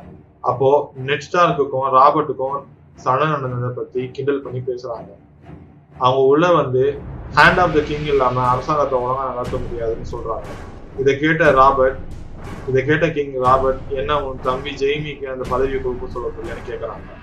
[0.50, 0.70] அப்போ
[1.08, 2.58] நெட் ஸ்டார்க்குக்கும் ராபர்ட்டுக்கும்
[3.03, 5.11] சண்டை நடந்ததை பத்தி கிண்டல் பண்ணி பேசுறாங்க.
[5.99, 6.84] அவங்க உள்ள வந்து
[7.36, 10.49] ஹேண்ட் ஆஃப் த கிங் இல்லாம அரசாங்கத்தை ஒழுங்கா நடத்த முடியாதுன்னு சொல்றாங்க.
[11.01, 11.99] இதை கேட்ட ராபர்ட்
[12.68, 17.22] இதை கேட்ட கிங் ராபர்ட் என்ன உன் தம்பி ஜெய்மிக்கு அந்த பதவியை கொடுக்க சொல்ல போறியான்னு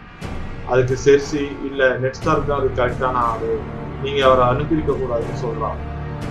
[0.71, 3.59] அதுக்கு செர்சி இல்ல நெட்ஸ்டார் தான் அது கரெக்டான ஆளு.
[4.03, 5.79] நீங்க அவரை அனுப்பியிருக்க கூடாதுன்னு சொல்றான்.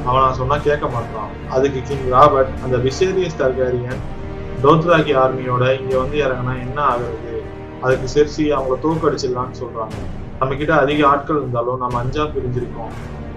[0.05, 1.31] அவன் நான் சொன்னா கேட்க மாட்டான்.
[1.49, 4.01] அதுக்கு கிங் ராபர்ட் அந்த விசேரியஸ் தர்காரியன்
[4.63, 7.30] டோத்ராகி ஆர்மியோட இங்க வந்து இறங்கினா என்ன ஆகுறது?
[7.83, 9.99] அதுக்கு செர்சி அவங்க தோக்கடிச்சிடலாம்னு சொல்றாங்க.
[10.39, 12.93] நம்ம கிட்ட அதிக ஆட்கள் இருந்தாலும் நம்ம அஞ்சா பிரிஞ்சிருக்கோம்.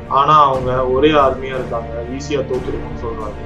[0.07, 1.93] ஆனா அவங்க ஒரே ஆர்மியா இருக்காங்க.
[2.15, 3.39] ஈஸியா தோத்துருக்கோம்னு சொல்றாங்க.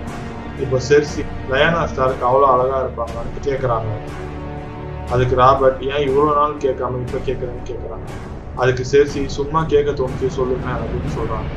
[0.60, 1.22] இப்போ செர்சி
[1.52, 3.91] லயானா ஸ்டாருக்கு அவ்வளோ அழகா இருப்பாங்கன்னு கேக்குறாங்க.
[5.12, 8.08] அதுக்கு ராபர்ட் ஏன் இவ்வளவு நாள் கேட்காம இப்ப கேட்குறேன்னு கேக்குறாங்க?
[8.56, 11.50] அதுக்கு செர்சி சும்மா கேட்க தோணுச்சு சொல்லுங்க அப்படின்னு சொல்றாங்க.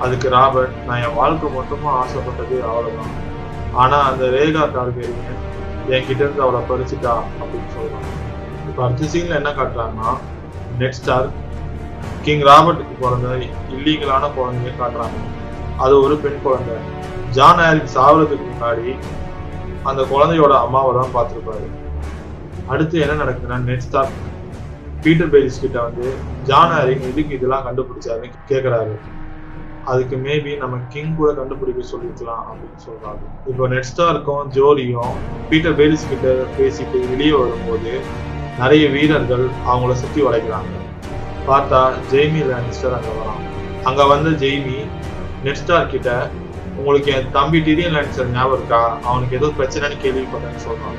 [0.00, 3.14] அதுக்கு ராபர்ட் நான் என் வாழ்க்கை மட்டுமா ஆசைப்பட்டது அவ்வளவுதான்.
[3.72, 5.40] ஆனா அந்த ரேகா டார்கெரியன்
[5.88, 8.10] என்கிட்ட இருந்து அவளை பறிச்சுட்டா அப்படின்னு சொல்றாங்க.
[8.72, 10.10] இப்போ அடுத்த சீன்ல என்ன காட்டுறாங்கன்னா
[10.80, 11.26] நெட் ஸ்டார்
[12.26, 13.32] கிங் ராபர்ட்டுக்கு பிறந்த
[13.76, 15.18] இல்லீகலான குழந்தைய காட்டுறாங்க.
[15.84, 16.76] அது ஒரு பெண் குழந்தை.
[17.36, 18.94] ஜான் ஆரிக் சாவறதுக்கு முன்னாடி
[19.90, 21.68] அந்த குழந்தையோட அம்மாவை தான் பார்த்துருப்பாரு.
[22.72, 24.10] அடுத்து என்ன நடக்குதுன்னா நெட் ஸ்டார்
[25.04, 26.06] பீட்டர் பேரிஸ் கிட்ட வந்து
[26.50, 28.96] ஜான் ஆரிக் எதுக்கு இதெல்லாம் கண்டுபிடிச்சாருன்னு கேட்குறாரு
[29.92, 35.14] அதுக்கு மேபி நம்ம கிங் கூட கண்டுபிடிக்க சொல்லிக்கலாம் அப்படின்னு சொல்றாங்க இப்போ நெட் ஸ்டாருக்கும் ஜோலியும்
[35.52, 37.94] பீட்டர் பேரிஸ் கிட்ட பேசிட்டு வெளியே வரும்போது
[38.60, 40.72] நிறைய வீரர்கள் அவங்கள சுத்தி வளைக்கிறாங்க.
[41.48, 41.80] பார்த்தா
[42.12, 43.42] ஜெய்மி லேனிஸ்டர் அங்க வரான்.
[43.88, 44.78] அங்க வந்த ஜெய்மி
[45.46, 46.10] நெட்ஸ்டார் கிட்ட
[46.78, 48.82] உங்களுக்கு என் தம்பி டிரியன் லேனிஸ்டர் ஞாபகம் இருக்கா?
[49.08, 50.98] அவனுக்கு ஏதோ பிரச்சனைன்னு கேள்விப்பட்டேன்னு சொல்கிறான்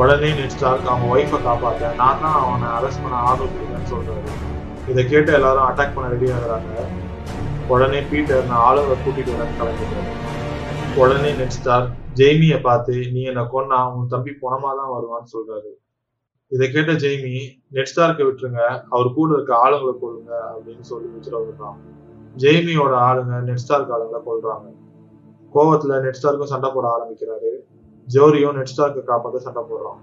[0.00, 4.32] உடனே நெட்ஸ்டார்க் அவங்க ஒய்ஃபை காப்பாற்ற நான் தான் அவனை அரெஸ்ட் பண்ண ஆர்டர் கொடுத்தேன்னு சொல்றாரு.
[4.90, 6.28] இதை கேட்டு எல்லாரும் அட்டாக் பண்ண ரெடி
[7.74, 10.12] உடனே பீட்டர் நான் ஆளுநரை கூட்டிட்டு வர கிளம்பிட்டாரு.
[11.02, 11.86] உடனே நெட்ஸ்டார்
[12.20, 15.70] ஜெய்மியை பார்த்து நீ என்னை கொன்னா உன் தம்பி பணமா தான் வருவான்னு சொல்றாரு.
[16.52, 17.32] இதை கேட்ட ஜெய்மி
[17.76, 18.62] நெட்ஸ்டார்க்கு விட்டுருங்க.
[18.88, 21.78] அவர் கூட இருக்க ஆளுங்களை கொள்ளுங்க அப்படின்னு சொல்லி உத்தரவிடுறான்
[22.42, 24.66] ஜெய்மியோட ஆளுங்க நெட்ஸ்டார்க் ஆளுங்களை கொள்றாங்க
[25.54, 27.50] கோவத்துல நெட்ஸ்டார்க்கும் சண்டை போட ஆரம்பிக்கிறாரு.
[28.14, 30.00] ஜோரியும் நெட்ஸ்டார்க்கு காப்பாற்ற சண்டை போடுறான்.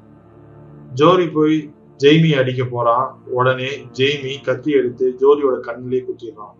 [0.99, 1.55] ஜோரி போய்
[2.03, 3.05] ஜெய்மி அடிக்க போறான்.
[3.37, 3.69] உடனே
[3.99, 6.55] ஜெய்மி கத்தி எடுத்து ஜோரியோட கண்ணிலேயே குத்திடுறான்.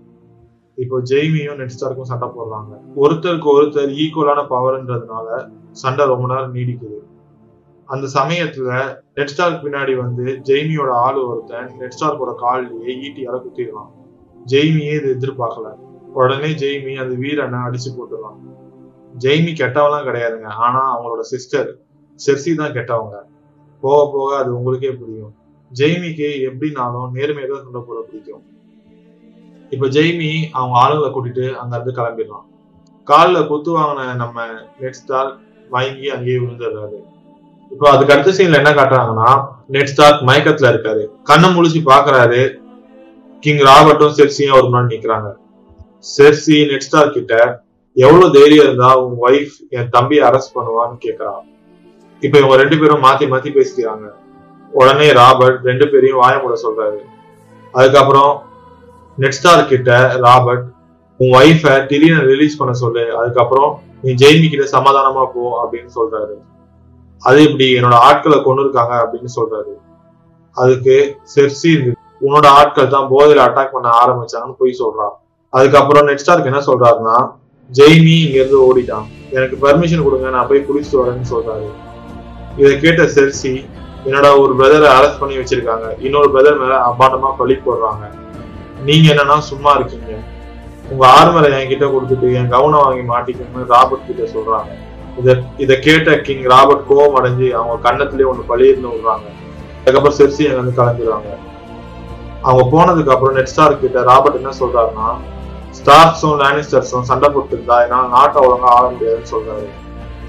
[0.77, 2.73] இப்போ ஜெய்மியும் நெட்ஸ்டார்க்கும் சண்டை போடுறாங்க.
[3.03, 5.27] ஒருத்தருக்கு ஒருத்தர் ஈக்குவலான பவர்ன்றதுனால
[5.71, 6.99] சண்டை ரொம்ப நேரம் நீடிக்குது.
[7.93, 8.69] அந்த சமயத்துல
[9.17, 13.91] நெட்ஸ்டார்க் பின்னாடி வந்து ஜெய்மியோட ஆளு ஒருத்தன் நெட்ஸ்டார்க்கோட காலிலேயே ஈட்டியால குத்திடலாம்
[14.51, 15.67] ஜெய்மியே இது எதிர்பார்க்கல.
[16.19, 18.39] உடனே ஜெய்மி அந்த வீரனை அடிச்சு போட்டுடலாம்
[19.23, 20.49] ஜெய்மி கெட்டவெல்லாம் கிடையாதுங்க.
[20.65, 21.69] ஆனா அவங்களோட சிஸ்டர்
[22.19, 23.17] செர்சி தான் கெட்டவங்க.
[23.83, 25.33] போக போக அது உங்களுக்கே புரியும்.
[25.71, 28.43] ஜெய்மிக்கு எப்படினாலும் நேர்மையாக தான் சண்டை பிடிக்கும்.
[29.69, 32.45] இப்ப ஜெய்மி அவங்க ஆளுங்களை கூட்டிட்டு அங்க இருந்து கிளம்பிடலாம்
[33.07, 34.45] காலில் குத்து வாங்கின நம்ம
[34.81, 35.31] நெட் ஸ்டார்
[35.69, 36.99] வாங்கி அங்கேயே விழுந்துடுறாரு.
[37.74, 39.30] இப்போ அதுக்கு அடுத்த சீன்ல என்ன காட்டுறாங்கன்னா
[39.67, 41.03] நெட் ஸ்டார்க் மயக்கத்துல இருக்காரு.
[41.24, 42.41] கண்ணை முழிச்சு பாக்குறாரு.
[43.39, 45.30] கிங் ராபர்ட்டும் செர்சியும் ஒரு முன்னாடி நிக்கிறாங்க.
[46.17, 47.63] செர்சி நெட் ஸ்டார் கிட்ட
[47.93, 51.41] எவ்வளவு தைரியம் இருந்தா உன் ஒய்ஃப் என் தம்பியை அரெஸ்ட் பண்ணுவான்னு கேக்குறான்.
[52.19, 54.05] இப்ப இவங்க ரெண்டு பேரும் மாத்தி மாத்தி பேசிக்கிறாங்க.
[54.71, 57.01] உடனே ராபர்ட் ரெண்டு பேரையும் வாய மூட சொல்றாரு.
[57.71, 58.32] அதுக்கப்புறம்
[59.19, 59.91] நெட்ஸ்டார் கிட்ட
[60.28, 60.65] ராபர்ட்
[61.17, 63.03] உன் ஒய்ஃபை திடீர்னு ரிலீஸ் பண்ண சொல்லு.
[63.17, 63.71] அதுக்கப்புறம்
[64.01, 66.36] நீ ஜெய்மி கிட்ட சமாதானமா போ அப்படின்னு சொல்றாரு.
[67.28, 69.74] அது இப்படி என்னோட ஆட்களை கொண்டு இருக்காங்க அப்படின்னு சொல்றாரு.
[70.61, 70.95] அதுக்கு
[71.36, 71.71] செர்சி
[72.26, 75.13] உன்னோட ஆட்கள் தான் போதையில அட்டாக் பண்ண ஆரம்பிச்சாங்கன்னு போய் சொல்றான்.
[75.53, 77.15] அதுக்கப்புறம் நெட்ஸ்டார்க்கு என்ன சொல்றாருன்னா
[77.69, 79.07] ஜெய்மி இங்க இருந்து ஓடிட்டான்.
[79.36, 81.67] எனக்கு பெர்மிஷன் கொடுங்க நான் போய் குளிச்சுட்டு வரேன்னு சொல்றாரு.
[82.61, 83.53] இதை கேட்ட செர்சி
[84.07, 85.88] என்னோட ஒரு பிரதரை அரெஸ்ட் பண்ணி வச்சிருக்காங்க.
[86.05, 88.03] இன்னொரு பிரதர் மேல அபாண்டமா பழி போடுறாங்க.
[88.88, 90.13] நீங்க என்னன்னா சும்மா இருக்கீங்க.
[90.91, 94.71] உங்க ஆர்மரை என்கிட்ட கொடுத்துட்டு என் கவனம் வாங்கி மாட்டிக்கணும்னு ராபர்ட் கிட்ட சொல்றாங்க.
[95.20, 95.34] இதை
[95.64, 99.28] இதை கேட்ட கிங் ராபர்ட் கோவம் அடைஞ்சு அவங்க கண்ணத்திலேயே ஒண்ணு பழியிருந்து விடுறாங்க.
[99.82, 101.32] அதுக்கப்புறம் செர்சி அங்க வந்து கலந்துருவாங்க
[102.47, 105.09] அவங்க போனதுக்கு அப்புறம் நெட் ஸ்டார் கிட்ட ராபர்ட் என்ன சொல்றாருன்னா
[105.78, 109.68] ஸ்டார்ஸும் லேனிஸ்டர்ஸும் சண்டை போட்டு இருந்தா என்னால நாட்டை ஒழுங்கா ஆள முடியாதுன்னு சொல்றாரு.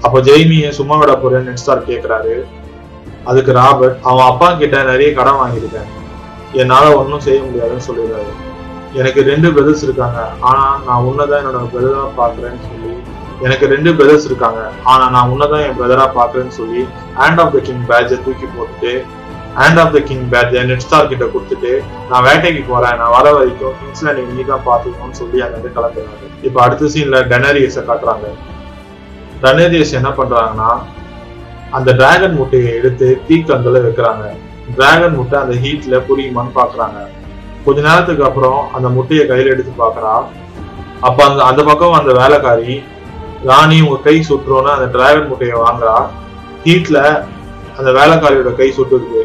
[0.01, 2.33] அப்போ ஜெய்மியை சும்மா விட போறேன்னு நெட் ஸ்டார் கேக்குறாரு.
[3.23, 5.91] அதுக்கு ராபர்ட் அவன் அப்பா கிட்ட நிறைய கடன் வாங்கியிருக்கேன்.
[6.61, 8.33] என்னால ஒன்றும் செய்ய முடியாதுன்னு சொல்லிடுறாரு.
[8.93, 10.19] எனக்கு ரெண்டு பிரதர்ஸ் இருக்காங்க.
[10.39, 12.94] ஆனா நான் உன்னதான் என்னோட பிரதர் பாக்குறேன்னு சொல்லி
[13.45, 14.61] எனக்கு ரெண்டு பிரதர்ஸ் இருக்காங்க.
[14.91, 16.81] ஆனா நான் உன்னதான் என் பிரதரா பாக்குறேன்னு சொல்லி
[17.19, 18.93] ஹேண்ட் ஆஃப் த கிங் பேட்ஜை தூக்கி போட்டுட்டு
[19.59, 21.71] ஹேண்ட் ஆஃப் த கிங் பேட்சை நெட் ஸ்டார் கிட்ட கொடுத்துட்டு
[22.09, 22.97] நான் வேட்டைக்கு போறேன்.
[23.01, 26.31] நான் வர வரைக்கும் கிங்ஸ்ல நீங்க நீ தான் பாத்துக்கணும்னு சொல்லி அங்க இருந்து கிளம்புறாங்க.
[26.47, 28.25] இப்ப அடுத்த சீன்ல டெனரியஸை காட்டுறாங்க.
[29.43, 30.71] டெனரியஸ் என்ன பண்றாங்கன்னா
[31.77, 34.25] அந்த டிராகன் முட்டையை எடுத்து தீக்கங்கல வைக்கிறாங்க.
[34.77, 36.99] டிராகன் முட்டை அந்த ஹீட்ல புரியுமான்னு பாக்குறாங்க.
[37.65, 40.13] கொஞ்ச நேரத்துக்கு அப்புறம் அந்த முட்டையை கையில எடுத்து பாக்குறா
[41.07, 42.73] அப்ப அந்த அந்த பக்கம் அந்த வேலைக்காரி
[43.49, 45.95] ராணி உங்க கை சுட்டுறோன்னு அந்த டிராகன் முட்டையை வாங்குறா.
[46.65, 46.99] ஹீட்ல
[47.77, 49.21] அந்த வேலைக்காரியோட கை சுட்டுருக்கு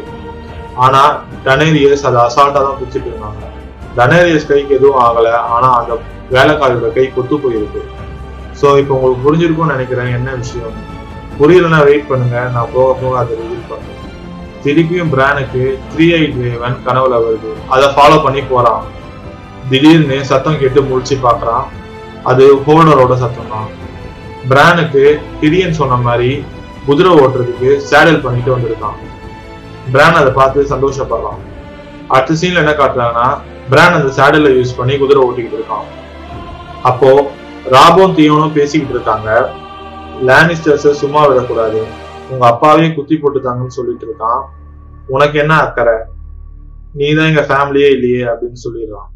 [0.85, 1.01] ஆனா
[1.45, 3.41] டனேரியஸ் அதை அசால்ட்டா தான் பிடிச்சிட்டு இருந்தாங்க.
[3.97, 5.29] டனேரியஸ் கைக்கு எதுவும் ஆகல.
[5.55, 5.93] ஆனா அந்த
[6.35, 7.81] வேலைக்காரியோட கை கொத்து போயிருக்கு.
[8.59, 10.77] ஸோ இப்போ உங்களுக்கு புரிஞ்சிருக்கும்னு நினைக்கிறேன் என்ன விஷயம்.
[11.39, 12.37] புரியலன்னா வெயிட் பண்ணுங்க.
[12.55, 13.99] நான் போக போக அதை ரிவீல் பண்ணுறேன்
[14.63, 15.61] திருப்பியும் பிரானுக்கு
[15.91, 17.51] த்ரீ எயிட் ரேவன் கனவுல வருது.
[17.75, 18.83] அதை ஃபாலோ பண்ணி போறான்.
[19.69, 21.65] திடீர்னு சத்தம் கேட்டு முழிச்சு பாக்குறான்
[22.31, 23.69] அது ஹோல்டரோட சத்தம் தான்
[24.49, 26.45] பிரானுக்கு டிரியன் சொன்ன மாதிரி
[26.85, 28.99] குதிரை ஓட்டுறதுக்கு சேடல் பண்ணிட்டு வந்திருக்கான்.
[29.93, 31.41] பிரான் அதை பார்த்து சந்தோஷப்படுறான்.
[32.07, 33.27] அடுத்த சீன்ல என்ன காட்டுறாங்கன்னா
[33.69, 35.85] பிரான் அந்த சேடலை யூஸ் பண்ணி குதிரை ஓட்டிக்கிட்டு இருக்கான்.
[36.81, 37.31] அப்போ
[37.75, 39.29] ராபோம் தியோனும் பேசிக்கிட்டு இருக்காங்க.
[40.27, 41.81] லேனிஸ்டர்ஸ் சும்மா விடக்கூடாது.
[42.29, 44.41] உங்க அப்பாவே குத்தி போட்டுட்டாங்கன்னு சொல்லிட்டு இருக்கான்.
[45.07, 45.97] உனக்கு என்ன அக்கறை?
[46.93, 49.09] நீ தான் எங்க ஃபேமிலியே இல்லையே அப்படின்னு சொல்லிடுறான்.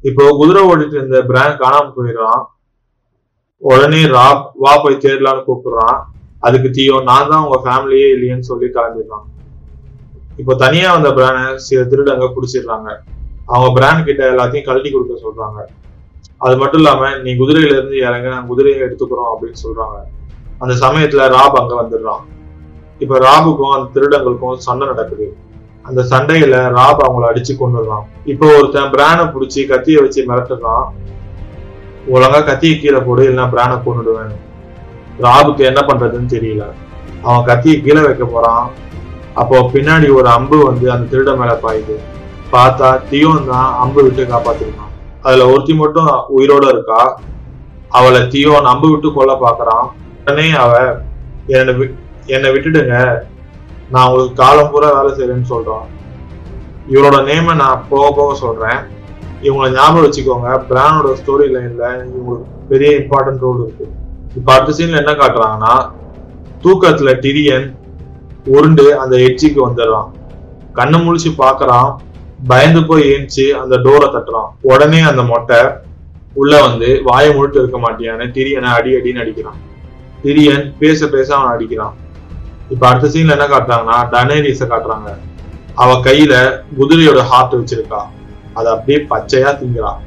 [0.00, 2.42] இப்போ குதிரை ஓடிட்டு இருந்த பிரான் காணாம போயிடுறான்.
[3.70, 4.26] உடனே ரா
[4.62, 5.98] வா போய் தேடலான்னு கூப்பிடுறான்.
[6.46, 9.26] அதுக்கு தீயோ நான் தான் உங்க ஃபேமிலியே இல்லையேன்னு சொல்லி கிளம்பிடுறான்.
[10.40, 12.88] இப்போ தனியா வந்த பிரானை சில திருடங்க பிடிச்சிடுறாங்க
[13.52, 15.60] அவங்க பிராண்ட் கிட்ட எல்லாத்தையும் கழட்டி கொடுக்க சொல்றாங்க.
[16.46, 19.98] அது மட்டும் இல்லாம நீ குதிரையில இருந்து இறங்க நான் குதிரையை எடுத்துக்கிறோம் அப்படின்னு சொல்றாங்க.
[20.62, 22.24] அந்த சமயத்துல ராப் அங்க வந்துடுறான்.
[23.04, 25.26] இப்ப ராபுக்கும் அந்த திருடங்களுக்கும் சண்டை நடக்குது.
[25.88, 30.86] அந்த சண்டையில ராப் அவங்கள அடிச்சு கொண்டுடுறான் இப்போ ஒருத்தன் பிரானை பிடிச்சி கத்திய வச்சு மிரட்டுறான்.
[32.10, 34.34] ஒழுங்கா கத்தியை கீழே போடு இல்லைன்னா பிரானை கொண்டுடுவேன்
[35.20, 36.64] ராபுக்கு என்ன பண்றதுன்னு தெரியல.
[37.22, 38.70] அவன் கத்தியை கீழே வைக்க போறான்.
[39.34, 41.96] அப்போ பின்னாடி ஒரு அம்பு வந்து அந்த திருட மேல பாயுது.
[42.52, 44.90] பார்த்தா தியோன் தான் அம்பு விட்டு காப்பாத்திருக்கான்.
[45.22, 47.20] அதுல ஒருத்தி மட்டும் உயிரோட இருக்கா?
[47.88, 49.88] அவளை தியோன் அம்பு விட்டு கொல்ல பாக்குறான்
[50.20, 50.94] உடனே அவ
[51.46, 51.94] என்னை வி-
[52.26, 53.18] என்னை விட்டுடுங்க.
[53.90, 55.86] நான் உங்களுக்கு காலம் பூரா வேலை செய்யறேன்னு சொல்றான்.
[56.92, 58.78] இவரோட நேமை நான் போக போக சொல்றேன்.
[59.42, 60.48] இவங்களை ஞாபகம் வச்சுக்கோங்க.
[60.70, 63.86] பிரானோட ஸ்டோரி லைன்ல இவங்களுக்கு பெரிய இம்பார்ட்டன்ட் ரோல் இருக்கு.
[64.36, 65.74] இப்ப அடுத்த சீன்ல என்ன காட்டுறாங்கன்னா
[66.62, 67.74] தூக்கத்துல டிரியன்
[68.44, 70.10] உருண்டு அந்த எட்ஜுக்கு வந்துடுறான்.
[70.74, 71.96] கண்ணு முழிச்சு பாக்குறான்.
[72.46, 74.48] பயந்து போய் ஏஞ்சி அந்த டோரை தட்டுறான்.
[74.60, 75.58] உடனே அந்த மொட்டை
[76.34, 79.58] உள்ள வந்து வாயை முழுட்டு இருக்க மாட்டியான்னு டிரியனை அடி அடின்னு அடிக்கிறான்.
[80.24, 81.92] டிரியன் பேச பேச அவன் அடிக்கிறான்.
[82.70, 85.10] இப்ப அடுத்த சீன்ல என்ன காட்டுறாங்கன்னா டனேரிஸ காட்டுறாங்க.
[85.74, 86.34] அவ கையில
[86.78, 88.00] குதிரையோட ஹார்ட் வச்சிருக்கா.
[88.54, 90.00] அதை அப்படியே பச்சையா திங்கிறான்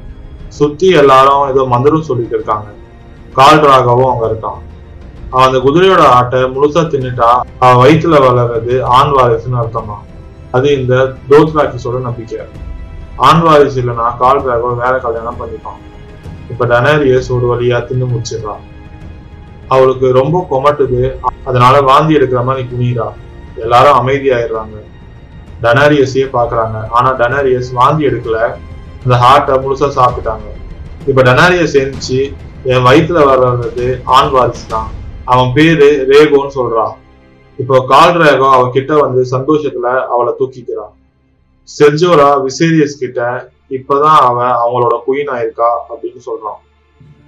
[0.48, 2.66] சுத்தி எல்லாரும் ஏதோ மந்திரம் சொல்லிட்டு இருக்காங்க.
[3.34, 4.60] கால் ராகவும் அங்க இருக்கான்.
[5.30, 9.96] அவன் அந்த குதிரையோட ஆட்டை முழுசா தின்னுட்டா அவன் வயிற்றுல வளர்றது ஆண் வாரிசுன்னு அர்த்தமா?
[10.50, 12.38] அது இந்த தோத்ராக்கிஸோட நம்பிக்கை.
[13.16, 15.82] ஆண் வாரிசு இல்லைன்னா கால் ராகவ வேற கல்யாணம் பண்ணிப்பான்.
[16.50, 18.64] இப்ப டனேரியஸ் ஒரு வழியா தின்னு முடிச்சிடுறான்.
[19.68, 21.14] அவளுக்கு ரொம்ப கொமட்டுது.
[21.44, 23.08] அதனால வாந்தி எடுக்கிற மாதிரி குனிறா
[23.56, 24.76] எல்லாரும் அமைதியாயிடுறாங்க.
[25.64, 28.38] டனாரியஸையே பாக்குறாங்க ஆனா டனாரியஸ் வாந்தி எடுக்கல.
[29.04, 30.46] அந்த ஹார்ட்டை முழுசா சாப்பிட்டாங்க.
[31.10, 32.20] இப்ப டனாரியஸ் எந்திச்சு
[32.72, 33.86] என் வயித்துல வர்றது
[34.18, 34.88] ஆண் வாரிஸ் தான்.
[35.32, 36.94] அவன் பேரு ரேகோன்னு சொல்றான்.
[37.62, 40.94] இப்போ கால் ரேகோ அவன் கிட்ட வந்து சந்தோஷத்துல அவளை தூக்கிக்கிறான்.
[41.68, 43.20] செர்ஜோரா விசேரியஸ் கிட்ட
[43.76, 46.58] இப்பதான் அவன் அவங்களோட குயின் ஆயிருக்கா அப்படின்னு சொல்றான்.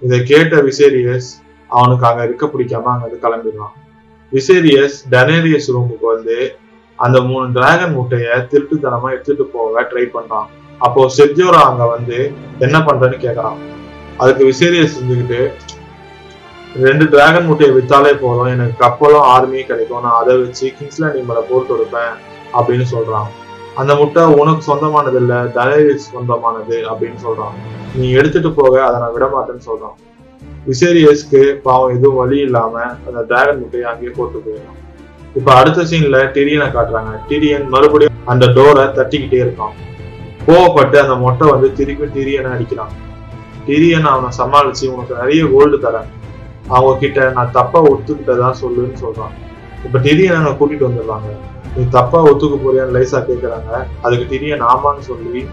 [0.07, 1.29] இதை கேட்ட விசேரியஸ்
[1.71, 3.75] அவனுக்கு அங்க இருக்க பிடிக்காம அங்க இருந்து கிளம்பிடுறான்.
[4.33, 6.37] விசேரியஸ் டனேரியஸ் ரூமுக்கு வந்து
[7.05, 10.47] அந்த மூணு டிராகன் முட்டைய திருட்டுத்தனமா எடுத்துட்டு போக ட்ரை பண்றான்.
[10.87, 12.19] அப்போ செஜோரா அங்க வந்து
[12.65, 13.59] என்ன பண்றேன்னு கேக்குறான்.
[14.23, 15.41] அதுக்கு விசேரியஸ் இருந்துகிட்டு
[16.87, 21.71] ரெண்டு டிராகன் முட்டையை வித்தாலே போதும் எனக்கு கப்பலும் ஆர்மியும் கிடைக்கும் நான் அதை வச்சு கிங்ஸ்லாண்ட் மேல போட்டு
[21.71, 22.15] கொடுப்பேன்
[22.59, 23.29] அப்படின்னு சொல்றான்.
[23.81, 27.55] அந்த முட்டை உனக்கு சொந்தமானது இல்ல டனேரியஸ் சொந்தமானது அப்படின்னு சொல்றான்.
[27.99, 29.97] நீ எடுத்துட்டு போக அதை நான் விட மாட்டேன்னு சொல்றான்.
[30.71, 32.75] விசேரியஸ்க்கு பாவம் எதுவும் வழி இல்லாம
[33.07, 34.77] அந்த டிராகன் முட்டையை அங்கேயே போட்டு போயிடும்
[35.35, 37.13] இப்ப அடுத்த சீன்ல டிரியனை காட்டுறாங்க.
[37.29, 39.75] டிரியன் மறுபடியும் அந்த டோரை தட்டிக்கிட்டே இருக்கான்.
[40.47, 42.95] கோவப்பட்டு அந்த மொட்டை வந்து திருப்பி டிரியனை அடிக்கிறான்.
[43.67, 46.09] டிரியன் அவனை சமாளிச்சு உனக்கு நிறைய கோல்டு தரேன்.
[46.69, 49.35] அவங்க கிட்ட நான் தப்பா ஒத்துக்கிட்டதா சொல்லுன்னு சொல்றான்.
[49.85, 51.31] இப்ப டிரியன் அங்க கூட்டிட்டு வந்துடுறாங்க.
[51.77, 53.87] நீ தப்பா ஒத்துக்க போறியான்னு லைசா கேக்குறாங்க.
[54.03, 55.47] அதுக்கு டிரியன் ஆமான்னு சொல்லி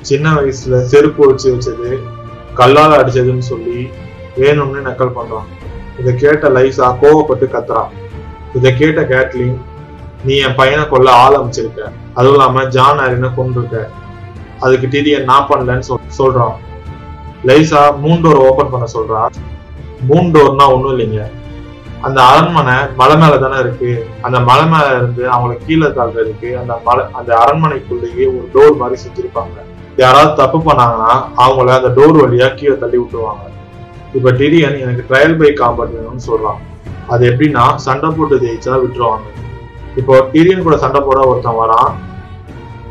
[0.00, 1.98] சின்ன வயசுல செருப்பு வச்சு வச்சது
[2.56, 3.88] கல்லால அடிச்சதுன்னு சொல்லி
[4.36, 5.48] வேணும்னு நக்கல் பண்றான்.
[5.98, 7.92] இதை கேட்ட லைசா கோவப்பட்டு கத்துறான்.
[8.54, 9.56] இதை கேட்ட கேட்லின்
[10.24, 11.82] நீ என் பையனை கொல்ல ஆள் அமைச்சிருக்க.
[12.14, 13.88] அதுவும் இல்லாம ஜான் ஆரின கொண்டிருக்க
[14.60, 16.54] அதுக்கு டிடிஎன் நான் பண்ணலன்னு சொல் சொல்றான்.
[17.48, 19.22] லைசா மூன் டோர் ஓபன் பண்ண சொல்றா.
[20.08, 21.22] மூன் டோர்னா ஒண்ணும் இல்லைங்க.
[22.06, 23.90] அந்த அரண்மனை மலை மேல தானே இருக்கு.
[24.22, 29.58] அந்த மலை மேல இருந்து அவங்களை கீழே தள்ளுறதுக்கு அந்த மலை அந்த அரண்மனைக்குள்ளேயே ஒரு டோர் மாதிரி செஞ்சிருப்பாங்க
[29.96, 31.12] யாராவது தப்பு பண்ணாங்கன்னா
[31.44, 33.44] அவங்கள அந்த டோர் வழியா கீழே தள்ளி விட்டுருவாங்க.
[34.14, 36.62] இப்ப டிரியன் எனக்கு ட்ரையல் பை காம்பட் வேணும்னு சொல்றான்.
[37.08, 39.28] அது எப்படின்னா சண்டை போட்டு ஜெயிச்சா விட்டுருவாங்க.
[39.96, 41.92] இப்போ டிரியன் கூட சண்டை போட ஒருத்தன் வரான்.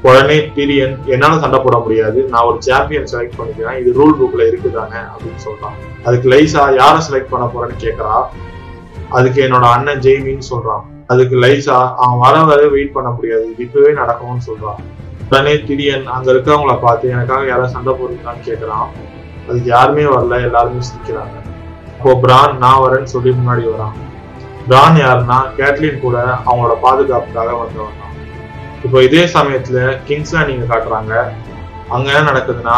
[0.02, 2.24] உடனே டிரியன் என்னால சண்டை போட முடியாது.
[2.24, 3.80] நான் ஒரு சாம்பியன் செலக்ட் பண்ணிக்கிறேன்.
[3.80, 5.78] இது ரூல் புக்ல இருக்குதானே அப்படின்னு சொல்றான்.
[6.04, 8.24] அதுக்கு லைசா யாரை செலக்ட் பண்ண போறேன்னு கேக்குறா.
[9.10, 10.84] அதுக்கு என்னோட அண்ணன் ஜெய்மின்னு சொல்றான்.
[11.08, 13.52] அதுக்கு லைசா அவன் வர வர வெயிட் பண்ண முடியாது.
[13.52, 14.82] இது இப்பவே நடக்கும்னு சொல்றான்.
[15.30, 18.88] உடனே டிரியன் அங்க இருக்கவங்கள பார்த்து எனக்காக யாராவது சண்டை போடுறீங்களான்னு கேக்குறான்.
[19.50, 20.44] அதுக்கு யாருமே வரல.
[20.44, 21.43] எல்லாருமே சிரிக்கிறாங்க.
[22.04, 23.94] அப்போ பிரான் நான் வரேன்னு சொல்லி முன்னாடி வரான்.
[24.70, 26.16] பிரான் யாருன்னா கேட்லின் கூட
[26.48, 28.16] அவங்களோட பாதுகாப்புக்காக வந்தவன் தான்
[28.86, 29.78] இப்போ இதே சமயத்துல
[30.08, 31.14] கிங்ஸ்ல நீங்க காட்டுறாங்க.
[31.96, 32.76] அங்க என்ன நடக்குதுன்னா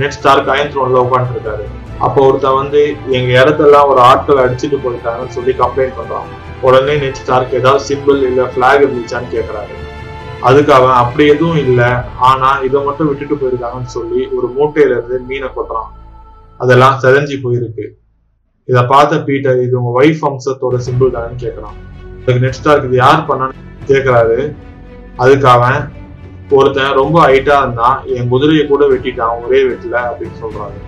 [0.00, 1.66] நெட் ஸ்டார்க் அயன் த்ரோன்ல உட்காந்துருக்காரு
[2.06, 2.82] அப்போ ஒருத்தன் வந்து
[3.18, 6.28] எங்க இடத்தெல்லாம் ஒரு ஆட்கள் அடிச்சுட்டு போயிட்டாங்கன்னு சொல்லி கம்ப்ளைண்ட் பண்றான்.
[6.66, 9.76] உடனே நெட் ஸ்டார்க் ஏதாவது சிம்பிள் இல்ல பிளாக் இருந்துச்சான்னு கேக்குறாரு.
[10.50, 11.90] அதுக்கு அவன் அப்படி எதுவும் இல்லை.
[12.30, 15.90] ஆனா இதை மட்டும் விட்டுட்டு போயிருக்காங்கன்னு சொல்லி ஒரு மூட்டையில இருந்து மீனை கொட்டுறான்.
[16.58, 17.86] அதெல்லாம் செதஞ்சி போயிருக்கு.
[18.70, 21.78] இதை பார்த்த பீட்டர் இது உங்க ஒய்ஃப் வம்சத்தோட சிம்பிள் தானேன்னு கேக்குறான்.
[22.20, 23.56] அதுக்கு நெட் ஸ்டார்க் இது யார் பண்ணான்னு
[23.86, 24.54] கேட்கிறாரு
[25.16, 25.80] அதுக்கு அவன்
[26.50, 30.78] ஒருத்தன் ரொம்ப ஹைட்டா இருந்தான் என் குதிரையை கூட வெட்டிட்டான் ஒரே வெட்டில அப்படின்னு சொல்றாரு.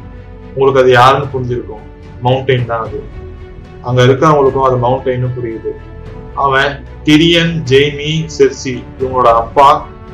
[0.55, 1.85] உங்களுக்கு அது யாருன்னு புரிஞ்சிருக்கும்.
[2.25, 3.01] மவுண்டெயின் தான் அது.
[3.83, 5.73] அங்க இருக்கிறவங்களுக்கும் அது மவுண்டெயின்னு புரியுது.
[6.35, 6.73] அவன்
[7.05, 9.69] டிரியன் ஜெய்மி செர்சி இவங்களோட அப்பா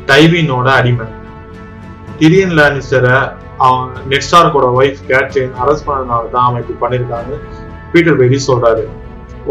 [0.06, 1.06] டைவினோட அடிமை.
[2.18, 3.16] டிரியன் லானிஸ்டரை
[3.64, 7.32] அவன் நெட்ஸ்டார்க்கோட ஒய்ஃப் கேட்ரின் அரெஸ்ட் பண்ணதுனால தான் அவன் இப்படி பண்ணியிருக்காங்க
[7.92, 8.84] பீட்டர் பெரி சொல்றாரு.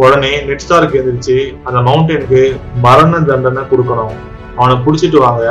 [0.04, 2.42] உடனே நெட்ஸ்டாருக்கு எந்திரிச்சு அந்த மவுண்டனுக்கு
[2.86, 4.16] மரண தண்டனை கொடுக்கணும்.
[4.58, 5.46] அவனை பிடிச்சிட்டு வாங்க.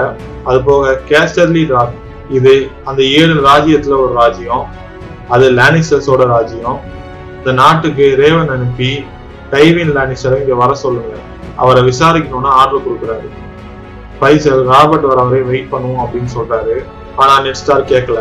[0.45, 1.97] அது போக கேஸ்டர்லி ராக்
[2.39, 2.55] இது
[2.85, 4.65] அந்த ஏழு ராஜ்யத்துல ஒரு ராஜ்யம்.
[5.35, 6.79] அது லானிஸ்டர்ஸோட ராஜ்யம்.
[7.39, 8.93] இந்த நாட்டுக்கு ரேவன் அனுப்பி
[9.51, 11.15] டைவின் லானிஸ்டரை இங்க வர சொல்லுங்க.
[11.57, 13.29] அவரை விசாரிக்கணும்னு ஆர்டர் கொடுக்குறாரு.
[14.19, 16.77] பைசல் ராபர்ட் வர வரை வெயிட் பண்ணுவோம் அப்படின்னு சொல்றாரு.
[17.17, 18.21] ஆனா நெட்ஸ்டார் கேட்கல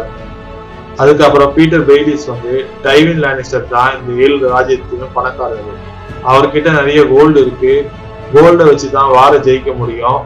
[0.98, 5.76] அதுக்கப்புறம் பீட்டர் பெய்லிஸ் வந்து டைவின் லானிஸ்டர் தான் இந்த ஏழு ராஜ்யத்துக்கும் பணக்காரர்.
[6.24, 7.92] அவர்கிட்ட நிறைய கோல்டு இருக்கு.
[8.34, 10.20] கோல்டை வச்சு தான் வார ஜெயிக்க முடியும்.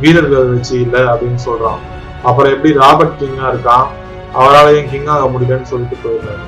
[0.00, 1.80] வீரர்கள் வச்சு இல்ல அப்படின்னு சொல்றான்.
[2.22, 3.86] அப்புறம் எப்படி ராபர்ட் கிங்கா இருக்கான்?
[4.34, 6.42] அவராலையும் கிங் ஆக முடியலன்னு சொல்லிட்டு போயிடுறாரு.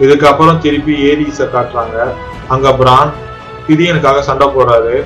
[0.00, 2.12] இதுக்கப்புறம் திருப்பி ஏரிஸ காட்டுறாங்க.
[2.48, 3.12] அங்க பிரான்
[3.68, 5.04] பிரியனுக்காக சண்டை போடுறாரு.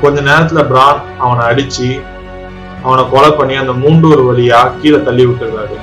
[0.00, 2.00] கொஞ்ச நேரத்துல பிரான் அவனை அடிச்சு
[2.82, 5.76] அவனை கொலை பண்ணி அந்த மூண்டூர் வழியா கீழே தள்ளி விட்டுறாரு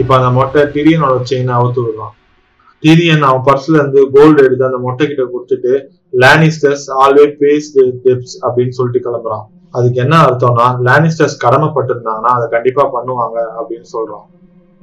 [0.00, 2.14] இப்ப அந்த மொட்டை டிரியனோட செயினை அவுத்து விடுறான்
[2.82, 5.72] டிரியன் அவன் பர்ஸ்ல இருந்து கோல்டு எடுத்து அந்த மொட்டை கிட்ட கொடுத்துட்டு
[6.22, 7.68] லானிஸ்டர்ஸ் ஆல்வே பேஸ்
[8.04, 9.44] டிப்ஸ் அப்படின்னு சொல்லிட்டு கிளம்புறான்.
[9.76, 14.26] அதுக்கு என்ன அர்த்தம்னா லானிஸ்டர்ஸ் கடமைப்பட்டிருந்தாங்கன்னா அதை கண்டிப்பா பண்ணுவாங்க அப்படின்னு சொல்றான்.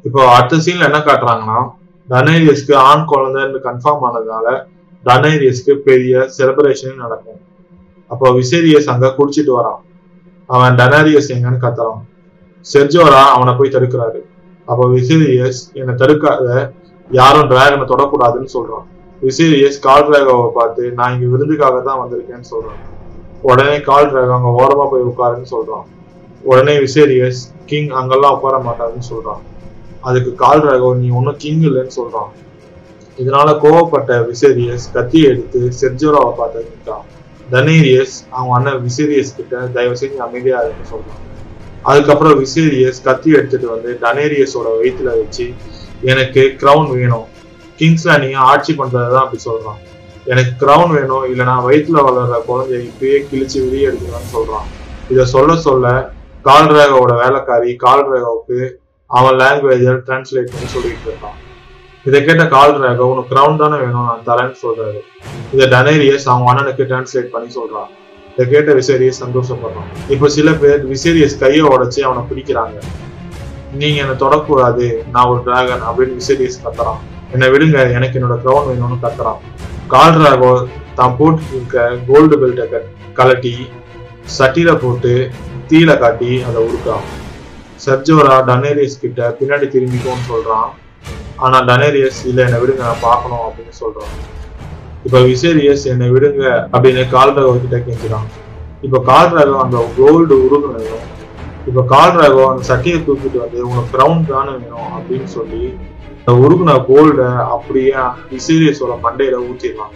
[0.07, 1.59] இப்போ அடுத்த சீன்ல என்ன காட்டுறாங்கன்னா
[2.09, 4.47] டனேரியஸ்க்கு ஆண் குழந்தைன்னு கன்ஃபார்ம் ஆனதுனால
[5.03, 7.39] டனேரியஸ்க்கு பெரிய செலிப்ரேஷன் நடக்கும்.
[8.11, 9.79] அப்போ விசேரியஸ் அங்க குடிச்சிட்டு வரான்.
[10.55, 12.01] அவன் டனாரியஸ் எங்கன்னு கத்துறான்.
[12.65, 14.19] செர்ஜோரா அவனை போய் தடுக்கிறாரு.
[14.71, 16.47] அப்போ விசேரியஸ் என்னை தடுக்காத
[17.19, 18.85] யாரும் டிராகனை தொடக்கூடாதுன்னு சொல்றான்.
[19.27, 22.79] விசேரியஸ் கால் டிராகோவை பார்த்து நான் இங்க விருந்துக்காக தான் வந்திருக்கேன்னு சொல்றான்.
[23.49, 25.85] உடனே கால் டிராகோ அங்க ஓரமா போய் உட்காருன்னு சொல்றான்.
[26.51, 27.41] உடனே விசேரியஸ்
[27.71, 29.41] கிங் அங்கெல்லாம் உட்கார மாட்டாருன்னு சொல்றான்.
[30.09, 32.29] அதுக்கு கால் டிராகோ நீ ஒன்னும் கிங் இல்லைன்னு சொல்றான்.
[33.21, 37.07] இதனால கோவப்பட்ட விசேரியஸ் கத்தியை எடுத்து செர்ஜோராவை பார்த்து நிற்கான்
[37.55, 41.21] தனேரியஸ் அவங்க அண்ணன் விசேரியஸ் கிட்ட தயவு செஞ்சு அமைதியா இருக்குன்னு சொல்றான்.
[41.83, 45.53] அதுக்கப்புறம் விசேரியஸ் கத்தி எடுத்துட்டு வந்து டனேரியஸோட வயிற்றுல வச்சு
[46.01, 47.27] எனக்கு கிரவுன் வேணும்.
[47.77, 49.79] கிங்ஸ்ல நீங்க ஆட்சி பண்றதுதான் அப்படி சொல்றான்.
[50.25, 54.67] எனக்கு கிரவுன் வேணும் இல்லைனா வயிற்றுல வளர்ற குழந்தைய இப்பயே கிழிச்சு வெளியே எடுக்கணும்னு சொல்றான்.
[55.09, 56.13] இதை சொல்ல சொல்ல
[56.45, 58.69] கால்ரேகாவோட வேலைக்காரி கால்ரேகாவுக்கு
[59.05, 61.39] அவன் லாங்குவேஜை டிரான்ஸ்லேட் பண்ணி சொல்லிட்டு இருக்கான்.
[62.05, 64.99] இதை கேட்ட கால்ரேகா உனக்கு கிரவுன் தானே வேணும் நான் தரேன்னு சொல்றாரு.
[65.53, 67.89] இதை டனேரியஸ் அவங்க அண்ணனுக்கு டிரான்ஸ்லேட் பண்ணி சொல்றான்.
[68.33, 72.77] இதை கேட்ட விசேரியஸ் சந்தோஷப்படுறான் இப்போ சில பேர் விசேரியஸ் கையை உடச்சி அவனை பிடிக்கிறாங்க.
[73.81, 77.01] நீங்க என்னை தொடக்கூடாது நான் ஒரு டிராகன் அப்படின்னு விசேரியஸ் கத்துறான்.
[77.35, 79.39] என்னை விடுங்க எனக்கு என்னோட க்ரௌன் வேணும்னு கத்துறான்.
[79.93, 80.51] கால்ராகோ
[80.99, 82.81] தான் போட்டு இருக்க கோல்டு பெல்ட்டை
[83.19, 83.55] கலட்டி
[84.37, 85.13] சட்டியில போட்டு
[85.69, 87.05] தீல காட்டி அதை உருக்கான்
[87.85, 90.69] சர்ஜோரா டனேரியஸ் கிட்ட பின்னாடி திரும்பிக்கும்னு சொல்றான்.
[91.45, 94.13] ஆனா டனேரியஸ் இல்ல என்னை விடுங்க நான் பார்க்கணும் அப்படின்னு சொல்றான்.
[95.05, 98.27] இப்ப விசேரியஸ் என்னை விடுங்க அப்படின்னு கால்ரகோ கிட்ட கேட்கிறான்.
[98.85, 101.07] இப்ப கால்ரகோ அந்த கோல்டு உருகுனதும்
[101.69, 105.63] இப்ப கால்ரகோ அந்த சட்டியை தூக்கிட்டு வந்து உனக்கு கிரவுண்ட் தானே வேணும் அப்படின்னு சொல்லி
[106.17, 107.21] அந்த உருகுன கோல்ட
[107.55, 107.93] அப்படியே
[108.33, 109.93] விசீரியஸோட மண்டையில ஊத்திடலாம்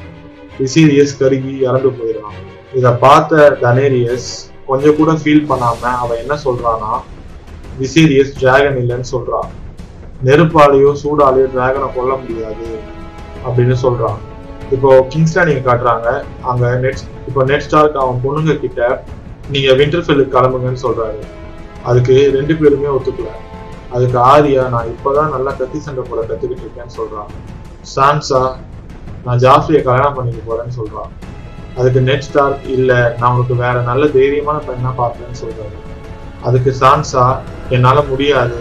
[0.59, 2.37] விசீரியஸ் கருகி இறந்து போயிடுறான்.
[2.77, 4.29] இத பார்த்த தனேரியஸ்
[4.69, 6.93] கொஞ்சம் கூட ஃபீல் பண்ணாம அவன் என்ன சொல்றான்னா
[7.81, 9.49] விசீரியஸ் டிராகன் இல்லைன்னு சொல்றான்
[10.27, 12.69] நெருப்பாலேயோ சூடாலேயோ டிராகனை கொல்ல முடியாது
[13.47, 14.19] அப்படின்னு சொல்றான்.
[14.73, 16.09] இப்போ கிங்ஸ்டா நீங்க காட்டுறாங்க.
[16.49, 19.03] அங்க நெட் இப்போ நெட் ஸ்டார்க் அவன் பொண்ணுங்க கிட்ட
[19.53, 21.19] நீங்க விண்டர்ஃபெல்லுக்கு கிளம்புங்கன்னு சொல்றாரு.
[21.89, 23.31] அதுக்கு ரெண்டு பேருமே ஒத்துக்கல.
[23.95, 27.29] அதுக்கு ஆரியா நான் இப்பதான் நல்லா கத்தி சண்டை போட கத்துக்கிட்டு இருக்கேன்னு சொல்றான்.
[27.95, 28.41] சான்சா
[29.25, 31.11] நான் ஜாஃப்ரியை கல்யாணம் பண்ணிக்க போறேன்னு சொல்றான்.
[31.77, 35.77] அதுக்கு நெட் ஸ்டார் இல்ல நான் உனக்கு வேற நல்ல தைரியமான பையனா பார்ப்பேன்னு சொல்றாரு.
[36.41, 37.25] அதுக்கு சான்சா
[37.69, 38.59] என்னால முடியாது.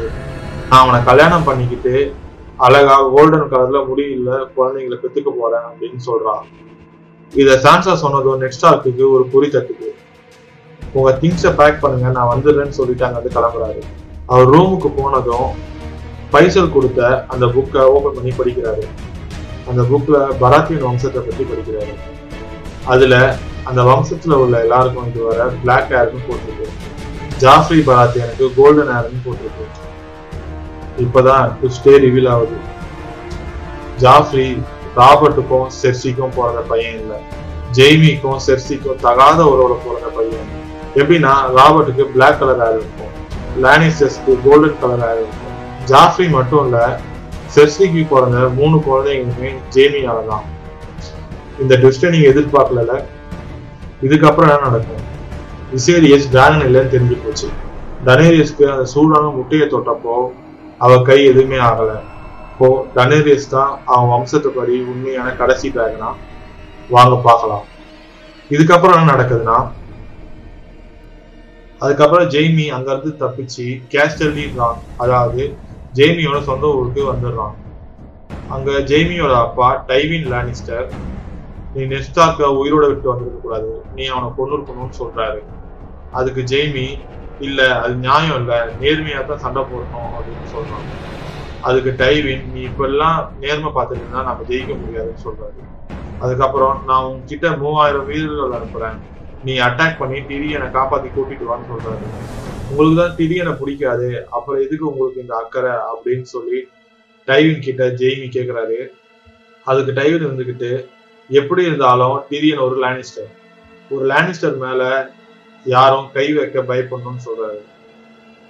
[0.69, 2.15] நான் அவனை கல்யாணம் பண்ணிக்கிட்டு
[2.57, 6.45] அழகா கோல்டன் கலர்ல முடியல குழந்தைங்களை பெற்றுக்க போறேன் அப்படின்னு சொல்றான்
[7.33, 9.89] இதை சான்சா சொன்னதும் நெட் ஸ்டார்க்கு ஒரு குறி தட்டுது.
[10.93, 13.81] உங்க திங்ஸை பேக் பண்ணுங்க நான் வந்துடுறேன்னு சொல்லிட்டாங்க வந்து கிளம்புறாரு.
[14.27, 15.49] அவர் ரூமுக்கு போனதும்
[16.31, 18.85] பைசல் கொடுத்த அந்த புக்கை ஓபன் பண்ணி படிக்கிறாரு.
[19.69, 21.95] அந்த புக்ல பராத்தியின் வம்சத்தை பத்தி படிக்கிறாரு.
[22.85, 26.69] அதுல அந்த வம்சத்துல உள்ள எல்லாருக்கும் இது வர பிளாக் ஏர்னு போட்டிருக்கு.
[27.41, 29.84] ஜாஃப்ரி பராத்தியனுக்கு கோல்டன் ஹேர்னு போட்டிருக்கு.
[30.99, 32.57] இப்பதான் ட்விஸ்டே ரிவீல் ஆகுது.
[34.03, 34.62] ஜாஃப்ரி
[34.97, 37.16] ராபர்ட்டுக்கும் செர்சிக்கும் பிறந்த பையன் இல்லை.
[37.73, 40.51] ஜெய்மிக்கும் செர்சிக்கும் தகாத உறவுல பிறந்த பையன்.
[41.01, 43.12] எப்படின்னா ராபர்ட்டுக்கு பிளாக் கலர் ஆறு இருக்கும்.
[43.65, 45.57] லானிஸ்டர்ஸ்க்கு கோல்டன் கலர் ஆறு இருக்கும்.
[45.85, 47.01] ஜாஃப்ரி மட்டும் இல்ல
[47.55, 50.45] செர்சிக்கு பிறந்த மூணு குழந்தைங்களுமே ஜேமியால தான்
[51.61, 53.03] இந்த ட்விஸ்டை நீங்க எதிர்பார்க்கல
[54.03, 55.03] இதுக்கப்புறம் என்ன நடக்கும்?
[55.75, 57.49] விசேரியஸ் டிராகன் இல்லைன்னு தெரிஞ்சு போச்சு.
[58.05, 60.16] தனேரியஸ்க்கு அந்த சூடான முட்டையை தொட்டப்போ
[60.85, 61.93] அவ கை எதுவுமே ஆகல.
[62.52, 62.66] இப்போ
[62.97, 66.11] டனேரியஸ் தான் அவன் வம்சத்துப்படி உண்மையான கடைசி டிராகனா
[66.94, 67.65] வாங்க பார்க்கலாம்.
[68.55, 69.59] இதுக்கப்புறம் என்ன நடக்குதுன்னா
[71.85, 75.43] அதுக்கப்புறம் ஜெய்மி அங்க இருந்து தப்பிச்சு கேஸ்டல்லி ரான் அதாவது
[75.98, 77.55] ஜெய்மியோட சொந்த ஊருக்கு வந்துடுறான்.
[78.55, 80.86] அங்க ஜெய்மியோட அப்பா டைவின் லானிஸ்டர்
[81.74, 85.40] நீ நெஸ்டார்க்க உயிரோட விட்டு வந்திருக்க கூடாது நீ அவனை கொண்டு இருக்கணும்னு சொல்றாரு.
[86.19, 86.86] அதுக்கு ஜெய்மி
[87.40, 88.74] இல்ல அது நியாயம் இல்ல.
[88.81, 90.90] நேர்மையா தான் சண்டை போடணும் அப்படின்னு சொல்றாங்க.
[91.61, 95.61] அதுக்கு டைவின் நீ இப்பெல்லாம் நேர்மை பார்த்துட்டு நம்ம ஜெயிக்க முடியாதுன்னு சொல்றாரு.
[96.20, 98.98] அதுக்கப்புறம் நான் உங்ககிட்ட மூவாயிரம் வீரர்கள் அனுப்புறேன்.
[99.44, 102.06] நீ அட்டாக் பண்ணி டிரியனை காப்பாத்தி கூட்டிட்டு வான்னு சொல்றாரு.
[102.70, 104.27] உங்களுக்கு தான் டிரியனை பிடிக்காது.
[104.31, 106.69] அப்புறம் எதுக்கு உங்களுக்கு இந்த அக்கறை அப்படின்னு சொல்லி
[107.27, 108.90] டைவின் கிட்ட ஜெய்மி கேக்குறாரு.
[109.65, 110.86] அதுக்கு டைவின் வந்துகிட்டு
[111.28, 113.31] எப்படி இருந்தாலும் டிரியன் ஒரு லேனிஸ்டர்
[113.90, 115.11] ஒரு லேனிஸ்டர் மேல
[115.65, 117.61] யாரும் கை வைக்க பயப்படணும்னு சொல்றாரு.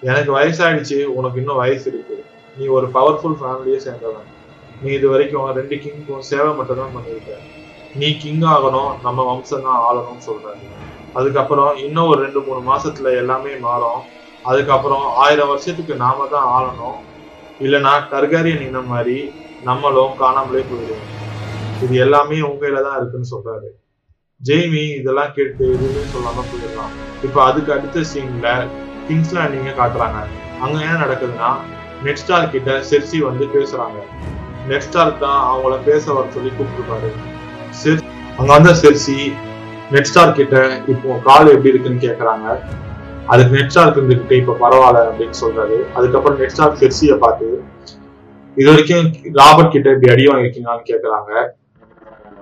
[0.03, 2.24] எனக்கு வயசாயிடுச்சு உனக்கு இன்னும் வயசு இருக்கு.
[2.57, 4.27] நீ ஒரு பவர்ஃபுல் ஃபேமிலியே சேர்ந்தவன்.
[4.82, 7.39] நீ இது வரைக்கும் ரெண்டு கிங்க்கும் சேவை மட்டும் தான் பண்ணிருக்க
[7.95, 10.62] நீ கிங் ஆகணும் நம்ம வம்சம் தான் ஆளணும்னு சொல்றாரு.
[11.12, 14.03] அதுக்கப்புறம் இன்னும் ஒரு ரெண்டு மூணு மாசத்துல எல்லாமே மாறும்.
[14.43, 16.99] அதுக்கப்புறம் ஆயிரம் வருஷத்துக்கு நாம தான் ஆளணும்.
[17.61, 21.09] இல்லைன்னா டர்காரியன் இனம் மாதிரி நம்மளும் காணாமலே போயிடுவோம்.
[21.85, 23.69] இது எல்லாமே உங்க தான் இருக்குன்னு சொல்றாரு.
[24.47, 26.95] ஜெய்மி இதெல்லாம் கேட்டு எதுவுமே சொல்லாம போயிடலாம்.
[27.27, 28.49] இப்ப அதுக்கு அடுத்த சீன்ல
[29.07, 30.19] கிங்ஸ் லேண்டிங்க காட்டுறாங்க.
[30.65, 31.51] அங்க என்ன நடக்குதுன்னா
[32.07, 33.99] நெட்ஸ்டார் கிட்ட செர்சி வந்து பேசுறாங்க.
[34.71, 37.11] நெட்ஸ்டார் தான் அவங்கள பேச வர சொல்லி கூப்பிட்டுருப்பாரு.
[37.81, 38.05] செர்
[38.39, 39.19] அங்க வந்த செர்சி
[39.97, 40.57] நெட்ஸ்டார் கிட்ட
[40.93, 42.47] இப்போ கால் எப்படி இருக்குன்னு கேக்குறாங்க.
[43.33, 45.77] அதுக்கு நெட்ஸ்டார் இருந்துகிட்டு இப்ப பரவாயில்ல அப்படின்னு சொல்றாரு.
[45.97, 47.51] அதுக்கப்புறம் நெட்ஸ்டார் செர்சியை பார்த்து
[48.57, 49.07] இது வரைக்கும்
[49.43, 51.31] ராபர்ட் கிட்ட இப்படி அடி வாங்கிருக்கீங்களான்னு கேக்குறாங்க.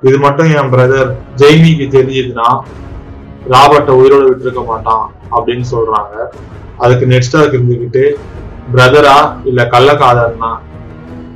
[0.03, 2.61] இது மட்டும் என் பிரதர் ஜெய்மிக்கு தெரிஞ்சதுன்னா
[3.51, 6.25] ராபர்ட்டை உயிரோட விட்டுருக்க மாட்டான் அப்படின்னு சொல்றாங்க.
[6.79, 8.15] அதுக்கு நெட்ஸ்டார்க்கு இருந்துகிட்டு
[8.75, 10.53] பிரதரா இல்ல கள்ளக்காதலனா?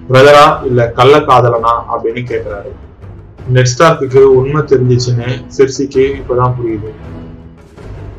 [0.09, 1.75] பிரதரா இல்ல கள்ளக்காதலனா?
[1.95, 2.73] அப்படின்னு கேக்குறாரு.
[3.53, 6.91] நெட்ஸ்டார்க்கு உண்மை தெரிஞ்சிச்சுன்னு சிர்சிக்கு இப்பதான் புரியுது.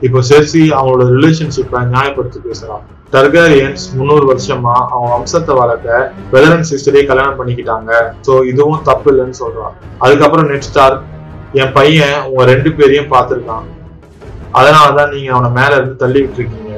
[0.06, 2.84] இப்போ செர்சி அவங்களோட ரிலேஷன்ஷிப்பை நியாயப்படுத்தி பேசுறான்.
[3.14, 7.92] டர்காரியன்ஸ் முந்நூறு வருஷமா அவங்க வம்சத்தை வளர்க்க வெதரன் சிஸ்டரே கல்யாணம் பண்ணிக்கிட்டாங்க.
[8.26, 9.76] ஸோ இதுவும் தப்பு இல்லைன்னு சொல்றான்.
[10.06, 10.98] அதுக்கப்புறம் நெட்ஸ்டார்
[11.62, 13.66] என் பையன் உங்க ரெண்டு பேரையும் பார்த்துருக்கான்.
[14.60, 16.74] அதனால தான் நீங்க அவனை மேல இருந்து தள்ளி விட்டுருக்கீங்க.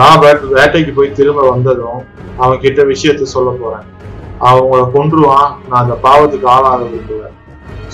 [0.00, 2.00] ராபர்ட் வேட்டைக்கு போய் திரும்ப வந்ததும்
[2.42, 3.86] அவன் கிட்ட விஷயத்த சொல்ல போறேன்.
[4.48, 7.34] அவங்கள கொன்றுவான் நான் அந்த பாவத்துக்கு ஆளாக விரும்புவேன்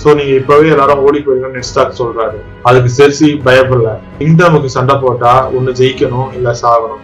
[0.01, 2.37] சோ நீங்க இப்பவே எல்லாரும் ஓடி போயிருங்கன்னு நெட்ஸ்டாக் சொல்றாரு.
[2.69, 3.89] அதுக்கு செர்சி பயப்படல.
[4.19, 7.01] கிங்டமுக்கு சண்டை போட்டா ஒண்ணு ஜெயிக்கணும் இல்ல சாகணும்.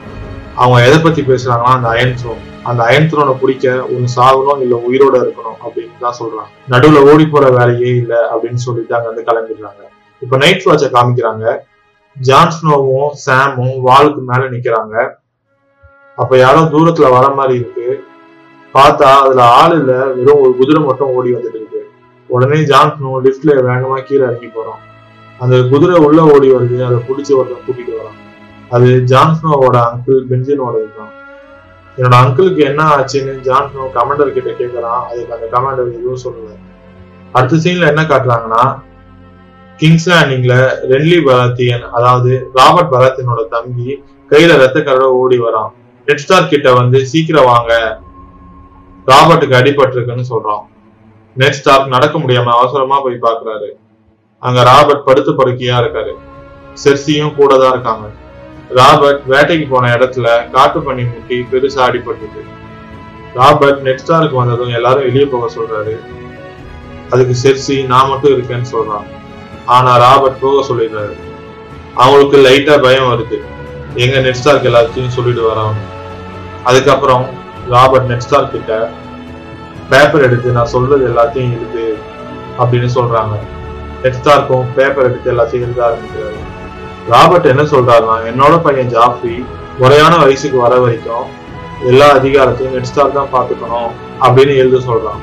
[0.61, 5.15] அவங்க எதை பத்தி பேசுறாங்கன்னா அந்த அயன் த்ரோன் அந்த அயன் த்ரோனை பிடிக்க ஒண்ணு சாகணும் இல்ல உயிரோட
[5.23, 6.49] இருக்கணும் அப்படின்னு தான் சொல்றாங்க.
[6.73, 9.83] நடுவுல ஓடி போற வேலையே இல்ல அப்படின்னு சொல்லிட்டு அங்க வந்து கிளம்பிடுறாங்க.
[10.21, 11.45] இப்ப நைட் வாட்ச காமிக்கிறாங்க.
[12.15, 14.95] ஜான்ஸ்னோவும் சாமும் வாளுக்கு மேல நிக்கிறாங்க.
[16.15, 17.87] அப்ப யாரோ தூரத்துல வர மாதிரி இருக்கு.
[18.75, 21.59] பார்த்தா அதுல ஆள் இல்ல வெறும் ஒரு குதிரை மட்டும் ஓடி வந்துட்டு
[22.35, 24.81] உடனே ஜான்ஸ்னோ லிஃப்ட்ல வேகமா கீழே இறங்கி போறோம்.
[25.43, 26.77] அந்த குதிரை உள்ள ஓடி வருது.
[26.87, 28.17] அதை பிடிச்சி ஒருத்தன் கூட்டிட்டு வரான்.
[28.75, 31.13] அது ஜான்ஸ்னோவோட அங்கிள் பென்ஜினோட தான்
[31.97, 36.49] என்னோட அங்கிளுக்கு என்ன ஆச்சுன்னு ஜான்ஸ்னோ கமாண்டர் கிட்ட கேட்கறான் அதுக்கு அந்த கமாண்டர் எதுவும் சொல்லல.
[37.35, 38.63] அடுத்த சீன்ல என்ன காட்டுறாங்கன்னா
[39.79, 40.53] கிங்ஸ் லேண்டிங்ல
[40.91, 43.87] ரென்லி பராத்தியன் அதாவது ராபர்ட் பராத்தியனோட தம்பி
[44.31, 45.71] கையில ரத்த கரோட ஓடி வரான்.
[46.07, 47.73] நெட்ஸ்டார் கிட்ட வந்து சீக்கிரம் வாங்க.
[49.11, 50.63] ராபர்ட்டுக்கு அடிபட்டிருக்குன்னு சொல்றான்.
[51.41, 53.69] நெட் ஸ்டார்க் நடக்க முடியாம அவசரமா போய் பாக்குறாரு.
[54.39, 56.13] அங்க ராபர்ட் படுத்து படுக்கையா இருக்காரு.
[56.83, 58.07] செர்சியும் கூட தான் இருக்காங்க.
[58.69, 62.41] ராபர்ட் வேட்டைக்கு போன இடத்துல காட்டு பண்ணி முட்டி பெருசா அடிபட்டுது.
[63.33, 65.93] ராபர்ட் நெட் ஸ்டாருக்கு வந்ததும் எல்லாரும் வெளியே போக சொல்றாரு.
[67.09, 69.07] அதுக்கு செர்சி நான் மட்டும் இருக்கேன்னு சொல்றான்.
[69.75, 71.15] ஆனா ராபர்ட் போக சொல்லிடுறாரு.
[71.93, 73.39] அவங்களுக்கு லைட்டா பயம் வருது.
[74.03, 75.77] எங்க நெட் ஸ்டார்க் எல்லாத்தையும் சொல்லிட்டு வரான்
[76.63, 77.25] அதுக்கப்புறம்
[77.69, 78.73] ராபர்ட் நெட் ஸ்டார் கிட்ட
[79.91, 81.85] பேப்பர் எடுத்து நான் சொல்றது எல்லாத்தையும் எழுது
[82.61, 83.35] அப்படின்னு சொல்றாங்க.
[84.03, 84.19] நெட்
[84.77, 86.41] பேப்பர் எடுத்து எல்லாத்தையும் எழுத ஆரம்பிக்கிறாரு.
[87.13, 89.35] ராபர்ட் என்ன சொல்றாருன்னா என்னோட பையன் ஜாஃப்ரி
[89.81, 91.27] முறையான வயசுக்கு வர வரைக்கும்
[91.89, 93.91] எல்லா அதிகாரத்தையும் நெட்ஸ்டார் தான் பாத்துக்கணும்
[94.25, 95.21] அப்படின்னு எழுத சொல்றான்.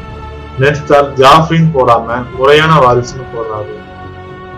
[0.63, 3.75] நெட் ஸ்டார் ஜாஃப்ரின்னு போடாம முறையான வாரிசுன்னு போடுறாரு.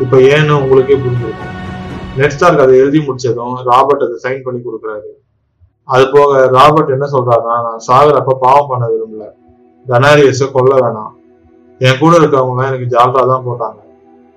[0.04, 1.54] இப்ப ஏன்னு உங்களுக்கே புரிஞ்சிருக்கும்.
[2.20, 5.10] நெட்ஸ்டார்க்கு அதை எழுதி முடிச்சதும் ராபர்ட் அதை சைன் பண்ணி கொடுக்குறாரு.
[5.94, 9.24] அது போக ராபர்ட் என்ன சொல்றாருன்னா நான் சாகுறப்ப பாவம் பண்ண விரும்பல.
[9.88, 11.12] தனாரியஸ கொல்ல வேணாம்.
[11.78, 13.80] என் கூட இருக்கவங்க எனக்கு ஜால்ரா தான் போட்டாங்க.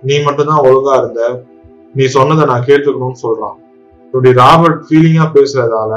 [0.04, 1.22] நீ மட்டும்தான் ஒழுங்கா இருந்த.
[1.98, 3.58] நீ சொன்னதை நான் கேட்டுக்கணும்னு சொல்றான்.
[4.06, 5.94] இப்படி ராபர்ட் ஃபீலிங்கா பேசுறதால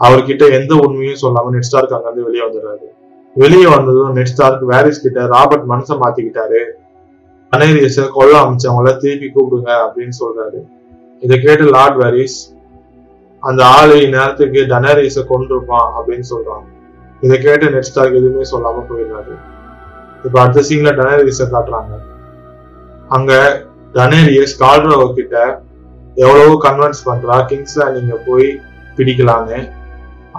[0.00, 2.86] அவர்கிட்ட எந்த உண்மையும் சொல்லாம நெட் ஸ்டார்க் அங்கிருந்து வெளியே வந்துடுறாரு.
[3.36, 6.60] வெளியே வந்ததும் நெட் ஸ்டார்க் வேரிஸ் கிட்ட ராபர்ட் மனசை மாத்திக்கிட்டாரு.
[7.52, 10.58] அனேரியஸ கொல்ல அமைச்சவங்கள திருப்பி கூப்பிடுங்க அப்படின்னு சொல்றாரு.
[11.20, 12.38] இதை கேட்டு லார்ட் வேரிஸ்
[13.42, 16.66] அந்த ஆளு இந்நேரத்துக்கு டனேரியஸ கொண்டிருப்பான் அப்படின்னு சொல்றான்.
[17.24, 19.34] இதை கேட்டு நெட் ஸ்டார்க் எதுவுமே சொல்லாம போயிடுறாரு.
[20.26, 21.94] இப்ப அடுத்த சீன்ல டனேரியஸ காட்டுறாங்க.
[23.16, 23.32] அங்க
[23.96, 25.36] டனேரியஸ் கால்ரோவ கிட்ட
[26.24, 28.48] எவ்வளவோ கன்வின்ஸ் பண்றா கிங்ஸ்ல நீங்க போய்
[28.96, 29.58] பிடிக்கலான்னு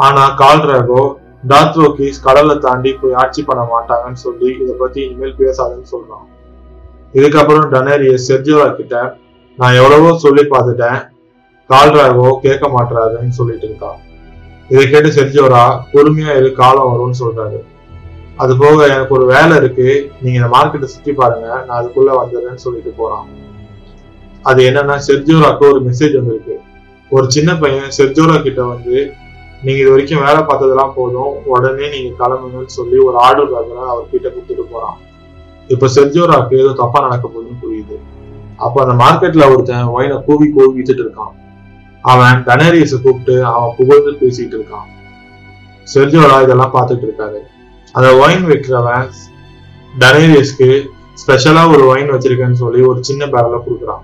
[0.06, 1.04] ஆனா கால்ரகோ
[1.52, 6.26] டாத்ரோகிஸ் கடலை தாண்டி போய் ஆட்சி பண்ண மாட்டாங்கன்னு சொல்லி இதை பத்தி இனிமேல் பேசாதுன்னு சொல்றான்.
[7.18, 8.96] இதுக்கப்புறம் டனேரியஸ் செர்ஜோரா கிட்ட
[9.58, 11.00] நான் எவ்வளவோ சொல்லி பார்த்துட்டேன்.
[11.70, 14.00] கால்ராகோ கேட்க மாட்டாருன்னு சொல்லிட்டு இருக்கான்.
[14.70, 15.64] இதை கேட்டு செர்ஜோரா
[15.94, 17.60] பொறுமையா இரு காலம் வரும்னு சொல்றாரு.
[18.36, 20.12] அது போக எனக்கு ஒரு வேலை இருக்கு.
[20.22, 21.64] நீங்க இந்த மார்க்கெட்டை சுத்தி பாருங்க.
[21.68, 23.26] நான் அதுக்குள்ள வந்துடுறேன்னு சொல்லிட்டு போறான்.
[24.42, 26.60] அது என்னன்னா செர்ஜோராக்கு ஒரு மெசேஜ் வந்திருக்கு.
[27.10, 28.96] ஒரு சின்ன பையன் செர்ஜோரா கிட்ட வந்து
[29.64, 31.32] நீங்க இது வரைக்கும் வேலை பார்த்ததெல்லாம் போதும்.
[31.46, 34.98] உடனே நீங்க கிளம்புங்கன்னு சொல்லி ஒரு ஆர்டர் பேப்பரை அவர் கிட்ட கொடுத்துட்டு போறான்.
[35.68, 37.98] இப்ப செர்ஜோராக்கு ஏதோ தப்பா நடக்க போகுதுன்னு புரியுது.
[38.56, 41.34] அப்ப அந்த மார்க்கெட்ல ஒருத்தன் ஒயினை கூவி கூவி வித்துட்டு இருக்கான்.
[42.02, 44.88] அவன் தனேரியஸ கூப்பிட்டு அவன் புகழ்ந்து பேசிட்டு இருக்கான்.
[45.94, 47.40] செர்ஜோரா இதெல்லாம் பார்த்துட்டு இருக்காரு.
[47.92, 49.10] அந்த ஒயின் வைக்கிறவன்
[50.00, 50.90] டனேரியஸ்க்கு
[51.22, 54.04] ஸ்பெஷலா ஒரு ஒயின் வச்சிருக்கேன்னு சொல்லி ஒரு சின்ன பேரல கொடுக்குறான்.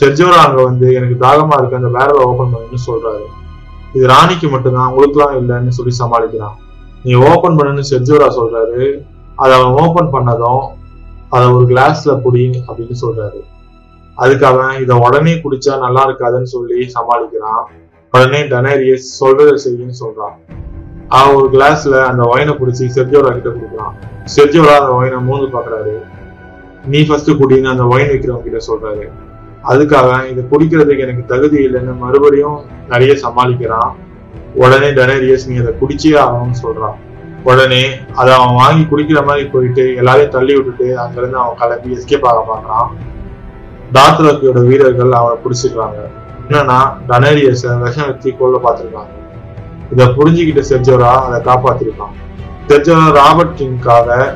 [0.00, 3.24] செர்ஜோரா அங்க வந்து எனக்கு தாகமா இருக்கு அந்த பேரல ஓபன் பண்ணுன்னு சொல்றாரு.
[3.92, 6.56] இது ராணிக்கு மட்டும்தான் உங்களுக்குலாம் இல்லைன்னு சொல்லி சமாளிக்கிறான்.
[7.02, 9.02] நீ ஓபன் பண்ணுன்னு செர்ஜோரா சொல்றாரு.
[9.36, 10.68] அதை அவன் ஓபன் பண்ணதும்
[11.28, 13.40] அதை ஒரு கிளாஸ்ல புடி அப்படின்னு சொல்றாரு.
[14.22, 17.62] அதுக்கு அவன் இதை உடனே குடிச்சா நல்லா இருக்காதுன்னு சொல்லி சமாளிக்கிறான்.
[18.14, 20.34] உடனே டனேரியஸ் சொல்றதை செய்யுன்னு சொல்றான்.
[21.18, 23.94] அவன் ஒரு கிளாஸ்ல அந்த ஒயினை குடிச்சு செர்ஜோரா கிட்ட கொடுக்குறான்.
[24.34, 25.94] செர்ஜோரா அந்த ஒயினை மூணு பாக்குறாரு
[26.92, 29.04] நீ ஃபர்ஸ்ட் குடின்னு அந்த ஒயின் விற்கிறவங்க கிட்ட சொல்றாரு.
[29.70, 32.58] அதுக்காக இதை குடிக்கிறதுக்கு எனக்கு தகுதி இல்லைன்னு மறுபடியும்
[32.92, 33.92] நிறைய சமாளிக்கிறான்.
[34.62, 36.96] உடனே டனேரியஸ் நீ அதை குடிச்சே ஆகணும்னு சொல்றான்.
[37.50, 37.82] உடனே
[38.20, 42.90] அதை அவன் வாங்கி குடிக்கிற மாதிரி போயிட்டு எல்லாரையும் தள்ளி விட்டுட்டு அங்கிருந்து அவன் கிளம்பி எஸ்கேப் ஆக பாக்குறான்
[43.92, 46.10] டாத்ரோக்கியோட வீரர்கள் அவரை பிடிச்சிடுறாங்க
[46.48, 49.20] என்னன்னா டனேரியஸ விஷம் வச்சு கொல்ல பார்த்திருக்காங்க.
[49.92, 52.14] இதை புரிஞ்சுக்கிட்டு செர்ஜோரா அதை காப்பாத்திருக்கான்.
[52.68, 54.34] செர்ஜோரா ராபர்ட் கிங்காக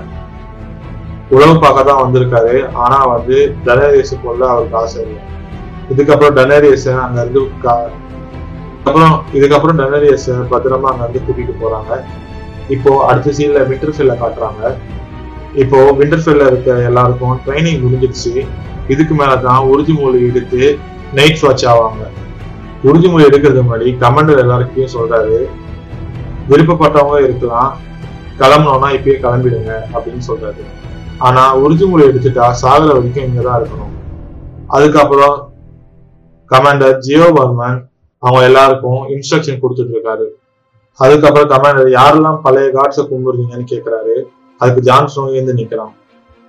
[1.31, 2.73] உழவு பார்க்க தான் வந்திருக்காரு.
[2.73, 5.23] ஆனா வந்து டனேரியஸ் கொல்ல அவருக்கு ஆசை இல்லை.
[5.91, 7.89] இதுக்கப்புறம் டனேரியஸ அங்க இருந்து கா-
[8.85, 12.01] அப்புறம் இதுக்கப்புறம் டனேரியஸ பத்திரமா அங்க இருந்து கூட்டிட்டு போறாங்க.
[12.69, 14.75] இப்போ அடுத்த சீன்ல விண்டர்ஃபீல்ட காட்டுறாங்க.
[15.55, 18.47] இப்போ விண்டர்ஃபெல்ல இருக்க எல்லாருக்கும் ட்ரைனிங் முடிஞ்சிருச்சு.
[18.89, 20.79] இதுக்கு மேலதான் உறுதிமொழி எடுத்து
[21.15, 22.07] நைட் வாட்ச் ஆவாங்க.
[22.85, 25.45] உறுதிமொழி எடுக்கிறது முன்னாடி கமெண்டர் எல்லாருக்கும் சொல்றாரு.
[26.49, 27.79] விருப்பப்பட்டவங்க இருக்கலாம்.
[28.39, 30.61] கிளம்பணும்னா இப்பயே கிளம்பிடுங்க அப்படின்னு சொல்றாரு.
[31.19, 33.95] ஆனா உறுதிமொழி எடுத்துட்டா சாகர வரைக்கும் இங்கதான் இருக்கணும்.
[34.67, 35.53] அதுக்கப்புறம்
[36.51, 37.89] கமாண்டர் ஜியோ பர்மன்
[38.19, 40.25] அவங்க எல்லாருக்கும் இன்ஸ்ட்ரக்ஷன் கொடுத்துட்டு இருக்காரு.
[40.95, 44.23] அதுக்கப்புறம் கமாண்டர் யாரெல்லாம் பழைய காட்ஸை கும்பிடுறீங்கன்னு கேக்குறாரு.
[44.59, 45.93] அதுக்கு ஜான்சனும் எழுந்து நிக்கிறான்.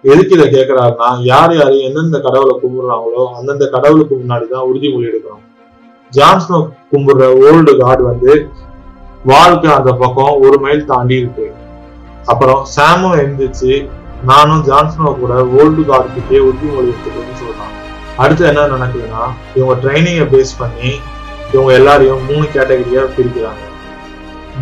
[0.03, 5.45] எதுக்கு இதை கேட்கிறாருன்னா யார் யாரு எந்தெந்த கடவுளை கும்பிடுறாங்களோ அந்தந்த கடவுளுக்கு முன்னாடிதான் உறுதிமொழி எடுக்கணும்
[6.13, 6.59] ஜான்ஸ்னோ
[6.91, 8.49] கும்பிடுற ஓல்டு காட் வந்து
[9.23, 11.47] வாழ்க்கை அந்த பக்கம் ஒரு மைல் தாண்டி இருக்கு.
[12.25, 13.89] அப்புறம் சாமும் எழுந்திரிச்சு
[14.23, 17.73] நானும் ஜான்ஸ்னோ கூட ஓல்டு கார்டுக்கே உறுதிமொழி எடுத்துக்கணும்னு சொல்றான்.
[18.17, 19.23] அடுத்து என்ன நடக்குதுன்னா
[19.55, 20.91] இவங்க ட்ரைனிங்கை பேஸ் பண்ணி
[21.53, 23.63] இவங்க எல்லாரையும் மூணு கேட்டகரியா பிரிக்கிறாங்க.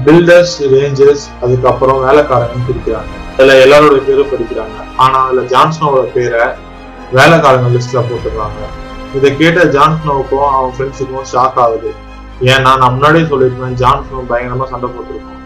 [0.06, 3.14] பில்டர்ஸ் ரேஞ்சர்ஸ் அதுக்கப்புறம் வேலைக்காரங்க பிரிக்கிறாங்க.
[3.38, 4.76] அதுல எல்லாரோட பேரும் படிக்கிறாங்க.
[5.04, 6.44] ஆனா அதுல ஜான்ஸ்னோவோட பேரை
[7.18, 8.60] வேலைக்காரங்க லிஸ்ட்ல போட்டுடுறாங்க.
[9.18, 11.92] இதை கேட்ட ஜான்ஸ்னோவுக்கும் அவன் ஃப்ரெண்ட்ஸுக்கும் ஷாக் ஆகுது.
[12.52, 15.42] ஏன்னா நான் முன்னாடியே சொல்லியிருப்பேன் ஜான்ஸ்னோ பயங்கரமா சண்டை போட்டிருக்கோம்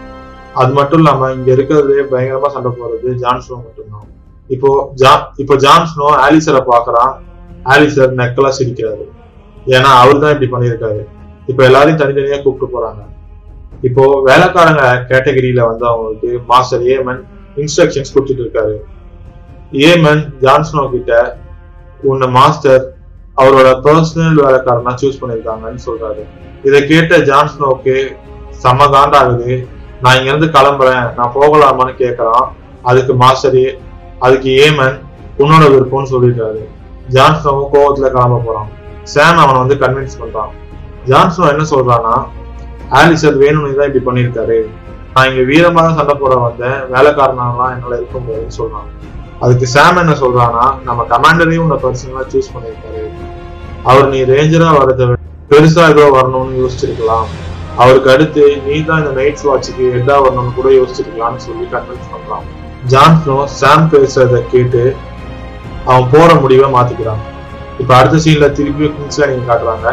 [0.61, 4.07] அது மட்டும் இல்லாம இங்க இருக்கிறதுலே பயங்கரமா சண்டை போடுறது ஜான்ஸ்னோ மட்டும்தான்.
[4.55, 4.69] இப்போ
[5.01, 5.11] ஜா
[5.41, 7.11] இப்போ ஜான்ஸ்னோ ஆலிசரை பாக்குறான்
[7.73, 9.05] ஆலிசர் நெக்கலா சிரிக்கிறாரு
[9.75, 11.01] ஏன்னா அவர் தான் இப்படி பண்ணியிருக்காரு.
[11.51, 13.01] இப்போ எல்லாரையும் தனித்தனியா கூப்பிட்டு போறாங்க.
[13.87, 17.21] இப்போ வேலைக்காரங்க கேட்டகரியில வந்து அவங்களுக்கு மாஸ்டர் ஏமன்
[17.61, 18.75] இன்ஸ்ட்ரக்ஷன்ஸ் கொடுத்துட்டு இருக்காரு
[19.89, 21.13] ஏமன் ஜான்ஸ்னோ கிட்ட
[22.11, 22.83] உன்னை மாஸ்டர்
[23.41, 26.23] அவரோட பர்சனல் வேலைக்காரனா சூஸ் பண்ணிருக்காங்கன்னு சொல்றாரு.
[26.67, 27.95] இதை கேட்ட ஜான்ஸ்னோக்கு
[28.63, 29.49] செம காண்டாகுது.
[30.01, 31.05] நான் இங்க இருந்து கிளம்புறேன்.
[31.17, 32.47] நான் போகலாமான்னு கேக்குறான்.
[32.89, 33.61] அதுக்கு மாஸ்டர்
[34.25, 34.97] அதுக்கு ஏமன்
[35.41, 36.61] உன்னோட விருப்பம்னு சொல்லிட்டாரு.
[37.15, 38.69] ஜான்ஸ்னோவும் கோவத்துல கிளம்ப போறான்.
[39.13, 40.51] சாம் அவனை வந்து கன்வின்ஸ் பண்றான்.
[41.09, 42.15] ஜான்ஸ்னோ என்ன சொல்றான்னா
[42.99, 44.59] ஆலிசர் வேணும்னு தான் இப்படி பண்ணியிருக்காரு.
[45.19, 46.77] நான் இங்க வீரமாக சண்டை போட வந்தேன்.
[46.91, 48.85] வேலைக்காரனாலாம் என்னால இருக்க முடியாதுன்னு சொல்றான்
[49.43, 53.01] அதுக்கு சாம் என்ன சொல்றான்னா நம்ம கமாண்டரையும் உன்னை பர்சனலா சூஸ் பண்ணியிருக்காரு.
[53.89, 55.07] அவர் நீ ரேஞ்சரா வரத
[55.51, 57.27] பெருசா ஏதோ வரணும்னு யோசிச்சிருக்கலாம்.
[57.81, 62.47] அவருக்கு அடுத்து நீ தான் இந்த நைட்ஸ் வாட்சுக்கு ஹெட்டா வரணும்னு கூட யோசிச்சிருக்கலாம்னு சொல்லி கன்வின்ஸ் பண்றான்.
[62.93, 64.83] ஜான்ஸ்னோ சாம் பேசுறத கேட்டு
[65.89, 67.23] அவன் போற முடிவை மாத்திக்கிறான்.
[67.83, 69.89] இப்ப அடுத்த சீன்ல திருப்பி கிங்ஸ்ல காட்டுறாங்க.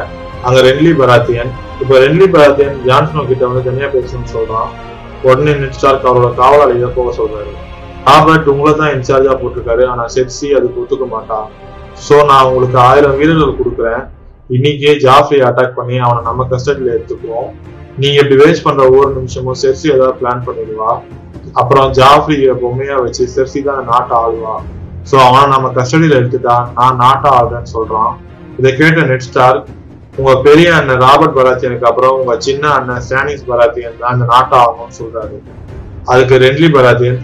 [0.48, 1.52] அங்க ரென்லி பராத்தியன்.
[1.82, 4.70] இப்ப ரென்லி பராத்தியன் ஜான்ஸ்னோ கிட்ட வந்து தனியா பேசணும்னு சொல்றான்.
[5.28, 7.52] உடனே நெட் ஸ்டார்க் அவரோட காவலாளியை போக சொல்றாரு.
[8.14, 9.84] ஆபர்ட் உங்களை தான் இன்சார்ஜா போட்டிருக்காரு.
[9.92, 11.46] ஆனா செட்சி அதுக்கு ஒத்துக்க மாட்டான்.
[12.06, 14.02] சோ நான் உங்களுக்கு ஆயிரம் வீரர்கள் கொடுக்குறேன்.
[14.56, 17.48] இன்னைக்கே ஜாஃப்ரி அட்டாக் பண்ணி அவனை நம்ம கஸ்டடியில எடுத்துக்குவோம்.
[18.02, 20.92] நீங்க இப்படி வேஸ்ட் பண்ற ஒவ்வொரு நிமிஷமும் செர்சி ஏதாவது பிளான் பண்ணிடுவா.
[21.60, 24.54] அப்புறம் ஜாஃப்ரிய பொம்மையா வச்சு செர்சி தான் நாட்டை ஆளுவா
[25.10, 28.12] சோ அவனை நம்ம கஸ்டடியில எடுத்துட்டா நான் நாட்டை ஆளுறேன்னு சொல்றான்.
[28.58, 29.58] இதை கேட்ட நெட் ஸ்டார்
[30.20, 34.98] உங்க பெரிய அண்ணன் ராபர்ட் பராத்தியனுக்கு அப்புறம் உங்க சின்ன அண்ணன் ஸ்டானிஸ் பராத்தியன் தான் அந்த நாட்டை ஆகணும்னு
[35.00, 35.36] சொல்றாரு.
[36.12, 37.18] அதுக்கு ரென்லி பராத்தியன்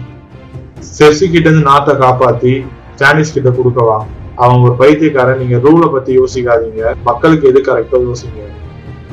[0.97, 2.53] செர்சி கிட்ட இருந்து நாட்டை காப்பாத்தி
[2.97, 3.97] ஸ்டானிஸ் கிட்ட கொடுக்கவா?
[4.43, 6.83] அவங்க ஒரு பைத்தியக்காரன் நீங்க ரூலை பத்தி யோசிக்காதீங்க.
[7.09, 8.41] மக்களுக்கு எது கரெக்டோ யோசிங்க.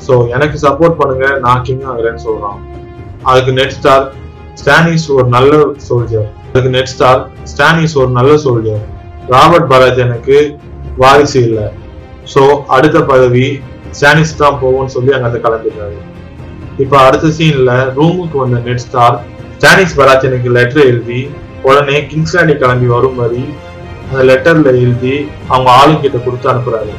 [0.07, 2.59] சோ எனக்கு சப்போர்ட் பண்ணுங்க நான் கிங் ஆகுறேன்னு சொல்றான்.
[3.31, 4.07] அதுக்கு நெட் ஸ்டார்
[4.63, 5.59] ஸ்டானிஸ் ஒரு நல்ல
[5.89, 7.21] சோல்ஜர் அதுக்கு நெட் ஸ்டார்
[7.53, 8.83] ஸ்டானிஸ் ஒரு நல்ல சோல்ஜர்
[9.35, 10.39] ராபர்ட் பராஜனுக்கு
[11.03, 11.67] வாரிசு இல்லை.
[12.33, 12.43] ஸோ
[12.77, 13.47] அடுத்த பதவி
[13.99, 15.99] ஸ்டானிஸ் தான் போகும்னு சொல்லி அங்க அதை கலந்துட்டாரு
[16.83, 19.17] இப்ப அடுத்த சீன்ல ரூமுக்கு வந்த நெட் ஸ்டார்
[19.57, 21.21] ஸ்டானிஸ் பராஜனுக்கு லெட்டர் எழுதி
[21.69, 23.43] உடனே கிங்ஸ்லாண்டி கிளம்பி வரும் மாதிரி
[24.11, 25.15] அந்த லெட்டர்ல எழுதி
[25.53, 26.93] அவங்க ஆளுங்கிட்ட கொடுத்து அனுப்புறாரு.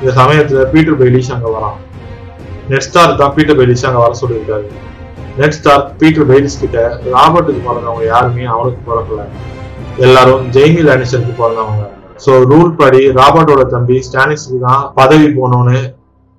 [0.00, 1.78] இந்த சமயத்துல பீட்டர் பெய்லிஷ் அங்க வரான்.
[2.70, 4.66] நெட் ஸ்டார் தான் பீட்டர் பெய்லிஷ் அங்க வர சொல்லியிருக்காரு.
[5.40, 6.78] நெட் ஸ்டார் பீட்டர் பெய்லிஸ் கிட்ட
[7.14, 9.24] ராபர்ட்டுக்கு பிறந்தவங்க யாருமே அவனுக்கு பிறக்கல.
[10.06, 11.86] எல்லாரும் ஜெய்மி லானிஸ்டருக்கு பிறந்தவங்க.
[12.24, 15.78] சோ ரூல் படி ராபர்ட்டோட தம்பி ஸ்டானிஸ்க்கு தான் பதவி போனோன்னு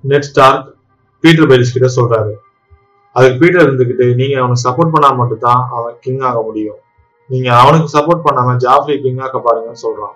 [0.04, 0.66] நெட் ஸ்டார்க்
[1.24, 2.32] பீட்டர் பெய்லிஸ் கிட்ட சொல்றாரு.
[3.16, 6.80] அதுக்கு பீட்டர் இருந்துகிட்டு நீங்க அவனுக்கு சப்போர்ட் பண்ணா மட்டும் தான் அவன் கிங் ஆக முடியும்.
[7.30, 10.14] நீங்க அவனுக்கு சப்போர்ட் பண்ணாம ஜாஃப்ரி கிங் ஆக்க பாருங்கன்னு சொல்றான்.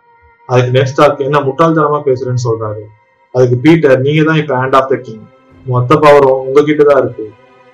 [0.49, 2.83] அதுக்கு நெட் ஸ்டார்க் என்ன முட்டாள்தனமா பேசுறேன்னு சொல்றாரு.
[3.35, 5.25] அதுக்கு பீட்டர் நீங்க தான் இப்ப ஹேண்ட் ஆஃப் த கிங்
[5.67, 7.27] மொத்த பவரும் உங்ககிட்ட தான் இருக்கு.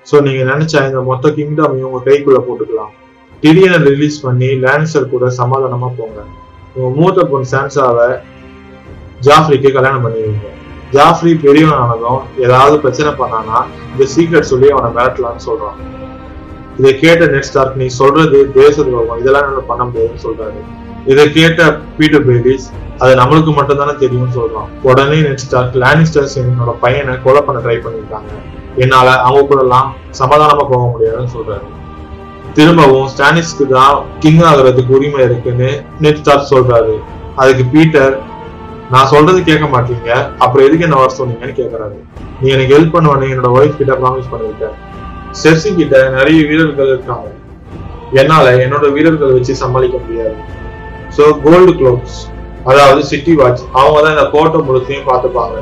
[0.07, 2.93] சோ நீங்க நினைச்சா இந்த மொத்த கிங்டமையும் உங்க கைக்குள்ள போட்டுக்கலாம்.
[3.43, 6.21] டிடியனை ரிலீஸ் பண்ணி லேன்சர் கூட சமாதானமா போங்க.
[6.79, 8.09] உங்க மூத்த பொண்ணு சான்சாவை
[9.27, 10.49] ஜாஃப்ரிக்கு கல்யாணம் பண்ணிடுவீங்க
[10.97, 13.59] ஜாஃப்ரி பெரியவன் ஆனதும் ஏதாவது பிரச்சனை பண்ணானா
[13.93, 15.79] இந்த சீக்ரெட் சொல்லி அவனை மிரட்டலாம்னு சொல்றான்.
[16.81, 20.61] இதை கேட்ட நெட் ஸ்டார்க் நீ சொல்றது தேச துரோகம் இதெல்லாம் நம்ம பண்ண முடியாதுன்னு சொல்றாரு.
[21.13, 21.63] இதை கேட்ட
[21.97, 22.69] பீட்டர் பேபிஸ்
[23.03, 24.71] அது நம்மளுக்கு மட்டும் தானே தெரியும்னு சொல்றான்.
[24.89, 28.33] உடனே நெட் ஸ்டார்க் லானிஸ்டர்ஸ் என்னோட பையனை கொலை பண்ண ட்ரை பண்ணிருக்காங்க.
[28.85, 29.89] என்னால அவங்க கூட எல்லாம்
[30.21, 31.67] சமாதானமா போக முடியாதுன்னு சொல்றாரு.
[32.59, 35.69] திரும்பவும் ஸ்டானிஸ்க்கு தான் கிங் ஆகுறதுக்கு உரிமை இருக்குன்னு
[36.05, 36.95] நெட் ஸ்டார் சொல்றாரு.
[37.43, 38.15] அதுக்கு பீட்டர்
[38.93, 40.11] நான் சொல்றது கேட்க மாட்டீங்க.
[40.45, 41.99] அப்புறம் எதுக்கு என்ன வர சொன்னீங்கன்னு கேக்குறாரு.
[42.41, 44.71] நீ எனக்கு ஹெல்ப் பண்ணுவேன்னு என்னோட ஒய்ஃப் கிட்ட ப்ராமிஸ் பண்ணிருக்க.
[45.43, 47.29] செர்சி கிட்ட நிறைய வீரர்கள் இருக்காங்க.
[48.21, 50.39] என்னால என்னோட வீரர்கள் வச்சு சமாளிக்க முடியாது.
[51.17, 52.19] சோ கோல்டு க்ளோப்ஸ்
[52.71, 55.59] அதாவது சிட்டி வாட்ச் அவங்க தான் இந்த கோட்டை முழுசையும் பார்த்துப்பாங்க.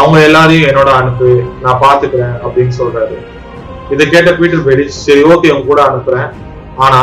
[0.00, 1.30] அவங்க எல்லாரையும் என்னோட அனுப்பு
[1.66, 3.18] நான் பாத்துக்கிறேன் அப்படின்னு சொல்றாரு.
[3.92, 6.28] இதை கேட்ட பீட்டர் பேடி சரி ஓகே உங்க கூட அனுப்புறேன்.
[6.84, 7.00] ஆனா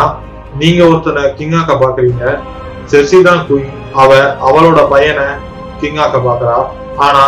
[0.62, 2.24] நீங்க ஒருத்தனை கிங்காக்க பாக்குறீங்க
[2.92, 4.10] செர்சி தான் குயின் அவ
[4.48, 5.28] அவளோட பையனை
[5.82, 6.58] கிங்காக்க பாக்குறா
[7.06, 7.24] ஆனா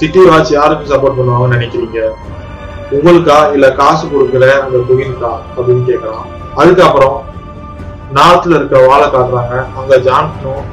[0.00, 2.00] சிட்டி வாட்ச் யாருக்கு சப்போர்ட் பண்ணுவாங்கன்னு நினைக்கிறீங்க?
[2.96, 3.36] உங்களுக்கா?
[3.54, 6.24] இல்ல காசு கொடுக்குற அந்த குயின்கா அப்படின்னு கேக்குறான்.
[6.60, 7.16] அதுக்கப்புறம்
[8.16, 9.54] நார்த்ல இருக்க வாழை காட்டுறாங்க.
[9.78, 10.64] அங்க ஜான்சனும்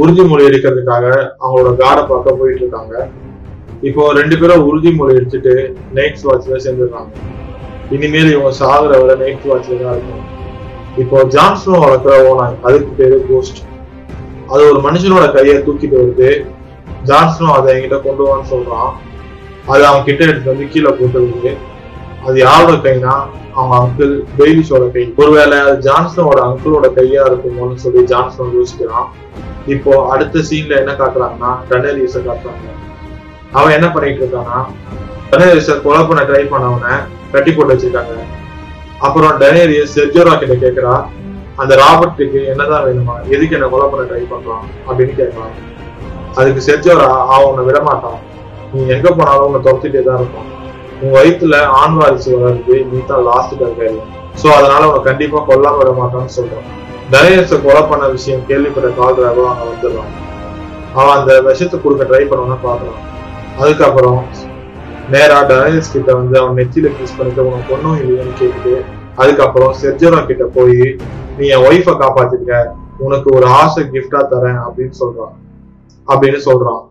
[0.00, 1.04] உறுதிமொழி எடுக்கிறதுக்காக
[1.42, 2.94] அவங்களோட காடை பார்க்க போயிட்டு இருக்காங்க.
[3.88, 5.54] இப்போ ரெண்டு பேரும் உறுதிமொழி எடுத்துட்டு
[5.96, 7.12] நைட் வாட்ச்ல சேர்ந்துருக்காங்க.
[7.94, 10.24] இனிமேல் இவங்க சாகுற வர நைட் வாட்ச்ல தான் இருக்கும்
[11.02, 13.60] இப்போ ஜான்சனும் வளர்க்குற ஓனாய் அதுக்கு பேரு கோஸ்ட்
[14.52, 16.30] அது ஒரு மனுஷனோட கையை தூக்கிட்டு வருது
[17.08, 18.92] ஜான்சனும் அதை என்கிட்ட கொண்டு வான்னு சொல்றான்.
[19.72, 21.52] அது அவன் கிட்ட எடுத்து வந்து கீழே போட்டுருக்கு
[22.26, 23.14] அது யாரோட கைனா
[23.58, 25.04] அவங்க அங்கிள் பெய்லிஸோட கை.
[25.22, 29.08] ஒருவேளை அது ஜான்சனோட அங்கிளோட கையா இருக்குமோன்னு சொல்லி ஜான்சன் யோசிக்கிறான்.
[29.74, 32.66] இப்போ அடுத்த சீன்ல என்ன காட்டுறாங்கன்னா டனேரியஸ காட்டுறாங்க.
[33.58, 34.58] அவன் என்ன பண்ணிட்டு இருக்கான்னா
[35.30, 36.92] டனேரியஸ கொலை பண்ண ட்ரை பண்ணவனை
[37.34, 38.16] கட்டி போட்டு வச்சிருக்காங்க.
[39.06, 40.94] அப்புறம் டனேரியஸ் செர்ஜோரா கிட்ட கேக்குறா
[41.62, 45.54] அந்த ராபர்ட்டுக்கு என்னதான் வேணுமா எதுக்கு என்ன கொலை பண்ண ட்ரை பண்றான் அப்படின்னு கேட்கறான்
[46.40, 48.20] அதுக்கு செர்ஜோரா அவன் உன்னை விடமாட்டான்.
[48.72, 50.48] நீ எங்க போனாலும் உன்னை துரத்திட்டே தான் இருப்பான்.
[51.02, 53.98] உன் வயிற்றுல ஆண் வாரிசு வளர்ந்து நீ தான் லாஸ்ட் கருக்காரு
[54.40, 56.68] சோ அதனால உன்னை கண்டிப்பா கொல்லாம விட மாட்டான்னு சொல்றான்.
[57.12, 60.12] டனேரியஸை கொலை பண்ண விஷயம் கேள்விப்பட்ட கால் டிரைவர் அவன் வந்துடுறான்.
[60.98, 63.02] அவன் அந்த விஷத்தை கொடுக்க ட்ரை பண்ணவன பாக்குறான்
[63.58, 64.26] அதுக்கப்புறம்
[65.10, 68.84] நேரா டனேரியஸ் கிட்ட வந்து அவன் நெத்தியில கிஸ் பண்ணிட்டு உனக்கு பொண்ணும் இல்லையான்னு கேட்டு
[69.16, 70.96] அதுக்கப்புறம் செர்ஜரா கிட்ட போய்
[71.38, 72.64] நீ என் ஒய்ஃபை காப்பாத்திருக்க
[72.98, 75.34] உனக்கு ஒரு ஆசை கிஃப்டா தரேன் அப்படின்னு சொல்றான்.
[76.08, 76.82] அப்படின்னு சொல்றான்.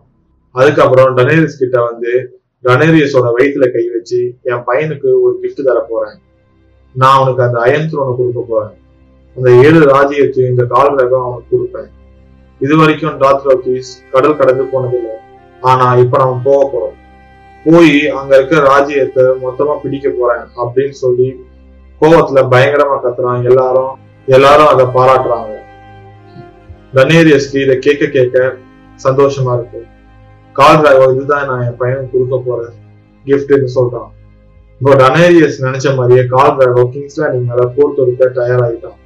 [0.52, 6.18] அதுக்கப்புறம் டனேரிஸ் கிட்ட வந்து டனேரியஸோட வயிற்றுல கை வச்சு என் பையனுக்கு ஒரு கிஃப்ட் தர போறேன்.
[6.92, 8.74] நான் அவனுக்கு அந்த அயன் த்ரோனை கொடுக்க போறேன்.
[9.36, 11.90] அந்த ஏழு ராஜ்யத்தையும் இந்த கால் ரகம் அவனுக்கு கொடுப்பேன்.
[12.58, 15.24] இது வரைக்கும் டாத்ரோகிஸ் கடல் கடந்து போனதில்லை.
[15.70, 16.96] ஆனா இப்ப நம்ம போக போறோம்.
[17.66, 21.28] போய் அங்க இருக்க ராஜ்யத்தை மொத்தமா பிடிக்க போறேன் அப்படின்னு சொல்லி
[22.00, 23.94] கோவத்துல பயங்கரமா கத்துறான் எல்லாரும்
[24.36, 25.52] எல்லாரும் அதை பாராட்டுறாங்க.
[26.96, 28.36] டனேரியஸ்க்கு இதை கேட்க கேட்க
[29.06, 29.80] சந்தோஷமா இருக்கு.
[30.56, 32.74] கால் டிரைவர் இதுதான் நான் என் பையனுக்கு கொடுக்க போறேன்
[33.26, 34.10] கிஃப்ட்னு சொல்றான்.
[34.80, 38.98] இப்போ டனேரியஸ் நினைச்ச மாதிரியே கால் டிராகோ கிங்ஸ் லேண்டிங் மேல போர் தொடுக்க தயாராகிட்டான்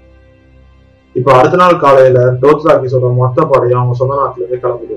[1.14, 4.96] இப்போ அடுத்த நாள் காலையில டோத்ராக்கிஸோட மொத்த படையும் அவங்க சொந்த நாட்டுல இருந்து கிளம்புது.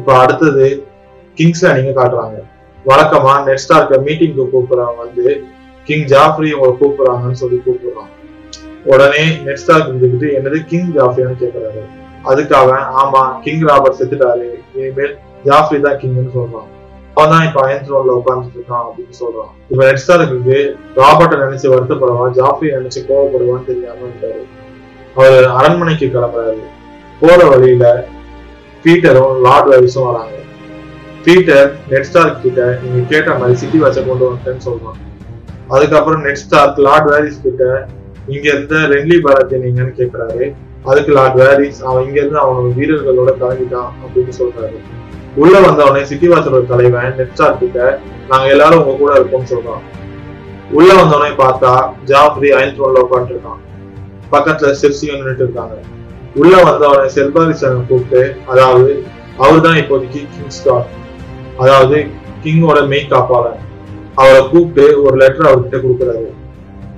[0.00, 0.66] இப்போ அடுத்தது
[1.38, 2.38] கிங்ஸ் நீங்க காட்டுறாங்க.
[2.88, 5.26] வழக்கமா நெட் ஸ்டார்க்க மீட்டிங்க்கு கூப்பிடுறவங்க வந்து
[5.88, 8.12] கிங் ஜாஃப்ரி உங்களை கூப்பிடுறாங்கன்னு சொல்லி கூப்பிடுறான்
[8.92, 11.82] உடனே நெட் ஸ்டார்க் இருந்துக்கிட்டு என்னது கிங் ஜாஃப்ரியான்னு கேட்கிறாரு
[12.30, 15.14] அதுக்கு அவன் ஆமா கிங் ராபர்ட் செத்துட்டாரு இனிமேல்
[15.48, 16.68] ஜாஃப்ரி தான் கிங்னு சொல்றான்.
[17.16, 19.52] அவன் தான் இப்ப அயன் த்ரோன்ல உட்கார்ந்துட்டு இருக்கான் அப்படின்னு சொல்றான்.
[19.70, 20.58] இப்ப நெட் ஸ்டார்க்கு
[21.02, 24.42] ராபர்ட்டை நினைச்சு வருத்தப்படுவான் ஜாஃப்ரி நினைச்சு கோவப்படுவான்னு தெரியாம இருக்காரு.
[25.18, 26.64] அவர் அரண்மனைக்கு கிளம்புறாரு.
[27.20, 27.86] போற வழியில
[28.84, 30.34] பீட்டரும் லார்ட் வைஸும் வராங்க.
[31.24, 34.98] பீட்டர் நெட் ஸ்டார்க் கிட்ட நீங்க கேட்ட மாதிரி சிட்டி வாட்சை கொண்டு வந்தேன்னு சொல்றான்.
[35.74, 37.64] அதுக்கப்புறம் நெட் ஸ்டார்க் லார்ட் வேரிஸ் கிட்ட
[38.34, 40.44] இங்க இருந்த ரென்லி பாரத்தை நீங்கன்னு கேக்குறாரு.
[40.90, 44.78] அதுக்கு லார்ட் வேரிஸ் அவன் இங்க இருந்து அவனோட வீரர்களோட கிளம்பிட்டான் அப்படின்னு சொல்றாரு.
[45.42, 47.80] உள்ள வந்தவனே சிட்டி வாட்சோட தலைவன் நெட் ஸ்டார்க் கிட்ட
[48.30, 49.84] நாங்க எல்லாரும் உங்க கூட இருக்கோம்னு சொல்றான்.
[50.78, 51.72] உள்ள வந்தவனே பார்த்தா
[52.10, 53.60] ஜாஃப்ரி அயல் த்ரோன்ல உட்காந்துருக்கான்
[54.32, 55.76] பக்கத்துல செர்சியும் நின்றுட்டு இருக்காங்க.
[56.40, 58.22] உள்ள வந்தவனை செல்பாரிசனை கூப்பிட்டு
[58.52, 58.90] அதாவது
[59.44, 60.88] அவர் தான் இப்போதைக்கு கிங் ஸ்டார்
[61.62, 61.98] அதாவது
[62.42, 63.62] கிங்கோட மெய் காப்பாளன்
[64.20, 66.28] அவரை கூப்பிட்டு ஒரு லெட்டர் அவர்கிட்ட கொடுக்குறாரு.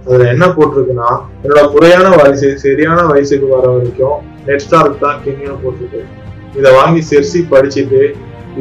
[0.06, 1.08] அதுல என்ன போட்டிருக்குன்னா
[1.42, 4.18] என்னோட குறையான வயசு சரியான வயசுக்கு வர வரைக்கும்
[4.48, 6.02] நெட்ஸ்டாருக்கு தான் கிங்னு போட்டிருக்கு.
[6.58, 8.02] இதை வாங்கி செர்சி படிச்சுட்டு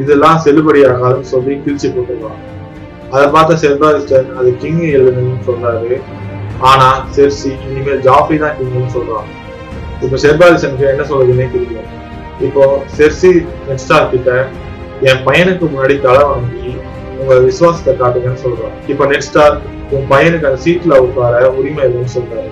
[0.00, 2.40] இதெல்லாம் செல்லுபடி ஆகாதுன்னு சொல்லி கிழிச்சு போட்டுருக்கான்.
[3.14, 5.94] அதை பார்த்த செல்வாரிஸ்டன் அது கிங் எழுதுன்னு சொல்றாரு
[6.70, 9.28] ஆனா செர்சி இனிமேல் ஜாஃபி தான் கிங்னு சொல்றான்.
[10.04, 11.80] இப்ப செர்பாரிசனுக்கு என்ன சொல்றதுன்னே தெரியல.
[12.48, 12.64] இப்போ
[12.98, 13.30] செர்சி
[13.70, 14.30] நெக்ஸ்டார் கிட்ட
[15.08, 16.70] என் பையனுக்கு முன்னாடி தலை வணங்கி
[17.20, 18.74] உங்க விசுவாசத்தை காட்டுங்கன்னு சொல்றான்.
[18.92, 19.56] இப்ப நெக்ஸ்டார்
[19.94, 22.50] உன் பையனுக்கு அந்த சீட்ல உட்கார உரிமை இல்லைன்னு சொல்றாரு.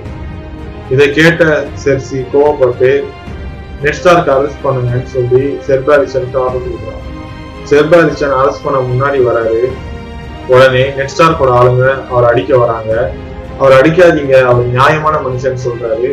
[0.95, 1.45] இதை கேட்ட
[1.85, 2.91] செர்சி கோவப்பட்டு
[3.85, 7.05] நெக்ஸ்டாருக்கு அரெஸ்ட் பண்ணுங்கன்னு சொல்லி செர்பாரிசனுக்கு ஆர்டர் கொடுக்குறான்.
[7.71, 9.63] செர்பாரிசன் அரெஸ்ட் பண்ண முன்னாடி வராரு.
[10.53, 12.93] உடனே நெக்ஸ்டார்க்கோட ஆளுங்க அவர் அடிக்க வராங்க.
[13.59, 16.11] அவர் அடிக்காதீங்க அவர் நியாயமான மனுஷன் சொல்றாரு.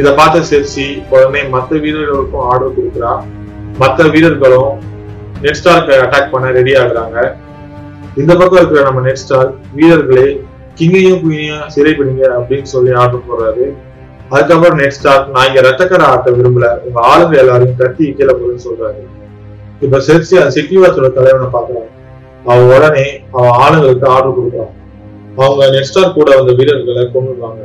[0.00, 3.12] இதை பார்த்த செர்சி உடனே மத்த வீரர்களுக்கும் ஆர்டர் கொடுக்குறா.
[3.82, 4.72] மத்த வீரர்களும்
[5.42, 7.18] நெட் ஸ்டார்க்கு அட்டாக் பண்ண ரெடி ஆகுறாங்க.
[8.20, 10.26] இந்த பக்கம் இருக்கிற நம்ம நெட் ஸ்டார் வீரர்களே
[10.78, 13.66] கிங்கையும் குயினையும் சிறைப்பிடிங்க அப்படின்னு சொல்லி ஆர்டர் போடுறாரு.
[14.34, 16.66] அதுக்கப்புறம் நெட் ஸ்டார் நான் இங்க ரத்தக்கரை ஆட்ட விரும்பல.
[16.86, 19.00] உங்க ஆளுங்க எல்லாரையும் கத்தி கீழே போதுன்னு சொல்றாரு.
[19.84, 20.34] இப்ப செர்சி
[20.88, 21.88] அந்த தலைவனை பாக்குறான்
[22.50, 23.06] அவன் உடனே
[23.36, 24.74] அவன் ஆளுங்களுக்கு ஆர்டர் கொடுக்குறான்.
[25.36, 27.64] அவங்க நெட்ஸ்டார் கூட வந்த வீரர்களை கொண்டுருவாங்க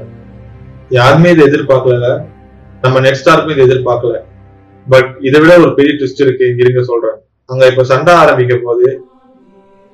[0.99, 2.07] யாருமே இதை எதிர்பார்க்கல
[2.81, 4.15] நம்ம நெட் ஸ்டாருக்கும் இதை எதிர்பார்க்கல.
[4.85, 6.49] பட் இதை விட ஒரு பெரிய ட்விஸ்ட் இருக்கு.
[6.49, 7.19] இங்க இருக்க சொல்றேன்.
[7.53, 8.87] அங்க இப்ப சண்டை ஆரம்பிக்க போது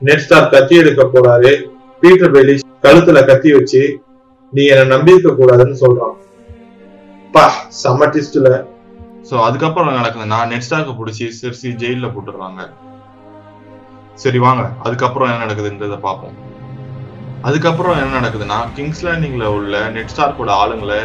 [0.07, 1.53] நெட் ஸ்டார் கத்தி எடுக்க போறாரு.
[2.01, 2.53] பீட்டர் பெலி
[2.85, 3.81] கழுத்துல கத்தி வச்சு
[4.53, 6.13] நீ என்ன நம்பியிருக்க கூடாதுன்னு சொல்றான்.
[7.33, 7.45] பா
[7.81, 8.51] செம்ம டிஸ்ட்ல
[9.29, 12.61] சோ அதுக்கப்புறம் என்ன நடக்குதுன்னா நெட் ஸ்டார்க்கு பிடிச்சி சிர்சி ஜெயில போட்டுடுறாங்க.
[14.23, 14.63] சரி வாங்க.
[14.85, 16.37] அதுக்கப்புறம் என்ன நடக்குதுன்றத பார்ப்போம்.
[17.47, 21.01] அதுக்கப்புறம் என்ன நடக்குதுன்னா கிங்ஸ் லேண்டிங்ல உள்ள நெட் ஸ்டார்க்கோட ஆளுங்களை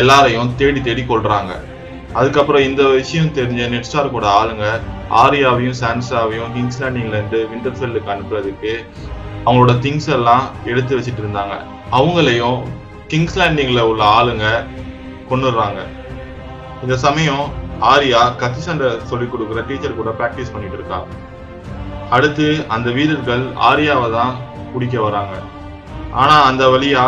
[0.00, 1.52] எல்லாரையும் தேடி தேடி கொள்றாங்க
[2.16, 4.66] அதுக்கப்புறம் இந்த விஷயம் தெரிஞ்ச நெட்ஸ்டார் கூட ஆளுங்க
[5.22, 6.80] ஆரியாவையும் சான்சாவையும் கிங்ஸ்
[7.52, 8.72] விண்டர்ஃபெல்லுக்கு அனுப்புறதுக்கு
[9.44, 11.54] அவங்களோட திங்ஸ் எல்லாம் எடுத்து வச்சிட்டு இருந்தாங்க.
[11.98, 12.58] அவங்களையும்
[13.12, 14.46] கிங்ஸ் லேண்டிங்ல உள்ள ஆளுங்க
[15.30, 15.80] கொண்டுடுறாங்க.
[16.84, 17.44] இந்த சமயம்
[17.92, 20.98] ஆரியா கத்தி சண்டை சொல்லி கொடுக்குற டீச்சர் கூட ப்ராக்டிஸ் பண்ணிட்டு இருக்கா.
[22.16, 24.34] அடுத்து அந்த வீரர்கள் ஆரியாவை தான்
[24.72, 25.34] பிடிக்க வராங்க.
[26.22, 27.04] ஆனா அந்த வழியா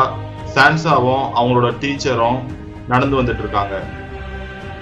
[0.56, 2.39] சான்சாவும் அவங்களோட டீச்சரும்
[2.93, 3.74] நடந்து வந்துட்டு இருக்காங்க.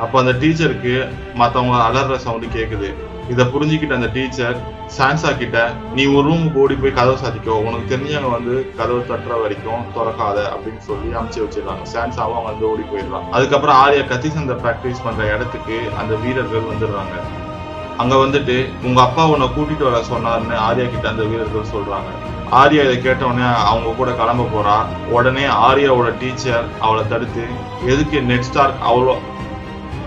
[0.03, 0.95] அப்போ அந்த டீச்சருக்கு
[1.41, 2.89] மற்றவங்க அலர்ற சவுண்டு கேட்குது
[3.33, 4.59] இதை புரிஞ்சுக்கிட்ட அந்த டீச்சர்
[4.97, 5.57] சான்சா கிட்ட
[5.97, 7.57] நீ ஒரு ரூமுக்கு ஓடி போய் கதவை சாத்திக்கோ.
[7.69, 11.85] உனக்கு தெரிஞ்சவங்க வந்து கதவு தட்டுற வரைக்கும் திறக்காத அப்படின்னு சொல்லி அமுச்சு வச்சிடறாங்க.
[11.95, 13.27] சான்சாவும் அவங்க வந்து ஓடி போயிடுறான்.
[13.31, 17.16] அதுக்கப்புறம் ஆரியா கத்தி சந்தை பிராக்டிஸ் பண்ற இடத்துக்கு அந்த வீரர்கள் வந்துடுறாங்க.
[18.03, 18.57] அங்க வந்துட்டு
[18.89, 22.11] உங்க அப்பா உன்னை கூட்டிட்டு வர சொன்னாருன்னு ஆரியா கிட்ட அந்த வீரர்கள் சொல்றாங்க.
[22.61, 24.77] ஆரியா இதை கேட்ட உடனே அவங்க கூட கிளம்ப போறா.
[25.16, 27.45] உடனே ஆரியாவோட டீச்சர் அவளை தடுத்து
[27.93, 29.16] எதுக்கு நெட் ஸ்டார்க் அவ்வளோ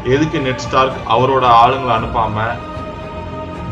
[0.05, 2.45] எதுக்கு நெட் ஸ்டார்க் அவரோட ஆளுங்களை அனுப்பாம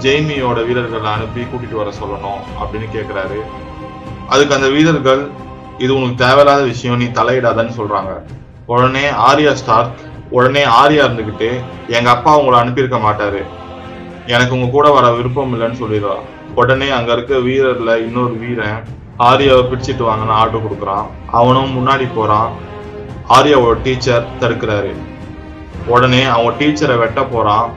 [0.04, 3.40] ஜெய்மியோட வீரர்களை அனுப்பி கூட்டிட்டு வர சொல்லணும் அப்படின்னு கேக்குறாரு.
[4.28, 5.30] அதுக்கு அந்த வீரர்கள்
[5.78, 8.14] இது உனக்கு தேவையில்லாத விஷயம் நீ தலையிடாதன்னு சொல்றாங்க.
[8.66, 10.00] உடனே ஆர்யா ஸ்டார்க்
[10.30, 11.50] உடனே ஆர்யா இருந்துகிட்டு
[11.88, 13.42] எங்க அப்பா உங்களை அனுப்பியிருக்க மாட்டாரு.
[14.26, 16.26] எனக்கு உங்க கூட வர விருப்பம் இல்லைன்னு சொல்லிடுறான்
[16.56, 18.84] உடனே அங்க இருக்க வீரர்ல இன்னொரு வீரன்
[19.18, 21.06] ஆர்யாவை பிடிச்சிட்டு வாங்கன்னு ஆர்டர் கொடுக்குறான்.
[21.32, 22.52] அவனும் முன்னாடி போறான்.
[23.30, 24.94] ஆர்யாவோட டீச்சர் தடுக்கிறாரு.
[25.94, 27.68] உடனே அவன் டீச்சரை வெட்ட போறான்.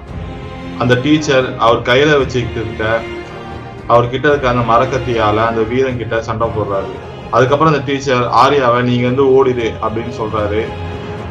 [0.78, 2.84] அந்த டீச்சர் அவர் கையில வச்சுக்கிட்டு இருக்க
[3.88, 6.92] அவர்கிட்ட இருக்க அந்த மரக்கத்தியால அந்த வீரன் கிட்ட சண்டை போடுறாரு.
[7.30, 10.62] அதுக்கப்புறம் அந்த டீச்சர் ஆரியாவை நீங்க வந்து ஓடிடு அப்படின்னு சொல்றாரு.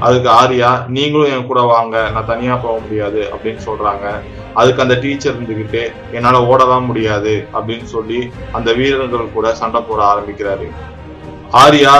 [0.08, 4.06] அதுக்கு ஆரியா நீங்களும் என் கூட வாங்க நான் தனியா போக முடியாது அப்படின்னு சொல்றாங்க.
[4.53, 8.22] அதுக்கு அந்த டீச்சர் இருந்துகிட்டு என்னால ஓடலாம் முடியாது அப்படின்னு சொல்லி
[8.52, 10.68] அந்த வீரர்கள் கூட சண்டை போட ஆரம்பிக்கிறாரு.
[11.64, 11.94] ஆரியா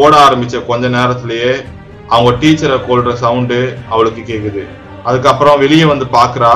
[0.00, 1.52] ஓட ஆரம்பிச்ச கொஞ்ச நேரத்திலேயே
[2.14, 3.58] அவங்க டீச்சரை கொள்ற சவுண்டு
[3.94, 4.62] அவளுக்கு கேக்குது.
[5.08, 6.52] அதுக்கப்புறம் வெளியே வந்து பாக்குறா.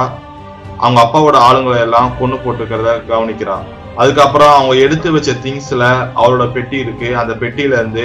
[0.82, 3.56] அவங்க அப்பாவோட ஆளுங்களை எல்லாம் கொண்டு போட்டுக்கிறத கவனிக்கிறா.
[4.02, 5.84] அதுக்கப்புறம் அவங்க எடுத்து வச்ச திங்ஸ்ல
[6.20, 7.08] அவளோட பெட்டி இருக்கு.
[7.20, 8.04] அந்த பெட்டியில இருந்து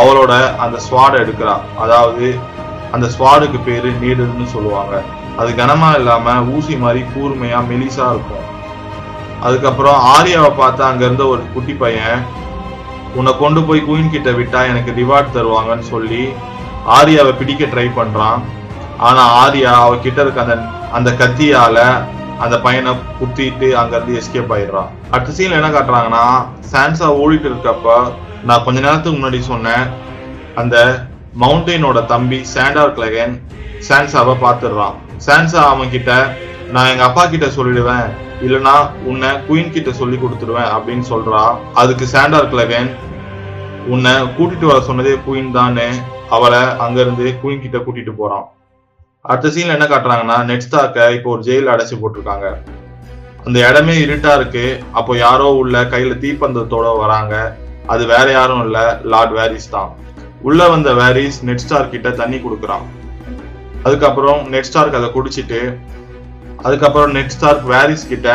[0.00, 0.32] அவளோட
[0.64, 1.54] அந்த ஸ்வாட் எடுக்கிறா.
[1.84, 2.26] அதாவது
[2.96, 4.94] அந்த ஸ்வாடுக்கு பேரு நீடுன்னு சொல்லுவாங்க.
[5.40, 8.46] அது கனமா இல்லாம ஊசி மாதிரி கூர்மையா மெலிசா இருக்கும்.
[9.46, 12.20] அதுக்கப்புறம் ஆரியாவை பார்த்தா அங்க இருந்த ஒரு குட்டி பையன்
[13.18, 16.22] உன்னை கொண்டு போய் குயின் கிட்ட விட்டா எனக்கு ரிவார்ட் தருவாங்கன்னு சொல்லி
[16.98, 18.40] ஆரியாவை பிடிக்க ட்ரை பண்றான்.
[18.98, 20.56] ஆனா ஆரியா அவ கிட்ட இருக்க அந்த
[20.96, 21.78] அந்த கத்தியால
[22.44, 24.90] அந்த பையனை குத்திட்டு அங்க இருந்து எஸ்கேப் ஆயிடுறான்.
[25.10, 26.24] அடுத்த சீன்ல என்ன காட்டுறாங்கன்னா
[26.72, 27.96] சான்சா ஓடிட்டு இருக்கப்ப
[28.48, 29.84] நான் கொஞ்ச நேரத்துக்கு முன்னாடி சொன்னேன்
[30.54, 30.76] அந்த
[31.42, 33.34] மவுண்டெயினோட தம்பி சாண்டார் கிளகன்
[33.88, 34.96] சான்சாவை பாத்துடுறான்
[35.26, 36.10] சான்சா அவன் கிட்ட
[36.74, 38.08] நான் எங்க அப்பா கிட்ட சொல்லிடுவேன்.
[38.46, 38.74] இல்லனா
[39.10, 41.42] உன்னை குயின் கிட்ட சொல்லி கொடுத்துடுவேன் அப்படின்னு சொல்றா.
[41.74, 42.90] அதுக்கு சாண்டார் கிளகன்
[43.86, 45.88] உன்னை கூட்டிட்டு வர சொன்னதே குயின் தானே.
[46.36, 48.46] அவளை அங்கிருந்து குயின் கிட்ட கூட்டிட்டு போறான்.
[49.30, 52.46] அடுத்த சீன்ல என்ன காட்டுறாங்கன்னா நெட்ஸ்டாக்க இப்போ ஒரு ஜெயில அடைச்சு போட்டிருக்காங்க.
[53.46, 54.64] அந்த இடமே இருட்டா இருக்கு.
[54.98, 57.34] அப்போ யாரோ உள்ள கையில தீப்பந்தத்தோட வராங்க.
[57.92, 58.78] அது வேற யாரும் இல்ல
[59.12, 59.90] லார்ட் வேரிஸ் தான்.
[60.48, 62.84] உள்ள வந்த வேரிஸ் நெட்ஸ்டார் கிட்ட தண்ணி கொடுக்குறான்.
[63.86, 65.60] அதுக்கப்புறம் நெட்ஸ்டார்க் அதை குடிச்சிட்டு
[66.66, 68.28] அதுக்கப்புறம் நெட்ஸ்டார்க் வேரிஸ் கிட்ட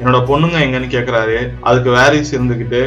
[0.00, 1.38] என்னோட பொண்ணுங்க எங்கன்னு கேக்குறாரு.
[1.68, 2.82] அதுக்கு வேரிஸ் இருந்துகிட்டு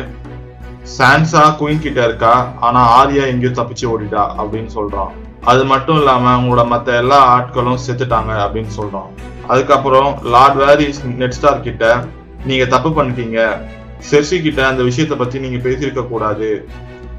[0.84, 2.52] சான்சா குயின் கிட்ட இருக்கா?
[2.60, 5.12] ஆனா ஆரியா எங்கேயோ தப்பிச்சு ஓடிட்டா அப்படின்னு சொல்றான்.
[5.42, 9.10] அது மட்டும் இல்லாம உங்களோட மத்த எல்லா ஆட்களும் செத்துட்டாங்க அப்படின்னு சொல்றான்.
[9.48, 12.06] அதுக்கப்புறம் லார்ட் வேரிஸ் நெட்ஸ்டார் கிட்ட
[12.46, 13.62] நீங்க தப்பு பண்ணிட்டீங்க.
[14.12, 16.68] செர்சி கிட்ட அந்த விஷயத்த பத்தி நீங்க பேசியிருக்க கூடாது.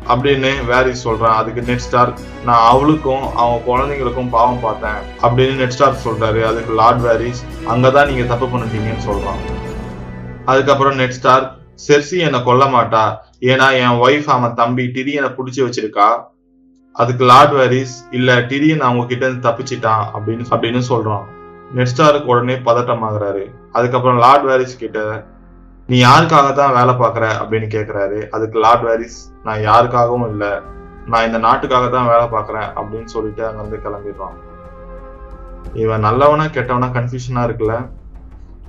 [0.09, 1.34] அப்படின்னு வேரிஸ் சொல்றான்.
[1.34, 5.01] அதுக்கு நெட் ஸ்டார் நான் அவளுக்கும் அவங்க குழந்தைங்களுக்கும் பாவம் பார்த்தேன்.
[5.22, 6.43] அப்படின்னு நெட் ஸ்டார் சொல்றாரு.
[6.43, 9.43] அதுக்கு லார்ட் வேரிஸ் அங்கதான் நீங்க தப்பு பண்ணிட்டீங்கன்னு சொல்றான்.
[10.44, 11.56] அதுக்கப்புறம் நெட் ஸ்டார்
[11.89, 13.16] செர்சி என்னை கொல்ல மாட்டா.
[13.43, 16.09] ஏன்னா என் ஒய்ஃப் அவன் தம்பி டிரியனை புடிச்சு வச்சிருக்கா?
[16.93, 21.24] அதுக்கு லார்ட் வேரிஸ் இல்ல டிரியன் அவங்க கிட்ட இருந்து தப்பிச்சிட்டான் அப்படின்னு அப்படின்னு சொல்றான்.
[21.74, 23.55] நெட்ஸ்டாருக்கு உடனே பதட்டமாகறாரு.
[23.73, 25.24] அதுக்கப்புறம் லார்ட் வேரிஸ் கிட்ட
[25.86, 27.27] நீ யாருக்காக தான் வேலை பார்க்குற?
[27.43, 28.28] அப்படின்னு கேக்குறாரு.
[28.28, 30.60] அதுக்கு லார்ட் வேரிஸ் நான் யாருக்காகவும் இல்ல.
[31.06, 32.69] நான் இந்த நாட்டுக்காக தான் வேலை பார்க்குறேன்.
[32.77, 34.36] அப்படின்னு சொல்லிட்டு அங்க இருந்து கிளம்பிடுறான்.
[35.74, 37.89] இவன் நல்லவனா கெட்டவனா கன்ஃபியூஷனா இருக்குல்ல?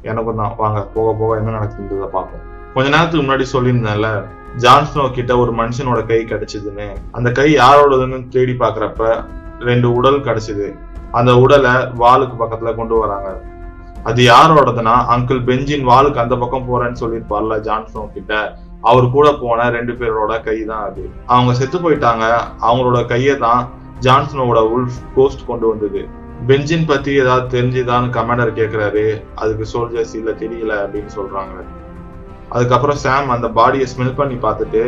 [0.02, 0.54] எனக்கும் தான்.
[0.58, 2.52] வாங்க போக போக என்ன நடக்குதுன்றத பார்ப்போம்.
[2.74, 4.26] கொஞ்ச நேரத்துக்கு முன்னாடி சொல்லியிருந்தேன்ல
[4.58, 6.96] ஜான்ஸ்னோ கிட்ட ஒரு மனுஷனோட கை கிடைச்சதுன்னு.
[7.12, 9.26] அந்த கை யாரோடதுன்னு தேடி பாக்குறப்ப
[9.60, 10.78] ரெண்டு உடல் கிடைச்சது.
[11.12, 13.42] அந்த உடலை வாளுக்கு பக்கத்துல கொண்டு வராங்க.
[14.04, 18.58] அது யாரோடதுன்னா அங்கிள் பெஞ்சின் வாளுக்கு அந்த பக்கம் போறேன்னு சொல்லியிருப்பார்ல ஜான்ஸ்னோ கிட்ட.
[18.82, 21.10] அவர் கூட போன ரெண்டு பேரோட கை தான் அது.
[21.26, 22.40] அவங்க செத்து போயிட்டாங்க.
[22.62, 23.70] அவங்களோட கையை தான்
[24.00, 26.08] ஜான்சனோட உல்ஃப் கோஸ்ட் கொண்டு வந்தது.
[26.48, 29.24] பெஞ்சின் பத்தி ஏதாவது தெரிஞ்சுதான்னு கமாண்டர் கேக்குறாரு.
[29.36, 31.64] அதுக்கு சோல்ஜர்ஸ் இல்ல தெரியல அப்படின்னு சொல்றாங்க.
[32.56, 34.82] அதுக்கப்புறம் சாம் அந்த பாடியை ஸ்மெல் பண்ணி பார்த்துட்டு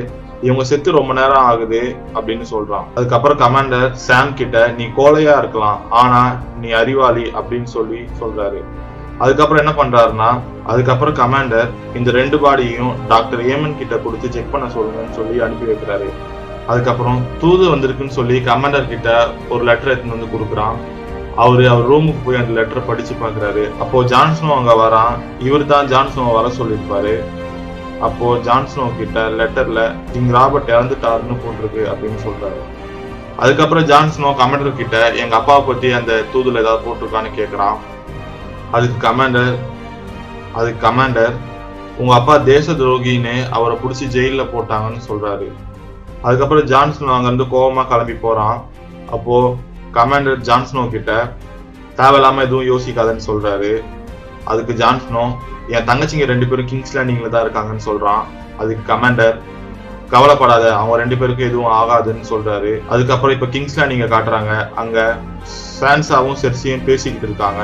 [0.46, 1.82] இவங்க செத்து ரொம்ப நேரம் ஆகுது
[2.18, 2.88] அப்படின்னு சொல்றான்.
[2.98, 6.20] அதுக்கப்புறம் கமாண்டர் சாம் கிட்ட நீ கோலையா இருக்கலாம் ஆனா
[6.64, 8.60] நீ அறிவாளி அப்படின்னு சொல்லி சொல்றாரு.
[9.24, 10.30] அதுக்கப்புறம் என்ன பண்றாருன்னா
[10.72, 11.70] அதுக்கப்புறம் கமாண்டர்
[12.00, 16.10] இந்த ரெண்டு பாடியையும் டாக்டர் ஏமன் கிட்ட கொடுத்து செக் பண்ண சொல்லுங்கன்னு சொல்லி அனுப்பி வைக்கிறாரு.
[16.72, 19.10] அதுக்கப்புறம் தூது வந்திருக்குன்னு சொல்லி கமாண்டர் கிட்ட
[19.54, 20.78] ஒரு லெட்டர் எடுத்துன்னு வந்து கொடுக்குறான்.
[21.44, 25.16] அவரு அவர் ரூமுக்கு போய் அந்த லெட்டரை படிச்சு பாக்குறாரு அப்போ ஜான்சனோ அங்க வரான்.
[25.48, 27.16] இவர் தான் ஜான்ஸ்னோ வர சொல்லியிருப்பாரு.
[28.07, 29.82] அப்போ ஜான்ஸ்னோ கிட்ட லெட்டர்ல
[30.14, 32.61] கிங் ராபர்ட் இறந்துட்டாருன்னு போட்டிருக்கு அப்படின்னு சொல்றாரு.
[33.44, 37.77] அதுக்கப்புறம் ஜான்ஸ்னோ கமாண்டர் கிட்ட எங்க அப்பாவை பத்தி அந்த தூதுல ஏதாவது போட்டிருக்கான்னு கேக்குறான்.
[38.76, 39.53] அதுக்கு கமாண்டர்
[40.60, 41.34] அதுக்கு கமாண்டர்
[42.02, 45.48] உங்க அப்பா தேச துரோகின்னு அவரை புடிச்சு ஜெயில போட்டாங்கன்னு சொல்றாரு.
[46.26, 48.57] அதுக்கப்புறம் ஜான்ஸ்னோ அங்க இருந்து கோவமா கிளம்பி போறான்.
[49.15, 49.36] அப்போ
[49.98, 51.11] கமாண்டர் ஜான்ஸ்னோ கிட்ட
[51.99, 53.73] தேவையில்லாம எதுவும் யோசிக்காதன்னு சொல்றாரு.
[54.52, 55.26] அதுக்கு ஜான்ஸ்னோ
[55.74, 58.24] என் தங்கச்சிங்க ரெண்டு பேரும் கிங்ஸ் லேண்டிங்ல தான் இருக்காங்கன்னு சொல்றான்.
[58.62, 59.38] அதுக்கு கமாண்டர்
[60.14, 62.74] கவலைப்படாத அவங்க ரெண்டு பேருக்கும் எதுவும் ஆகாதுன்னு சொல்றாரு.
[62.94, 64.54] அதுக்கப்புறம் இப்ப கிங்ஸ் லேண்டிங்க காட்டுறாங்க.
[64.82, 65.18] அங்க
[65.80, 67.64] சான்சாவும் செர்சியும் பேசிக்கிட்டு இருக்காங்க.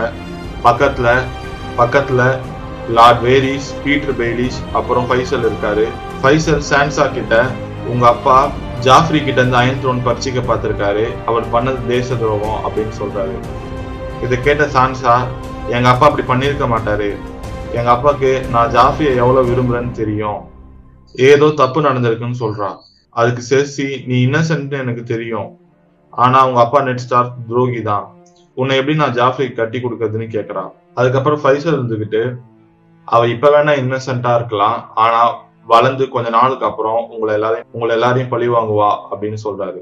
[0.66, 1.10] பக்கத்துல
[1.82, 2.22] பக்கத்துல
[2.98, 5.86] லார்ட் வேரிஸ் பீட்டர் பெய்லிஸ் அப்புறம் ஃபைசல் இருக்காரு.
[6.22, 7.36] ஃபைசல் சான்சா கிட்ட
[7.92, 8.38] உங்க அப்பா
[8.88, 11.06] ஜாஃப்ரி கிட்ட இருந்து அயன் த்ரோன் பரிச்சிக்க பார்த்திருக்காரு.
[11.26, 13.36] அவர் பண்ணது தேச துரோகம் அப்படின்னு சொல்றாரு.
[14.26, 15.14] இதை கேட்ட சான்சா
[15.76, 17.10] எங்க அப்பா அப்படி பண்ணியிருக்க மாட்டாரு.
[17.80, 20.40] எங்க அப்பாக்கு நான் ஜாஃபியை எவ்வளவு விரும்புறேன்னு தெரியும்.
[21.16, 22.70] ஏதோ தப்பு நடந்திருக்குன்னு சொல்றா.
[23.20, 25.50] அதுக்கு செர்சி நீ இன்னசென்ட் எனக்கு தெரியும்.
[26.24, 28.06] ஆனா உங்க அப்பா நெட் ஸ்டார் துரோகி தான்
[28.58, 30.64] உன்னை எப்படி நான் ஜாஃப்ரி கட்டி கொடுக்கறதுன்னு கேக்குறா.
[31.00, 32.22] அதுக்கப்புறம் ஃபைசல் இருந்துகிட்டு
[33.08, 34.78] அவ இப்ப வேணா இன்னசென்ட்டா இருக்கலாம்.
[35.04, 35.22] ஆனா
[35.74, 39.82] வளர்ந்து கொஞ்ச நாளுக்கு அப்புறம் உங்களை எல்லாரையும் உங்களை எல்லாரையும் பழி வாங்குவா அப்படின்னு சொல்றாரு.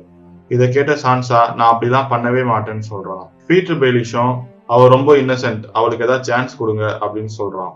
[0.56, 3.26] இதை கேட்ட சான்சா நான் அப்படிலாம் பண்ணவே மாட்டேன்னு சொல்றான்.
[3.50, 4.34] பீட்டர் பெய்லிஷும்
[4.74, 7.74] அவ ரொம்ப இன்னசென்ட் அவளுக்கு ஏதாவது சான்ஸ் கொடுங்க அப்படின்னு சொல்றான்.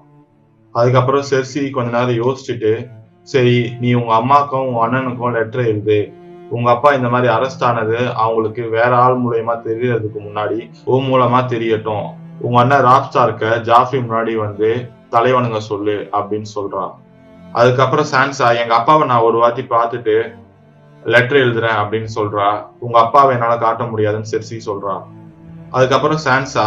[0.75, 2.71] அதுக்கப்புறம் செர்சி கொஞ்ச நேரம் யோசிச்சுட்டு
[3.31, 5.99] சரி நீ உங்க அம்மாக்கும் உங்க அண்ணனுக்கும் லெட்டர் எழுது.
[6.49, 10.59] உங்க அப்பா இந்த மாதிரி அரெஸ்ட் ஆனது அவங்களுக்கு வேற ஆள் மூலயமா தெரியறதுக்கு முன்னாடி
[10.93, 12.07] உன் மூலமா தெரியட்டும்.
[12.39, 14.69] உங்க அண்ணன் ராப்ஸ்டார்க்க ஜாஃப்ரி முன்னாடி வந்து
[15.11, 16.93] தலைவனுங்க சொல்லு அப்படின்னு சொல்றான்.
[17.53, 20.15] அதுக்கப்புறம் சான்சா எங்க அப்பாவை நான் ஒரு வாட்டி பார்த்துட்டு
[21.03, 22.47] லெட்டர் எழுதுறேன் அப்படின்னு சொல்றா.
[22.79, 25.03] உங்க அப்பாவை என்னால காட்ட முடியாதுன்னு செர்சி சொல்றான்
[25.75, 26.65] அதுக்கப்புறம் சான்சா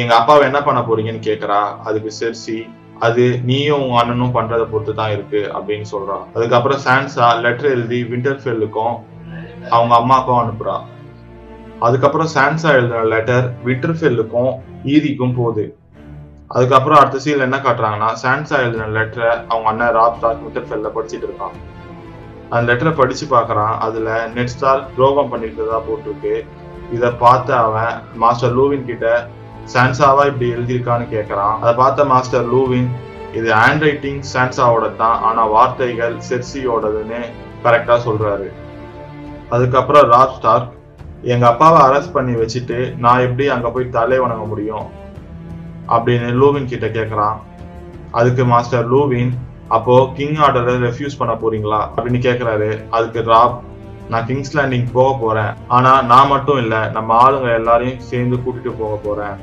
[0.00, 1.58] எங்க அப்பாவை என்ன பண்ண போறீங்கன்னு கேக்குறா.
[1.88, 2.58] அதுக்கு செர்சி
[3.06, 6.16] அது நீயும் உங்க அண்ணனும் பண்றதை பொறுத்து தான் இருக்கு அப்படின்னு சொல்றா.
[6.36, 8.94] அதுக்கப்புறம் சான்சா லெட்டர் எழுதி விண்டர்ஃபெல்லுக்கும்
[9.74, 10.76] அவங்க அம்மாக்கும் அனுப்புறா.
[11.86, 14.50] அதுக்கப்புறம் சான்சா எழுதுன லெட்டர் விண்டர்ஃபெல்லுக்கும்
[14.94, 15.64] ஈதிக்கும் போகுது.
[16.54, 21.56] அதுக்கப்புறம் அடுத்த சீன்ல என்ன காட்டுறாங்கன்னா சான்சா எழுதின லெட்டரை அவங்க அண்ணன் ராப் ஸ்டார் விண்டர்ஃபெல்ல படிச்சுட்டு இருக்கான்.
[22.50, 26.34] அந்த லெட்டரை படிச்சு பாக்குறான் அதுல நெட் ஸ்டார் துரோகம் பண்ணிருக்கிறதா போட்டிருக்கு.
[26.96, 29.06] இத பார்த்த அவன் மாஸ்டர் லூவின் கிட்ட
[29.64, 32.88] சான்சாவா இப்படி எழுதியிருக்கான்னு கேக்குறான் அதை பார்த்த மாஸ்டர் லூவின்
[33.32, 37.20] இது ஹேண்ட் ரைட்டிங் சான்சாவோட தான் ஆனா வார்த்தைகள் செர்சியோடதுன்னு
[37.64, 38.48] கரெக்டா சொல்றாரு.
[39.50, 40.64] அதுக்கப்புறம் ராப் ஸ்டார்
[41.22, 44.86] எங்க அப்பாவை அரெஸ்ட் பண்ணி வச்சுட்டு நான் எப்படி அங்க போய் தலை வணங்க முடியும்?
[45.88, 47.38] அப்படின்னு லூவின் கிட்ட கேக்குறான்
[48.10, 49.32] அதுக்கு மாஸ்டர் லூவின்
[49.68, 51.80] அப்போ கிங் ஆர்டரை ரெஃப்யூஸ் பண்ண போறீங்களா?
[51.96, 53.58] அப்படின்னு கேக்குறாரு அதுக்கு ராப்
[54.12, 55.52] நான் கிங்ஸ் லேண்டிங் போக போறேன்.
[55.76, 59.36] ஆனா நான் மட்டும் இல்ல நம்ம ஆளுங்க எல்லாரையும் சேர்ந்து கூட்டிட்டு போக போறேன்.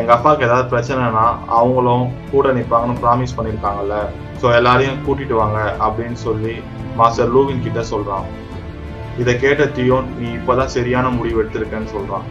[0.00, 1.26] எங்க அப்பாவுக்கு ஏதாவது பிரச்சனைனா
[1.58, 3.98] அவங்களும் கூட நிப்பாங்கன்னு ப்ராமிஸ் பண்ணிருக்காங்கல்ல.
[4.40, 6.54] சோ எல்லாரையும் கூட்டிட்டு வாங்க அப்படின்னு சொல்லி
[7.00, 8.26] மாஸ்டர் லூவின் கிட்ட சொல்றான்.
[9.22, 12.26] இதை கேட்ட தியோன் நீ இப்பதான் சரியான முடிவு எடுத்திருக்கன்னு சொல்றான்.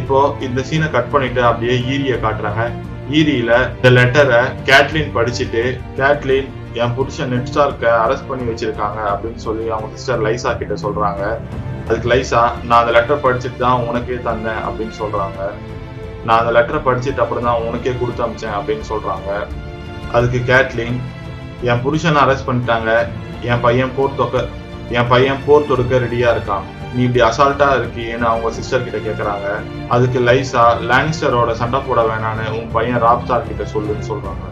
[0.00, 2.62] இப்போ இந்த சீனை கட் பண்ணிட்டு அப்படியே ஈரிய காட்டுறாங்க.
[3.18, 5.64] ஈரியில இந்த லெட்டரை கேட்லின் படிச்சுட்டு
[5.98, 6.48] கேட்லின்
[6.82, 11.22] என் புருஷன் நெட்ஸ்டார்க்க அரெஸ்ட் பண்ணி வச்சிருக்காங்க அப்படின்னு சொல்லி அவங்க சிஸ்டர் லைசா கிட்ட சொல்றாங்க.
[11.88, 15.38] அதுக்கு லைசா நான் அந்த லெட்டர் படிச்சுட்டு தான் உனக்கே தந்தேன் அப்படின்னு சொல்றாங்க.
[16.26, 19.30] நான் அந்த லெட்டரை படிச்சுட்டு அப்புறம் தான் உனக்கே கொடுத்து அமிச்சேன் அப்படின்னு சொல்றாங்க.
[20.16, 20.98] அதுக்கு கேட்லின்
[21.70, 22.90] என் புருஷனை அரெஸ்ட் பண்ணிட்டாங்க.
[23.50, 24.42] என் பையன் போர் தொக்க
[24.98, 26.66] என் பையன் போர் தொடுக்க ரெடியா இருக்கான்.
[26.94, 29.46] நீ இப்படி அசால்ட்டா இருக்கியேன்னு அவங்க சிஸ்டர் கிட்ட கேக்குறாங்க.
[29.96, 34.44] அதுக்கு லைசா லானிஸ்டரோட சண்டை போட வேணான்னு உன் பையன் ராப்ஸ்டார் கிட்ட சொல்லுன்னு சொல்றாங்க.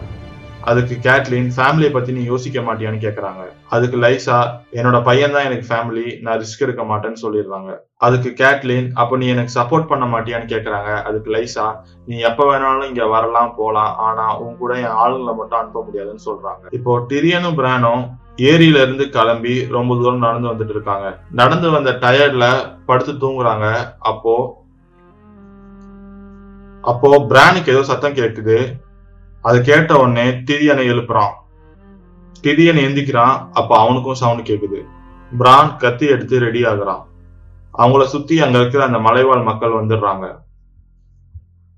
[0.69, 3.43] அதுக்கு கேட்லின் ஃபேமிலியை பத்தி நீ யோசிக்க மாட்டியான்னு கேக்குறாங்க.
[3.75, 4.37] அதுக்கு லைசா
[4.77, 7.71] என்னோட பையன் தான் எனக்கு ஃபேமிலி நான் ரிஸ்க் எடுக்க மாட்டேன்னு சொல்லிடுறாங்க.
[8.07, 10.91] அதுக்கு கேட்லின் அப்ப நீ எனக்கு சப்போர்ட் பண்ண மாட்டியான்னு கேக்குறாங்க.
[11.07, 11.65] அதுக்கு லைசா
[12.09, 16.63] நீ எப்ப வேணாலும் இங்க வரலாம் போலாம் ஆனா உன் கூட என் ஆளுங்களை மட்டும் அனுப்ப முடியாதுன்னு சொல்றாங்க.
[16.79, 18.03] இப்போ டிரியனும் பிரானும்
[18.51, 21.07] ஏரியில இருந்து கிளம்பி ரொம்ப தூரம் நடந்து வந்துட்டு இருக்காங்க.
[21.41, 22.45] நடந்து வந்த டயர்ட்ல
[22.89, 23.67] படுத்து தூங்குறாங்க.
[24.11, 24.35] அப்போ
[26.91, 28.55] அப்போ பிரானுக்கு ஏதோ சத்தம் கேட்குது
[29.43, 31.33] அது கேட்ட உடனே திதியனை எழுப்புறான்.
[32.41, 33.35] திதியனை எந்திக்கிறான்.
[33.53, 34.79] அப்ப அவனுக்கும் சவுண்ட் கேக்குது.
[35.37, 37.03] பிரான் கத்தி எடுத்து ரெடி ஆகுறான்.
[37.77, 40.25] அவங்கள சுத்தி அங்க இருக்கிற அந்த மலைவாழ் மக்கள் வந்துடுறாங்க.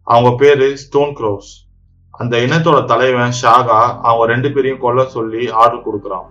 [0.03, 1.51] அவங்க பேரு ஸ்டோன் க்ரோஸ்
[2.11, 6.27] அந்த இனத்தோட தலைவன் ஷாகா அவங்க ரெண்டு பேரையும் கொல்ல சொல்லி ஆர்டர் கொடுக்குறான்.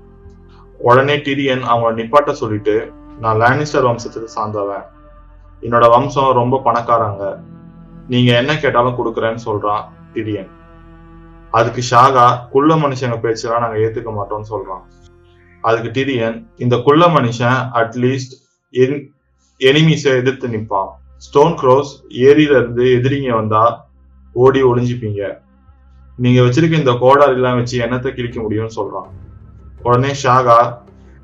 [0.78, 4.84] உடனே டிரியன் அவங்கள நிப்பாட்ட சொல்லிட்டு நான் லானிஸ்டர் வம்சத்துக்கு சார்ந்தவன்.
[5.60, 7.40] என்னோட வம்சம் ரொம்ப பணக்காரங்க.
[8.08, 9.84] நீங்க என்ன கேட்டாலும் கொடுக்குறேன்னு சொல்றான்
[10.14, 10.50] டிரியன்
[11.54, 14.84] அதுக்கு ஷாகா குள்ள மனுஷங்க பேச்செல்லாம் நாங்க ஏத்துக்க மாட்டோம்னு சொல்றான்
[15.64, 18.34] அதுக்கு டிரியன் இந்த குள்ள மனுஷன் அட்லீஸ்ட்
[19.60, 21.92] எனிமீஸை எதிர்த்து நிற்பான் ஸ்டோன் க்ரோஸ்
[22.28, 23.64] ஏரியில இருந்து எதிரிங்க வந்தா
[24.34, 25.22] ஓடி ஒளிஞ்சுப்பீங்க.
[26.18, 29.08] நீங்க வச்சிருக்க இந்த கோடாரி எல்லாம் வச்சு என்னத்தை கிழிக்க முடியும்னு சொல்றான்
[29.82, 30.58] உடனே ஷாகா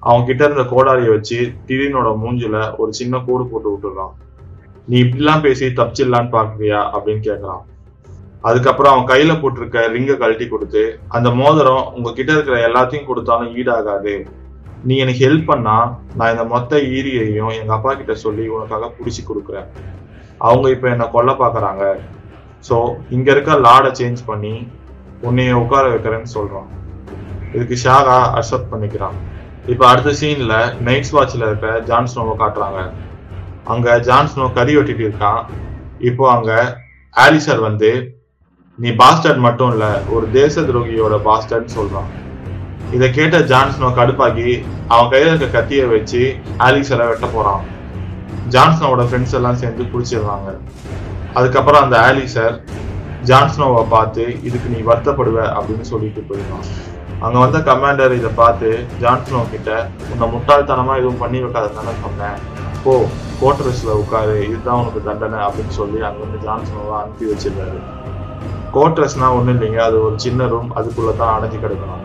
[0.03, 1.39] அவன் கிட்ட இருந்த கோடாரியை வச்சு
[1.69, 4.15] டிரியனோட மூஞ்சில ஒரு சின்ன கூடு போட்டு விட்டுறான்
[4.89, 7.63] நீ இப்படிலாம் பேசி தப்பிச்சிடலான்னு பாக்குறியா அப்படின்னு கேக்குறான்.
[8.49, 10.83] அதுக்கப்புறம் அவன் கையில போட்டிருக்க ரிங்கை கழட்டி கொடுத்து
[11.17, 14.15] அந்த மோதிரம் உங்ககிட்ட இருக்கிற எல்லாத்தையும் கொடுத்தாலும் ஈடாகாது.
[14.89, 15.77] நீ எனக்கு ஹெல்ப் பண்ணா
[16.19, 19.67] நான் இந்த மொத்த ஈரியையும் எங்க அப்பா கிட்ட சொல்லி உனக்காக புடிச்சு கொடுக்குறேன்.
[20.49, 21.85] அவங்க இப்ப என்ன கொல்ல பாக்குறாங்க.
[22.69, 22.77] ஸோ
[23.17, 24.55] இங்க இருக்க லாடை சேஞ்ச் பண்ணி
[25.29, 26.69] உன்னைய உட்கார வைக்கிறேன்னு சொல்றான்.
[27.55, 29.19] இதுக்கு ஷாகா அக்செப்ட் பண்ணிக்கிறான்.
[29.73, 30.55] இப்ப அடுத்த சீன்ல
[30.87, 32.81] நைட்ஸ் வாட்ச்ல இருக்க ஜான் ஸ்னோவை காட்டுறாங்க.
[33.73, 35.43] அங்க ஜான்ஸ்னோ கறி வெட்டிட்டு இருக்கான்.
[36.11, 36.53] இப்போ அங்க
[37.25, 37.91] ஆலிசர் வந்து
[38.83, 42.11] நீ பாஸ்டர்ட் மட்டும் இல்ல ஒரு தேச துரோகியோட பாஸ்டர்ட்னு சொல்றான்.
[42.97, 44.51] இதை கேட்ட ஜான்ஸ்னோ கடுப்பாக்கி
[44.93, 46.21] அவன் கையில இருக்க கத்தியை வச்சு
[46.67, 47.63] ஆலிசரை வெட்ட போறான்.
[48.55, 50.49] ஜான்ஸ்னோட ஃப்ரெண்ட்ஸ் எல்லாம் சேர்ந்து பிடிச்சிடுறாங்க
[51.39, 52.57] அதுக்கப்புறம் அந்த ஆலிசர்
[53.31, 56.71] ஜான்ஸ்னோவை பார்த்து இதுக்கு நீ வருத்தப்படுவ அப்படின்னு சொல்லிட்டு போயிடுவான்
[57.25, 58.71] அங்க வந்த கமாண்டர் இதை பார்த்து
[59.03, 59.71] ஜான்ஸ்னோ கிட்ட
[60.13, 62.39] உன்னை முட்டாள்தனமா எதுவும் பண்ணி வைக்காததானே சொன்னேன்.
[62.85, 62.93] போ
[63.41, 67.81] கோட்ரஸ்ல உட்காரு இதுதான் உனக்கு தண்டனை அப்படின்னு சொல்லி அங்க வந்து ஜான்ஸ்னோவை அனுப்பி வச்சிருந்தாரு
[68.75, 69.81] கோட்ரஸ்னா ஒன்றும் இல்லைங்க.
[69.89, 72.03] அது ஒரு சின்ன ரூம் அதுக்குள்ளே தான் அடைஞ்சு கிடக்கணும்.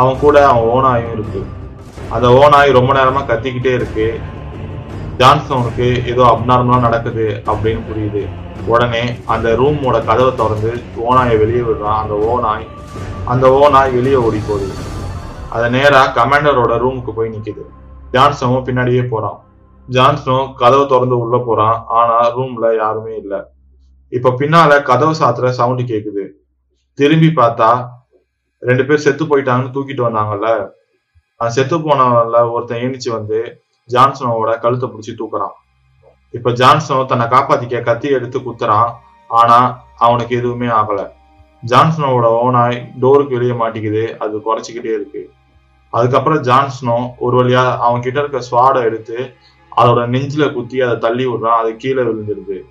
[0.00, 1.42] அவன் கூட அவன் ஓனாயும் இருக்கு.
[2.14, 4.06] அந்த ஓனாய் ரொம்ப நேரமாக கத்திக்கிட்டே இருக்கு.
[5.20, 8.22] ஜான்சனுக்கு ஏதோ அப்நார்மலா நடக்குது அப்படின்னு புரியுது.
[8.72, 9.02] உடனே
[9.34, 10.72] அந்த ரூமோட கதவை திறந்து
[11.06, 12.00] ஓனாயை வெளியே விடுறான்.
[12.02, 12.66] அந்த ஓனாய்
[13.32, 14.68] அந்த ஓனாய் வெளியே ஓடி போகுது
[15.56, 17.64] அதை நேராக கமாண்டரோட ரூமுக்கு போய் நிற்கிது
[18.14, 19.38] ஜான்சனும் பின்னாடியே போகிறான்
[19.88, 23.40] ஜான்சனும் கதவை திறந்து உள்ளே போகிறான் ஆனால் ரூமில் யாருமே இல்லை.
[24.08, 26.28] இப்ப பின்னால கதவு சாத்துற சவுண்டு கேக்குது.
[26.94, 27.88] திரும்பி பார்த்தா
[28.58, 30.70] ரெண்டு பேர் செத்து போயிட்டாங்கன்னு தூக்கிட்டு வந்தாங்கல்ல.
[31.46, 35.54] செத்து போனவன்ல ஒருத்தன் ஏணிச்சு வந்து ஜான்சனோட கழுத்தை பிடிச்சி தூக்குறான்.
[36.30, 38.92] இப்ப ஜான்சனோ தன்னை காப்பாத்திக்க கத்தி எடுத்து குத்துறான்.
[39.28, 41.10] ஆனா அவனுக்கு எதுவுமே ஆகல.
[41.66, 44.16] ஜான்சனோட ஓனாய் டோருக்கு வெளியே மாட்டிக்குது.
[44.16, 45.30] அது குறைச்சிக்கிட்டே இருக்கு.
[45.90, 49.32] அதுக்கப்புறம் ஜான்சனோ ஒரு வழியா அவன் கிட்ட இருக்க ஸ்வாடை எடுத்து
[49.76, 51.60] அதோட நெஞ்சில குத்தி அதை தள்ளி விடுறான்.
[51.62, 52.62] அது கீழே விழுந்துருது.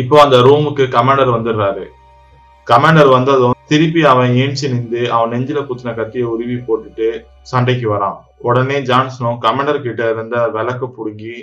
[0.00, 1.84] இப்போ அந்த ரூமுக்கு கமாண்டர் வந்துடுறாரு.
[2.66, 7.08] கமாண்டர் வந்ததும் திருப்பி அவன் ஏஞ்சி நின்று அவன் நெஞ்சில குத்தின கத்தியை உருவி போட்டுட்டு
[7.50, 8.16] சண்டைக்கு வரான்.
[8.48, 11.36] உடனே ஜான்சனும் கமாண்டர் கிட்ட இருந்த விளக்கு புடுங்கி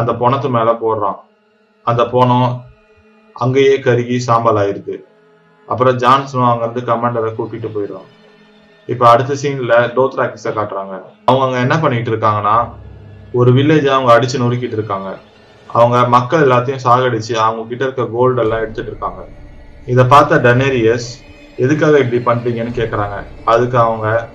[0.00, 1.18] அந்த பொணத்து மேல போடுறான்.
[1.86, 2.50] அந்த பொணம்
[3.36, 4.96] அங்கேயே கருகி சாம்பல் ஆயிருது
[5.68, 8.08] அப்புறம் ஜான்சனும் அங்க இருந்து கமாண்டரை கூட்டிட்டு போயிடுறான்.
[8.92, 10.94] இப்ப அடுத்த சீன்ல டோத்ராக்கிஸ காட்டுறாங்க.
[11.28, 12.56] அவங்க அங்க என்ன பண்ணிட்டு இருக்காங்கன்னா
[13.40, 15.08] ஒரு வில்லேஜ் அவங்க அடிச்சு நொறுக்கிட்டு இருக்காங்க.
[15.72, 19.24] அவங்க மக்கள் எல்லாத்தையும் சாகடிச்சு அவங்க கிட்ட இருக்க கோல்டு எல்லாம் எடுத்துட்டு இருக்காங்க.
[19.86, 21.08] இத பார்த்த டனேரியஸ்
[21.56, 23.24] எதுக்காக இப்படி பண்றீங்கன்னு கேக்குறாங்க.
[23.44, 24.28] அதுக்கு அவங்க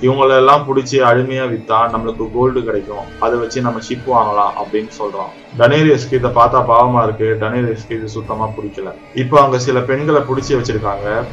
[0.00, 3.06] இவங்களெல்லாம் பிடிச்சி அடிமையா வித்தா நம்மளுக்கு கோல்டு கிடைக்கும்.
[3.20, 7.36] அதை வச்சு நம்ம ஷிப் வாங்கலாம் அப்படின்னு சொல்றோம் டனேரியஸ்க்கு இதை பார்த்தா பாவமா இருக்கு.
[7.40, 8.92] டனேரியஸ்க்கு இது சுத்தமா பிடிக்கல.
[9.14, 11.24] இப்போ அங்க சில பெண்களை பிடிச்சி வச்சிருக்காங்க.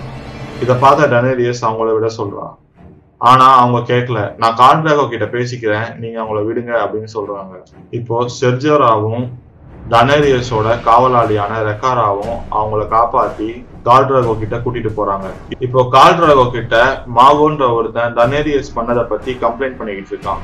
[0.62, 2.54] இதை பார்த்த டனேரியஸ் அவங்கள விட சொல்றான்.
[3.30, 5.90] ஆனா அவங்க கேட்கல நான் கார்ட்ராகோ கிட்ட பேசிக்கிறேன்.
[6.02, 7.56] நீங்க அவங்கள விடுங்க அப்படின்னு சொல்றாங்க.
[7.98, 9.26] இப்போ செர்ஜோராவும்
[9.94, 13.50] டனேரியஸோட காவலாளியான ரெக்காராவும் அவங்கள காப்பாத்தி
[13.88, 15.28] கால்ட்ராகோ கிட்ட கூட்டிட்டு போறாங்க.
[15.66, 16.76] இப்போ கால்ட்ராகோ கிட்ட
[17.20, 20.44] மாகோன்ற ஒருத்தன் டனேரியஸ் பண்ணதை பத்தி கம்ப்ளைண்ட் பண்ணிக்கிட்டு இருக்கான்.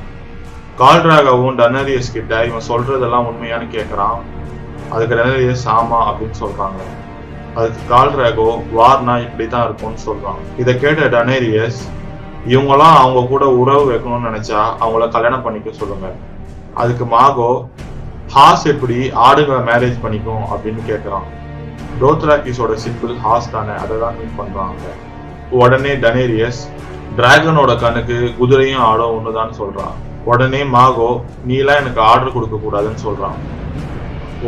[0.84, 4.18] கால்ட்ராகவும் டனேரியஸ் கிட்ட இவன் சொல்றதெல்லாம் உண்மையான்னு கேக்குறான்.
[4.94, 6.82] அதுக்கு டனேரியஸ் ஆமா அப்படின்னு சொல்றாங்க.
[7.58, 8.50] அதுக்கு கால்ட்ராகோ
[8.80, 10.42] வார்னா இப்படிதான் இருக்கும்னு சொல்றான்.
[10.64, 11.80] இதை கேட்ட டனேரியஸ்
[12.52, 16.08] இவங்கெல்லாம் அவங்க கூட உறவு வைக்கணும்னு நினைச்சா அவங்கள கல்யாணம் பண்ணிக்க சொல்லுங்க.
[16.82, 17.50] அதுக்கு மாகோ
[18.36, 18.98] ஹாஸ் எப்படி
[19.28, 21.28] ஆடுகளை மேரேஜ் பண்ணிக்கும் அப்படின்னு கேட்குறான்
[22.02, 24.84] டோத்ராக்கிஸோட சிம்பிள் ஹாஸ் தானே அதை தான் மீன் பண்றாங்க.
[25.62, 26.62] உடனே டனேரியஸ்
[27.18, 29.96] டிராகனோட கண்ணுக்கு குதிரையும் ஆடும் ஒண்ணுதான் சொல்றான்.
[30.32, 31.10] உடனே மாகோ
[31.50, 33.38] நீலாம் எனக்கு ஆர்டர் கொடுக்க கூடாதுன்னு சொல்றான்.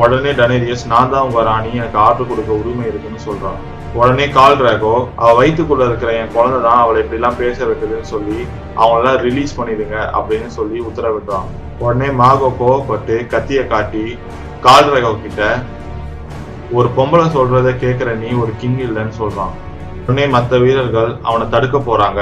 [0.02, 3.62] உடனே டனேரியஸ் நான் தான் உங்க ராணி எனக்கு ஆர்டர் கொடுக்க உரிமை இருக்குன்னு சொல்றான்.
[3.98, 8.40] உடனே கால் ட்ராகோ அவ வயிற்றுக்குள்ள இருக்கிற என் குழந்தை தான் அவளை இப்படி எல்லாம் பேச வைக்குதுன்னு சொல்லி
[8.82, 11.48] அவங்களெல்லாம் ரிலீஸ் பண்ணிடுங்க அப்படின்னு சொல்லி உத்தரவிடுறான்
[11.84, 14.18] உடனே மாகோ கோவப்பட்டு கத்திய காட்டி
[14.66, 15.42] கால் ட்ராகோ கிட்ட
[16.78, 19.54] ஒரு பொம்பளை சொல்றத கேட்குற நீ ஒரு கிங் இல்லைன்னு சொல்றான்.
[20.06, 22.22] உடனே மற்ற வீரர்கள் அவனை தடுக்க போறாங்க.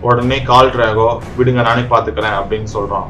[0.00, 1.08] உடனே கால் ட்ராகோ
[1.38, 3.08] விடுங்க நானே பாத்துக்கிறேன் அப்படின்னு சொல்றான்.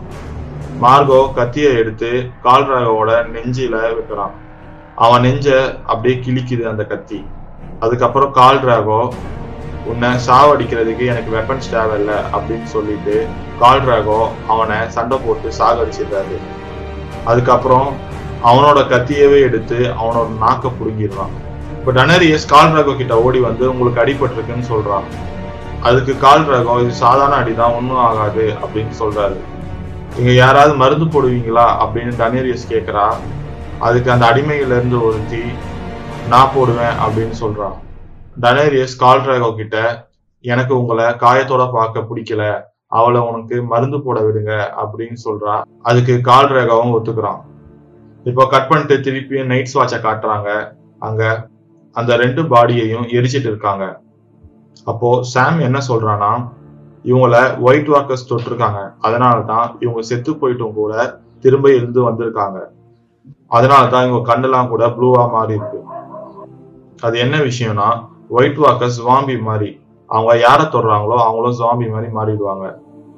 [0.85, 2.11] மார்கோ கத்தியை எடுத்து
[2.47, 4.35] கால் டிராகோவோட நெஞ்சில வைக்கிறான்
[4.97, 7.21] அவன் நெஞ்ச அப்படியே கிழிக்குது அந்த கத்தி.
[7.85, 9.01] அதுக்கப்புறம் கால் டிராகோ
[9.91, 13.15] உன்னை சாவடிக்கிறதுக்கு எனக்கு வெப்பன்ஸ் தேவையில்ல அப்படின்னு சொல்லிட்டு
[13.61, 14.19] கால் டிராகோ
[14.53, 16.37] அவனை சண்டை போட்டு சாகடிச்சிடுறாரு.
[17.31, 17.89] அதுக்கப்புறம்
[18.51, 21.33] அவனோட கத்தியவே எடுத்து அவனோட நாக்க புடுங்கிடுறான்.
[21.79, 25.09] இப்போ டனரியஸ் கால் டிராகோ கிட்ட ஓடி வந்து உங்களுக்கு அடிபட்டிருக்குன்னு சொல்றான்.
[25.89, 29.39] அதுக்கு கால் டிராகோ இது சாதாரண அடிதான் ஒன்றும் ஆகாது அப்படின்னு சொல்றாரு.
[30.21, 33.09] இங்க யாராவது மருந்து போடுவீங்களா அப்படின்னு டனேரியஸ் கேட்குறா
[33.89, 35.43] அதுக்கு அந்த அடிமையிலேருந்து ஒருத்தி
[36.33, 37.77] நான் போடுவேன் அப்படின்னு சொல்றான்.
[38.43, 39.77] டனேரியஸ் கால்ட்ராகோ கிட்ட
[40.45, 42.43] எனக்கு உங்களை காயத்தோட பார்க்க பிடிக்கல
[42.99, 44.53] அவளை உனக்கு மருந்து போட விடுங்க
[44.83, 45.55] அப்படின்னு சொல்றா
[45.89, 47.41] அதுக்கு கால்ட்ராகோவும் ஒத்துக்கிறான்.
[48.31, 50.49] இப்போ கட் பண்ணிட்டு திருப்பி நைட்ஸ் வாட்சை காட்டுறாங்க.
[51.09, 51.23] அங்க
[51.97, 53.85] அந்த ரெண்டு பாடியையும் எரிச்சிட்டு இருக்காங்க.
[54.91, 56.33] அப்போ சாம் என்ன சொல்றான்னா
[57.11, 57.37] இவங்கள
[57.67, 58.81] ஒயிட் வாக்கர்ஸ் தொட்டிருக்காங்க.
[59.07, 60.93] அதனால தான் இவங்க செத்து போயிட்டும் கூட
[61.45, 62.59] திரும்ப எழுந்து வந்திருக்காங்க.
[63.59, 65.81] அதனால தான் இவங்க கண்ணெல்லாம் கூட ப்ளூவா மாறி இருக்கு.
[67.07, 67.89] அது என்ன விஷயம்னா
[68.37, 69.71] ஒயிட் வாக்கர்ஸ் ஜாம்பி மாதிரி.
[70.11, 72.67] அவங்க யாரை தொடுறாங்களோ அவங்களும் ஜாம்பி மாதிரி மாறிடுவாங்க.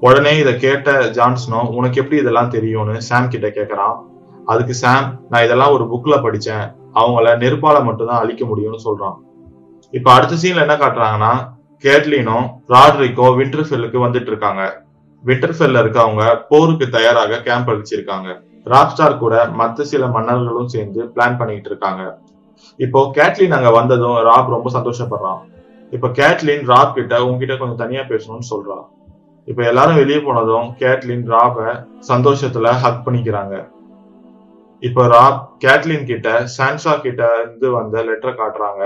[0.00, 2.94] உடனே இதை கேட்ட ஜான்சனோ உனக்கு எப்படி இதெல்லாம் தெரியும்னு?
[3.08, 3.96] சாம் கிட்ட கேட்கறான்
[4.46, 6.64] அதுக்கு சாம் நான் இதெல்லாம் ஒரு புக்ல படிச்சேன்.
[6.94, 9.16] அவங்கள நெருப்பால மட்டும்தான் அழிக்க முடியும்னு சொல்றான்.
[9.90, 11.32] இப்ப அடுத்த சீன்ல என்ன காட்டுறாங்கன்னா
[11.84, 14.62] கேட்லினும் ராட்ரிக்கோ விண்டர்ஃபெல்லுக்கு வந்துட்டு இருக்காங்க
[15.24, 18.28] விண்டர்ஃபெல்ல இருக்கவங்க போருக்கு தயாராக கேம்ப் அடிச்சிருக்காங்க
[18.72, 22.02] ராப்ஸ்டார் கூட மத்த சில மன்னர்களும் சேர்ந்து பிளான் பண்ணிட்டு இருக்காங்க.
[22.84, 25.40] இப்போ கேட்லின் அங்க வந்ததும் ராப் ரொம்ப சந்தோஷப்படுறான்.
[25.96, 28.84] இப்ப கேட்லின் ராப் கிட்ட உங்ககிட்ட கொஞ்சம் தனியா பேசணும்னு சொல்றான்
[29.48, 31.56] இப்ப எல்லாரும் வெளியே போனதும் கேட்லின் ராப
[32.10, 33.54] சந்தோஷத்துல ஹக் பண்ணிக்கிறாங்க.
[34.88, 38.82] இப்ப ராப் கேட்லின் கிட்ட சான்சா கிட்ட இருந்து வந்த லெட்டரை காட்டுறாங்க.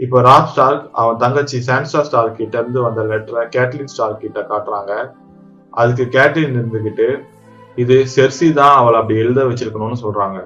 [0.00, 4.92] இப்ப ராப் ஸ்டார்க் அவன் தங்கச்சி சான்சா ஸ்டார் கிட்ட இருந்து வந்த லெட்டரை கேட்லின் ஸ்டார் கிட்ட காட்டுறாங்க.
[5.80, 7.08] அதுக்கு கேட்லின் இருந்துகிட்டு
[7.76, 10.38] இது செர்சி தான் அவளை அப்படி எழுத வச்சிருக்கணும்னு சொல்றாங்க.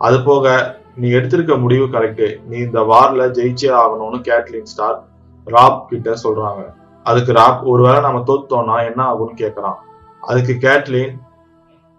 [0.00, 0.54] அது போக
[0.96, 5.02] நீ எடுத்திருக்க முடிவு கரெக்டு நீ இந்த வார்ல ஜெயிச்சே ஆகணும்னு கேட்லின் ஸ்டார்
[5.44, 6.62] ராப் கிட்ட சொல்றாங்க.
[7.04, 9.74] அதுக்கு ராப் ஒருவேளை நம்ம தோத்தோம்னா என்ன ஆகும்னு கேட்கறான்.
[10.20, 11.14] அதுக்கு கேட்லின்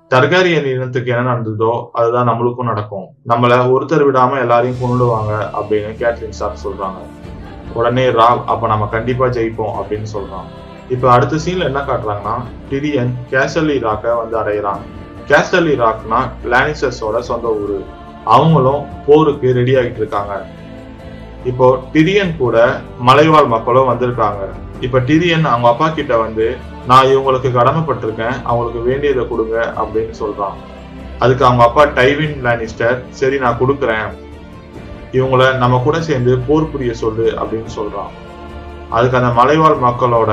[0.10, 3.07] தர்காரியன் இனத்துக்கு என்ன நடந்ததோ அதுதான் நம்மளுக்கும் நடக்கும்.
[3.28, 7.02] நம்மள ஒருத்தர் விடாம எல்லாரையும் கொண்டுடுவாங்க அப்படின்னு கேட்லின் ஸ்டார் சொல்றாங்க.
[7.74, 10.48] உடனே ராப் அப்ப நம்ம கண்டிப்பா ஜெயிப்போம் அப்படின்னு சொல்றான்.
[10.90, 12.36] இப்ப அடுத்த சீன்ல என்ன காட்டுறாங்கன்னா
[12.70, 14.82] டிரியன் கேசலி ராக்க வந்து அடையிறான்.
[15.28, 17.84] கேசலி ராக்னா லானிசஸோட சொந்த ஊரு.
[18.26, 20.34] அவங்களும் போருக்கு ரெடி ஆகிட்டு இருக்காங்க.
[21.52, 22.58] இப்போ டிரியன் கூட
[23.00, 24.44] மலைவாழ் மக்களும் வந்திருக்காங்க.
[24.80, 28.36] இப்ப டிரியன் அவங்க அப்பா கிட்ட வந்து நான் இவங்களுக்கு கடமைப்பட்டிருக்கேன்.
[28.44, 30.56] அவங்களுக்கு வேண்டியதை கொடுங்க அப்படின்னு சொல்றான்.
[31.20, 34.08] அதுக்கு அவங்க அப்பா டைவின் லானிஸ்டர் சரி நான் கொடுக்குறேன்.
[35.18, 38.12] இவங்கள நம்ம கூட சேர்ந்து போர் புரிய சொல்லு அப்படின்னு சொல்றான்.
[38.90, 40.32] அதுக்கு அந்த மலைவாழ் மக்களோட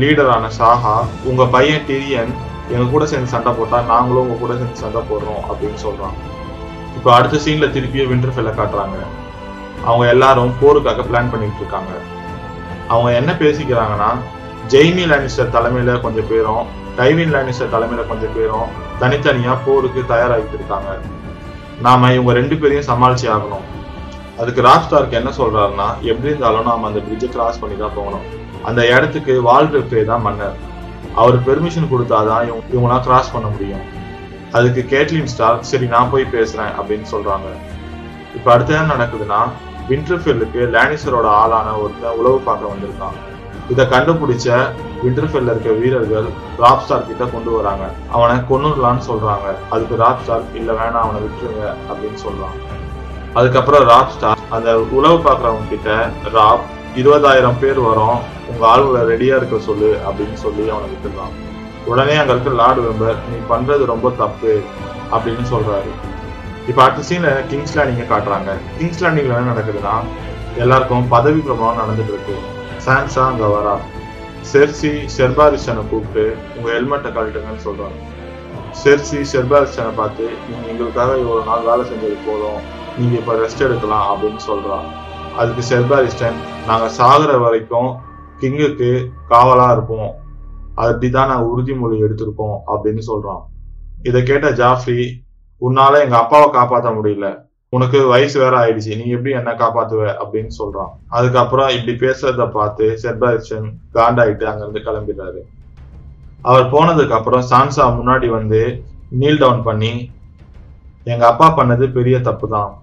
[0.00, 2.32] லீடரான சாஹா உங்க பையன் டிரியன்
[2.70, 6.16] எங்க கூட சேர்ந்து சண்டை போட்டா நாங்களும் உங்க கூட சேர்ந்து சண்டை போடுறோம் அப்படின்னு சொல்றான்.
[7.02, 8.96] இப்போ அடுத்த சீன்ல திருப்பியும் விண்டர்ஃபெல்ல காட்டுறாங்க.
[9.86, 11.92] அவங்க எல்லாரும் போருக்காக பிளான் பண்ணிட்டு இருக்காங்க.
[12.92, 14.10] அவங்க என்ன பேசிக்கிறாங்கன்னா
[14.72, 16.68] ஜெய்மி லானிஸ்டர் தலைமையில கொஞ்சம் பேரும்
[16.98, 18.68] டைவின் லானிஸ்டர் தலைமையில கொஞ்சம் பேரும்
[19.00, 20.92] தனித்தனியா போருக்கு தயாராகிட்டு இருக்காங்க.
[21.86, 23.64] நாம இவங்க ரெண்டு பேரையும் சமாளிச்சு ஆகணும்.
[24.42, 28.28] அதுக்கு ராப்ஸ்டார்க்கு என்ன சொல்றாருன்னா எப்படி இருந்தாலும் நாம அந்த பிரிட்ஜை கிராஸ் பண்ணி தான் போகணும்.
[28.70, 30.56] அந்த இடத்துக்கு வால்ரெஃப்ரே தான் மன்னர்.
[31.22, 33.84] அவர் பெர்மிஷன் கொடுத்தாதான் இவங்க இவங்களாம் கிராஸ் பண்ண முடியும்.
[34.52, 37.50] அதுக்கு கேட்லின் ஸ்டார் சரி நான் போய் பேசுறேன் அப்படின்னு சொல்றாங்க.
[38.34, 39.40] இப்ப அடுத்து என்ன நடக்குதுன்னா
[39.88, 43.16] விண்டர்ஃபெல்லுக்கு லேனிசரோட ஆளான ஒருத்தன் உளவு பார்க்க வந்திருக்கான்.
[43.68, 44.48] இதை கண்டுபிடிச்ச
[45.04, 47.84] விண்டர்ஃபெல்ல இருக்க வீரர்கள் ராப் ஸ்டார் கிட்ட கொண்டு வராங்க.
[48.10, 49.48] அவனை கொன்னுடலான்னு சொல்றாங்க.
[49.70, 52.56] அதுக்கு ராப் ஸ்டார் இல்ல வேணாம் அவனை விட்டுருங்க அப்படின்னு சொல்றான்.
[53.34, 56.66] அதுக்கப்புறம் ராப் ஸ்டார் அந்த உளவு பார்க்கறவங்க கிட்ட ராப்
[56.96, 58.18] இருபதாயிரம் பேர் வரும்.
[58.50, 61.34] உங்க ஆளுங்களை ரெடியா இருக்க சொல்லு அப்படின்னு சொல்லி அவனை விட்டுறான்
[61.86, 64.60] உடனே அங்க இருக்க லார்டு மெம்பர் நீ பண்றது ரொம்ப தப்பு
[65.12, 65.92] அப்படின்னு சொல்றாரு.
[66.68, 68.52] இப்ப அடுத்த சீன்ல கிங்ஸ் லேண்டிங்க காட்டுறாங்க.
[68.78, 69.94] கிங்ஸ் லேண்டிங்ல என்ன நடக்குதுன்னா
[70.56, 72.36] எல்லாருக்கும் பதவி பிரமாணம் நடந்துட்டு இருக்கு.
[72.86, 73.74] சாம்சா அங்க வரா.
[74.52, 77.98] செர்சி ஷெர்பாரிஷனை கூப்பிட்டு உங்க ஹெல்மெட்டை கழட்டுங்கன்னு சொல்றாங்க.
[78.84, 82.60] செர்சி ஷெர்பாரிஷனை பார்த்து நீங்க எங்களுக்காக இவ்வளவு நாள் வேலை செஞ்சது போதும்.
[82.98, 84.88] நீங்க இப்ப ரெஸ்ட் எடுக்கலாம் அப்படின்னு சொல்றான்
[85.36, 87.98] அதுக்கு ஷெர்பாரிஸ்டன் நாங்க சாகுற வரைக்கும்
[88.40, 90.20] கிங்குக்கு காவலா இருப்போம்.
[90.76, 93.42] அப்படிதான் நாங்க உறுதிமொழி எடுத்திருக்கோம் அப்படின்னு சொல்றான்.
[94.02, 95.10] இதை கேட்ட ஜாஃப்ரி
[95.60, 97.44] உன்னால எங்க அப்பாவை காப்பாத்த முடியல.
[97.68, 98.96] உனக்கு வயசு வேற ஆயிடுச்சு.
[98.96, 100.14] நீ எப்படி என்ன காப்பாத்துவ?
[100.22, 100.90] அப்படின்னு சொல்றான்.
[101.08, 105.40] அதுக்கப்புறம் இப்படி பேசுறத பார்த்து செர்பாரிஸ்டன் காண்டாயிட்டு அங்க இருந்து கிளம்பிடுறாரு.
[106.42, 110.10] அவர் போனதுக்கு அப்புறம் சான்சா முன்னாடி வந்து நீல் டவுன் பண்ணி
[111.04, 112.78] எங்க அப்பா பண்ணது பெரிய தப்பு தான்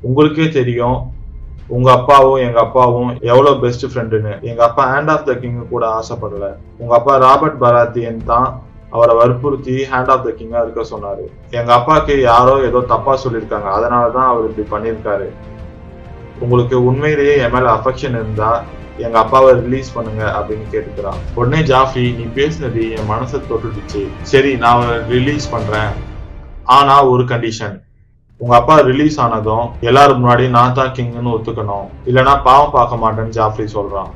[0.00, 1.18] உங்களுக்கே தெரியும்
[1.66, 6.48] உங்க அப்பாவும் எங்க அப்பாவும் எவ்வளவு பெஸ்ட் ஃப்ரெண்டுன்னு எங்க அப்பா ஹேண்ட் ஆஃப் த கிங் கூட ஆசைப்படல.
[6.78, 11.24] உங்க அப்பா ராபர்ட் பராத்தியன் தான் அவரை வற்புறுத்தி ஹேண்ட் ஆஃப் த கிங்கா இருக்க சொன்னாரு.
[11.50, 13.68] எங்க அப்பாக்கு யாரோ ஏதோ தப்பா சொல்லியிருக்காங்க.
[13.76, 15.28] அதனாலதான் அவர் இப்படி பண்ணியிருக்காரு.
[16.40, 18.62] உங்களுக்கு உண்மையிலேயே என் மேல அஃபெக்ஷன் இருந்தா
[18.96, 24.02] எங்க அப்பாவை ரிலீஸ் பண்ணுங்க அப்படின்னு கேட்டுக்கிறான் உடனே ஜாஃபி நீ பேசினது என் மனசை தொட்டுடுச்சு.
[24.22, 25.92] சரி நான் ரிலீஸ் பண்றேன்.
[26.64, 27.76] ஆனா ஒரு கண்டிஷன்
[28.42, 31.88] உங்க அப்பா ரிலீஸ் ஆனதும் எல்லாரும் முன்னாடி நான் தான் கிங்னு ஒத்துக்கணும்.
[32.10, 34.10] இல்லனா பாவம் பார்க்க மாட்டேன்னு ஜாஃப்ரி சொல்றான்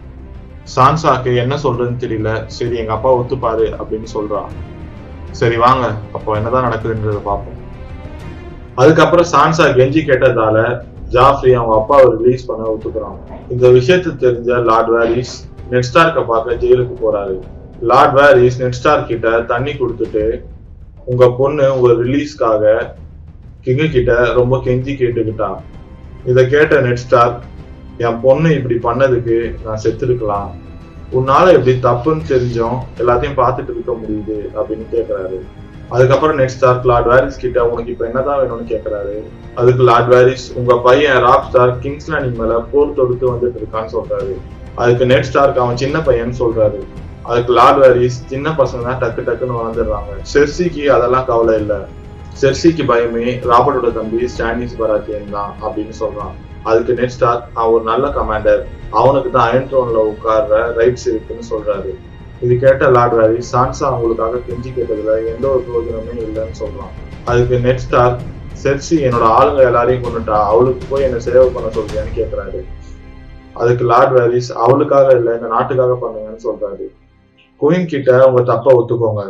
[0.74, 2.30] சான்சாக்கு என்ன சொல்றதுன்னு தெரியல.
[2.58, 4.48] சரி எங்க அப்பா ஒத்துப்பாரு அப்படின்னு சொல்றான்
[5.40, 5.84] சரி வாங்க.
[6.16, 7.60] அப்போ என்னதான் நடக்குதுன்றத பார்ப்போம்.
[8.80, 10.56] அதுக்கப்புறம் சான்சா கெஞ்சி கேட்டதால
[11.16, 13.20] ஜாஃப்ரி அவங்க அப்பாவை ரிலீஸ் பண்ண ஒத்துக்கிறான்.
[13.54, 15.36] இந்த விஷயத்த தெரிஞ்ச லார்ட் வேரிஸ்
[15.74, 17.38] நெட்ஸ்டார்க்க பார்க்க ஜெயிலுக்கு போறாரு.
[17.92, 20.26] லார்ட் வேரிஸ் நெட்ஸ்டார் கிட்ட தண்ணி கொடுத்துட்டு
[21.12, 22.62] உங்க பொண்ணு உங்க ரிலீஸ்க்காக
[23.64, 25.58] கிங்க கிட்ட ரொம்ப கெஞ்சி கேட்டுக்கிட்டான்.
[26.24, 27.34] இதை கேட்ட நெட்ஸ்டார்
[27.98, 30.48] என் பொண்ணு இப்படி பண்ணதுக்கு நான் செத்துருக்கலாம்.
[31.12, 35.38] உன்னால இப்படி தப்புன்னு தெரிஞ்சோம் எல்லாத்தையும் பார்த்துட்டு இருக்க முடியுது அப்படின்னு கேக்குறாரு.
[35.88, 39.16] அதுக்கப்புறம் நெக்ஸ்ட் ஸ்டார் லார்ட் வாரிஸ் கிட்ட உனக்கு இப்ப என்னதான் வேணும்னு கேக்குறாரு?
[39.54, 44.34] அதுக்கு லார்ட் வாரிஸ் உங்க பையன் ராப் ஸ்டார் கிங்ஸ் லேண்டிங் மேல போர் தொடுத்து வந்துட்டு இருக்கான்னு சொல்றாரு.
[44.74, 46.80] அதுக்கு நெட் ஸ்டார்க்கு அவன் சின்ன பையன் சொல்றாரு.
[47.22, 50.14] அதுக்கு லார்ட் வாரிஸ் சின்ன பசங்க தான் டக்கு டக்குன்னு வளர்ந்துடுறாங்க.
[50.34, 51.80] செர்சிக்கு அதெல்லாம் கவலை இல்லை.
[52.40, 56.34] செர்சிக்கு பயமே ராபர்ட்டோட தம்பி ஸ்டானிஸ் பராத்தியன் தான் அப்படின்னு சொல்றான்.
[56.68, 58.62] அதுக்கு நெட் ஸ்டார் அவன் ஒரு நல்ல கமாண்டர்
[59.00, 61.90] அவனுக்கு தான் அயன் ட்ரோன்ல உட்கார்ற ரைட்ஸ் இருக்குன்னு சொல்றாரு.
[62.44, 66.92] இது கேட்ட லார்ட் சான்சா அவங்களுக்காக கெஞ்சி கேட்டதுல எந்த ஒரு பிரயோஜனமே இல்லைன்னு சொல்றான்.
[67.30, 68.16] அதுக்கு நெட் ஸ்டார்
[68.62, 72.60] செர்சி என்னோட ஆளுங்க எல்லாரையும் கொண்டுட்டா அவளுக்கு போய் என்ன சேவை பண்ண சொல்றியான்னு கேக்குறாரு.
[73.62, 76.86] அதுக்கு லார்ட் வேரிஸ் அவளுக்காக இல்ல இந்த நாட்டுக்காக பண்ணுங்கன்னு சொல்றாரு.
[77.60, 79.24] குயின் கிட்ட உங்க தப்ப ஒத்துக்கோங்க.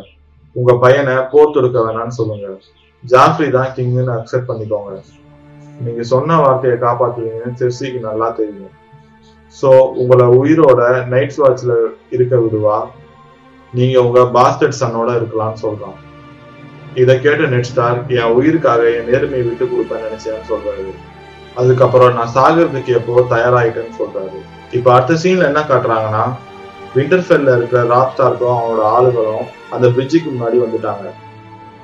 [0.61, 2.49] உங்க பையனை போர் தொடுக்க வேணாம்னு சொல்லுங்க.
[3.13, 4.93] ஜாஃப்ரி தான் கிங்னு அக்செப்ட் பண்ணிக்கோங்க.
[5.85, 8.73] நீங்க சொன்ன வார்த்தையை காப்பாத்துவீங்கன்னு செர்சிக்கு நல்லா தெரியும்.
[9.61, 9.71] சோ
[10.03, 10.83] உங்களை உயிரோட
[11.15, 11.75] நைட்ஸ் வாட்ச்ல
[12.17, 12.79] இருக்க விடுவா.
[13.73, 15.99] நீங்க உங்க பாஸ்டர்ட் சன்னோட இருக்கலாம்னு சொல்றான்.
[17.03, 20.87] இதை கேட்ட நெட் ஸ்டார் என் உயிருக்காக என் நேர்மையை விட்டு கொடுப்பேன் நினைச்சேன்னு சொல்றாரு.
[21.61, 24.39] அதுக்கப்புறம் நான் சாகிறதுக்கு எப்போ தயாராயிட்டேன்னு சொல்றாரு.
[24.79, 26.25] இப்ப அடுத்த சீன்ல என்ன காட்டுறாங்கன்னா
[26.97, 31.05] விண்டர்ஃபெல்ல இருக்கிற ராப் ஸ்டார்க்கும் அவனோட ஆளுகளும் அந்த பிரிட்ஜுக்கு முன்னாடி வந்துட்டாங்க.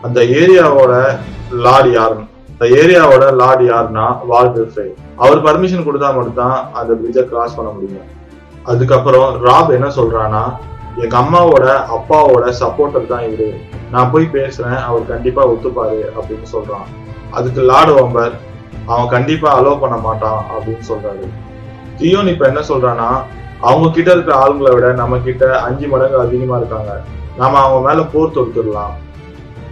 [0.03, 1.19] அந்த ஏரியாவோட
[1.51, 2.25] லார்ட் யாருன்னு.
[2.53, 8.09] அந்த ஏரியாவோட லார்ட் யாருன்னா வால்டர் அவர் பர்மிஷன் கொடுத்தா மட்டும்தான் அந்த பிரிட்ஜை கிராஸ் பண்ண முடியும்.
[8.63, 10.43] அதுக்கப்புறம் ராப் என்ன சொல்றான்னா
[10.97, 11.67] எங்க அம்மாவோட
[11.97, 13.51] அப்பாவோட சப்போர்ட்டர் தான் இவரு.
[13.91, 16.87] நான் போய் பேசுறேன் அவர் கண்டிப்பா ஒத்துப்பாரு அப்படின்னு சொல்றான்.
[17.31, 18.33] அதுக்கு லார்டு ஒம்பர்
[18.87, 21.29] அவன் கண்டிப்பா அலோவ் பண்ண மாட்டான் அப்படின்னு சொல்றாரு.
[21.99, 23.09] தியோன் இப்ப என்ன சொல்றான்னா
[23.61, 27.01] அவங்க கிட்ட இருக்கிற ஆளுங்களை விட நம்ம கிட்ட அஞ்சு மடங்கு அதிகமா இருக்காங்க.
[27.37, 28.95] நாம அவங்க மேல போர் தொடுத்துடலாம்.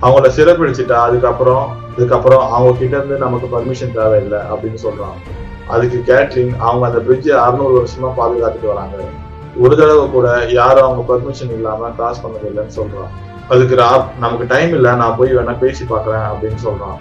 [0.03, 5.17] அவங்கள சிறைப்பிடிச்சிட்டா அதுக்கப்புறம் அதுக்கப்புறம் அவங்க கிட்ட இருந்து நமக்கு பர்மிஷன் தேவையில்லை அப்படின்னு சொல்றான்
[5.67, 8.97] அதுக்கு கேட்ரிங் அவங்க அந்த பிரிட்ஜை அறுநூறு வருஷமா பாதுகாத்துட்டு வராங்க.
[9.57, 13.11] ஒரு தடவை கூட யாரும் அவங்க பர்மிஷன் இல்லாம கிராஸ் பண்ணதில்லைன்னு சொல்றான்
[13.49, 16.99] அதுக்கு ராப் நமக்கு டைம் இல்லை நான் போய் வேணா பேசி பாக்குறேன் அப்படின்னு சொல்றான்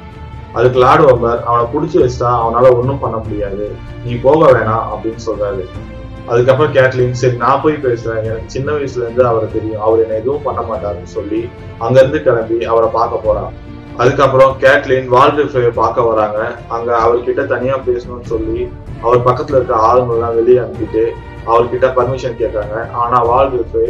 [0.53, 3.71] அதுக்கு லார்டு வம்பர் அவனை புடிச்சு வச்சுட்டா அவனால ஒன்றும் பண்ண முடியாது.
[4.05, 5.63] நீ போக வேணாம் அப்படின்னு சொல்றாரு.
[6.31, 8.23] அதுக்கப்புறம் கேட்லின் சரி நான் போய் பேசுறேன்.
[8.27, 9.81] எனக்கு சின்ன வயசுல இருந்து அவரை தெரியும்.
[9.81, 13.53] அவர் என்ன எதுவும் பண்ண மாட்டாருன்னு சொல்லி அங்க இருந்து கிளம்பி அவரை பார்க்க போறான்.
[13.97, 16.39] அதுக்கப்புறம் கேட்லின் வால்ரிஃபை பார்க்க வராங்க.
[16.67, 18.59] அங்க அவர்கிட்ட தனியா பேசணும்னு சொல்லி
[19.01, 21.03] அவர் பக்கத்துல இருக்க ஆளுங்கெல்லாம் வெளியே அனுப்பிட்டு
[21.51, 23.85] அவர்கிட்ட பர்மிஷன் கேட்காங்க ஆனா வால்ரிஃபை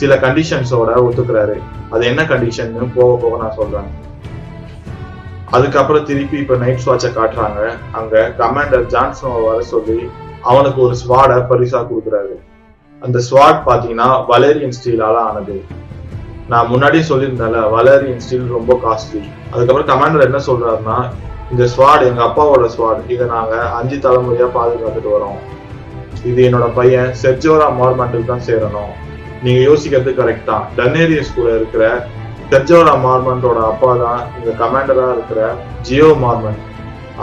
[0.00, 1.56] சில கண்டிஷன்ஸோட ஒத்துக்கிறாரு.
[1.90, 3.88] அது என்ன கண்டிஷன் போக போக நான் சொல்றேன்.
[5.50, 7.60] அதுக்கப்புறம் திருப்பி இப்ப நைட் வாட்சை காட்டுறாங்க.
[7.92, 9.98] அங்க கமாண்டர் ஜான்சனை வர சொல்லி
[10.50, 12.34] அவனுக்கு ஒரு ஸ்வாடை பரிசா கொடுக்குறாரு.
[13.02, 15.56] அந்த ஸ்வாட் பாத்தீங்கன்னா வலேரியன் ஸ்டீலால ஆனது.
[16.52, 19.22] நான் முன்னாடியே சொல்லியிருந்தேன்ல வலேரியன் ஸ்டீல் ரொம்ப காஸ்ட்லி
[19.52, 20.98] அதுக்கப்புறம் கமாண்டர் என்ன சொல்றாருன்னா
[21.52, 25.38] இந்த ஸ்வாட் எங்க அப்பாவோட ஸ்வாட் இதை நாங்க அஞ்சு தலைமுறையா பாதுகாத்துட்டு வரோம்.
[26.30, 28.92] இது என்னோட பையன் செர்ஜோரா மார்மெண்ட்டுக்கு தான் சேரணும்.
[29.44, 30.64] நீங்க யோசிக்கிறது கரெக்ட் தான்.
[30.78, 31.84] டன்னேரியஸ் கூட இருக்கிற
[32.52, 35.40] செர்ஜோரா மார்மெண்டோட அப்பா தான் இந்த கமாண்டரா இருக்கிற
[35.88, 36.62] ஜியோ மார்மெண்ட்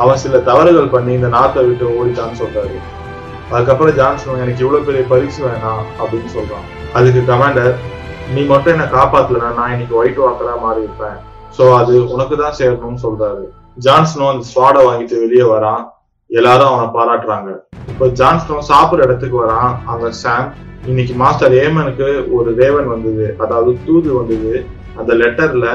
[0.02, 2.78] அவன் சில தவறுகள் பண்ணி இந்த நாட்டை விட்டு ஓடிட்டான்னு சொல்றாரு.
[3.54, 6.68] அதுக்கப்புறம் ஜான்சன் எனக்கு இவ்வளவு பெரிய பரிசு வேணாம் அப்படின்னு சொல்றான்.
[6.98, 7.74] அதுக்கு கமாண்டர்
[8.34, 11.18] நீ மட்டும் என்ன காப்பாத்தலனா நான் இன்னைக்கு ஒயிட் வாக்கரா மாறி இருப்பேன்.
[11.58, 13.44] சோ அது உனக்கு தான் சேரணும்னு சொல்றாரு.
[13.86, 15.84] ஜான்ஸ்னோ அந்த ஸ்வாடை வாங்கிட்டு வெளியே வரான்.
[16.30, 17.50] எல்லாரும் அவனை பாராட்டுறாங்க.
[17.92, 19.72] இப்போ ஜான்ஸ்னோ சாப்பிடுற இடத்துக்கு வரான்.
[19.94, 20.48] அங்க சாம்
[20.92, 22.08] இன்னைக்கு மாஸ்டர் ஏமனுக்கு
[22.38, 23.26] ஒரு ரேவன் வந்தது.
[23.44, 24.54] அதாவது தூது வந்தது.
[25.00, 25.68] அந்த லெட்டர்ல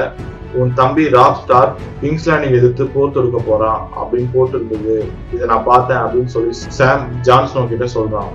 [0.53, 4.95] உன் தம்பி ராப் ஸ்டார் கிங்ஸ்லாண்டிங் எதிர்த்து போர் தொடுக்க போறான் அப்படின்னு போட்டிருந்தது.
[5.33, 8.31] இதை நான் பார்த்தேன் அப்படின்னு சொல்லி சாம் ஜான்ஸ்னோ கிட்ட சொல்றான்.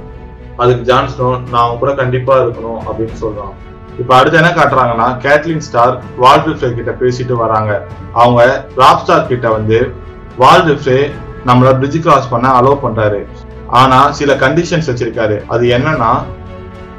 [0.57, 3.53] அதுக்கு ஜான்ஸ்னோ நான் அவன் கூட கண்டிப்பா இருக்கணும் அப்படின்னு சொல்றான்.
[3.99, 7.87] இப்ப அடுத்து என்ன காட்டுறாங்கன்னா கேட்லின் ஸ்டார் வால்ரிஃபே கிட்ட பேசிட்டு வராங்க.
[8.13, 9.93] அவங்க ராப் ஸ்டார் கிட்ட வந்து
[10.39, 11.11] வால்ரிஃபே
[11.47, 13.27] நம்மள பிரிட்ஜ் கிராஸ் பண்ண அலோவ் பண்றாரு.
[13.69, 15.47] ஆனா சில கண்டிஷன்ஸ் வச்சிருக்காரு.
[15.47, 16.13] அது என்னன்னா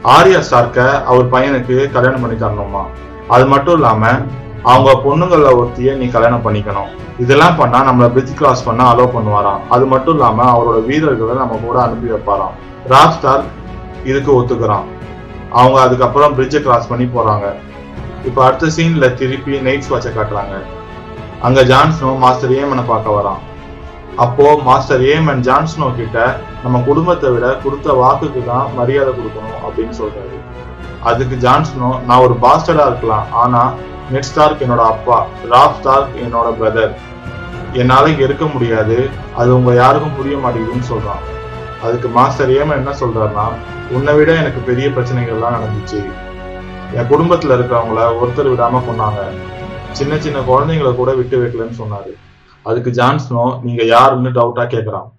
[0.04, 2.84] ஆரியா ஸ்டார்க்க அவர் பையனுக்கு கல்யாணம் பண்ணி தரணுமா?
[3.28, 4.08] அது மட்டும் இல்லாம
[4.72, 6.92] அவங்க பொண்ணுங்கள ஒருத்திய நீ கல்யாணம் பண்ணிக்கணும்.
[7.24, 9.64] இதெல்லாம் பண்ணா நம்மள பிரிட்ஜ் கிராஸ் பண்ண அலோவ் பண்ணுவாராம்.
[9.76, 12.56] அது மட்டும் இல்லாம அவரோட வீரர்களை நம்ம கூட அனுப்பி வைப்பாராம்.
[12.94, 13.44] ராப் ஸ்டார்
[14.12, 14.88] இதுக்கு ஒத்துக்கிறான்.
[15.60, 17.48] அவங்க அதுக்கப்புறம் பிரிட்ஜை கிராஸ் பண்ணி போறாங்க.
[18.30, 20.56] இப்ப அடுத்த சீன்ல திருப்பி நைட்ஸ் வாட்சை காட்டுறாங்க.
[21.48, 23.42] அங்க ஜான்ஸ்னோ மாஸ்டர் ஏமனை பார்க்க வரான்.
[24.24, 26.18] அப்போ மாஸ்டர் ஏமன் ஜான்ஸ்னோ கிட்ட
[26.64, 30.38] நம்ம குடும்பத்தை விட கொடுத்த வாக்குக்கு தான் மரியாதை கொடுக்கணும் அப்படின்னு சொல்றாரு.
[31.10, 33.28] அதுக்கு ஜான்ஸ்னோ நான் ஒரு பாஸ்டரா இருக்கலாம்.
[33.44, 33.62] ஆனா
[34.12, 36.94] நெட் ஸ்டார்க் என்னோட அப்பா ராப் ஸ்டார்க் என்னோட பிரதர்
[37.72, 39.10] என்னால இங்க இருக்க முடியாது.
[39.36, 41.24] அது உங்க யாருக்கும் புரிய மாட்டேங்குதுன்னு சொல்றான்.
[41.84, 43.48] அதுக்கு மாஸ்டர் ஏமா என்ன சொல்றாருன்னா
[43.92, 46.12] உன்னை விட எனக்கு பெரிய பிரச்சனைகள்லாம் நடந்துச்சு.
[46.94, 49.22] என் குடும்பத்துல இருக்கிறவங்கள ஒருத்தர் விடாம கொண்டாங்க
[49.92, 52.14] சின்ன சின்ன குழந்தைங்களை கூட விட்டு வைக்கலன்னு சொன்னாரு.
[52.62, 55.12] அதுக்கு ஜான்ஸ்னோ நீங்க யாருன்னு டவுட்டா கேக்குறான்.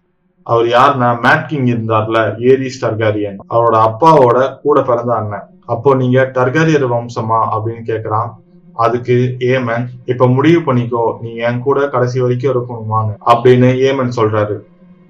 [0.43, 5.47] அவர் யாருன்னா மேட் கிங் இருந்தார்ல ஏரிஸ் டர்காரியன் அவரோட அப்பாவோட கூட பிறந்த அண்ணன்.
[5.67, 7.49] அப்போ நீங்க டர்காரியர் வம்சமா?
[7.53, 8.43] அப்படின்னு கேக்குறான்.
[8.75, 14.59] அதுக்கு ஏமன் இப்ப முடிவு பண்ணிக்கோ நீ என் கூட கடைசி வரைக்கும் இருக்கணுமான்னு அப்படின்னு ஏமன் சொல்றாரு.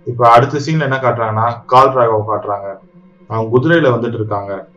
[0.05, 2.71] இப்ப அடுத்த சீன்ல என்ன காட்டுறாங்கன்னா கால் ராகவ காட்டுறாங்க.
[3.27, 4.69] அவங்க குதிரையில வந்துட்டு இருக்காங்க.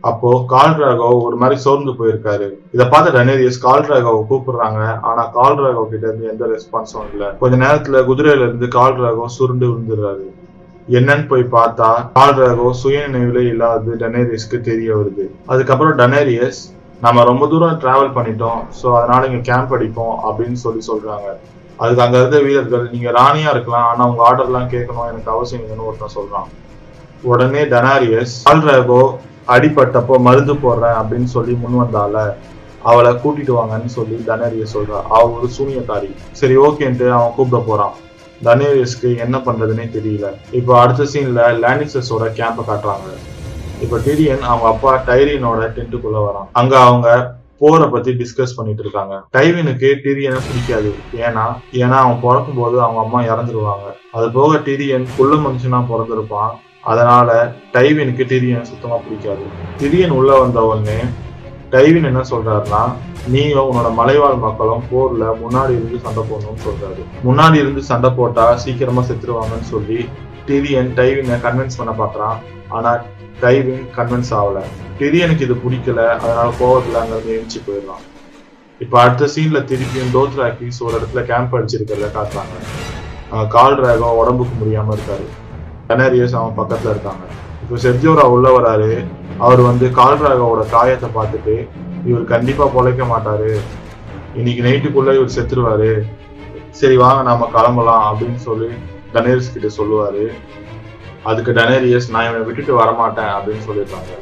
[0.00, 2.50] அப்போ கால் ராகவ் ஒரு மாதிரி சோர்ந்து போயிருக்காரு.
[2.72, 5.00] இதை பார்த்து டனேரியஸ் கால் ராகவ் கூப்பிடுறாங்க.
[5.00, 7.26] ஆனா கால் ராகவ் கிட்ட இருந்து எந்த ரெஸ்பான்ஸும் இல்லை.
[7.38, 10.26] கொஞ்ச நேரத்துல குதிரையில இருந்து கால் ராகவ் சுருண்டு விழுந்துடுறாரு.
[10.88, 15.26] என்னன்னு போய் பார்த்தா கால் ராகவ் சுய நினைவுல இல்லாதது டனேரியஸ்க்கு தெரிய வருது.
[15.46, 16.72] அதுக்கப்புறம் டனேரியஸ்
[17.04, 18.60] நம்ம ரொம்ப தூரம் டிராவல் பண்ணிட்டோம்.
[18.80, 21.28] ஸோ அதனால இங்க கேம்ப் அடிப்போம் அப்படின்னு சொல்லி சொல்றாங்க.
[21.82, 25.86] அதுக்கு அங்க இருந்த வீரர்கள் நீங்க ராணியா இருக்கலாம் ஆனா உங்க ஆர்டர் எல்லாம் கேட்கணும் எனக்கு அவசியம் இல்லைன்னு
[25.88, 26.48] ஒருத்தன் சொல்றான்.
[27.30, 29.02] உடனே டனாரியஸ் ஆல்ராகோ
[29.54, 32.22] அடிபட்டப்போ மருந்து போடுறேன் அப்படின்னு சொல்லி முன் வந்தால
[32.90, 34.98] அவளை கூட்டிட்டு வாங்கன்னு சொல்லி தனேரியஸ் சொல்றா.
[35.14, 36.10] அவ ஒரு சூனியக்காரி.
[36.40, 37.94] சரி ஓகேன்ட்டு அவன் கூப்பிட போறான்.
[38.48, 40.28] தனேரியஸ்க்கு என்ன பண்றதுன்னே தெரியல.
[40.58, 43.08] இப்போ அடுத்த சீன்ல லேனிசஸோட கேம்ப காட்டுறாங்க.
[43.84, 47.08] இப்ப டிரியன் அவங்க அப்பா டைரியனோட டென்ட்டுக்குள்ள வரான் அங்க அவங்க
[47.58, 49.14] போரை பத்தி டிஸ்கஸ் பண்ணிட்டு இருக்காங்க.
[49.36, 50.90] டைவினுக்கு டிரியனை பிடிக்காது.
[51.26, 51.44] ஏன்னா
[51.82, 53.86] ஏன்னா அவன் பிறக்கும் போது அவங்க அம்மா இறந்துருவாங்க.
[54.16, 56.54] அது போக டிரியன் குள்ள மனுஷனா பிறந்திருப்பான்.
[56.92, 57.28] அதனால
[57.76, 59.44] டைவினுக்கு டிரியனை சுத்தமா பிடிக்காது.
[59.80, 60.98] டிரியன் உள்ள வந்த உடனே
[61.74, 62.82] டைவின் என்ன சொல்றாருன்னா
[63.32, 67.02] நீயும் உன்னோட மலைவாழ் மக்களும் போர்ல முன்னாடி இருந்து சண்டை போடணும்னு சொல்றாரு.
[67.26, 70.00] முன்னாடி இருந்து சண்டை போட்டா சீக்கிரமா செத்துருவாங்கன்னு சொல்லி
[70.48, 72.38] டிரியன் டைவினை கன்வின்ஸ் பண்ண பாக்குறான்
[72.76, 72.90] ஆனா
[73.42, 74.58] டைவின் கன்வின்ஸ் ஆகல.
[74.98, 78.02] டிரியனுக்கு இது பிடிக்கல அதனால கோவத்துல அங்க எழுச்சி போயிடலாம்
[78.80, 82.54] இப்போ அடுத்த சீன்ல திருப்பியும் டோத்ராக்கிஸ் ஒரு இடத்துல கேம்ப் அடிச்சிருக்கிறத காட்டுறாங்க.
[83.54, 85.26] கால் ரேகம் உடம்புக்கு முடியாம இருக்காரு.
[85.88, 87.24] கனேரியஸ் அவன் பக்கத்துல இருக்காங்க.
[87.62, 88.90] இப்போ செர்ஜோரா உள்ள வராரு.
[89.38, 91.54] அவர் வந்து கால் கால்ராகவோட காயத்தை பார்த்துட்டு
[92.06, 93.52] இவர் கண்டிப்பா பொழைக்க மாட்டாரு.
[94.34, 95.92] இன்னைக்கு நைட்டுக்குள்ள இவர் செத்துருவாரு.
[96.70, 98.68] சரி வாங்க நாம கிளம்பலாம் அப்படின்னு சொல்லி
[99.12, 100.24] கணேஷ் கிட்ட சொல்லுவாரு.
[101.30, 104.12] அதுக்கு டனேரியஸ் நான் இவனை விட்டுட்டு வரமாட்டேன் அப்படின்னு சொல்லியிருக்காங்க.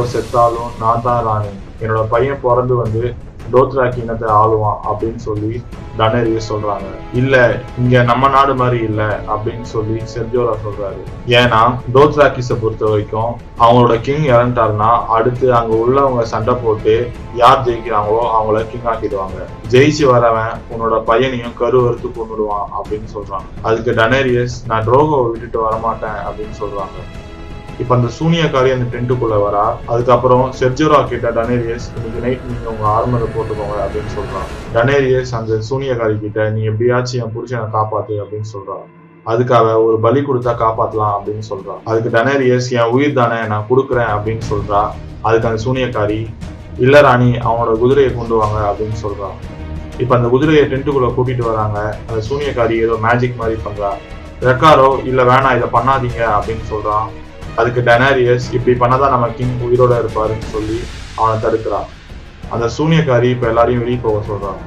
[0.00, 1.52] ஒரு செத்தாலும் நான் தான் ராணி.
[1.82, 3.02] என்னோட பையன் பிறந்து வந்து
[3.52, 5.62] டோத்ராக்கி இனத்தை ஆளுவான் அப்படின்னு சொல்லி
[5.98, 6.88] டனேரியஸ் சொல்றாங்க.
[7.12, 7.34] இல்ல
[7.78, 9.02] இங்க நம்ம நாடு மாதிரி இல்ல
[9.34, 11.02] அப்படின்னு சொல்லி செர்ஜோரா சொல்றாரு.
[11.26, 11.60] ஏன்னா
[11.94, 18.88] டோத்ராக்கிஸ பொறுத்த வரைக்கும் அவங்களோட கிங் இறந்துட்டாருன்னா அடுத்து அங்க உள்ளவங்க சண்டை போட்டு யார் ஜெயிக்கிறாங்களோ அவங்கள கிங்
[18.92, 19.40] ஆக்கிடுவாங்க.
[19.70, 26.56] ஜெயிச்சு வரவன் உன்னோட பையனையும் கருவறுத்து கொண்டுடுவான் அப்படின்னு சொல்றான் அதுக்கு டனேரியஸ் நான் ட்ரோகோவை விட்டுட்டு வரமாட்டேன் அப்படின்னு
[26.62, 26.98] சொல்றாங்க.
[27.82, 29.64] இப்ப அந்த சூனியக்காரி அந்த டென்ட்டுக்குள்ள வரா.
[29.92, 34.46] அதுக்கப்புறம் செர்ஜரா கிட்ட டனேரியஸ் இன்னைக்கு நைட் நீங்க உங்க ஆர்மரை போட்டுக்கோங்க அப்படின்னு சொல்றான்.
[34.74, 38.84] டனேரியஸ் அந்த சூனியக்காரி கிட்ட நீ எப்படியாச்சும் என் புருஷனை காப்பாத்து அப்படின்னு சொல்றான்.
[39.32, 41.80] அதுக்காக ஒரு பலி கொடுத்தா காப்பாத்தலாம் அப்படின்னு சொல்றான்.
[41.84, 44.82] அதுக்கு டனேரியஸ் என் உயிர் தானே நான் கொடுக்குறேன் அப்படின்னு சொல்றா.
[45.22, 46.20] அதுக்கு அந்த சூனியக்காரி
[46.84, 49.36] இல்ல ராணி அவனோட குதிரையை கொண்டு வாங்க அப்படின்னு சொல்றான்.
[49.98, 51.78] இப்ப அந்த குதிரையை டென்ட்டுக்குள்ள கூட்டிட்டு வராங்க.
[52.08, 53.92] அந்த சூனியக்காரி ஏதோ மேஜிக் மாதிரி பண்றா.
[54.48, 57.06] ரெக்காரோ இல்ல வேணாம் இதை பண்ணாதீங்க அப்படின்னு சொல்றான்.
[57.56, 60.78] அதுக்கு டெனாரியஸ் இப்படி பண்ணாதான் நம்ம கிங் உயிரோட இருப்பாருன்னு சொல்லி
[61.18, 61.90] அவனை தடுக்கிறான்.
[62.54, 64.60] அந்த சூனியக்காரி இப்ப எல்லாரையும் வெளியே போக சொல்றான்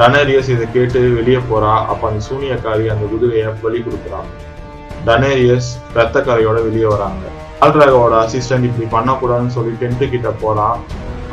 [0.00, 1.72] டனேரியஸ் இதை கேட்டு வெளியே போறா.
[1.92, 4.28] அப்ப அந்த சூனியக்காரி அந்த குதிரையை பலி கொடுக்குறான்.
[5.06, 7.24] டனேரியஸ் ரத்தக்காரையோட வெளியே வராங்க.
[7.64, 10.78] ஆல்ட்ராகோட அசிஸ்டன்ட் இப்படி பண்ணக்கூடாதுன்னு சொல்லி டென்ட் கிட்ட போறான்.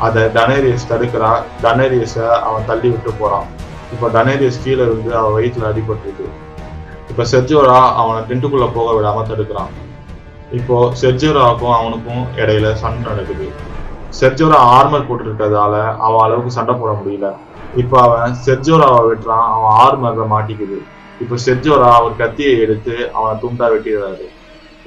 [0.06, 1.32] அதை டனேரியஸ் தடுக்கிறா.
[1.62, 3.48] டனேரியஸை அவன் தள்ளி விட்டு போறான்.
[3.94, 6.26] இப்போ டனேரியஸ் கீழே இருந்து அவன் வயிற்றுல அடிபட்டுருக்கு.
[7.10, 9.72] இப்போ செர்ஜோரா அவனை டென்ட்டுக்குள்ள போக விடாம தடுக்கிறான்.
[10.58, 13.46] இப்போ செர்ஜராக்கும் அவனுக்கும் இடையில சண்டை நடக்குது.
[14.20, 15.74] செர்ஜோரா ஆர்மர் போட்டிருக்கிறதால
[16.06, 17.28] அவன் அளவுக்கு சண்டை போட முடியல.
[17.82, 20.78] இப்போ அவன் செர்ஜோராவை வெட்டுறான் அவன் ஆர்மர்ல மாட்டிக்குது.
[21.22, 24.26] இப்போ செர்ஜோரா அவர் கத்தியை எடுத்து அவனை துண்டா வெட்டிடுறாரு.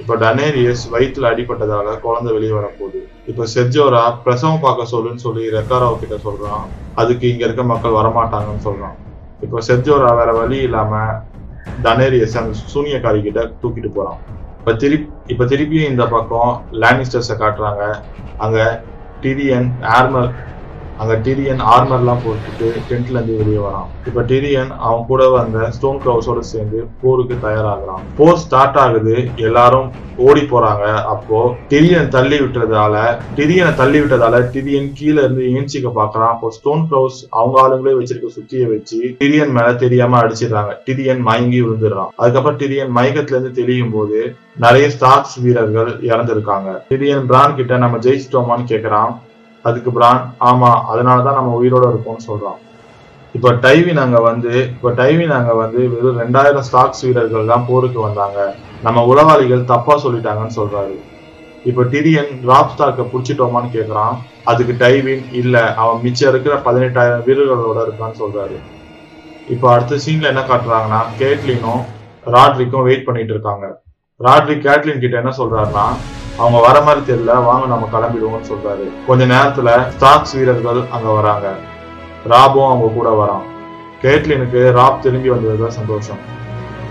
[0.02, 3.00] இப்போ டனேரியஸ் வயிற்றுல அடிபட்டதால குழந்தை வெளியே வரப்போகுது.
[3.30, 6.64] இப்போ செர்ஜோரா பிரசவம் பார்க்க சொல்லுன்னு சொல்லி ரெக்காராவ் கிட்ட சொல்றான்.
[7.02, 8.96] அதுக்கு இங்க இருக்க மக்கள் வரமாட்டாங்கன்னு சொல்றான்.
[9.46, 11.02] இப்போ செர்ஜோரா வேற வழி இல்லாம
[11.86, 14.20] டனேரியஸ் அந்த சூனியக்காரி கிட்ட தூக்கிட்டு போறான்.
[14.64, 17.82] இப்ப திருப்பி இப்ப திருப்பியும் இந்த பக்கம் லேனிஸ்டர்ஸை காட்டுறாங்க.
[18.36, 18.58] அங்க
[19.22, 19.66] டிரியன்
[19.96, 20.30] ஆர்மர்
[20.98, 23.88] அங்க டிரியன் ஆர்மர்லாம் போட்டுட்டு டென்ட்ல இருந்து வெளியே வரான்.
[24.06, 28.04] இப்ப டிரியன் அவன் கூட வந்த ஸ்டோன் கிரவுஸோட சேர்ந்து போருக்கு தயாராகிறான்.
[28.16, 29.28] போர் ஸ்டார்ட் ஆகுது.
[29.36, 30.84] எல்லாரும் ஓடி போறாங்க.
[31.14, 32.94] அப்போ டிரியன் தள்ளி விட்டுறதால
[33.36, 38.68] டிரியனை தள்ளி விட்டதால டிரியன் கீழே இருந்து ஏஞ்சிக்க பாக்குறான் அப்போ ஸ்டோன் கிரவுஸ் அவங்க ஆளுங்களே வச்சிருக்க சுத்திய
[38.70, 40.74] வச்சு டிரியன் மேல தெரியாம அடிச்சிடுறாங்க.
[40.86, 42.12] டிரியன் மயங்கி விழுந்துடுறான்.
[42.16, 46.70] அதுக்கப்புறம் டிரியன் மயக்கத்துல இருந்து தெளியும் போது நிறைய ஸ்டார்ஸ் வீரர்கள் இறந்திருக்காங்க.
[46.88, 49.14] டிரியன் பிரான் கிட்ட நம்ம ஜெயிச்சிட்டோமான்னு கேக்குறான்.
[49.68, 52.60] அதுக்கு பிரான் ஆமா அதனாலதான் நம்ம உயிரோட இருக்கோம்னு சொல்றோம்
[53.36, 58.38] இப்ப டைவின் அங்க வந்து இப்ப டைவின் அங்க வந்து வெறும் ரெண்டாயிரம் ஸ்டாக்ஸ் வீரர்கள் தான் போருக்கு வந்தாங்க.
[58.82, 60.94] நம்ம உளவாளிகள் தப்பா சொல்லிட்டாங்கன்னு சொல்றாரு.
[61.70, 64.14] இப்ப டிரியன் டிராப் ஸ்டாக்க புடிச்சிட்டோமான்னு கேக்குறான்.
[64.50, 68.56] அதுக்கு டைவின் இல்ல அவன் மிச்சம் இருக்கிற பதினெட்டாயிரம் வீரர்களோட இருக்கான்னு சொல்றாரு.
[69.54, 71.82] இப்ப அடுத்த சீன்ல என்ன காட்டுறாங்கன்னா கேட்லினும்
[72.34, 73.66] ராட்ரிக்கும் வெயிட் பண்ணிட்டு இருக்காங்க.
[74.20, 75.86] ராட்ரிக் கேட்லின் கிட்ட என்ன சொல்றாருன்னா
[76.38, 79.06] அவங்க வர மாதிரி தெரியல வாங்க நம்ம கிளம்பிடுவோம்னு சொல்றாரு.
[79.06, 81.54] கொஞ்ச நேரத்துல ஸ்டாக்ஸ் வீரர்கள் அங்க வராங்க.
[82.28, 83.52] ராபும் அவங்க கூட வரான்.
[84.04, 86.16] கேட்லினுக்கு ராப் திரும்பி வந்ததுதான் சந்தோஷம்.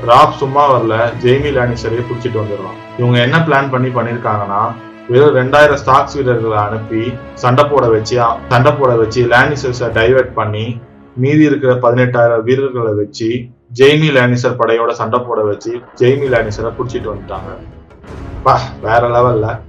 [0.05, 2.79] ராப் சும்மா வரல ஜெய்மி லேனிஸ்டரையே பிடிச்சிட்டு வந்துடுறான்.
[2.97, 4.71] இவங்க என்ன பிளான் பண்ணி பண்ணிருக்காங்கன்னா
[5.09, 10.79] வெறும் ரெண்டாயிரம் ஸ்டாக்ஸ் வீரர்களை அனுப்பி சண்டை போட வச்சு சண்டை போட வச்சு லேனிசர்ஸை டைவர்ட் பண்ணி
[11.15, 13.27] மீதி இருக்கிற பதினெட்டாயிரம் வீரர்களை வச்சு
[13.79, 17.51] ஜெய்மி லேனிசர் படையோட சண்டை போட வச்சு ஜெய்மி லேனிசரை பிடிச்சிட்டு வந்துட்டாங்க.
[18.43, 19.59] பா வேற லெவல்ல.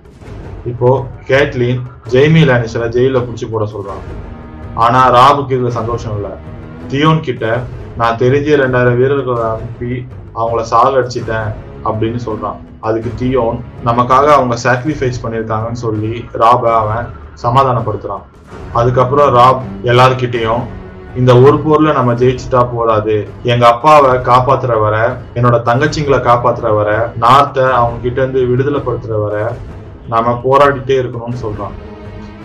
[0.67, 4.07] இப்போ கேட்லின் ஜெய்மி லானிஸ்டரை ஜெயில புடிச்சு போட சொல்றாங்க.
[4.75, 6.29] ஆனா ராபுக்கு இதுல சந்தோஷம் இல்ல.
[6.89, 7.61] தியோன் கிட்ட
[7.97, 11.49] நான் தெரிஞ்ச ரெண்டாயிரம் வீரர்களை அனுப்பி அவங்கள சாகடிச்சிட்டேன்
[11.85, 12.57] அப்படின்னு சொல்றான்.
[12.81, 17.07] அதுக்கு தியோன் நமக்காக அவங்க சாக்ரிஃபைஸ் பண்ணியிருக்காங்கன்னு சொல்லி ராப அவன்
[17.43, 18.25] சமாதானப்படுத்துறான்.
[18.73, 20.65] அதுக்கப்புறம் ராப் எல்லார்கிட்டயும்
[21.17, 23.15] இந்த ஒரு போர்ல நம்ம ஜெயிச்சுட்டா போதாது.
[23.43, 24.97] எங்க அப்பாவை காப்பாத்துற வர
[25.35, 29.37] என்னோட தங்கச்சிங்களை காப்பாத்துற வர நார்த்த அவங்க கிட்ட இருந்து விடுதலைப்படுத்துற வர
[30.09, 31.75] நாம போராடிட்டே இருக்கணும்னு சொல்றான்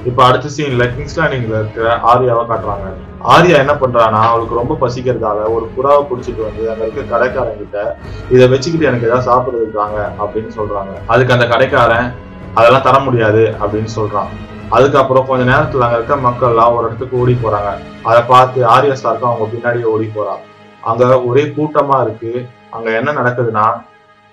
[0.06, 2.90] இப்ப அடுத்த சீன்ல கிங்ஸ்லாண்டிங்ல இருக்கிற ஆரியாவை காட்டுறாங்க.
[3.34, 7.98] ஆரியா என்ன பண்றான்னா அவளுக்கு ரொம்ப பசிக்கிறதால ஒரு புறாவை பிடிச்சிட்டு வந்து அங்க இருக்க கடைக்காரன் கிட்ட
[8.30, 10.94] இதை வச்சுக்கிட்டு எனக்கு ஏதாவது சாப்பிடுறது இருக்காங்க அப்படின்னு சொல்றாங்க.
[11.08, 12.08] அதுக்கு அந்த கடைக்காரன்
[12.54, 14.32] அதெல்லாம் தர முடியாது அப்படின்னு சொல்றான்.
[14.70, 17.70] அதுக்கப்புறம் கொஞ்ச நேரத்துல அங்க இருக்க மக்கள் எல்லாம் ஒரு இடத்துக்கு ஓடி போறாங்க.
[18.04, 20.44] அதை பார்த்து ஆர்யா சாருக்கும் அவங்க பின்னாடி ஓடி போறான்
[20.82, 22.46] அங்க ஒரே கூட்டமா இருக்கு.
[22.70, 23.64] அங்க என்ன நடக்குதுன்னா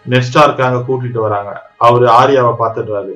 [0.08, 1.70] நெஸ்டார்க்கு அங்க கூட்டிட்டு வராங்க.
[1.76, 3.14] அவரு ஆர்யாவை பார்த்துடுறாரு.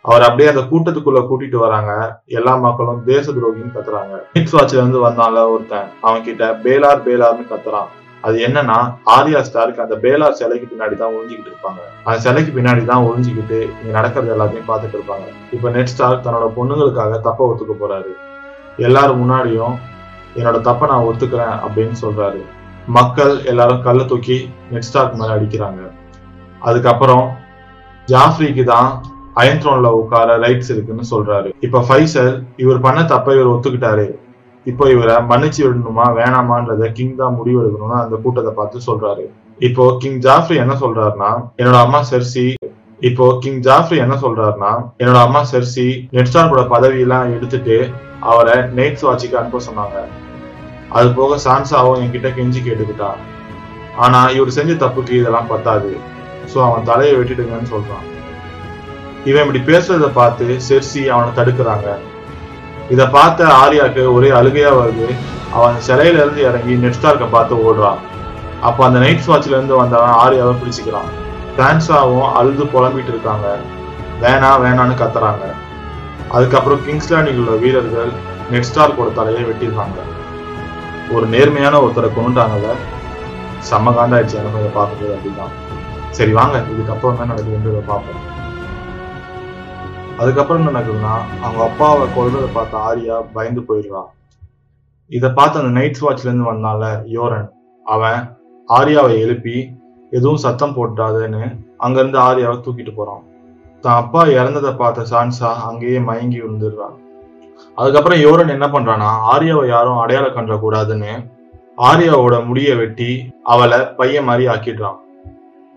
[0.00, 2.20] அவர் அப்படியே அந்த கூட்டத்துக்குள்ள கூட்டிட்டு வராங்க.
[2.26, 4.14] எல்லா மக்களும் தேச துரோகின்னு கத்துறாங்க.
[4.32, 5.88] மிக்ஸ் வாட்ச்ல இருந்து வந்தான்ல ஒருத்தன்.
[6.00, 7.90] அவன் கிட்ட பேலார் பேலார்னு கத்துறான்.
[8.26, 8.76] அது என்னன்னா
[9.16, 11.80] ஆர்யா ஸ்டாருக்கு அந்த பேலார் சிலைக்கு பின்னாடி தான் ஒழிஞ்சிக்கிட்டு இருப்பாங்க.
[12.04, 15.26] அந்த சிலைக்கு பின்னாடி தான் ஒழிஞ்சிக்கிட்டு இங்க நடக்கிறது எல்லாத்தையும் பார்த்துட்டு இருப்பாங்க.
[15.56, 18.12] இப்ப நெட் ஸ்டார் தன்னோட பொண்ணுங்களுக்காக தப்ப ஒத்துக்க போறாரு.
[18.86, 19.74] எல்லாரும் முன்னாடியும்
[20.38, 22.42] என்னோட தப்ப நான் ஒத்துக்கிறேன் அப்படின்னு சொல்றாரு.
[22.98, 24.38] மக்கள் எல்லாரும் கல்ல தூக்கி
[24.70, 25.82] நெட் ஸ்டார்க் மேல அடிக்கிறாங்க.
[26.68, 27.26] அதுக்கப்புறம்
[28.12, 28.90] ஜாஃப்ரிக்கு தான்
[29.42, 31.50] அயன்த்ரோன்ல உட்கார ரைட்ஸ் இருக்குன்னு சொல்றாரு.
[31.66, 32.32] இப்ப ஃபைசல்
[32.64, 34.06] இவர் பண்ண தப்ப இவர் ஒத்துக்கிட்டாரு.
[34.70, 39.24] இப்போ இவரை மன்னிச்சு விடணுமா வேணாமான்றத கிங் தான் முடிவு எடுக்கணும்னு அந்த கூட்டத்தை பார்த்து சொல்றாரு.
[39.68, 41.30] இப்போ கிங் ஜாஃப்ரி என்ன சொல்றாருன்னா
[41.60, 42.46] என்னோட அம்மா செர்சி
[43.08, 45.86] இப்போ கிங் ஜாஃப்ரி என்ன சொல்றாருன்னா என்னோட அம்மா செர்சி
[46.16, 47.78] நெட்ஸ்டார்கோட பதவியெல்லாம் எடுத்துட்டு
[48.30, 49.98] அவரை நெய்ட்ஸ் வாட்சிக்கு அனுப்ப சொன்னாங்க.
[50.96, 53.20] அது போக சான்சாவும் என்கிட்ட கெஞ்சி கேட்டுக்கிட்டான்
[54.04, 55.90] ஆனா இவர் செஞ்ச தப்புக்கு இதெல்லாம் பத்தாது.
[56.52, 58.06] சோ அவன் தலையை வெட்டிடுங்கன்னு சொல்றான்.
[59.30, 61.88] இவன் இப்படி பேசுறத பார்த்து செர்சி அவனை தடுக்கிறாங்க.
[62.92, 65.06] இதை பார்த்த ஆர்யாக்கு ஒரே அழுகையா வருது.
[65.56, 68.00] அவன் சிலையில இருந்து இறங்கி நெட்ஸ்டார்க்க பார்த்து ஓடுறான்.
[68.68, 71.10] அப்ப அந்த நைட் வாட்ச்ல இருந்து வந்தவன் ஆர்யாவை பிடிச்சிக்கிறான்.
[71.58, 73.46] டான்ஸாவும் அழுது புலம்பிட்டு இருக்காங்க.
[74.22, 75.44] வேணா வேணான்னு கத்துறாங்க.
[76.36, 78.12] அதுக்கப்புறம் கிங்ஸ்லாண்டில் உள்ள வீரர்கள்
[78.52, 79.98] நெட்ஸ்டார்க்கோட தலையை வெட்டிடுறாங்க.
[81.16, 82.76] ஒரு நேர்மையான ஒருத்தரை கொண்டுட்டாங்கல்ல
[83.70, 85.48] செம்ம காண்டாயிடுச்சு எனக்கு இதை பார்க்கும்போது
[86.18, 88.22] சரி வாங்க இதுக்கப்புறம் தான் நடக்குதுன்றதை பார்ப்போம்.
[90.22, 91.12] அதுக்கப்புறம் என்ன நடக்குதுன்னா
[91.44, 94.10] அவங்க அப்பாவை கொள்றதை பார்த்த ஆரியா பயந்து போயிடுறான்.
[95.10, 97.48] இதை பார்த்து அந்த நைட்ஸ் வாட்ச்ல இருந்து வந்தால யோரன்.
[97.86, 98.20] அவன்
[98.68, 99.56] ஆரியாவை எழுப்பி
[100.12, 101.42] எதுவும் சத்தம் போட்டாதுன்னு
[101.84, 103.22] அங்கிருந்து ஆரியாவை தூக்கிட்டு போறான்.
[103.84, 106.96] தான் அப்பா இறந்ததை பார்த்த சான்சா அங்கேயே மயங்கி விழுந்துடுறான்.
[107.78, 111.12] அதுக்கப்புறம் யோரன் என்ன பண்றான்னா ஆரியாவை யாரும் அடையாளம் கண்ட கூடாதுன்னு
[111.88, 113.10] ஆரியாவோட முடிய வெட்டி
[113.52, 114.98] அவளை பையன் மாதிரி ஆக்கிடுறான்.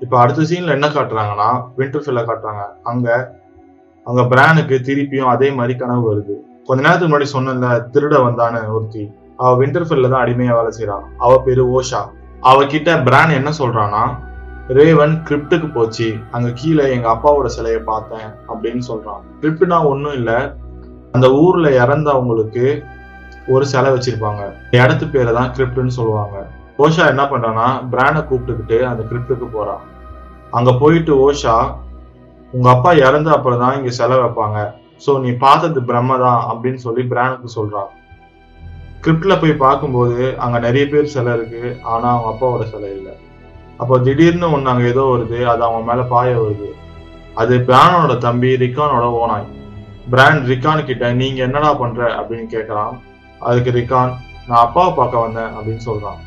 [0.02, 1.50] இப்ப அடுத்த சீன்ல என்ன காட்டுறாங்கன்னா
[1.80, 2.64] விண்டர்ஃபில்ல காட்டுறாங்க.
[2.92, 3.08] அங்க
[4.08, 6.36] அவங்க பிரானுக்கு திருப்பியும் அதே மாதிரி கனவு வருது.
[6.66, 9.04] கொஞ்ச நேரத்துக்கு முன்னாடி சொன்னல திருட வந்தான்னு ஒருத்தி.
[9.38, 12.02] அவ விண்டர்ஃபில்ல தான் அடிமையா வேலை செய்யறான் அவ பேரு ஓஷா.
[12.42, 14.04] அவகிட்ட பிரான் என்ன சொல்றான்னா
[14.68, 16.16] ரேவன் கிரிப்டுக்கு போச்சு.
[16.32, 19.22] அங்க கீழே எங்க அப்பாவோட சிலையை பார்த்தேன் அப்படின்னு சொல்றான்.
[19.42, 20.32] கிரிப்டுனா ஒண்ணும் இல்ல.
[21.12, 22.84] அந்த ஊர்ல இறந்தவங்களுக்கு
[23.48, 24.44] ஒரு சிலை வச்சிருப்பாங்க.
[24.72, 26.38] இடத்து பேரை தான் கிரிப்டுன்னு சொல்லுவாங்க.
[26.78, 29.84] ஓஷா என்ன பண்றான்னா பிரானை கூப்பிட்டுக்கிட்டு அந்த கிரிப்டுக்கு போறான்
[30.52, 31.56] அங்க போயிட்டு ஓஷா
[32.56, 34.60] உங்க அப்பா இறந்த அப்புறம் தான் இங்க சிலை வைப்பாங்க.
[35.06, 37.90] சோ நீ பார்த்தது பிரம்ம தான் அப்படின்னு சொல்லி பிரானுக்கு சொல்றான்.
[39.04, 41.64] கிரிப்ட்ல போய் பார்க்கும்போது அங்க நிறைய பேர் சிலை இருக்கு.
[41.94, 43.14] ஆனா அவங்க அப்பாவோட சிலை இல்லை.
[43.82, 45.40] அப்போ திடீர்னு ஒண்ணு அங்க ஏதோ வருது.
[45.52, 46.70] அது அவன் மேல பாய வருது.
[47.42, 49.48] அது பிரானோட தம்பி ரிக்கானோட ஓனாய்.
[50.12, 52.02] பிரான் ரிக்கான் கிட்ட நீங்க என்னடா பண்ற?
[52.20, 52.94] அப்படின்னு கேட்கறான்
[53.48, 54.12] அதுக்கு ரிக்கான்
[54.48, 56.20] நான் அப்பாவை பார்க்க வந்தேன் அப்படின்னு சொல்றான்.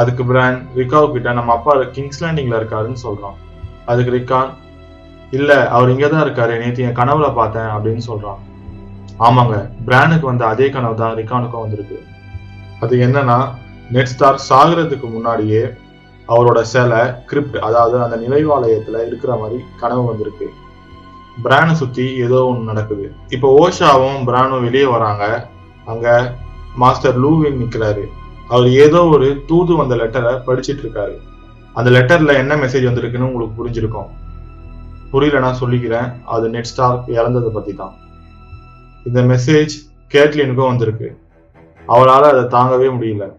[0.00, 3.38] அதுக்கு பிரான் ரிக்காவ் கிட்ட நம்ம அப்பா கிங்ஸ்லாண்டிங்ல இருக்காருன்னு சொல்றான்.
[3.92, 4.50] அதுக்கு ரிக்கான்
[5.30, 6.58] இல்ல அவர் இங்கதான் இருக்காரு.
[6.58, 8.40] நேத்து என் கனவுல பார்த்தேன் அப்படின்னு சொல்றான்
[9.18, 12.02] ஆமாங்க பிரானுக்கு வந்த அதே கனவு தான் ரிகானுக்கும் வந்திருக்கு.
[12.80, 13.48] அது என்னன்னா
[13.90, 15.62] நெட் ஸ்டார் முன்னாடியே
[16.28, 20.48] அவரோட சிலை கிரிப்ட் அதாவது அந்த நினைவாலயத்துல இருக்கிற மாதிரி கனவு வந்திருக்கு.
[21.44, 23.12] பிரானை சுத்தி ஏதோ ஒண்ணு நடக்குது.
[23.28, 25.48] இப்போ ஓஷாவும் பிரானும் வெளியே வராங்க.
[25.86, 26.34] அங்க
[26.76, 28.04] மாஸ்டர் லூவின் நிக்கிறாரு.
[28.48, 31.16] அவர் ஏதோ ஒரு தூது வந்த லெட்டரை படிச்சிட்டு இருக்காரு.
[31.74, 34.08] அந்த லெட்டர்ல என்ன மெசேஜ் வந்திருக்குன்னு உங்களுக்கு புரிஞ்சிருக்கும்.
[35.10, 36.12] புரியல நான் சொல்லிக்கிறேன்.
[36.24, 37.94] அது நெட்ஸ்டார் இறந்ததை பத்தி தான்
[39.04, 39.68] இந்த மெசேஜ்
[40.12, 41.18] கேட்லினுக்கும் வந்திருக்கு.
[41.88, 43.32] அவளால அதை தாங்கவே முடியல.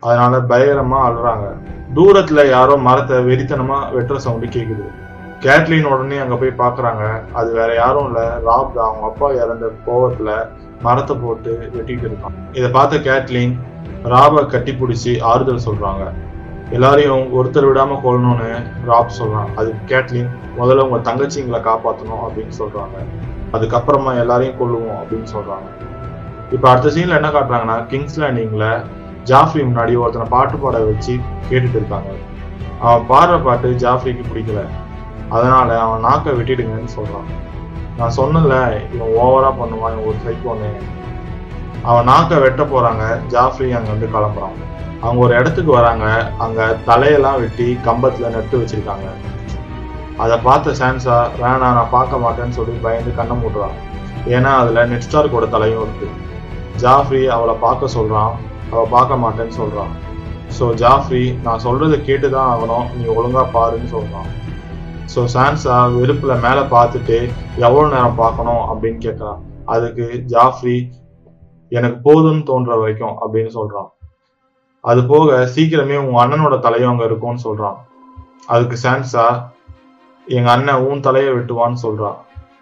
[0.00, 1.56] அதனால பயங்கரமா அழுறாங்க.
[1.94, 4.86] தூரத்துல யாரோ மரத்தை வெறித்தனமா வெட்டுற சவுண்டு கேக்குது.
[5.40, 7.22] கேட்லின் உடனே அங்க போய் பாக்குறாங்க.
[7.32, 8.40] அது வேற யாரும் இல்ல.
[8.44, 8.88] ராப் தான்.
[8.88, 10.46] அவங்க அப்பா இறந்த கோவத்துல
[10.80, 12.56] மரத்தை போட்டு வெட்டிட்டு இருக்கான்.
[12.56, 13.58] இதை பார்த்த கேட்லின்
[14.04, 16.12] ராப கட்டி பிடிச்சி ஆறுதல் சொல்றாங்க.
[16.72, 18.50] எல்லாரையும் ஒருத்தர் விடாம கொல்லணும்னு
[18.84, 22.98] ராப் சொல்றான் அது கேட்லின் முதல்ல உங்க தங்கச்சிங்களை காப்பாற்றணும் அப்படின்னு சொல்றாங்க.
[23.52, 25.68] அதுக்கப்புறமா எல்லாரையும் கொல்லுவோம் அப்படின்னு சொல்றாங்க.
[26.50, 28.66] இப்ப அடுத்த சீன்ல என்ன காட்டுறாங்கன்னா கிங்ஸ் லேண்டிங்ல
[29.24, 31.12] ஜாஃப்ரி முன்னாடி ஒருத்தனை பாட்டு பாட வச்சு
[31.50, 32.10] கேட்டுட்டு இருக்காங்க.
[32.80, 34.62] அவன் பாடுற பாட்டு ஜாஃப்ரிக்கு பிடிக்கல.
[35.28, 37.30] அதனால அவன் நாக்கை வெட்டிடுங்கன்னு சொல்றான்.
[37.96, 38.56] நான் சொன்னல
[38.94, 40.70] இவன் ஓவரா பண்ணுவான் இவன் ஒரு சைக்கோன்னு
[41.82, 44.58] அவன் நாக்கை வெட்ட போறாங்க ஜாஃப்ரி அங்க வந்து கிளம்புறான்.
[45.04, 46.06] அவங்க ஒரு இடத்துக்கு வராங்க
[46.44, 49.08] அங்க தலையெல்லாம் வெட்டி கம்பத்துல நட்டு வச்சிருக்காங்க.
[50.22, 53.76] அதை பார்த்த சான்சா வேணாம் நான் பார்க்க மாட்டேன்னு சொல்லி பயந்து கண்ணை மூட்டுறான்
[54.34, 56.08] ஏன்னா அதுல நெட்ஸ்டார்கோட தலையும் இருக்கு.
[56.82, 58.32] ஜாஃப்ரி அவளை பார்க்க சொல்றான்
[58.72, 59.92] அவ பார்க்க மாட்டேன்னு சொல்றான்.
[60.58, 64.28] ஸோ ஜாஃப்ரி நான் சொல்றதை கேட்டுதான் ஆகணும் நீ ஒழுங்கா பாருன்னு சொல்றான்.
[65.14, 67.18] ஸோ சான்சா வெறுப்புல மேல பார்த்துட்டு
[67.66, 68.62] எவ்வளவு நேரம் பார்க்கணும்?
[68.70, 69.40] அப்படின்னு கேட்கறான்
[69.74, 70.76] அதுக்கு ஜாஃப்ரி
[71.72, 73.90] எனக்கு போதும்னு தோன்ற வரைக்கும் அப்படின்னு சொல்றான்.
[74.90, 77.76] அது போக சீக்கிரமே உங்க அண்ணனோட தலையும் அங்க இருக்கும்னு சொல்றான்.
[78.46, 79.26] அதுக்கு சான்ஸா
[80.26, 82.16] எங்க அண்ணன் உன் தலையை வெட்டுவான்னு சொல்றான்.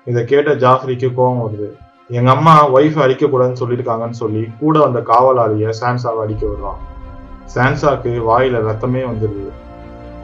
[0.05, 1.69] இதை கேட்ட ஜாஃப்ரிக்கு கோபம் வருது.
[2.09, 6.81] எங்க அம்மா ஒய்ஃப் அடிக்க கூடாதுன்னு சொல்லியிருக்காங்கன்னு சொல்லி கூட வந்த காவலாளிய சான்சாவை அடிக்க விடுறான்.
[7.55, 9.49] சான்சாக்கு வாயில ரத்தமே வந்துடுது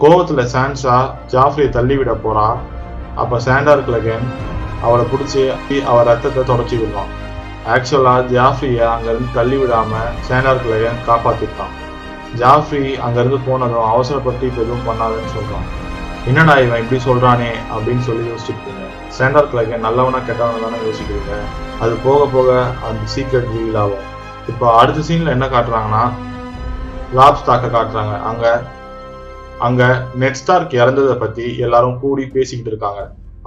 [0.00, 0.96] கோவத்துல சான்சா
[1.34, 2.48] ஜாஃப்ரியை தள்ளிவிட போறா.
[3.14, 4.28] அப்ப சாண்டார் கிளகன்
[4.82, 5.44] அவளை பிடிச்சி
[5.84, 7.12] அவ ரத்தத்தை தொடச்சி விடுறான்.
[7.74, 11.74] ஆக்சுவலா ஜாஃப்ரியை அங்கிருந்து தள்ளி விடாம சாண்டார் கிளகன் காப்பாத்திருக்கான்
[12.40, 15.66] ஜாஃப்ரி அங்கிருந்து போனதும் அவசரப்பட்டு இப்போ எதுவும் பண்ணாதுன்னு சொல்கிறான்
[16.30, 18.72] என்னடா இவன் இப்படி சொல்கிறானே அப்படின்னு சொல்லி யோசிச்சுட்டு
[19.16, 21.34] சேண்டர் கிளகன் நல்லவனா கெட்டவனா தானே யோசிக்கிறீங்க.
[21.82, 22.50] அது போக போக
[22.86, 24.06] அந்த சீக்ரெட் ரீல் ஆகும்.
[24.52, 26.02] இப்போ அடுத்த சீனில் என்ன காட்டுறாங்கன்னா
[27.18, 28.14] லாப்ஸ் தாக்க காட்டுறாங்க.
[28.30, 28.52] அங்கே
[29.66, 29.88] அங்கே
[30.22, 33.02] நெட் ஸ்டார்க் இறந்ததை பற்றி எல்லாரும் கூடி பேசிக்கிட்டு இருக்காங்க.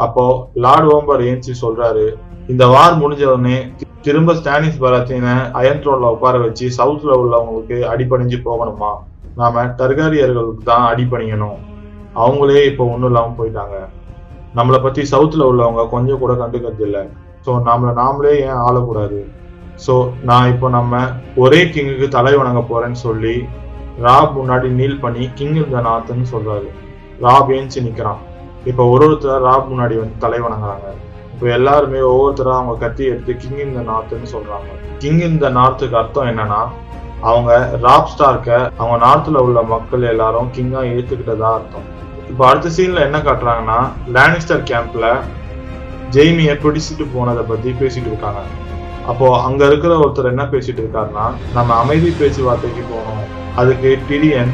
[0.05, 0.23] அப்போ
[0.65, 2.05] லார்டு ஓம்பர் ஏஞ்சி சொல்றாரு
[2.51, 3.57] இந்த வார் முடிஞ்ச உடனே
[4.05, 8.89] திரும்ப ஸ்டானிஸ் பராத்தின அயன் த்ரோன்ல உட்கார வச்சு சவுத்ல உள்ளவங்களுக்கு அடிப்பணிஞ்சு போகணுமா?
[9.39, 11.59] நாம டர்காரியர்களுக்கு தான் அடிப்பணியணும்
[12.21, 13.76] அவங்களே இப்போ ஒன்றும் இல்லாமல் போயிட்டாங்க.
[14.59, 17.03] நம்மளை பத்தி சவுத்துல உள்ளவங்க கொஞ்சம் கூட கண்டுக்கிறது இல்லை.
[17.45, 19.19] ஸோ நம்மளை நாமளே ஏன் ஆளக்கூடாது?
[19.85, 19.95] ஸோ
[20.30, 21.03] நான் இப்போ நம்ம
[21.43, 23.35] ஒரே கிங்குக்கு தலை வணங்க போறேன்னு சொல்லி
[24.07, 26.71] ராப் முன்னாடி நீல் பண்ணி கிங் இந்த நாத்துன்னு சொல்றாரு.
[27.27, 28.23] ராப் ஏஞ்சி நிக்கிறான்.
[28.71, 30.89] இப்போ ஒரு ஒருத்தர் ராப் முன்னாடி வந்து தலை வணங்குறாங்க.
[31.39, 34.71] இப்போ எல்லாருமே ஒவ்வொருத்தராக அவங்க கத்தி எடுத்து கிங் இந்த நார்த்துன்னு சொல்றாங்க.
[35.01, 36.57] கிங் இந்த நார்த்துக்கு அர்த்தம் என்னன்னா
[37.29, 37.51] அவங்க
[37.85, 41.85] ராப் ஸ்டார்க்க அவங்க நார்த்ல உள்ள மக்கள் எல்லாரும் கிங்கா ஏத்துக்கிட்டதா அர்த்தம்.
[42.31, 43.79] இப்போ அடுத்த சீன்ல என்ன காட்டுறாங்கன்னா
[44.15, 45.07] லேனிஸ்டர் கேம்ப்ல
[46.15, 48.41] ஜெய்மிய பிடிச்சிட்டு போனதை பத்தி பேசிட்டு இருக்காங்க.
[49.11, 53.27] அப்போ அங்க இருக்கிற ஒருத்தர் என்ன பேசிட்டு இருக்காருன்னா நம்ம அமைதி பேச்சுவார்த்தைக்கு போகணும்.
[53.61, 54.51] அதுக்கு டிரியன்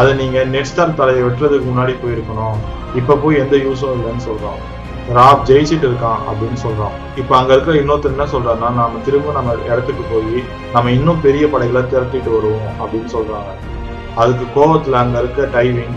[0.00, 2.56] அதை நீங்க நெட்ஸ்டார் தலையை வெட்டுறதுக்கு முன்னாடி போயிருக்கணும்.
[3.02, 4.62] இப்ப போய் எந்த யூஸும் இல்லைன்னு சொல்றோம்.
[5.12, 7.18] ராப் ஜெயிச்சிட்டு இருக்கான் அப்படின்னு சொல்றான்.
[7.18, 11.90] இப்ப அங்க இருக்கிற இன்னொருத்தர் என்ன சொல்றாருன்னா நாம திரும்ப நம்ம இடத்துக்கு போய் நம்ம இன்னும் பெரிய படைகளை
[11.90, 13.72] திரட்டிட்டு வருவோம் அப்படின்னு சொல்றாங்க.
[14.14, 15.94] அதுக்கு கோவத்துல அங்க இருக்க டைவிங்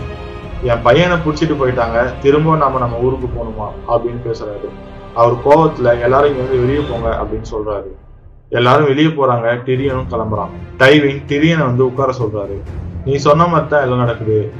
[0.62, 4.68] என் பையனை புடிச்சிட்டு போயிட்டாங்க திரும்ப நாம நம்ம ஊருக்கு போகணுமா அப்படின்னு பேசுறாரு.
[5.14, 7.90] அவர் கோவத்துல எல்லாரும் இங்க இருந்து வெளியே போங்க அப்படின்னு சொல்றாரு.
[8.48, 10.48] எல்லாரும் வெளியே போறாங்க டிரியனும் கிளம்புறான்.
[10.76, 12.60] டைவிங் டிரியனை வந்து உட்கார சொல்றாரு.
[13.04, 14.52] நீ சொன்ன மாதிரி தான் எல்லாம் நடக்குது.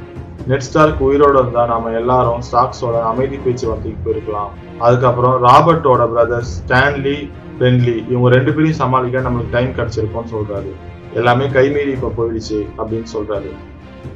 [0.47, 4.51] நெட்ஸ்டார்க் உயிரோடு உயிரோட இருந்தா எல்லாரும் ஸ்டாக்ஸோட அமைதி பேச்சுவார்த்தைக்கு போயிருக்கலாம்.
[4.79, 7.17] அதுக்கப்புறம் ராபர்ட்டோட பிரதர்ஸ் ஸ்டான்லி
[7.59, 10.71] பென்லி இவங்க ரெண்டு பேரையும் சமாளிக்க நம்மளுக்கு டைம் கிடைச்சிருக்கோம்னு சொல்றாரு.
[11.13, 13.51] எல்லாமே கைமீறி இப்போ போயிடுச்சு அப்படின்னு சொல்றாரு.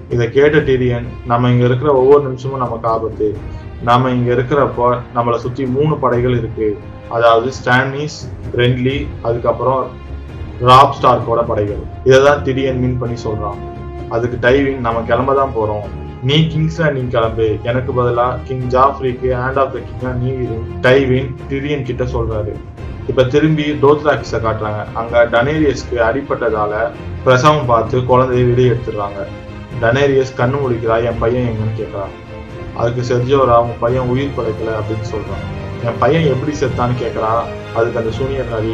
[0.10, 3.36] இதை கேட்ட டிரியன் நம்ம இங்க இருக்கிற ஒவ்வொரு நிமிஷமும் நமக்கு ஆபத்து.
[3.82, 6.78] நாம இங்க இருக்கிறப்போ நம்மளை சுத்தி மூணு படைகள் இருக்கு.
[7.10, 8.20] அதாவது ஸ்டானிஸ்
[8.56, 9.84] ரென்லி அதுக்கப்புறம்
[10.60, 11.84] ராப் ஸ்டார்க்கோட படைகள்.
[12.04, 13.60] இதை தான் திடீர்னு மீன் பண்ணி சொல்றான்.
[14.10, 16.02] அதுக்கு டைவிங் நம்ம கிளம்ப தான் போறோம்.
[16.28, 17.45] நீ கிங்ஸ்ல நீ கிளம்பு.
[17.64, 20.58] எனக்கு பதிலா கிங் ஜாஃப்ரிக்கு ஹேண்ட் ஆஃப் த கிங்கா நீ இரு.
[20.82, 22.54] டைவின் டிரியன் கிட்ட சொல்றாரு.
[23.08, 24.84] இப்ப திரும்பி டோத்ராக்கிஸ காட்டுறாங்க.
[24.94, 26.74] அங்க டனேரியஸ்க்கு அடிப்பட்டதால
[27.24, 29.22] பிரசவம் பார்த்து குழந்தைய வெளியே எடுத்துடுறாங்க.
[29.82, 32.14] டனேரியஸ் கண்ணு முடிக்கிறா என் பையன் எங்கன்னு கேட்கறான்
[32.76, 35.44] அதுக்கு செர்ஜோரா உன் பையன் உயிர் பிழைக்கல அப்படின்னு சொல்றான்.
[35.86, 37.34] என் பையன் எப்படி செத்தான்னு கேட்கறா.
[37.76, 38.74] அதுக்கு அந்த சூனியக்காரி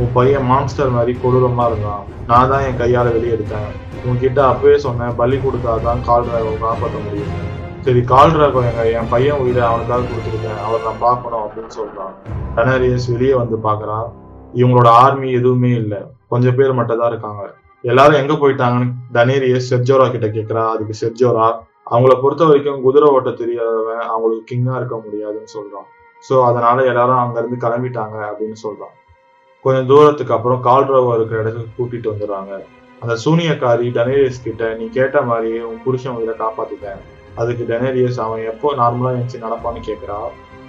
[0.00, 2.02] உன் பையன் மான்ஸ்டர் மாதிரி கொடூரமா இருந்தான்.
[2.30, 3.68] நான் தான் என் கையால வெளியே எடுத்தேன்
[4.08, 7.36] உன்கிட்ட அப்பவே சொன்னேன் பலி கொடுத்தாதான் கால் டிராகவை காப்பாற்ற முடியும்.
[7.84, 10.60] சரி கால் டிராகோ எங்க என் பையன் உயிரை அவனுக்காக கொடுத்துருக்கேன்.
[10.66, 12.12] அவர் நான் பார்க்கணும் அப்படின்னு சொல்றான்.
[12.56, 14.08] டனரியஸ் வெளியே வந்து பாக்குறான்
[14.60, 16.00] இவங்களோட ஆர்மி எதுவுமே இல்லை.
[16.34, 17.44] கொஞ்சம் பேர் மட்டும் தான் இருக்காங்க.
[17.92, 20.64] எல்லாரும் எங்க போயிட்டாங்கன்னு டனேரியஸ் செர்ஜோரா கிட்ட கேக்குறா.
[20.74, 21.48] அதுக்கு செர்ஜோரா
[21.92, 25.88] அவங்கள பொறுத்த வரைக்கும் குதிரை ஓட்ட தெரியாதவன் அவங்களுக்கு கிங்கா இருக்க முடியாதுன்னு சொல்றான்.
[26.28, 28.94] சோ அதனால எல்லாரும் அங்க இருந்து கிளம்பிட்டாங்க அப்படின்னு சொல்றான்.
[29.66, 32.52] கொஞ்சம் தூரத்துக்கு அப்புறம் கால்ரவா இருக்கிற இடத்துக்கு கூட்டிட்டு வந்துடுறாங்க.
[33.00, 37.00] அந்த சூனியக்காரி டனேரியஸ் கிட்ட நீ கேட்ட மாதிரியே உன் புருஷன் உயிரை காப்பாத்திட்டேன்.
[37.34, 40.20] அதுக்கு டனேரியஸ் அவன் எப்போ நார்மலா எழுந்துச்சு நடப்பான்னு கேக்குறா?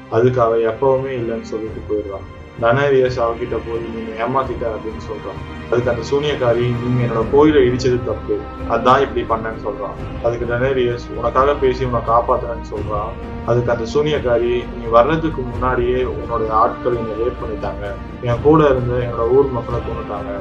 [0.10, 2.28] அதுக்கு அவன் எப்பவுமே இல்லைன்னு சொல்லிட்டு போயிடுறான்
[2.62, 5.40] டனேரியஸ் அவகிட்ட போய் நீங்க ஏமாத்திட்ட அப்படின்னு சொல்றான்.
[5.72, 8.36] அதுக்கு அந்த சூனியக்காரி நீங்க என்னோட கோயிலை இடிச்சது தப்பு.
[8.70, 9.98] அதான் இப்படி பண்ணேன்னு சொல்றான்.
[10.24, 13.12] அதுக்கு டனேரியஸ் உனக்காக பேசி உன்னை காப்பாத்துறேன்னு சொல்றான்.
[13.46, 17.92] அதுக்கு அந்த சூனியக்காரி நீ வர்றதுக்கு முன்னாடியே உன்னோட ஆட்கள் என்னை ரேப் பண்ணிட்டாங்க.
[18.22, 20.32] என் கூட இருந்து என்னோட ஊர் மக்களை கொண்டுட்டாங்க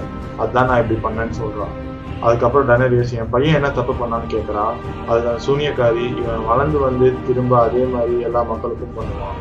[0.43, 1.75] அதான் நான் இப்படி பண்ணேன்னு சொல்றான்.
[2.21, 4.77] அதுக்கப்புறம் டனேரியஸ் என் பையன் என்ன தப்பு பண்ணான்னு கேட்குறான்
[5.09, 9.37] அதுக்கு அந்த சூனியக்காரி இவன் வளர்ந்து வந்து திரும்ப அதே மாதிரி எல்லா மக்களுக்கும் பண்ணுவான்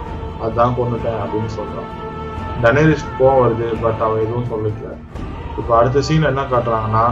[0.46, 2.05] அதான் கொண்டுட்டேன் அப்படின்னு சொல்றான்.
[2.64, 4.92] டனேரிஸ் கோவம் வருது பட் அவன் எதுவும் சொல்லிக்கல.
[5.60, 7.06] இப்போ அடுத்த சீன் என்ன காட்டுறாங்கன்னா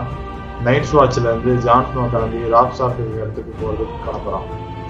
[0.68, 4.46] நைட் வாட்ச்ல இருந்து ஜான்ஸ்னோ கிளம்பி ராப் சாப்பிட்டு இடத்துக்கு போகிறதுக்கு கிளம்புறான்.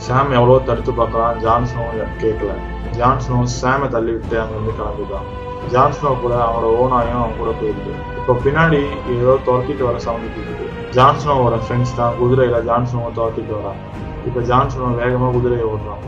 [0.06, 1.86] சாம் எவ்வளோ தடுத்து பார்க்கறான் ஜான்ஸ்னோ
[2.24, 2.54] கேட்கல
[3.00, 5.28] ஜான்ஸ்னோ சாமை தள்ளி விட்டு அங்கேருந்து கிளம்பிட்டான்.
[5.74, 7.94] ஜான்ஸ்னோ கூட அவனோட ஓனாயும் அவன் கூட போயிருக்கு.
[8.20, 8.80] இப்போ பின்னாடி
[9.20, 10.66] ஏதோ துரத்திட்டு வர சவுண்ட் கேட்குது
[10.98, 13.80] ஜான்ஸ்னோவோட ஃப்ரெண்ட்ஸ் தான் குதிரையில் ஜான்ஸ்னோவை துரத்திட்டு வரான்
[14.28, 16.04] இப்போ ஜான்ஸ்னோ வேகமாக குதிரையை ஓடுறான்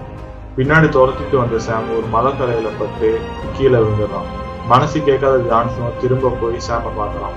[0.58, 3.08] பின்னாடி துரத்திட்டு வந்த சாம் ஒரு மலைக்கரையில பட்டு
[3.56, 4.28] கீழே விழுந்துடுறான்.
[4.72, 7.34] மனசு கேட்காத ஜான்சனோ திரும்ப போய் சாமை பார்க்கறான்.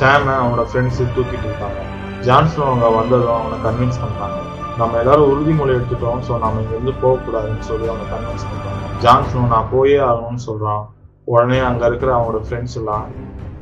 [0.00, 1.80] சாம அவனோட ஃப்ரெண்ட்ஸ் தூக்கிட்டு இருக்காங்க.
[2.26, 4.38] ஜான்சனோ அவங்க வந்ததும் அவனை கன்வின்ஸ் பண்றாங்க.
[4.80, 8.84] நம்ம எல்லாரும் உறுதிமொழி எடுத்துட்டோம் ஸோ நம்ம இங்க இருந்து போகக்கூடாதுன்னு சொல்லி அவங்க கன்வின்ஸ் பண்றாங்க.
[9.04, 10.84] ஜான்ஸ்னோ நான் போயே ஆகணும்னு சொல்றான்.
[11.32, 13.04] உடனே அங்க இருக்கிற அவனோட ஃப்ரெண்ட்ஸ் எல்லாம்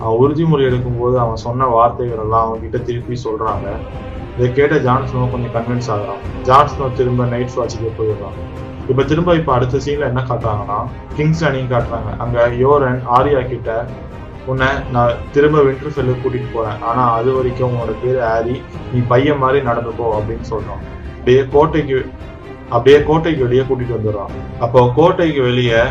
[0.01, 3.67] அவன் உறுதிமொழி எடுக்கும்போது அவன் சொன்ன வார்த்தைகள் எல்லாம் அவங்ககிட்ட திருப்பி சொல்றாங்க.
[4.37, 6.23] இதை கேட்ட ஜான்சனோ கொஞ்சம் கன்வின்ஸ் ஆகிறான்.
[6.51, 8.39] ஜான்சனோ திரும்ப நைட் வாட்சுக்கு போயிடுறான்.
[8.91, 10.79] இப்ப திரும்ப இப்ப அடுத்த சீன்ல என்ன காட்டுறாங்கன்னா
[11.17, 12.11] கிங்ஸ் லேண்டிங் காட்டுறாங்க.
[12.25, 13.71] அங்க யோரன் ஆரியா கிட்ட
[14.51, 16.83] உன்னை நான் திரும்ப விண்டர்ஃபெல்லுக்கு கூட்டிட்டு போறேன்.
[16.89, 18.57] ஆனா அது வரைக்கும் உன்னோட பேரு ஆரி
[18.93, 20.83] நீ பையன் மாதிரி நடந்துக்கோ அப்படின்னு சொல்றான்.
[21.17, 21.99] அப்படியே கோட்டைக்கு
[22.75, 24.35] அப்படியே கோட்டைக்கு வெளியே கூட்டிட்டு வந்துடுறான்.
[24.65, 25.83] அப்போ கோட்டைக்கு வெளியே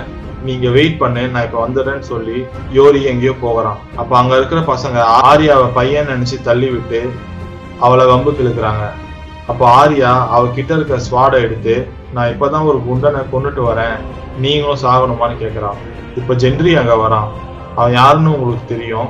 [0.48, 2.38] நீங்க வெயிட் பண்ணு நான் இப்ப வந்துடுறேன்னு சொல்லி
[2.78, 3.80] யோரி எங்கேயோ போகிறான்.
[4.02, 4.98] அப்ப அங்க இருக்கிற பசங்க
[5.32, 7.02] ஆரியாவை பையன் நினைச்சு தள்ளி விட்டு
[7.86, 8.86] அவளை வம்புக்கு இழுக்கிறாங்க.
[9.52, 11.76] அப்போ ஆரியா அவகிட்ட இருக்க ஸ்வாடை எடுத்து
[12.16, 13.98] நான் இப்பதான் ஒரு குண்டனை கொண்டுட்டு வரேன்.
[14.44, 15.80] நீங்களும் சாகணுமான்னு கேட்குறான்
[16.20, 17.30] இப்போ ஜென்ரி அங்கே வரான்.
[17.78, 19.10] அவன் யாருன்னு உங்களுக்கு தெரியும்.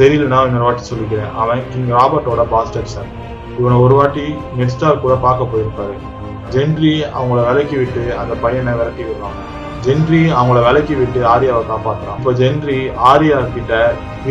[0.00, 1.32] தெரியலன்னா இன்னொரு வாட்டி சொல்லிக்கிறேன்.
[1.42, 3.08] அவன் கிங் ராபர்ட்டோட பாஸ்டர் சார்
[3.58, 4.24] இவனை ஒரு வாட்டி
[4.58, 5.96] நெட்ஸ்டார் கூட பார்க்க போயிருப்பாரு.
[6.54, 9.38] ஜென்ரி அவங்கள விலக்கி விட்டு அந்த பையனை விரட்டி விடுறான்.
[9.84, 12.18] ஜென்ரி அவங்கள விலக்கி விட்டு ஆரியாவை காப்பாத்துறான்.
[12.20, 12.78] இப்போ ஜென்ரி
[13.10, 13.74] ஆரியா கிட்ட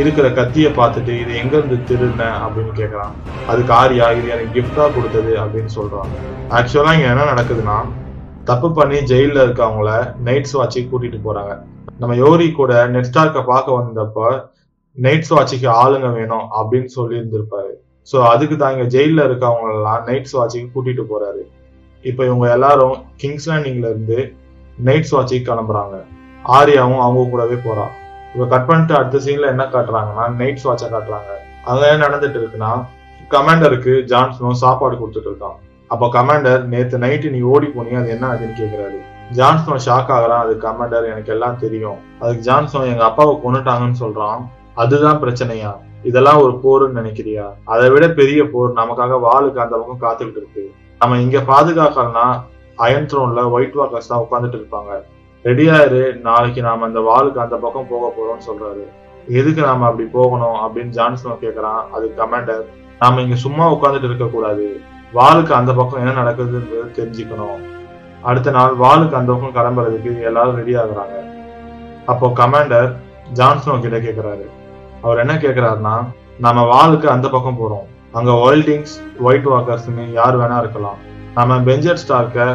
[0.02, 2.24] இருக்கிற கத்தியை பார்த்துட்டு இது எங்க இருந்து திருடின?
[2.45, 3.14] அப்படின்னு கேக்குறான்.
[3.52, 6.11] அதுக்கு ஆரியா இது எனக்கு கிஃப்டா கொடுத்தது அப்படின்னு சொல்றான்.
[6.57, 7.78] ஆக்சுவலா இங்க என்ன நடக்குதுன்னா
[8.49, 9.91] தப்பு பண்ணி ஜெயில இருக்கவங்கள
[10.28, 11.53] நைட்ஸ் வாட்சி கூட்டிட்டு போறாங்க.
[12.02, 14.30] நம்ம யோரி கூட நெட்ஸ்டார்க்க பார்க்க வந்தப்ப
[14.98, 17.72] நைட்ஸ் வாட்சிக்கு ஆளுங்க வேணும் அப்படின்னு சொல்லி இருந்திருப்பாரு
[18.11, 21.41] ஸோ அதுக்கு தான் இங்க ஜெயில இருக்கவங்க எல்லாம் நைட்ஸ் வாட்சிக்கு கூட்டிட்டு போறாரு.
[22.03, 24.19] இப்போ இவங்க எல்லாரும் கிங்ஸ்லாண்டிங்ல இருந்து
[24.86, 25.95] நைட்ஸ் வாட்சிக்கு கிளம்புறாங்க.
[26.58, 27.94] ஆரியாவும் அவங்க கூடவே போறான்
[28.34, 31.32] இப்ப கட் பண்ணிட்டு அடுத்த சீன்ல என்ன காட்டுறாங்கன்னா நைட்ஸ் வாட்சை காட்டுறாங்க.
[31.64, 32.72] அங்க என்ன நடந்துட்டு இருக்குன்னா
[33.30, 35.58] கமாண்டருக்கு ஜான்ஸ்னோ சாப்பாடு கொடுத்துட்டு இருக்கான்.
[35.88, 38.99] அப்போ கமாண்டர் நேத்து நைட்டு நீ ஓடி போனீங்க அது என்ன ஆகுதுன்னு கேக்குறாரு.
[39.32, 40.44] ஜான்ஸ்னோ ஷாக் ஆகுறான்.
[40.44, 41.98] அது கமாண்டர் எனக்கு எல்லாம் தெரியும்.
[42.20, 44.41] அதுக்கு ஜான்ஸ்னோ எங்க அப்பாவை கொண்டுட்டாங்கன்னு சொல்றான்.
[44.74, 45.72] அதுதான் பிரச்சனையா?
[46.04, 47.45] இதெல்லாம் ஒரு போர்னு நினைக்கிறியா?
[47.64, 50.72] அதை விட பெரிய போர் நமக்காக வாளுக்கு அந்த பக்கம் காத்துக்கிட்டு இருக்கு.
[50.99, 52.41] நம்ம இங்க பாதுகாக்கலன்னா
[52.86, 54.91] அயன் த்ரோன்ல ஒயிட் வாக்கர்ஸ் தான் உட்காந்துட்டு இருப்பாங்க.
[55.45, 58.84] ரெடியாயிரு நாளைக்கு நாம அந்த வாளுக்கு அந்த பக்கம் போக போறோம்னு சொல்றாரு.
[59.40, 61.82] எதுக்கு நாம அப்படி போகணும் அப்படின்னு ஜான்ஸ்னோ கேக்குறான்.
[61.95, 62.64] அது கமாண்டர்
[63.02, 64.68] நாம இங்க சும்மா உட்காந்துட்டு இருக்க கூடாது.
[65.18, 67.60] வாளுக்கு அந்த பக்கம் என்ன நடக்குதுன்றது தெரிஞ்சுக்கணும்.
[68.30, 71.18] அடுத்த நாள் வாளுக்கு அந்த பக்கம் கிளம்புறதுக்கு எல்லாரும் ரெடி ஆகுறாங்க
[72.12, 72.89] அப்போ கமாண்டர்
[73.39, 74.46] ஜான்சனோ கிட்ட கேக்குறாரு.
[75.06, 75.96] அவர் என்ன கேக்குறாருன்னா
[76.46, 77.86] நம்ம வாளுக்கு அந்த பக்கம் போறோம்.
[78.18, 78.96] அங்க ஒயில்டிங்ஸ்
[79.28, 80.99] ஒயிட் வாக்கர்ஸ்னு யார் வேணா இருக்கலாம்.
[81.38, 82.46] நம்ம பெஞ்சர் ஸ்டார்க்க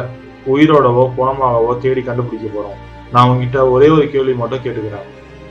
[0.53, 2.79] உயிரோடவோ குணமாகவோ தேடி கண்டுபிடிக்க போறோம்.
[3.13, 5.05] நான் உங்ககிட்ட ஒரே ஒரு கேள்வி மட்டும் கேட்டுக்கிறேன்.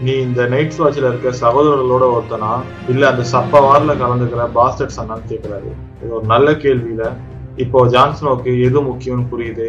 [0.05, 2.51] நீ இந்த நைட் வாட்ச்ல இருக்க சகோதரர்களோட ஒருத்தனா?
[2.93, 5.70] இல்ல அந்த சப்ப வாரில் கலந்துக்கிற பாஸ்டர்ஸ் அண்ணான்னு கேட்குறாரு
[6.02, 7.07] இது ஒரு நல்ல கேள்வியில.
[7.65, 9.69] இப்போ ஜான்ஸ்னோக்கு எது முக்கியம்னு புரியுது?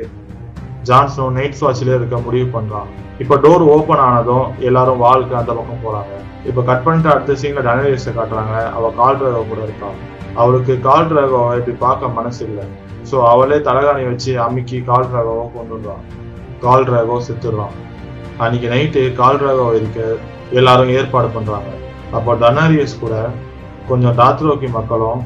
[0.89, 2.91] ஜான்ஸ்னோ நைட் வாட்ச்ல இருக்க முடிவு பண்றான்.
[3.23, 6.13] இப்போ டோர் ஓபன் ஆனதும் எல்லாரும் வாளுக்கு அந்த பக்கம் போறாங்க.
[6.51, 8.55] இப்போ கட் பண்ணிட்டு அடுத்த சீன்ல டனேரியஸ காட்டுறாங்க.
[8.77, 9.99] அவ கால் டிராகோ கூட இருக்கான்.
[10.41, 12.65] அவளுக்கு கால் டிராகோவை இப்படி பார்க்க மனசு இல்லை.
[13.09, 16.03] ஸோ அவளே தலகாணி வச்சு அமுக்கி கால் ராகவோ கொண்டு வந்தான்
[16.65, 17.75] கால் டிராகோ செத்துடுறான்.
[18.43, 19.99] அன்னைக்கு நைட்டு கால் டிராகோ இருக்க
[20.59, 21.71] எல்லாரும் ஏற்பாடு பண்றாங்க.
[22.17, 23.15] அப்போ டனாரியஸ் கூட
[23.89, 25.21] கொஞ்சம் டாத்ரோக்கி மக்களும்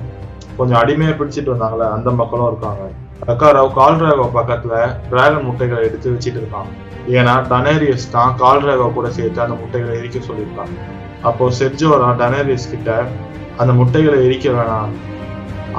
[0.59, 2.83] கொஞ்சம் அடிமையை பிடிச்சிட்டு வந்தாங்களே அந்த மக்களும் இருக்காங்க.
[3.31, 4.73] அக்காராவ் கால் டிராகோ பக்கத்துல
[5.11, 6.69] டிராகன் முட்டைகளை எடுத்து வச்சுட்டு இருக்கான்.
[7.17, 10.77] ஏன்னா டனேரியஸ் தான் கால் டிராகோ கூட சேர்த்து அந்த முட்டைகளை எரிக்க சொல்லியிருக்காங்க.
[11.29, 12.91] அப்போ செர்ஜோரா டனேரியஸ் கிட்ட
[13.61, 14.91] அந்த முட்டைகளை எரிக்க வேணாம்.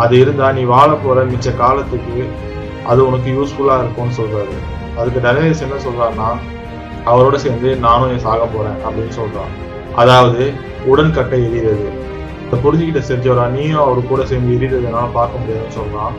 [0.02, 0.88] அது இருந்தா நீ வாழ
[1.32, 2.18] மிச்ச காலத்துக்கு
[2.90, 4.56] அது உனக்கு யூஸ்ஃபுல்லா இருக்கும்னு சொல்றாரு.
[4.98, 6.28] அதுக்கு டனேரியஸ் என்ன சொல்றாருன்னா
[7.10, 9.52] அவரோட சேர்ந்து நானும் என் சாக போறேன் அப்படின்னு சொல்றான்.
[10.02, 10.42] அதாவது
[10.92, 11.86] உடன்கட்டை எரியிறது
[12.46, 16.16] இதை புரிஞ்சுக்கிட்ட செஞ்சவரா நீயும் அவர் கூட சேர்ந்து எரியறதுனால பார்க்க முடியாதுன்னு சொல்கிறான்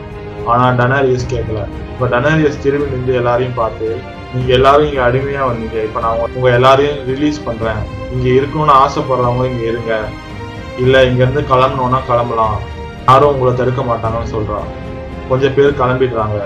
[0.50, 1.60] ஆனா டனாரியஸ் கேட்கல
[1.92, 3.88] இப்ப டனாரியஸ் திரும்பி நின்று எல்லாரையும் பார்த்து
[4.34, 5.78] நீங்க எல்லாரும் இங்கே அடிமையா வந்தீங்க.
[5.86, 7.80] இப்ப நான் உங்க எல்லாரையும் ரிலீஸ் பண்றேன்.
[8.14, 9.94] இங்க இருக்கணும்னு ஆசைப்படுறவங்க இங்க இருங்க.
[10.84, 12.58] இல்லை இங்க இருந்து கிளம்பணும்னா கிளம்பலாம்.
[13.06, 14.68] யாரும் உங்களை தடுக்க மாட்டாங்கன்னு சொல்றான்.
[15.28, 16.38] கொஞ்சம் பேர் கிளம்பிடுறாங்க.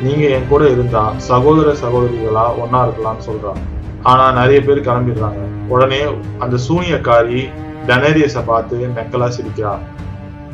[0.00, 3.60] நீங்க என் கூட இருந்தா சகோதர சகோதரிகளா ஒன்னா இருக்கலாம்னு சொல்றான்.
[4.02, 5.40] ஆனா நிறைய பேர் கிளம்பிடுறாங்க.
[5.68, 6.00] உடனே
[6.38, 7.48] அந்த சூனியக்காரி
[7.86, 9.78] டனேரியஸ பார்த்து நெக்கலா சிரிக்கிறா.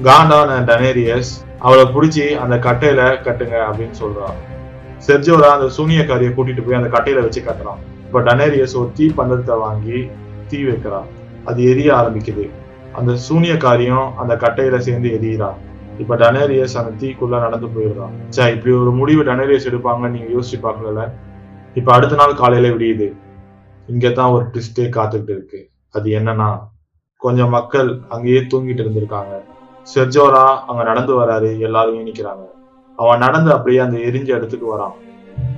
[0.02, 1.30] காண்டான டனேரியஸ்.
[1.58, 4.36] அவளை பிடிச்சி அந்த கட்டையில கட்டுங்க அப்படின்னு சொல்றான்
[5.06, 7.80] செர்ஜோரா அந்த சூனியக்காரியை கூட்டிட்டு போய் அந்த கட்டையில வச்சு கட்டுறான்.
[8.06, 10.10] இப்ப டனேரியஸ் ஒரு தீ பந்தத்தை வாங்கி
[10.48, 11.06] தீ வைக்கிறான்.
[11.44, 12.50] அது எரிய ஆரம்பிக்குது.
[12.98, 15.50] அந்த சூனியக்காரியும் அந்த கட்டையில சேர்ந்து எரியிறா.
[16.02, 21.04] இப்ப டனேரியஸ் அந்த தீக்குள்ள நடந்து போயிடுறான் சே இப்படி ஒரு முடிவு டனேரியஸ் எடுப்பாங்கன்னு நீங்க யோசிச்சு பார்க்கல
[21.80, 23.08] இப்ப அடுத்த நாள் காலையில விடியுது.
[23.88, 25.60] இங்கதான் ஒரு ட்விஸ்டே காத்துக்கிட்டு இருக்கு.
[25.94, 26.48] அது என்னன்னா
[27.22, 29.34] கொஞ்சம் மக்கள் அங்கேயே தூங்கிட்டு இருந்திருக்காங்க.
[29.94, 32.44] செர்ஜோரா அங்க நடந்து வராரு எல்லாரும் நிக்கிறாங்க
[32.98, 34.94] அவன் நடந்து அப்படியே அந்த எரிஞ்ச இடத்துக்கு வரான்.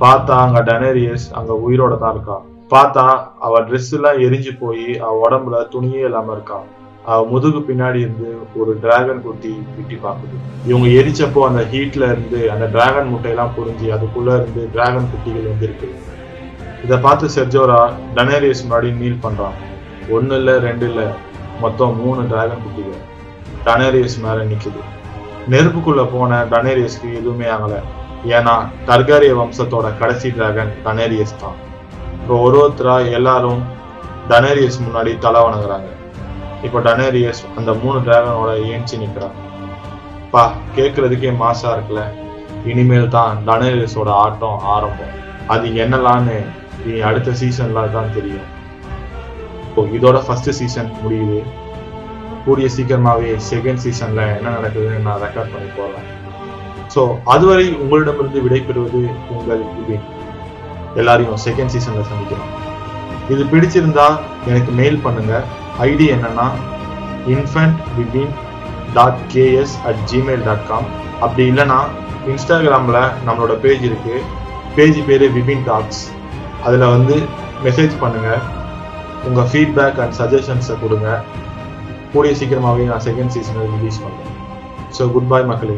[0.02, 3.04] பார்த்தா அங்க டனேரியஸ் அங்க உயிரோட தான் இருக்கான் பார்த்தா
[3.46, 6.66] அவ ட்ரெஸ் எல்லாம் எரிஞ்சு போய் அவ உடம்புல துணியே இல்லாம இருக்கான்
[7.30, 8.28] முதுகு பின்னாடி இருந்து
[8.60, 10.36] ஒரு டிராகன் குட்டி விட்டி பார்க்குது.
[10.70, 15.88] இவங்க எரிச்சப்போ அந்த ஹீட்ல இருந்து அந்த டிராகன் முட்டையெல்லாம் புரிஞ்சு அதுக்குள்ள இருந்து டிராகன் குட்டிகள் வந்துருக்கு.
[16.84, 17.78] இதை பார்த்து செர்ஜோரா
[18.16, 19.56] டனேரியஸ் முன்னாடி மீல் பண்றான்.
[20.16, 21.02] ஒன்னு இல்ல ரெண்டு இல்ல
[21.64, 23.02] மொத்தம் மூணு டிராகன் குட்டிகள்.
[23.68, 24.82] டனேரியஸ் மேல நிக்குது.
[25.52, 27.76] நெருப்புக்குள்ள போன டனேரியஸ்க்கு எதுவுமே ஆகல.
[28.36, 28.54] ஏன்னா
[28.88, 31.56] டர்காரிய வம்சத்தோட கடைசி டிராகன் டனேரியஸ் தான்.
[32.20, 33.62] இப்போ ஒரு ஒருத்தரா எல்லாரும்
[34.32, 35.90] டனேரியஸ் முன்னாடி தலை வணங்குறாங்க.
[36.64, 39.36] இப்போ டனேரியஸ் அந்த மூணு டிராகனோட ஏஞ்சி நிற்கிறான்
[40.32, 40.42] பா
[40.76, 42.02] கேட்கறதுக்கே மாசா இருக்குல்ல.
[42.70, 45.12] இனிமேல் தான் டனேரியஸோட ஆட்டம் ஆரம்பம்.
[45.54, 46.36] அது என்னலான்னு
[46.86, 48.48] நீ அடுத்த சீசன்ல தான் தெரியும்.
[49.66, 51.38] இப்போ இதோட ஃபர்ஸ்ட் சீசன் முடியுது.
[52.44, 56.06] கூடிய சீக்கிரமாகவே செகண்ட் சீசன்ல என்ன நடக்குதுன்னு நான் ரெக்கார்ட் பண்ணி போறேன்.
[56.94, 57.02] ஸோ
[57.34, 59.02] அதுவரை உங்களிடமிருந்து விடைபெறுவது
[59.36, 59.96] உங்கள் இது
[61.02, 62.52] எல்லாரையும் செகண்ட் சீசன்ல சந்திக்கிறோம்.
[63.34, 64.08] இது பிடிச்சிருந்தா
[64.50, 65.34] எனக்கு மெயில் பண்ணுங்க.
[65.84, 66.46] ஐடி என்னன்னா
[67.34, 68.34] infant Vipin
[68.96, 70.86] dot KS at Gmail dot com
[71.24, 71.78] அப்படி இல்லைன்னா
[72.32, 74.14] இன்ஸ்டாகிராமில் நம்மளோட பேஜ் இருக்கு.
[74.76, 76.02] பேஜ் பேர் விபின் டாக்ஸ்
[76.66, 77.16] அதில் வந்து
[77.64, 78.30] மெசேஜ் பண்ணுங்க.
[79.28, 81.08] உங்கள் ஃபீட்பேக் அண்ட் சஜஷன்ஸை கொடுங்க.
[82.12, 84.32] கூடிய சீக்கிரமாகவே நான் செகண்ட் சீசனை ரிலீஸ் பண்ணுறேன்
[84.98, 85.76] ஸோ குட் பாய் மக்களே.